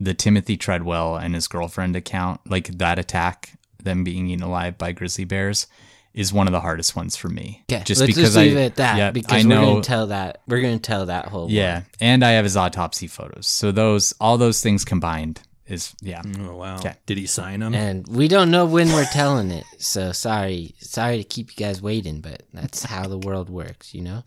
the 0.00 0.14
Timothy 0.14 0.56
Treadwell 0.56 1.16
and 1.16 1.34
his 1.34 1.46
girlfriend 1.48 1.94
account, 1.96 2.40
like 2.48 2.68
that 2.78 2.98
attack, 2.98 3.58
them 3.82 4.02
being 4.02 4.28
eaten 4.28 4.42
alive 4.42 4.78
by 4.78 4.92
grizzly 4.92 5.24
bears, 5.24 5.66
is 6.14 6.32
one 6.32 6.46
of 6.46 6.52
the 6.52 6.60
hardest 6.60 6.94
ones 6.94 7.16
for 7.16 7.28
me. 7.28 7.64
Okay, 7.70 7.78
let's 7.78 7.88
just 7.88 8.36
leave 8.36 8.56
it 8.56 8.64
at 8.64 8.76
that 8.76 8.96
yeah, 8.96 9.10
because 9.10 9.44
I 9.44 9.48
we're 9.48 9.54
know 9.54 9.66
gonna 9.66 9.82
tell 9.82 10.06
that 10.06 10.42
we're 10.46 10.60
gonna 10.60 10.78
tell 10.78 11.06
that 11.06 11.26
whole 11.26 11.50
yeah, 11.50 11.74
one. 11.74 11.86
and 12.00 12.24
I 12.24 12.32
have 12.32 12.44
his 12.44 12.56
autopsy 12.56 13.08
photos. 13.08 13.46
So 13.46 13.72
those 13.72 14.14
all 14.20 14.38
those 14.38 14.62
things 14.62 14.84
combined 14.84 15.42
is 15.66 15.94
yeah. 16.00 16.22
Oh 16.40 16.56
wow! 16.56 16.76
Okay. 16.76 16.94
Did 17.06 17.18
he 17.18 17.26
sign 17.26 17.60
them? 17.60 17.74
And 17.74 18.06
we 18.06 18.28
don't 18.28 18.50
know 18.50 18.64
when 18.64 18.88
we're 18.88 19.04
telling 19.06 19.50
it, 19.50 19.64
so 19.78 20.12
sorry, 20.12 20.74
sorry 20.78 21.18
to 21.18 21.24
keep 21.24 21.50
you 21.50 21.56
guys 21.56 21.82
waiting, 21.82 22.20
but 22.20 22.42
that's 22.52 22.84
how 22.84 23.08
the 23.08 23.18
world 23.18 23.50
works, 23.50 23.94
you 23.94 24.02
know. 24.02 24.22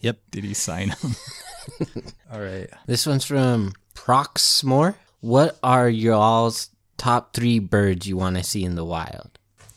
yep. 0.00 0.18
Did 0.30 0.44
he 0.44 0.54
sign 0.54 0.94
them? 1.00 1.16
all 2.32 2.40
right. 2.40 2.68
This 2.86 3.06
one's 3.06 3.24
from 3.24 3.72
Proxmore. 3.94 4.94
What 5.20 5.58
are 5.62 5.88
y'all's 5.88 6.70
top 6.98 7.32
three 7.32 7.58
birds 7.58 8.06
you 8.06 8.16
want 8.16 8.36
to 8.36 8.42
see 8.42 8.64
in 8.64 8.74
the 8.74 8.84
wild? 8.84 9.31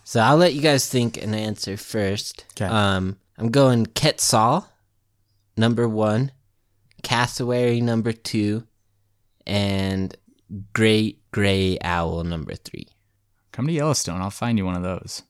So 0.08 0.20
I'll 0.20 0.38
let 0.38 0.54
you 0.54 0.62
guys 0.62 0.88
think 0.88 1.18
and 1.18 1.36
answer 1.36 1.78
first. 1.78 2.46
'Kay. 2.54 2.66
Um, 2.66 3.18
I'm 3.40 3.50
going 3.50 3.88
Quetzal, 3.88 4.68
number 5.58 5.90
one, 5.90 6.32
Cassowary, 7.02 7.82
number 7.82 8.14
two, 8.14 8.68
and 9.48 10.16
Great 10.74 11.20
Gray 11.32 11.80
Owl, 11.82 12.24
number 12.24 12.54
three. 12.54 12.88
Come 13.52 13.66
to 13.66 13.74
Yellowstone. 13.74 14.22
I'll 14.22 14.30
find 14.30 14.60
you 14.60 14.66
one 14.66 14.76
of 14.76 14.84
those. 14.84 15.24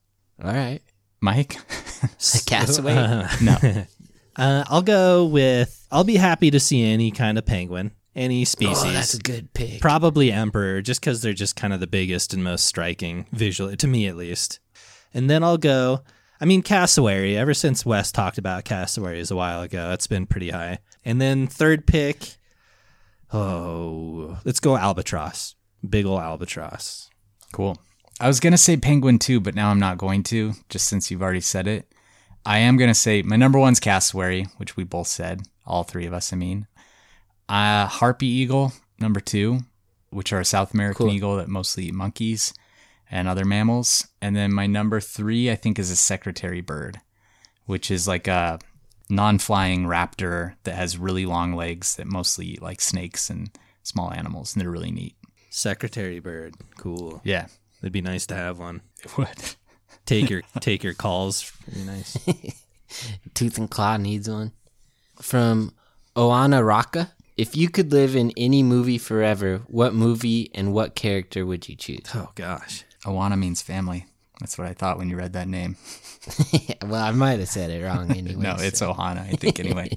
All 0.43 0.53
right. 0.53 0.81
Mike? 1.21 1.53
Cassowary? 2.45 2.97
Uh, 2.97 3.27
no. 3.41 3.85
uh, 4.35 4.65
I'll 4.67 4.81
go 4.81 5.25
with. 5.25 5.87
I'll 5.89 6.03
be 6.03 6.17
happy 6.17 6.51
to 6.51 6.59
see 6.59 6.83
any 6.83 7.11
kind 7.11 7.37
of 7.37 7.45
penguin, 7.45 7.91
any 8.13 8.43
species. 8.43 8.83
Oh, 8.83 8.91
that's 8.91 9.13
a 9.13 9.19
good 9.19 9.53
pick. 9.53 9.79
Probably 9.79 10.33
emperor, 10.33 10.81
just 10.81 10.99
because 10.99 11.21
they're 11.21 11.31
just 11.31 11.55
kind 11.55 11.73
of 11.73 11.79
the 11.79 11.87
biggest 11.87 12.33
and 12.33 12.43
most 12.43 12.65
striking 12.65 13.25
visually, 13.31 13.77
to 13.77 13.87
me 13.87 14.07
at 14.07 14.17
least. 14.17 14.59
And 15.15 15.29
then 15.29 15.43
I'll 15.43 15.57
go. 15.57 16.01
I 16.41 16.45
mean, 16.45 16.61
cassowary. 16.61 17.37
Ever 17.37 17.53
since 17.53 17.85
Wes 17.85 18.11
talked 18.11 18.37
about 18.37 18.65
cassowaries 18.65 19.31
a 19.31 19.35
while 19.35 19.61
ago, 19.61 19.91
it's 19.93 20.07
been 20.07 20.27
pretty 20.27 20.49
high. 20.49 20.79
And 21.05 21.21
then 21.21 21.47
third 21.47 21.87
pick. 21.87 22.35
Oh, 23.31 24.37
let's 24.43 24.59
go 24.59 24.75
albatross. 24.75 25.55
Big 25.89 26.05
ol' 26.05 26.19
albatross. 26.19 27.09
Cool. 27.53 27.79
I 28.19 28.27
was 28.27 28.41
going 28.41 28.51
to 28.51 28.57
say 28.57 28.75
penguin 28.75 29.17
too, 29.17 29.39
but 29.39 29.55
now 29.55 29.69
I'm 29.69 29.79
not 29.79 29.97
going 29.97 30.23
to, 30.23 30.53
just 30.69 30.87
since 30.87 31.09
you've 31.09 31.23
already 31.23 31.41
said 31.41 31.65
it. 31.67 31.91
I 32.45 32.59
am 32.59 32.75
going 32.75 32.89
to 32.89 32.93
say 32.93 33.21
my 33.21 33.37
number 33.37 33.57
one's 33.57 33.79
cassowary, 33.79 34.47
which 34.57 34.75
we 34.75 34.83
both 34.83 35.07
said. 35.07 35.43
All 35.65 35.83
three 35.83 36.05
of 36.05 36.13
us, 36.13 36.33
I 36.33 36.35
mean. 36.35 36.67
Uh, 37.47 37.87
harpy 37.87 38.27
eagle, 38.27 38.73
number 38.99 39.21
two, 39.21 39.61
which 40.09 40.33
are 40.33 40.41
a 40.41 40.45
South 40.45 40.73
American 40.73 41.07
Cool. 41.07 41.15
eagle 41.15 41.35
that 41.37 41.47
mostly 41.47 41.85
eat 41.85 41.93
monkeys 41.93 42.53
and 43.15 43.29
other 43.29 43.45
mammals. 43.45 44.05
And 44.21 44.35
then 44.35 44.51
my 44.53 44.67
number 44.67 44.99
three, 44.99 45.49
I 45.49 45.55
think, 45.55 45.79
is 45.79 45.89
a 45.89 45.95
secretary 45.95 46.59
bird, 46.59 46.99
which 47.65 47.89
is 47.89 48.09
like 48.09 48.27
a 48.27 48.59
non 49.09 49.39
flying 49.39 49.85
raptor 49.85 50.55
that 50.65 50.75
has 50.75 50.97
really 50.97 51.25
long 51.25 51.53
legs 51.53 51.95
that 51.95 52.07
mostly 52.07 52.47
eat 52.47 52.61
like 52.61 52.81
snakes 52.81 53.29
and 53.29 53.49
small 53.83 54.11
animals. 54.11 54.53
And 54.53 54.61
they're 54.61 54.69
really 54.69 54.91
neat. 54.91 55.15
Secretary 55.49 56.19
bird. 56.19 56.55
Cool. 56.77 57.21
Yeah. 57.23 57.47
It'd 57.81 57.93
be 57.93 58.01
nice 58.01 58.25
to 58.27 58.35
have 58.35 58.59
one. 58.59 58.81
It 59.01 59.17
would. 59.17 59.55
Take 60.05 60.29
your 60.29 60.43
take 60.59 60.83
your 60.83 60.93
calls. 60.93 61.51
Be 61.73 61.81
nice. 61.81 62.15
Tooth 63.33 63.57
and 63.57 63.71
Claw 63.71 63.97
needs 63.97 64.29
one. 64.29 64.51
From 65.19 65.73
Oana 66.15 66.63
Raka. 66.63 67.13
If 67.37 67.57
you 67.57 67.69
could 67.69 67.91
live 67.91 68.15
in 68.15 68.31
any 68.37 68.61
movie 68.61 68.99
forever, 68.99 69.63
what 69.65 69.95
movie 69.95 70.51
and 70.53 70.73
what 70.73 70.93
character 70.93 71.43
would 71.43 71.67
you 71.67 71.75
choose? 71.75 72.05
Oh 72.13 72.29
gosh. 72.35 72.83
Awana 73.05 73.37
means 73.37 73.61
family. 73.61 74.05
That's 74.39 74.57
what 74.57 74.67
I 74.67 74.73
thought 74.73 74.97
when 74.97 75.09
you 75.09 75.15
read 75.15 75.33
that 75.33 75.47
name. 75.47 75.77
well, 76.85 77.03
I 77.03 77.11
might 77.11 77.39
have 77.39 77.47
said 77.47 77.69
it 77.69 77.83
wrong 77.85 78.11
anyway. 78.15 78.41
no, 78.41 78.55
it's 78.59 78.79
so. 78.79 78.93
Ohana, 78.93 79.21
I 79.21 79.31
think, 79.33 79.59
anyway. 79.59 79.95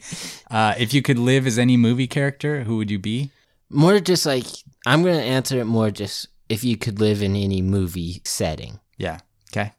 uh, 0.51 0.75
if 0.79 0.93
you 0.95 1.03
could 1.03 1.19
live 1.19 1.47
as 1.47 1.59
any 1.59 1.77
movie 1.77 2.07
character, 2.07 2.63
who 2.65 2.77
would 2.77 2.91
you 2.91 2.99
be? 2.99 3.31
more 3.71 4.01
just 4.01 4.25
like 4.25 4.47
I'm 4.87 5.03
gonna 5.03 5.19
answer 5.19 5.61
it 5.61 5.67
more 5.67 5.91
just 5.91 6.29
if 6.49 6.65
you 6.65 6.77
could 6.79 7.01
live 7.01 7.23
in 7.23 7.37
any 7.37 7.61
movie 7.61 8.23
setting. 8.25 8.81
Yeah. 8.97 9.19
Okay. 9.53 9.73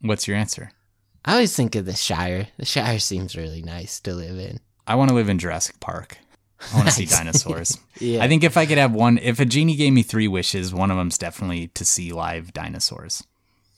What's 0.00 0.28
your 0.28 0.36
answer? 0.36 0.70
I 1.24 1.32
always 1.32 1.54
think 1.56 1.74
of 1.74 1.84
the 1.84 1.94
Shire. 1.94 2.48
The 2.58 2.64
Shire 2.64 2.98
seems 2.98 3.36
really 3.36 3.62
nice 3.62 3.98
to 4.00 4.14
live 4.14 4.38
in. 4.38 4.60
I 4.86 4.94
want 4.96 5.08
to 5.08 5.14
live 5.14 5.28
in 5.28 5.38
Jurassic 5.38 5.80
Park. 5.80 6.18
I 6.72 6.76
want 6.76 6.88
to 6.88 6.94
see 6.94 7.06
dinosaurs. 7.16 7.78
Yeah. 7.98 8.22
I 8.22 8.28
think 8.28 8.44
if 8.44 8.56
I 8.56 8.66
could 8.66 8.78
have 8.78 8.92
one, 8.92 9.18
if 9.18 9.40
a 9.40 9.44
genie 9.44 9.76
gave 9.76 9.92
me 9.92 10.02
three 10.02 10.28
wishes, 10.28 10.72
one 10.74 10.90
of 10.90 10.96
them's 10.96 11.18
definitely 11.18 11.68
to 11.68 11.84
see 11.84 12.12
live 12.12 12.52
dinosaurs. 12.52 13.22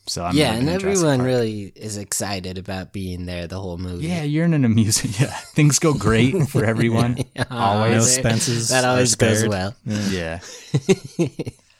So 0.07 0.22
I'm 0.22 0.37
yeah, 0.37 0.53
and 0.53 0.68
everyone 0.68 1.16
Park. 1.20 1.26
really 1.26 1.72
is 1.74 1.97
excited 1.97 2.59
about 2.59 2.93
being 2.93 3.24
there 3.24 3.47
the 3.47 3.59
whole 3.59 3.78
movie. 3.78 4.07
Yeah, 4.07 4.22
you're 4.22 4.45
in 4.45 4.53
an 4.53 4.64
amusement. 4.66 5.18
Yeah, 5.20 5.28
things 5.55 5.78
go 5.78 5.95
great 5.95 6.35
for 6.49 6.62
everyone. 6.72 7.16
Always. 7.39 7.51
No 7.51 7.57
Always. 7.57 8.16
expenses 8.18 8.68
That 8.68 8.85
always 8.85 9.14
goes 9.14 9.49
well. 9.49 9.74
Yeah, 9.87 10.41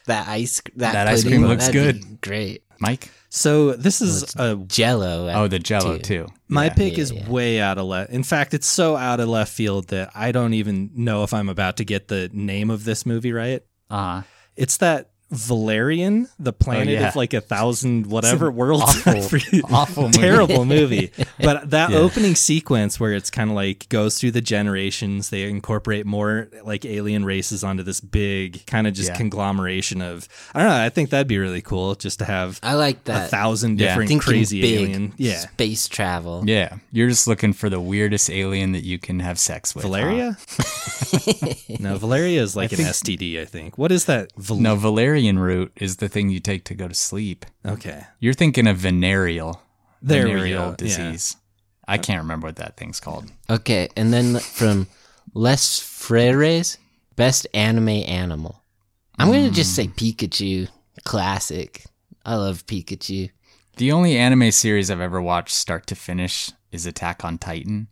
that 0.07 0.27
ice 0.29 0.63
that, 0.77 0.93
That 0.93 1.07
ice 1.07 1.23
cream 1.25 1.45
looks 1.47 1.69
good. 1.69 2.21
Great. 2.23 2.63
Mike. 2.79 3.11
So 3.37 3.73
this 3.73 4.01
is 4.01 4.33
a 4.37 4.55
Jello. 4.55 5.29
Oh, 5.35 5.49
the 5.49 5.59
Jello 5.59 5.99
too. 5.99 6.29
my 6.47 6.67
Yeah. 6.67 6.75
pick 6.75 6.93
Yeah, 6.97 7.03
is 7.03 7.11
yeah. 7.13 7.29
way 7.29 7.61
out 7.61 7.79
of 7.79 7.87
left. 7.87 8.11
In 8.13 8.23
fact, 8.23 8.55
it's 8.55 8.67
so 8.69 8.97
out 8.97 9.19
of 9.19 9.29
left 9.29 9.53
field 9.53 9.89
that 9.89 10.13
I 10.15 10.31
don't 10.31 10.55
even 10.55 10.91
know 10.95 11.25
if 11.25 11.35
I'm 11.35 11.49
about 11.49 11.77
to 11.79 11.85
get 11.85 12.07
the 12.07 12.31
name 12.33 12.71
of 12.71 12.85
this 12.85 13.05
movie 13.05 13.33
right. 13.33 13.61
Uh, 13.91 14.23
It's 14.55 14.77
that 14.77 15.11
Valerian, 15.35 16.29
the 16.39 16.51
oh, 16.51 16.53
planet 16.53 16.89
yeah. 16.89 17.09
of 17.09 17.17
like 17.17 17.35
a 17.35 17.41
thousand 17.41 18.07
whatever 18.07 18.51
worlds. 18.51 18.85
awful- 19.07 19.61
awful 19.71 20.03
movie. 20.05 20.19
terrible 20.19 20.65
movie. 20.65 21.11
But 21.41 21.71
that 21.71 21.91
Yeah. 21.91 21.99
opening 21.99 22.37
sequence 22.37 22.99
where 23.01 23.13
it's 23.13 23.29
kind 23.31 23.51
of 23.51 23.57
like 23.57 23.89
goes 23.89 24.19
through 24.19 24.31
the 24.31 24.41
generations, 24.41 25.31
they 25.31 25.43
incorporate 25.49 26.07
more 26.07 26.49
like 26.65 26.85
alien 26.85 27.25
races 27.25 27.63
onto 27.65 27.83
this 27.83 28.01
big 28.01 28.65
kind 28.67 28.87
of 28.87 28.95
just 28.95 29.11
Yeah. 29.11 29.17
conglomeration 29.17 30.01
of. 30.01 30.29
I 30.55 30.61
don't 30.61 30.69
know. 30.69 30.83
I 30.85 30.89
think 30.91 31.11
that'd 31.11 31.27
be 31.27 31.39
really 31.39 31.61
cool 31.63 31.95
just 31.97 32.21
to 32.21 32.25
have 32.25 32.61
I 32.63 32.75
like 32.75 33.05
that 33.05 33.27
a 33.27 33.29
thousand 33.29 33.77
different 33.77 34.09
Thinking 34.09 34.21
crazy 34.21 34.61
big 34.61 34.81
alien. 34.81 35.13
Yeah. 35.17 35.39
space 35.41 35.89
travel. 35.89 36.45
yeah, 36.47 36.77
you're 36.93 37.09
just 37.09 37.27
looking 37.27 37.53
for 37.53 37.69
the 37.69 37.81
weirdest 37.81 38.31
alien 38.31 38.73
that 38.73 38.85
you 38.85 38.99
can 38.99 39.21
have 39.21 39.39
sex 39.39 39.75
with. 39.75 39.85
huh? 39.85 39.89
Valeria? 39.91 40.39
no, 41.81 41.97
Valeria 41.99 42.43
is 42.43 42.57
like 42.57 42.73
an 42.73 42.79
STD, 42.79 43.41
I 43.41 43.45
think. 43.45 43.77
What 43.79 43.93
is 43.93 44.05
that? 44.07 44.31
Val- 44.37 44.57
No, 44.59 44.77
valerian 45.25 45.39
root 45.39 45.73
is 45.77 45.97
the 45.97 46.09
thing 46.09 46.29
you 46.29 46.41
take 46.41 46.65
to 46.65 46.75
go 46.75 46.89
to 46.89 46.95
sleep. 46.95 47.47
Okay. 47.65 48.05
You're 48.21 48.35
thinking 48.35 48.67
of 48.67 48.79
venereal. 48.79 49.63
There 50.03 50.25
we 50.25 50.33
venereal 50.33 50.71
go, 50.71 50.77
disease. 50.77 51.37
I 51.89 51.99
can't 51.99 52.23
remember 52.23 52.49
what 52.49 52.57
that 52.57 52.77
thing's 52.77 53.01
called. 53.01 53.31
Okay, 53.49 53.89
and 53.97 54.13
then 54.13 54.39
from 54.39 54.87
Les 55.35 55.81
Freres, 55.81 56.79
best 57.17 57.47
anime 57.55 57.89
animal. 57.89 58.63
I'm 59.19 59.29
gonna 59.29 59.51
just 59.51 59.75
say 59.75 59.87
hmm. 59.87 59.93
Pikachu. 59.93 60.69
Classic. 61.05 61.85
I 62.25 62.37
love 62.37 62.67
Pikachu. 62.67 63.31
The 63.77 63.93
only 63.93 64.17
anime 64.17 64.51
series 64.51 64.91
I've 64.91 65.01
ever 65.01 65.21
watched 65.21 65.55
start 65.55 65.87
to 65.89 65.95
finish 65.95 66.51
is 66.71 66.87
Attack 66.87 67.25
on 67.25 67.39
Titan, 67.39 67.89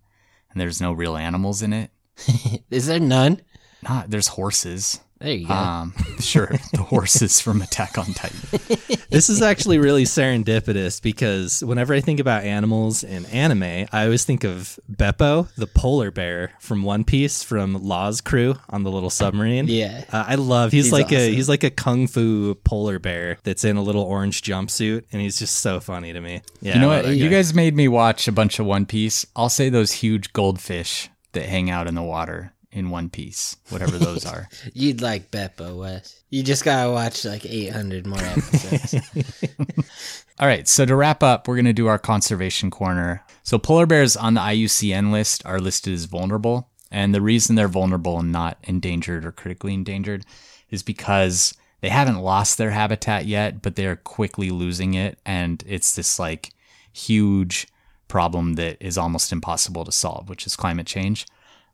and 0.51 0.61
there's 0.61 0.81
no 0.81 0.93
real 0.93 1.17
animals 1.17 1.63
in 1.63 1.73
it. 1.73 1.91
Is 2.71 2.87
there 2.87 3.01
none? 3.01 3.41
Not 3.83 4.11
there's 4.11 4.29
horses. 4.29 5.01
There 5.23 5.35
you 5.35 5.47
go. 5.47 5.55
Um, 5.55 5.95
sure, 6.21 6.49
the 6.73 6.83
horses 6.83 7.41
from 7.41 7.63
Attack 7.63 7.97
on 7.99 8.07
Titan. 8.07 8.39
This 9.13 9.29
is 9.29 9.43
actually 9.43 9.77
really 9.77 10.05
serendipitous 10.05 11.03
because 11.03 11.63
whenever 11.63 11.93
I 11.93 12.01
think 12.01 12.19
about 12.19 12.45
animals 12.45 13.05
in 13.05 13.27
anime, 13.27 13.87
I 13.93 14.05
always 14.05 14.25
think 14.25 14.43
of 14.43 14.81
Beppo, 14.91 15.55
the 15.57 15.67
polar 15.67 16.11
bear 16.11 16.53
from 16.61 16.83
One 16.83 17.05
Piece 17.05 17.43
from 17.43 17.75
Law's 17.75 18.23
crew 18.23 18.55
on 18.71 18.85
the 18.85 18.91
little 18.91 19.11
submarine. 19.11 19.67
yeah. 19.69 20.05
Uh, 20.11 20.25
I 20.27 20.37
love. 20.37 20.73
He's, 20.73 20.87
He's 20.87 20.93
like 20.93 21.13
a 21.13 21.31
he's 21.31 21.47
like 21.49 21.63
a 21.63 21.69
kung 21.69 22.07
fu 22.07 22.55
polar 22.55 22.99
bear 22.99 23.37
that's 23.43 23.65
in 23.65 23.77
a 23.77 23.83
little 23.83 24.03
orange 24.03 24.41
jumpsuit, 24.41 25.05
and 25.13 25.21
he's 25.21 25.39
just 25.39 25.57
so 25.59 25.79
funny 25.79 26.15
to 26.15 26.21
me. 26.21 26.41
Yeah, 26.63 26.75
You 26.77 26.81
know 26.81 26.89
what? 26.89 27.09
You 27.09 27.29
guys 27.29 27.53
made 27.53 27.77
me 27.77 27.89
watch 27.89 28.29
a 28.29 28.33
bunch 28.33 28.59
of 28.59 28.65
One 28.65 28.87
Piece. 28.87 29.27
I'll 29.37 29.51
say 29.51 29.69
those 29.69 29.93
huge 29.93 30.33
goldfish 30.33 31.11
that 31.33 31.45
hang 31.45 31.69
out 31.69 31.87
in 31.87 31.95
the 31.95 32.03
water 32.03 32.55
in 32.73 32.91
One 32.91 33.11
Piece, 33.11 33.57
whatever 33.69 33.99
those 33.99 34.25
are. 34.25 34.49
You'd 34.73 35.03
like 35.03 35.31
Beppo, 35.31 35.77
Wes. 35.79 36.23
You 36.31 36.43
just 36.43 36.65
gotta 36.65 36.91
watch 36.91 37.25
like 37.25 37.45
800 37.45 38.07
more 38.07 38.19
episodes. 38.19 38.95
All 40.41 40.49
right, 40.49 40.67
so 40.67 40.85
to 40.87 40.97
wrap 40.97 41.23
up, 41.23 41.47
we're 41.47 41.61
to 41.63 41.73
do 41.73 41.87
our 41.87 41.99
conservation 41.99 42.71
corner. 42.71 43.25
So, 43.43 43.59
polar 43.59 43.87
bears 43.87 44.17
on 44.17 44.35
the 44.35 44.41
IUCN 44.41 45.13
list 45.13 45.45
are 45.45 45.61
listed 45.61 45.93
as 45.93 46.07
vulnerable. 46.07 46.69
And 46.91 47.15
the 47.15 47.23
reason 47.23 47.57
they're 47.57 47.69
vulnerable 47.69 48.19
and 48.19 48.31
not 48.31 48.59
endangered 48.65 49.25
or 49.25 49.33
critically 49.33 49.73
endangered 49.73 50.27
is 50.71 50.83
because 50.83 51.55
they 51.81 51.89
haven't 51.89 52.19
lost 52.19 52.59
their 52.59 52.71
habitat 52.71 53.25
yet, 53.25 53.63
but 53.63 53.77
they're 53.77 53.97
quickly 53.97 54.51
losing 54.51 54.95
it. 54.95 55.19
And 55.25 55.65
it's 55.67 55.95
this 55.95 56.19
like 56.19 56.53
huge 56.93 57.67
problem 58.09 58.55
that 58.55 58.77
is 58.79 58.99
almost 58.99 59.33
impossible 59.33 59.85
to 59.87 59.93
solve, 59.93 60.29
which 60.29 60.47
is 60.47 60.55
climate 60.55 60.87
change. 60.87 61.27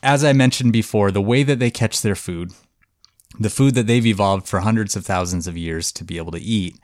As 0.03 0.24
I 0.24 0.32
mentioned 0.32 0.72
before, 0.72 1.11
the 1.11 1.20
way 1.20 1.42
that 1.42 1.59
they 1.59 1.70
catch 1.70 2.03
their 2.03 2.14
food, 2.14 2.53
the 3.38 3.51
food 3.51 3.74
that 3.74 3.86
they've 3.86 4.07
evolved 4.07 4.46
for 4.46 4.61
hundreds 4.61 4.94
of 4.94 5.05
thousands 5.05 5.46
of 5.46 5.57
years 5.57 5.90
to 5.92 6.05
be 6.05 6.18
able 6.18 6.32
to 6.32 6.40
eat, 6.40 6.78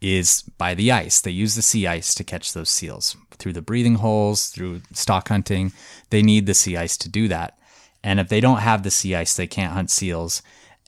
is 0.00 0.42
by 0.56 0.74
the 0.74 0.92
ice. 0.92 1.20
They 1.20 1.30
use 1.30 1.54
the 1.54 1.62
sea 1.62 1.86
ice 1.86 2.14
to 2.14 2.24
catch 2.24 2.52
those 2.52 2.70
seals 2.70 3.16
through 3.32 3.52
the 3.54 3.62
breathing 3.62 3.96
holes, 3.96 4.48
through 4.48 4.82
stock 4.92 5.28
hunting. 5.28 5.72
They 6.10 6.22
need 6.22 6.46
the 6.46 6.54
sea 6.54 6.76
ice 6.76 6.96
to 6.98 7.08
do 7.08 7.28
that. 7.28 7.58
And 8.02 8.18
if 8.18 8.28
they 8.28 8.40
don't 8.40 8.60
have 8.60 8.82
the 8.82 8.90
sea 8.90 9.14
ice, 9.14 9.34
they 9.34 9.46
can't 9.46 9.74
hunt 9.74 9.90
seals. 9.90 10.42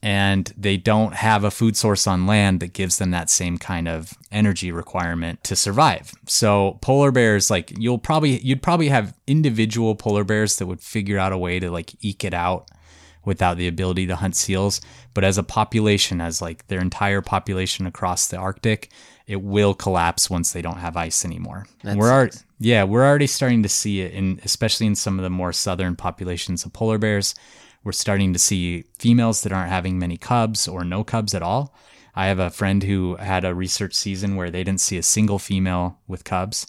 And 0.04 0.52
they 0.56 0.76
don't 0.76 1.14
have 1.14 1.44
a 1.44 1.50
food 1.52 1.76
source 1.76 2.08
on 2.08 2.26
land 2.26 2.58
that 2.58 2.72
gives 2.72 2.98
them 2.98 3.12
that 3.12 3.30
same 3.30 3.56
kind 3.56 3.86
of 3.86 4.14
energy 4.32 4.72
requirement 4.72 5.44
to 5.44 5.54
survive. 5.54 6.12
So 6.26 6.78
polar 6.82 7.12
bears, 7.12 7.50
like 7.50 7.72
you'll 7.78 7.98
probably, 7.98 8.40
you'd 8.40 8.62
probably 8.62 8.88
have 8.88 9.14
individual 9.28 9.94
polar 9.94 10.24
bears 10.24 10.56
that 10.56 10.66
would 10.66 10.80
figure 10.80 11.20
out 11.20 11.32
a 11.32 11.38
way 11.38 11.60
to 11.60 11.70
like 11.70 11.94
eke 12.04 12.24
it 12.24 12.34
out 12.34 12.68
without 13.24 13.56
the 13.56 13.68
ability 13.68 14.08
to 14.08 14.16
hunt 14.16 14.34
seals. 14.34 14.80
But 15.14 15.22
as 15.22 15.38
a 15.38 15.44
population, 15.44 16.20
as 16.20 16.42
like 16.42 16.66
their 16.66 16.80
entire 16.80 17.20
population 17.20 17.86
across 17.86 18.26
the 18.26 18.38
Arctic, 18.38 18.90
it 19.28 19.40
will 19.40 19.72
collapse 19.72 20.28
once 20.28 20.52
they 20.52 20.62
don't 20.62 20.78
have 20.78 20.96
ice 20.96 21.24
anymore. 21.24 21.66
That 21.84 21.96
we're 21.96 22.10
already, 22.10 22.36
yeah, 22.58 22.82
we're 22.82 23.06
already 23.06 23.28
starting 23.28 23.62
to 23.62 23.68
see 23.68 24.00
it 24.00 24.12
in, 24.12 24.40
especially 24.44 24.86
in 24.86 24.96
some 24.96 25.18
of 25.18 25.22
the 25.22 25.30
more 25.30 25.52
southern 25.52 25.94
populations 25.94 26.64
of 26.64 26.72
polar 26.72 26.98
bears. 26.98 27.36
We're 27.84 27.92
starting 27.92 28.32
to 28.32 28.38
see 28.38 28.84
females 28.98 29.42
that 29.42 29.52
aren't 29.52 29.70
having 29.70 29.98
many 29.98 30.16
cubs 30.16 30.68
or 30.68 30.84
no 30.84 31.04
cubs 31.04 31.34
at 31.34 31.42
all. 31.42 31.74
I 32.14 32.26
have 32.26 32.38
a 32.38 32.50
friend 32.50 32.82
who 32.82 33.16
had 33.16 33.44
a 33.44 33.54
research 33.54 33.94
season 33.94 34.36
where 34.36 34.50
they 34.50 34.64
didn't 34.64 34.80
see 34.80 34.98
a 34.98 35.02
single 35.02 35.38
female 35.38 35.98
with 36.06 36.24
cubs 36.24 36.66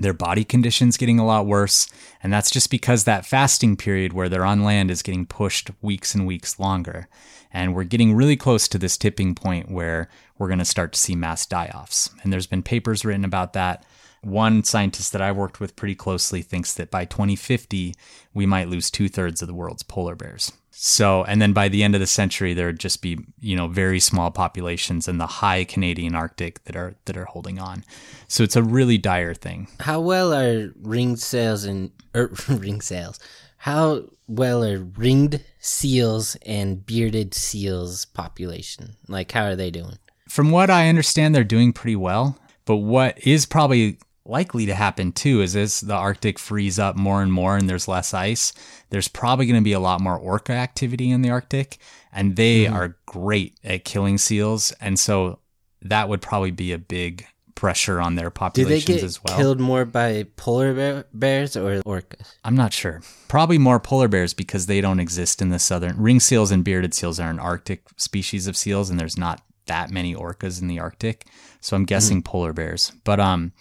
their 0.00 0.12
body 0.12 0.44
conditions 0.44 0.96
getting 0.96 1.18
a 1.18 1.26
lot 1.26 1.46
worse. 1.46 1.88
And 2.22 2.32
that's 2.32 2.50
just 2.50 2.70
because 2.70 3.04
that 3.04 3.26
fasting 3.26 3.76
period 3.76 4.12
where 4.12 4.28
they're 4.28 4.44
on 4.44 4.62
land 4.62 4.90
is 4.90 5.02
getting 5.02 5.26
pushed 5.26 5.70
weeks 5.82 6.14
and 6.14 6.26
weeks 6.26 6.58
longer. 6.58 7.08
And 7.52 7.74
we're 7.74 7.84
getting 7.84 8.14
really 8.14 8.36
close 8.36 8.68
to 8.68 8.78
this 8.78 8.96
tipping 8.96 9.34
point 9.34 9.70
where 9.70 10.08
we're 10.36 10.48
going 10.48 10.58
to 10.58 10.64
start 10.64 10.92
to 10.92 11.00
see 11.00 11.16
mass 11.16 11.46
die 11.46 11.70
offs. 11.74 12.10
And 12.22 12.32
there's 12.32 12.46
been 12.46 12.62
papers 12.62 13.04
written 13.04 13.24
about 13.24 13.54
that. 13.54 13.84
One 14.22 14.64
scientist 14.64 15.12
that 15.12 15.22
I 15.22 15.32
worked 15.32 15.60
with 15.60 15.76
pretty 15.76 15.94
closely 15.94 16.42
thinks 16.42 16.74
that 16.74 16.90
by 16.90 17.04
2050, 17.04 17.94
we 18.34 18.46
might 18.46 18.68
lose 18.68 18.90
two 18.90 19.08
thirds 19.08 19.42
of 19.42 19.48
the 19.48 19.54
world's 19.54 19.82
polar 19.82 20.14
bears. 20.14 20.52
So, 20.80 21.24
and 21.24 21.42
then 21.42 21.52
by 21.52 21.68
the 21.68 21.82
end 21.82 21.96
of 21.96 22.00
the 22.00 22.06
century, 22.06 22.54
there 22.54 22.66
would 22.66 22.78
just 22.78 23.02
be, 23.02 23.18
you 23.40 23.56
know, 23.56 23.66
very 23.66 23.98
small 23.98 24.30
populations 24.30 25.08
in 25.08 25.18
the 25.18 25.26
high 25.26 25.64
Canadian 25.64 26.14
Arctic 26.14 26.62
that 26.64 26.76
are 26.76 26.94
that 27.06 27.16
are 27.16 27.24
holding 27.24 27.58
on. 27.58 27.84
So 28.28 28.44
it's 28.44 28.54
a 28.54 28.62
really 28.62 28.96
dire 28.96 29.34
thing. 29.34 29.66
How 29.80 30.00
well 30.00 30.32
are 30.32 30.72
ringed 30.80 31.18
sails 31.18 31.64
and 31.64 31.90
er, 32.14 32.32
ring 32.48 32.80
sails? 32.80 33.18
How 33.56 34.04
well 34.28 34.62
are 34.62 34.78
ringed 34.78 35.44
seals 35.58 36.36
and 36.46 36.86
bearded 36.86 37.34
seals 37.34 38.04
population? 38.04 38.94
Like, 39.08 39.32
how 39.32 39.46
are 39.46 39.56
they 39.56 39.72
doing? 39.72 39.98
From 40.28 40.52
what 40.52 40.70
I 40.70 40.88
understand, 40.88 41.34
they're 41.34 41.42
doing 41.42 41.72
pretty 41.72 41.96
well. 41.96 42.38
But 42.66 42.76
what 42.76 43.18
is 43.26 43.46
probably 43.46 43.98
likely 44.28 44.66
to 44.66 44.74
happen 44.74 45.12
too 45.12 45.40
is 45.40 45.56
as 45.56 45.80
the 45.80 45.94
Arctic 45.94 46.38
frees 46.38 46.78
up 46.78 46.96
more 46.96 47.22
and 47.22 47.32
more 47.32 47.56
and 47.56 47.68
there's 47.68 47.88
less 47.88 48.12
ice, 48.12 48.52
there's 48.90 49.08
probably 49.08 49.46
going 49.46 49.60
to 49.60 49.64
be 49.64 49.72
a 49.72 49.80
lot 49.80 50.00
more 50.00 50.16
orca 50.16 50.52
activity 50.52 51.10
in 51.10 51.22
the 51.22 51.30
Arctic. 51.30 51.78
And 52.12 52.36
they 52.36 52.64
mm. 52.64 52.72
are 52.72 52.96
great 53.06 53.58
at 53.64 53.84
killing 53.84 54.18
seals. 54.18 54.72
And 54.80 54.98
so 54.98 55.38
that 55.82 56.08
would 56.08 56.20
probably 56.20 56.50
be 56.50 56.72
a 56.72 56.78
big 56.78 57.26
pressure 57.54 58.00
on 58.00 58.14
their 58.14 58.30
populations 58.30 58.84
Do 58.84 58.92
they 58.92 58.98
get 58.98 59.04
as 59.04 59.22
well. 59.22 59.36
Killed 59.36 59.58
more 59.58 59.84
by 59.84 60.26
polar 60.36 60.74
bear- 60.74 61.04
bears 61.12 61.56
or 61.56 61.82
orcas? 61.82 62.34
I'm 62.44 62.54
not 62.54 62.72
sure. 62.72 63.02
Probably 63.26 63.58
more 63.58 63.80
polar 63.80 64.08
bears 64.08 64.32
because 64.32 64.66
they 64.66 64.80
don't 64.80 65.00
exist 65.00 65.42
in 65.42 65.50
the 65.50 65.58
southern. 65.58 66.00
Ring 66.00 66.20
seals 66.20 66.52
and 66.52 66.64
bearded 66.64 66.94
seals 66.94 67.18
are 67.18 67.30
an 67.30 67.40
Arctic 67.40 67.82
species 67.96 68.46
of 68.46 68.56
seals, 68.56 68.90
and 68.90 69.00
there's 69.00 69.18
not 69.18 69.42
that 69.66 69.90
many 69.90 70.14
orcas 70.14 70.62
in 70.62 70.68
the 70.68 70.78
Arctic. 70.78 71.26
So 71.60 71.76
I'm 71.76 71.84
guessing 71.84 72.22
mm. 72.22 72.24
polar 72.24 72.52
bears. 72.52 72.92
But 73.02 73.18
um, 73.18 73.52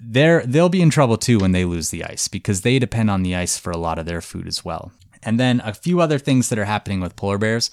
they're 0.00 0.44
they'll 0.44 0.68
be 0.68 0.82
in 0.82 0.90
trouble 0.90 1.16
too 1.16 1.38
when 1.38 1.52
they 1.52 1.64
lose 1.64 1.90
the 1.90 2.04
ice 2.04 2.28
because 2.28 2.62
they 2.62 2.78
depend 2.78 3.10
on 3.10 3.22
the 3.22 3.34
ice 3.34 3.58
for 3.58 3.70
a 3.70 3.76
lot 3.76 3.98
of 3.98 4.06
their 4.06 4.20
food 4.20 4.46
as 4.46 4.64
well. 4.64 4.92
And 5.22 5.38
then 5.38 5.60
a 5.64 5.74
few 5.74 6.00
other 6.00 6.18
things 6.18 6.48
that 6.48 6.58
are 6.58 6.64
happening 6.64 7.00
with 7.00 7.16
polar 7.16 7.38
bears 7.38 7.70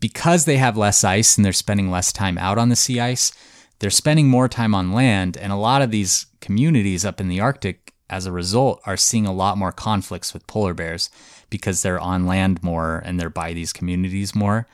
because 0.00 0.44
they 0.44 0.56
have 0.56 0.76
less 0.76 1.02
ice 1.04 1.36
and 1.36 1.44
they're 1.44 1.52
spending 1.52 1.90
less 1.90 2.12
time 2.12 2.38
out 2.38 2.58
on 2.58 2.68
the 2.68 2.76
sea 2.76 3.00
ice, 3.00 3.32
they're 3.78 3.90
spending 3.90 4.28
more 4.28 4.48
time 4.48 4.74
on 4.74 4.92
land 4.92 5.36
and 5.36 5.52
a 5.52 5.56
lot 5.56 5.82
of 5.82 5.90
these 5.90 6.26
communities 6.40 7.04
up 7.04 7.20
in 7.20 7.28
the 7.28 7.40
Arctic 7.40 7.94
as 8.10 8.26
a 8.26 8.32
result 8.32 8.80
are 8.86 8.96
seeing 8.96 9.26
a 9.26 9.32
lot 9.32 9.58
more 9.58 9.72
conflicts 9.72 10.32
with 10.32 10.46
polar 10.46 10.74
bears 10.74 11.10
because 11.50 11.82
they're 11.82 12.00
on 12.00 12.26
land 12.26 12.62
more 12.62 13.02
and 13.04 13.18
they're 13.18 13.30
by 13.30 13.52
these 13.52 13.72
communities 13.72 14.34
more. 14.34 14.66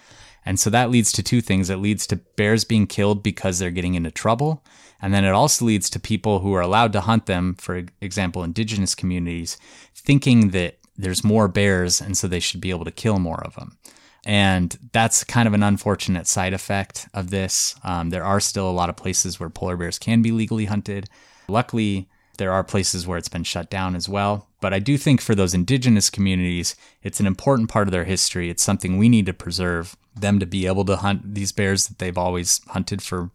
And 0.46 0.60
so 0.60 0.70
that 0.70 0.90
leads 0.90 1.12
to 1.12 1.22
two 1.22 1.40
things. 1.40 1.70
It 1.70 1.76
leads 1.76 2.06
to 2.08 2.16
bears 2.16 2.64
being 2.64 2.86
killed 2.86 3.22
because 3.22 3.58
they're 3.58 3.70
getting 3.70 3.94
into 3.94 4.10
trouble. 4.10 4.64
And 5.00 5.12
then 5.12 5.24
it 5.24 5.30
also 5.30 5.64
leads 5.64 5.90
to 5.90 6.00
people 6.00 6.40
who 6.40 6.54
are 6.54 6.60
allowed 6.60 6.92
to 6.94 7.02
hunt 7.02 7.26
them, 7.26 7.54
for 7.54 7.84
example, 8.00 8.42
indigenous 8.42 8.94
communities, 8.94 9.58
thinking 9.94 10.50
that 10.50 10.78
there's 10.96 11.24
more 11.24 11.48
bears 11.48 12.00
and 12.00 12.16
so 12.16 12.28
they 12.28 12.40
should 12.40 12.60
be 12.60 12.70
able 12.70 12.84
to 12.84 12.90
kill 12.90 13.18
more 13.18 13.42
of 13.44 13.54
them. 13.56 13.76
And 14.24 14.76
that's 14.92 15.24
kind 15.24 15.46
of 15.46 15.52
an 15.52 15.62
unfortunate 15.62 16.26
side 16.26 16.54
effect 16.54 17.08
of 17.12 17.30
this. 17.30 17.74
Um, 17.84 18.10
there 18.10 18.24
are 18.24 18.40
still 18.40 18.68
a 18.68 18.72
lot 18.72 18.88
of 18.88 18.96
places 18.96 19.38
where 19.38 19.50
polar 19.50 19.76
bears 19.76 19.98
can 19.98 20.22
be 20.22 20.32
legally 20.32 20.64
hunted. 20.64 21.10
Luckily, 21.48 22.08
there 22.38 22.52
are 22.52 22.64
places 22.64 23.06
where 23.06 23.18
it's 23.18 23.28
been 23.28 23.44
shut 23.44 23.68
down 23.68 23.94
as 23.94 24.08
well. 24.08 24.48
But 24.64 24.72
I 24.72 24.78
do 24.78 24.96
think 24.96 25.20
for 25.20 25.34
those 25.34 25.52
indigenous 25.52 26.08
communities, 26.08 26.74
it's 27.02 27.20
an 27.20 27.26
important 27.26 27.68
part 27.68 27.86
of 27.86 27.92
their 27.92 28.04
history. 28.04 28.48
It's 28.48 28.62
something 28.62 28.96
we 28.96 29.10
need 29.10 29.26
to 29.26 29.34
preserve 29.34 29.94
them 30.16 30.38
to 30.38 30.46
be 30.46 30.66
able 30.66 30.86
to 30.86 30.96
hunt 30.96 31.34
these 31.34 31.52
bears 31.52 31.86
that 31.86 31.98
they've 31.98 32.16
always 32.16 32.62
hunted 32.68 33.02
for 33.02 33.30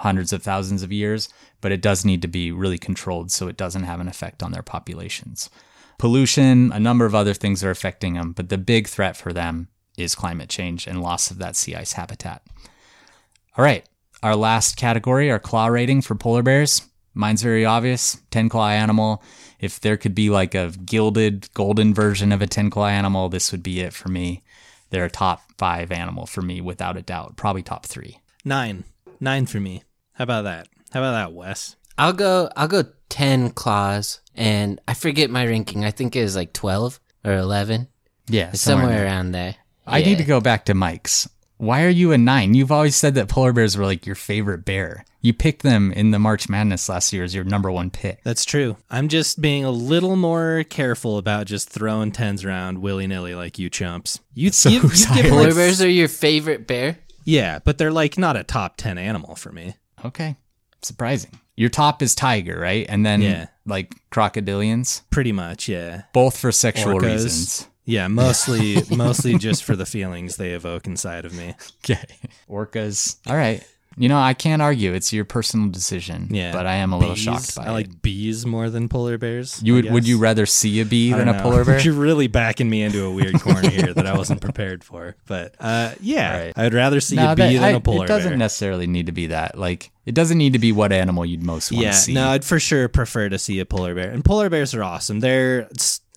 hundreds 0.00 0.32
of 0.32 0.42
thousands 0.42 0.82
of 0.82 0.90
years, 0.90 1.28
but 1.60 1.70
it 1.70 1.80
does 1.80 2.04
need 2.04 2.22
to 2.22 2.26
be 2.26 2.50
really 2.50 2.76
controlled 2.76 3.30
so 3.30 3.46
it 3.46 3.56
doesn't 3.56 3.84
have 3.84 4.00
an 4.00 4.08
effect 4.08 4.42
on 4.42 4.50
their 4.50 4.64
populations. 4.64 5.48
Pollution, 5.96 6.72
a 6.72 6.80
number 6.80 7.06
of 7.06 7.14
other 7.14 7.34
things 7.34 7.62
are 7.62 7.70
affecting 7.70 8.14
them, 8.14 8.32
but 8.32 8.48
the 8.48 8.58
big 8.58 8.88
threat 8.88 9.16
for 9.16 9.32
them 9.32 9.68
is 9.96 10.16
climate 10.16 10.48
change 10.48 10.88
and 10.88 11.00
loss 11.00 11.30
of 11.30 11.38
that 11.38 11.54
sea 11.54 11.76
ice 11.76 11.92
habitat. 11.92 12.42
All 13.56 13.64
right, 13.64 13.88
our 14.24 14.34
last 14.34 14.76
category, 14.76 15.30
our 15.30 15.38
claw 15.38 15.68
rating 15.68 16.02
for 16.02 16.16
polar 16.16 16.42
bears. 16.42 16.82
Mine's 17.14 17.42
very 17.42 17.64
obvious 17.64 18.20
10 18.32 18.48
claw 18.48 18.70
animal. 18.70 19.22
If 19.64 19.80
there 19.80 19.96
could 19.96 20.14
be 20.14 20.28
like 20.28 20.54
a 20.54 20.72
gilded, 20.84 21.48
golden 21.54 21.94
version 21.94 22.32
of 22.32 22.42
a 22.42 22.46
10 22.46 22.68
claw 22.68 22.88
animal, 22.88 23.30
this 23.30 23.50
would 23.50 23.62
be 23.62 23.80
it 23.80 23.94
for 23.94 24.10
me. 24.10 24.42
They're 24.90 25.06
a 25.06 25.10
top 25.10 25.40
five 25.56 25.90
animal 25.90 26.26
for 26.26 26.42
me, 26.42 26.60
without 26.60 26.98
a 26.98 27.02
doubt. 27.02 27.36
Probably 27.36 27.62
top 27.62 27.86
three. 27.86 28.18
Nine. 28.44 28.84
Nine 29.20 29.46
for 29.46 29.60
me. 29.60 29.82
How 30.12 30.24
about 30.24 30.42
that? 30.42 30.68
How 30.92 31.00
about 31.00 31.12
that, 31.12 31.32
Wes? 31.32 31.76
I'll 31.96 32.12
go. 32.12 32.50
I'll 32.54 32.68
go 32.68 32.84
ten 33.08 33.50
claws, 33.52 34.20
and 34.34 34.82
I 34.86 34.92
forget 34.92 35.30
my 35.30 35.46
ranking. 35.46 35.82
I 35.82 35.92
think 35.92 36.14
it 36.14 36.22
was 36.22 36.36
like 36.36 36.52
twelve 36.52 37.00
or 37.24 37.32
eleven. 37.32 37.88
Yeah, 38.28 38.52
somewhere, 38.52 38.88
somewhere 38.88 39.04
around 39.06 39.32
there. 39.32 39.56
I 39.86 39.98
yeah. 39.98 40.06
need 40.06 40.18
to 40.18 40.24
go 40.24 40.40
back 40.42 40.66
to 40.66 40.74
Mike's. 40.74 41.26
Why 41.56 41.84
are 41.84 41.90
you 41.90 42.12
a 42.12 42.18
nine? 42.18 42.54
You've 42.54 42.72
always 42.72 42.96
said 42.96 43.14
that 43.14 43.28
polar 43.28 43.52
bears 43.52 43.76
were 43.76 43.84
like 43.84 44.06
your 44.06 44.16
favorite 44.16 44.64
bear. 44.64 45.04
You 45.20 45.32
picked 45.32 45.62
them 45.62 45.92
in 45.92 46.10
the 46.10 46.18
March 46.18 46.48
Madness 46.48 46.88
last 46.88 47.12
year 47.12 47.24
as 47.24 47.34
your 47.34 47.44
number 47.44 47.70
one 47.70 47.90
pick. 47.90 48.22
That's 48.24 48.44
true. 48.44 48.76
I'm 48.90 49.08
just 49.08 49.40
being 49.40 49.64
a 49.64 49.70
little 49.70 50.16
more 50.16 50.64
careful 50.68 51.16
about 51.16 51.46
just 51.46 51.70
throwing 51.70 52.12
tens 52.12 52.44
around 52.44 52.78
willy 52.78 53.06
nilly 53.06 53.34
like 53.34 53.58
you 53.58 53.70
chumps. 53.70 54.20
You, 54.34 54.50
so 54.50 54.68
you, 54.68 54.82
you 54.82 55.14
give 55.14 55.30
polar 55.30 55.54
bears 55.54 55.80
are 55.80 55.88
your 55.88 56.08
favorite 56.08 56.66
bear. 56.66 56.98
Yeah, 57.24 57.60
but 57.60 57.78
they're 57.78 57.92
like 57.92 58.18
not 58.18 58.36
a 58.36 58.44
top 58.44 58.76
ten 58.76 58.98
animal 58.98 59.34
for 59.34 59.50
me. 59.50 59.76
Okay, 60.04 60.36
surprising. 60.82 61.38
Your 61.56 61.70
top 61.70 62.02
is 62.02 62.14
tiger, 62.14 62.58
right? 62.58 62.84
And 62.88 63.06
then 63.06 63.22
yeah. 63.22 63.46
like 63.64 63.94
crocodilians. 64.10 65.02
Pretty 65.08 65.32
much, 65.32 65.68
yeah. 65.68 66.02
Both 66.12 66.36
for 66.36 66.52
sexual 66.52 66.98
Orcas. 66.98 67.02
reasons. 67.02 67.68
Yeah, 67.86 68.08
mostly 68.08 68.76
mostly 68.96 69.36
just 69.38 69.64
for 69.64 69.76
the 69.76 69.86
feelings 69.86 70.36
they 70.36 70.50
evoke 70.52 70.86
inside 70.86 71.24
of 71.24 71.34
me. 71.34 71.54
Okay. 71.84 72.04
Orcas. 72.48 73.16
All 73.26 73.36
right. 73.36 73.62
You 73.96 74.08
know, 74.08 74.18
I 74.18 74.34
can't 74.34 74.60
argue. 74.60 74.92
It's 74.92 75.12
your 75.12 75.24
personal 75.24 75.68
decision. 75.68 76.26
Yeah, 76.32 76.50
but 76.52 76.66
I 76.66 76.74
am 76.76 76.92
a 76.92 76.98
little 76.98 77.14
bees. 77.14 77.22
shocked 77.22 77.54
by 77.54 77.66
I 77.66 77.68
it. 77.68 77.72
like 77.72 78.02
bees 78.02 78.44
more 78.44 78.68
than 78.68 78.88
polar 78.88 79.18
bears. 79.18 79.62
you 79.62 79.74
would 79.74 79.88
would 79.88 80.08
you 80.08 80.18
rather 80.18 80.46
see 80.46 80.80
a 80.80 80.84
bee 80.84 81.12
I 81.14 81.18
than 81.18 81.28
a 81.28 81.34
know. 81.34 81.42
polar 81.42 81.64
bear? 81.66 81.78
You're 81.80 81.94
really 81.94 82.26
backing 82.26 82.68
me 82.68 82.82
into 82.82 83.04
a 83.04 83.10
weird 83.12 83.40
corner 83.40 83.70
here 83.70 83.94
that 83.94 84.04
I 84.04 84.16
wasn't 84.18 84.40
prepared 84.40 84.82
for. 84.82 85.14
But 85.26 85.54
uh, 85.60 85.94
yeah, 86.00 86.46
Right. 86.46 86.52
I 86.56 86.64
would 86.64 86.74
rather 86.74 86.98
see 87.00 87.14
No, 87.14 87.30
a 87.32 87.36
bee 87.36 87.42
that- 87.42 87.52
than 87.52 87.62
I- 87.62 87.70
a 87.70 87.80
polar 87.80 87.98
bear. 87.98 88.04
It 88.06 88.08
doesn't 88.08 88.30
bear. 88.32 88.38
necessarily 88.38 88.88
need 88.88 89.06
to 89.06 89.12
be 89.12 89.28
that. 89.28 89.56
Like, 89.56 89.92
it 90.06 90.14
doesn't 90.16 90.38
need 90.38 90.54
to 90.54 90.58
be 90.58 90.72
what 90.72 90.90
animal 90.90 91.24
you'd 91.24 91.44
most 91.44 91.70
want 91.70 91.84
yeah, 91.84 91.90
to 91.92 91.96
see. 91.96 92.14
no, 92.14 92.30
I'd 92.30 92.44
for 92.44 92.58
sure 92.58 92.88
prefer 92.88 93.28
to 93.28 93.38
see 93.38 93.60
a 93.60 93.64
polar 93.64 93.94
bear. 93.94 94.10
And 94.10 94.24
polar 94.24 94.50
bears 94.50 94.74
are 94.74 94.82
awesome. 94.82 95.20
They're 95.20 95.68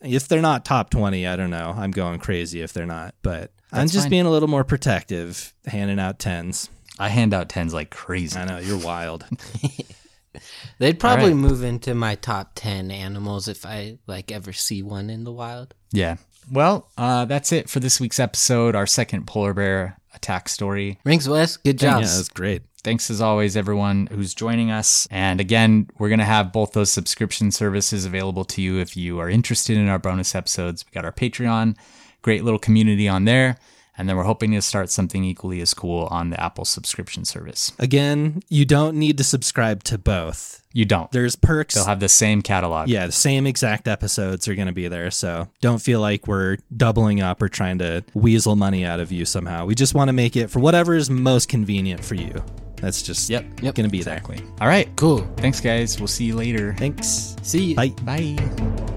if 0.02 0.28
they're 0.28 0.42
not 0.42 0.66
top 0.66 0.90
twenty, 0.90 1.28
I 1.28 1.36
don't 1.36 1.50
know. 1.50 1.74
I'm 1.76 1.92
going 1.92 2.20
crazy 2.20 2.62
if 2.62 2.74
they're 2.74 2.86
not. 2.86 3.16
But 3.22 3.52
I'm 3.72 3.88
just 3.88 4.06
fine. 4.06 4.10
being 4.10 4.26
a 4.26 4.32
little 4.32 4.50
more 4.50 4.64
protective, 4.64 5.54
handing 5.66 6.00
out 6.00 6.20
tens. 6.20 6.70
I 7.00 7.10
hand 7.10 7.34
out 7.34 7.50
tens 7.50 7.74
like 7.74 7.90
crazy. 7.90 8.38
I 8.38 8.46
know 8.46 8.58
you're 8.60 8.80
wild. 8.80 9.26
They'd 10.80 11.00
probably 11.00 11.30
right. 11.30 11.36
move 11.36 11.64
into 11.64 11.96
my 11.96 12.16
top 12.16 12.52
10 12.56 12.92
animals 12.92 13.48
if 13.48 13.66
I 13.66 13.98
like 14.08 14.32
ever 14.32 14.54
see 14.54 14.84
one 14.84 15.10
in 15.10 15.24
the 15.24 15.32
wild. 15.32 15.74
Yeah. 15.92 16.18
Well, 16.52 16.90
uh, 16.98 17.26
that's 17.26 17.52
it 17.52 17.70
for 17.70 17.80
this 17.80 18.00
week's 18.00 18.20
episode. 18.20 18.76
Our 18.76 18.88
second 18.88 19.28
polar 19.28 19.54
bear 19.54 20.00
attack 20.14 20.50
story. 20.50 21.00
Rings 21.04 21.28
West, 21.28 21.64
good 21.64 21.78
job. 21.78 22.02
yeah, 22.02 22.08
job. 22.08 22.16
that's 22.16 22.30
great. 22.30 22.62
Thanks 22.88 23.12
as 23.12 23.20
always, 23.20 23.58
everyone 23.58 24.08
who's 24.14 24.34
joining 24.34 24.72
us. 24.72 25.10
And 25.12 25.42
again, 25.42 25.90
we're 25.98 26.08
going 26.08 26.20
to 26.20 26.24
have 26.24 26.54
both 26.54 26.72
those 26.72 26.90
subscription 26.90 27.52
services 27.52 28.06
available 28.06 28.46
to 28.46 28.62
you 28.62 28.80
if 28.80 28.96
you 28.96 29.20
are 29.20 29.30
interested 29.30 29.76
in 29.76 29.90
our 29.90 30.00
bonus 30.00 30.34
episodes. 30.34 30.86
We 30.86 30.94
got 30.94 31.04
our 31.04 31.12
Patreon, 31.12 31.76
great 32.22 32.46
little 32.46 32.58
community 32.58 33.10
on 33.10 33.26
there. 33.26 33.58
And 33.98 34.08
then 34.08 34.16
we're 34.16 34.24
hoping 34.24 34.52
to 34.52 34.62
start 34.62 34.90
something 34.92 35.24
equally 35.24 35.60
as 35.62 35.74
cool 35.74 36.08
on 36.12 36.30
the 36.30 36.40
Apple 36.42 36.66
subscription 36.66 37.26
service. 37.26 37.72
Again, 37.80 38.42
you 38.48 38.64
don't 38.66 38.96
need 38.98 39.18
to 39.18 39.24
subscribe 39.24 39.84
to 39.86 39.98
both. 39.98 40.62
You 40.72 40.86
don't. 40.86 41.12
There's 41.12 41.36
perks. 41.36 41.74
They'll 41.74 41.86
have 41.86 42.00
the 42.00 42.08
same 42.10 42.42
catalog. 42.44 42.90
yeah, 42.90 43.08
the 43.08 43.12
same 43.12 43.48
exact 43.48 43.88
episodes 43.88 44.48
are 44.48 44.54
going 44.54 44.68
to 44.68 44.74
be 44.74 44.88
there. 44.88 45.10
So 45.10 45.48
don't 45.62 45.80
feel 45.82 46.00
like 46.00 46.28
we're 46.28 46.58
doubling 46.76 47.22
up 47.22 47.42
or 47.42 47.50
trying 47.50 47.80
to 47.80 48.04
weasel 48.14 48.56
money 48.56 48.86
out 48.86 49.00
of 49.00 49.12
you 49.12 49.26
somehow. 49.26 49.66
We 49.66 49.74
just 49.74 49.96
want 49.96 50.10
to 50.10 50.14
make 50.14 50.36
it 50.36 50.50
for 50.52 50.60
whatever 50.60 50.94
is 50.94 51.10
most 51.10 51.50
convenient 51.50 52.04
for 52.06 52.14
you. 52.14 52.44
That's 52.76 53.02
just 53.02 53.28
Yep. 53.32 53.62
Yep. 53.64 53.74
going 53.74 53.88
to 53.88 53.92
be 53.92 53.98
Exactly. 53.98 54.40
All 54.62 54.68
right. 54.68 54.88
Cool. 54.98 55.28
Thanks, 55.38 55.60
guys. 55.60 56.00
We'll 56.00 56.08
see 56.08 56.26
you 56.26 56.36
later. 56.36 56.76
Thanks. 56.78 57.36
See 57.42 57.64
you. 57.64 57.76
Bye. 57.76 57.90
Bye. 58.04 58.97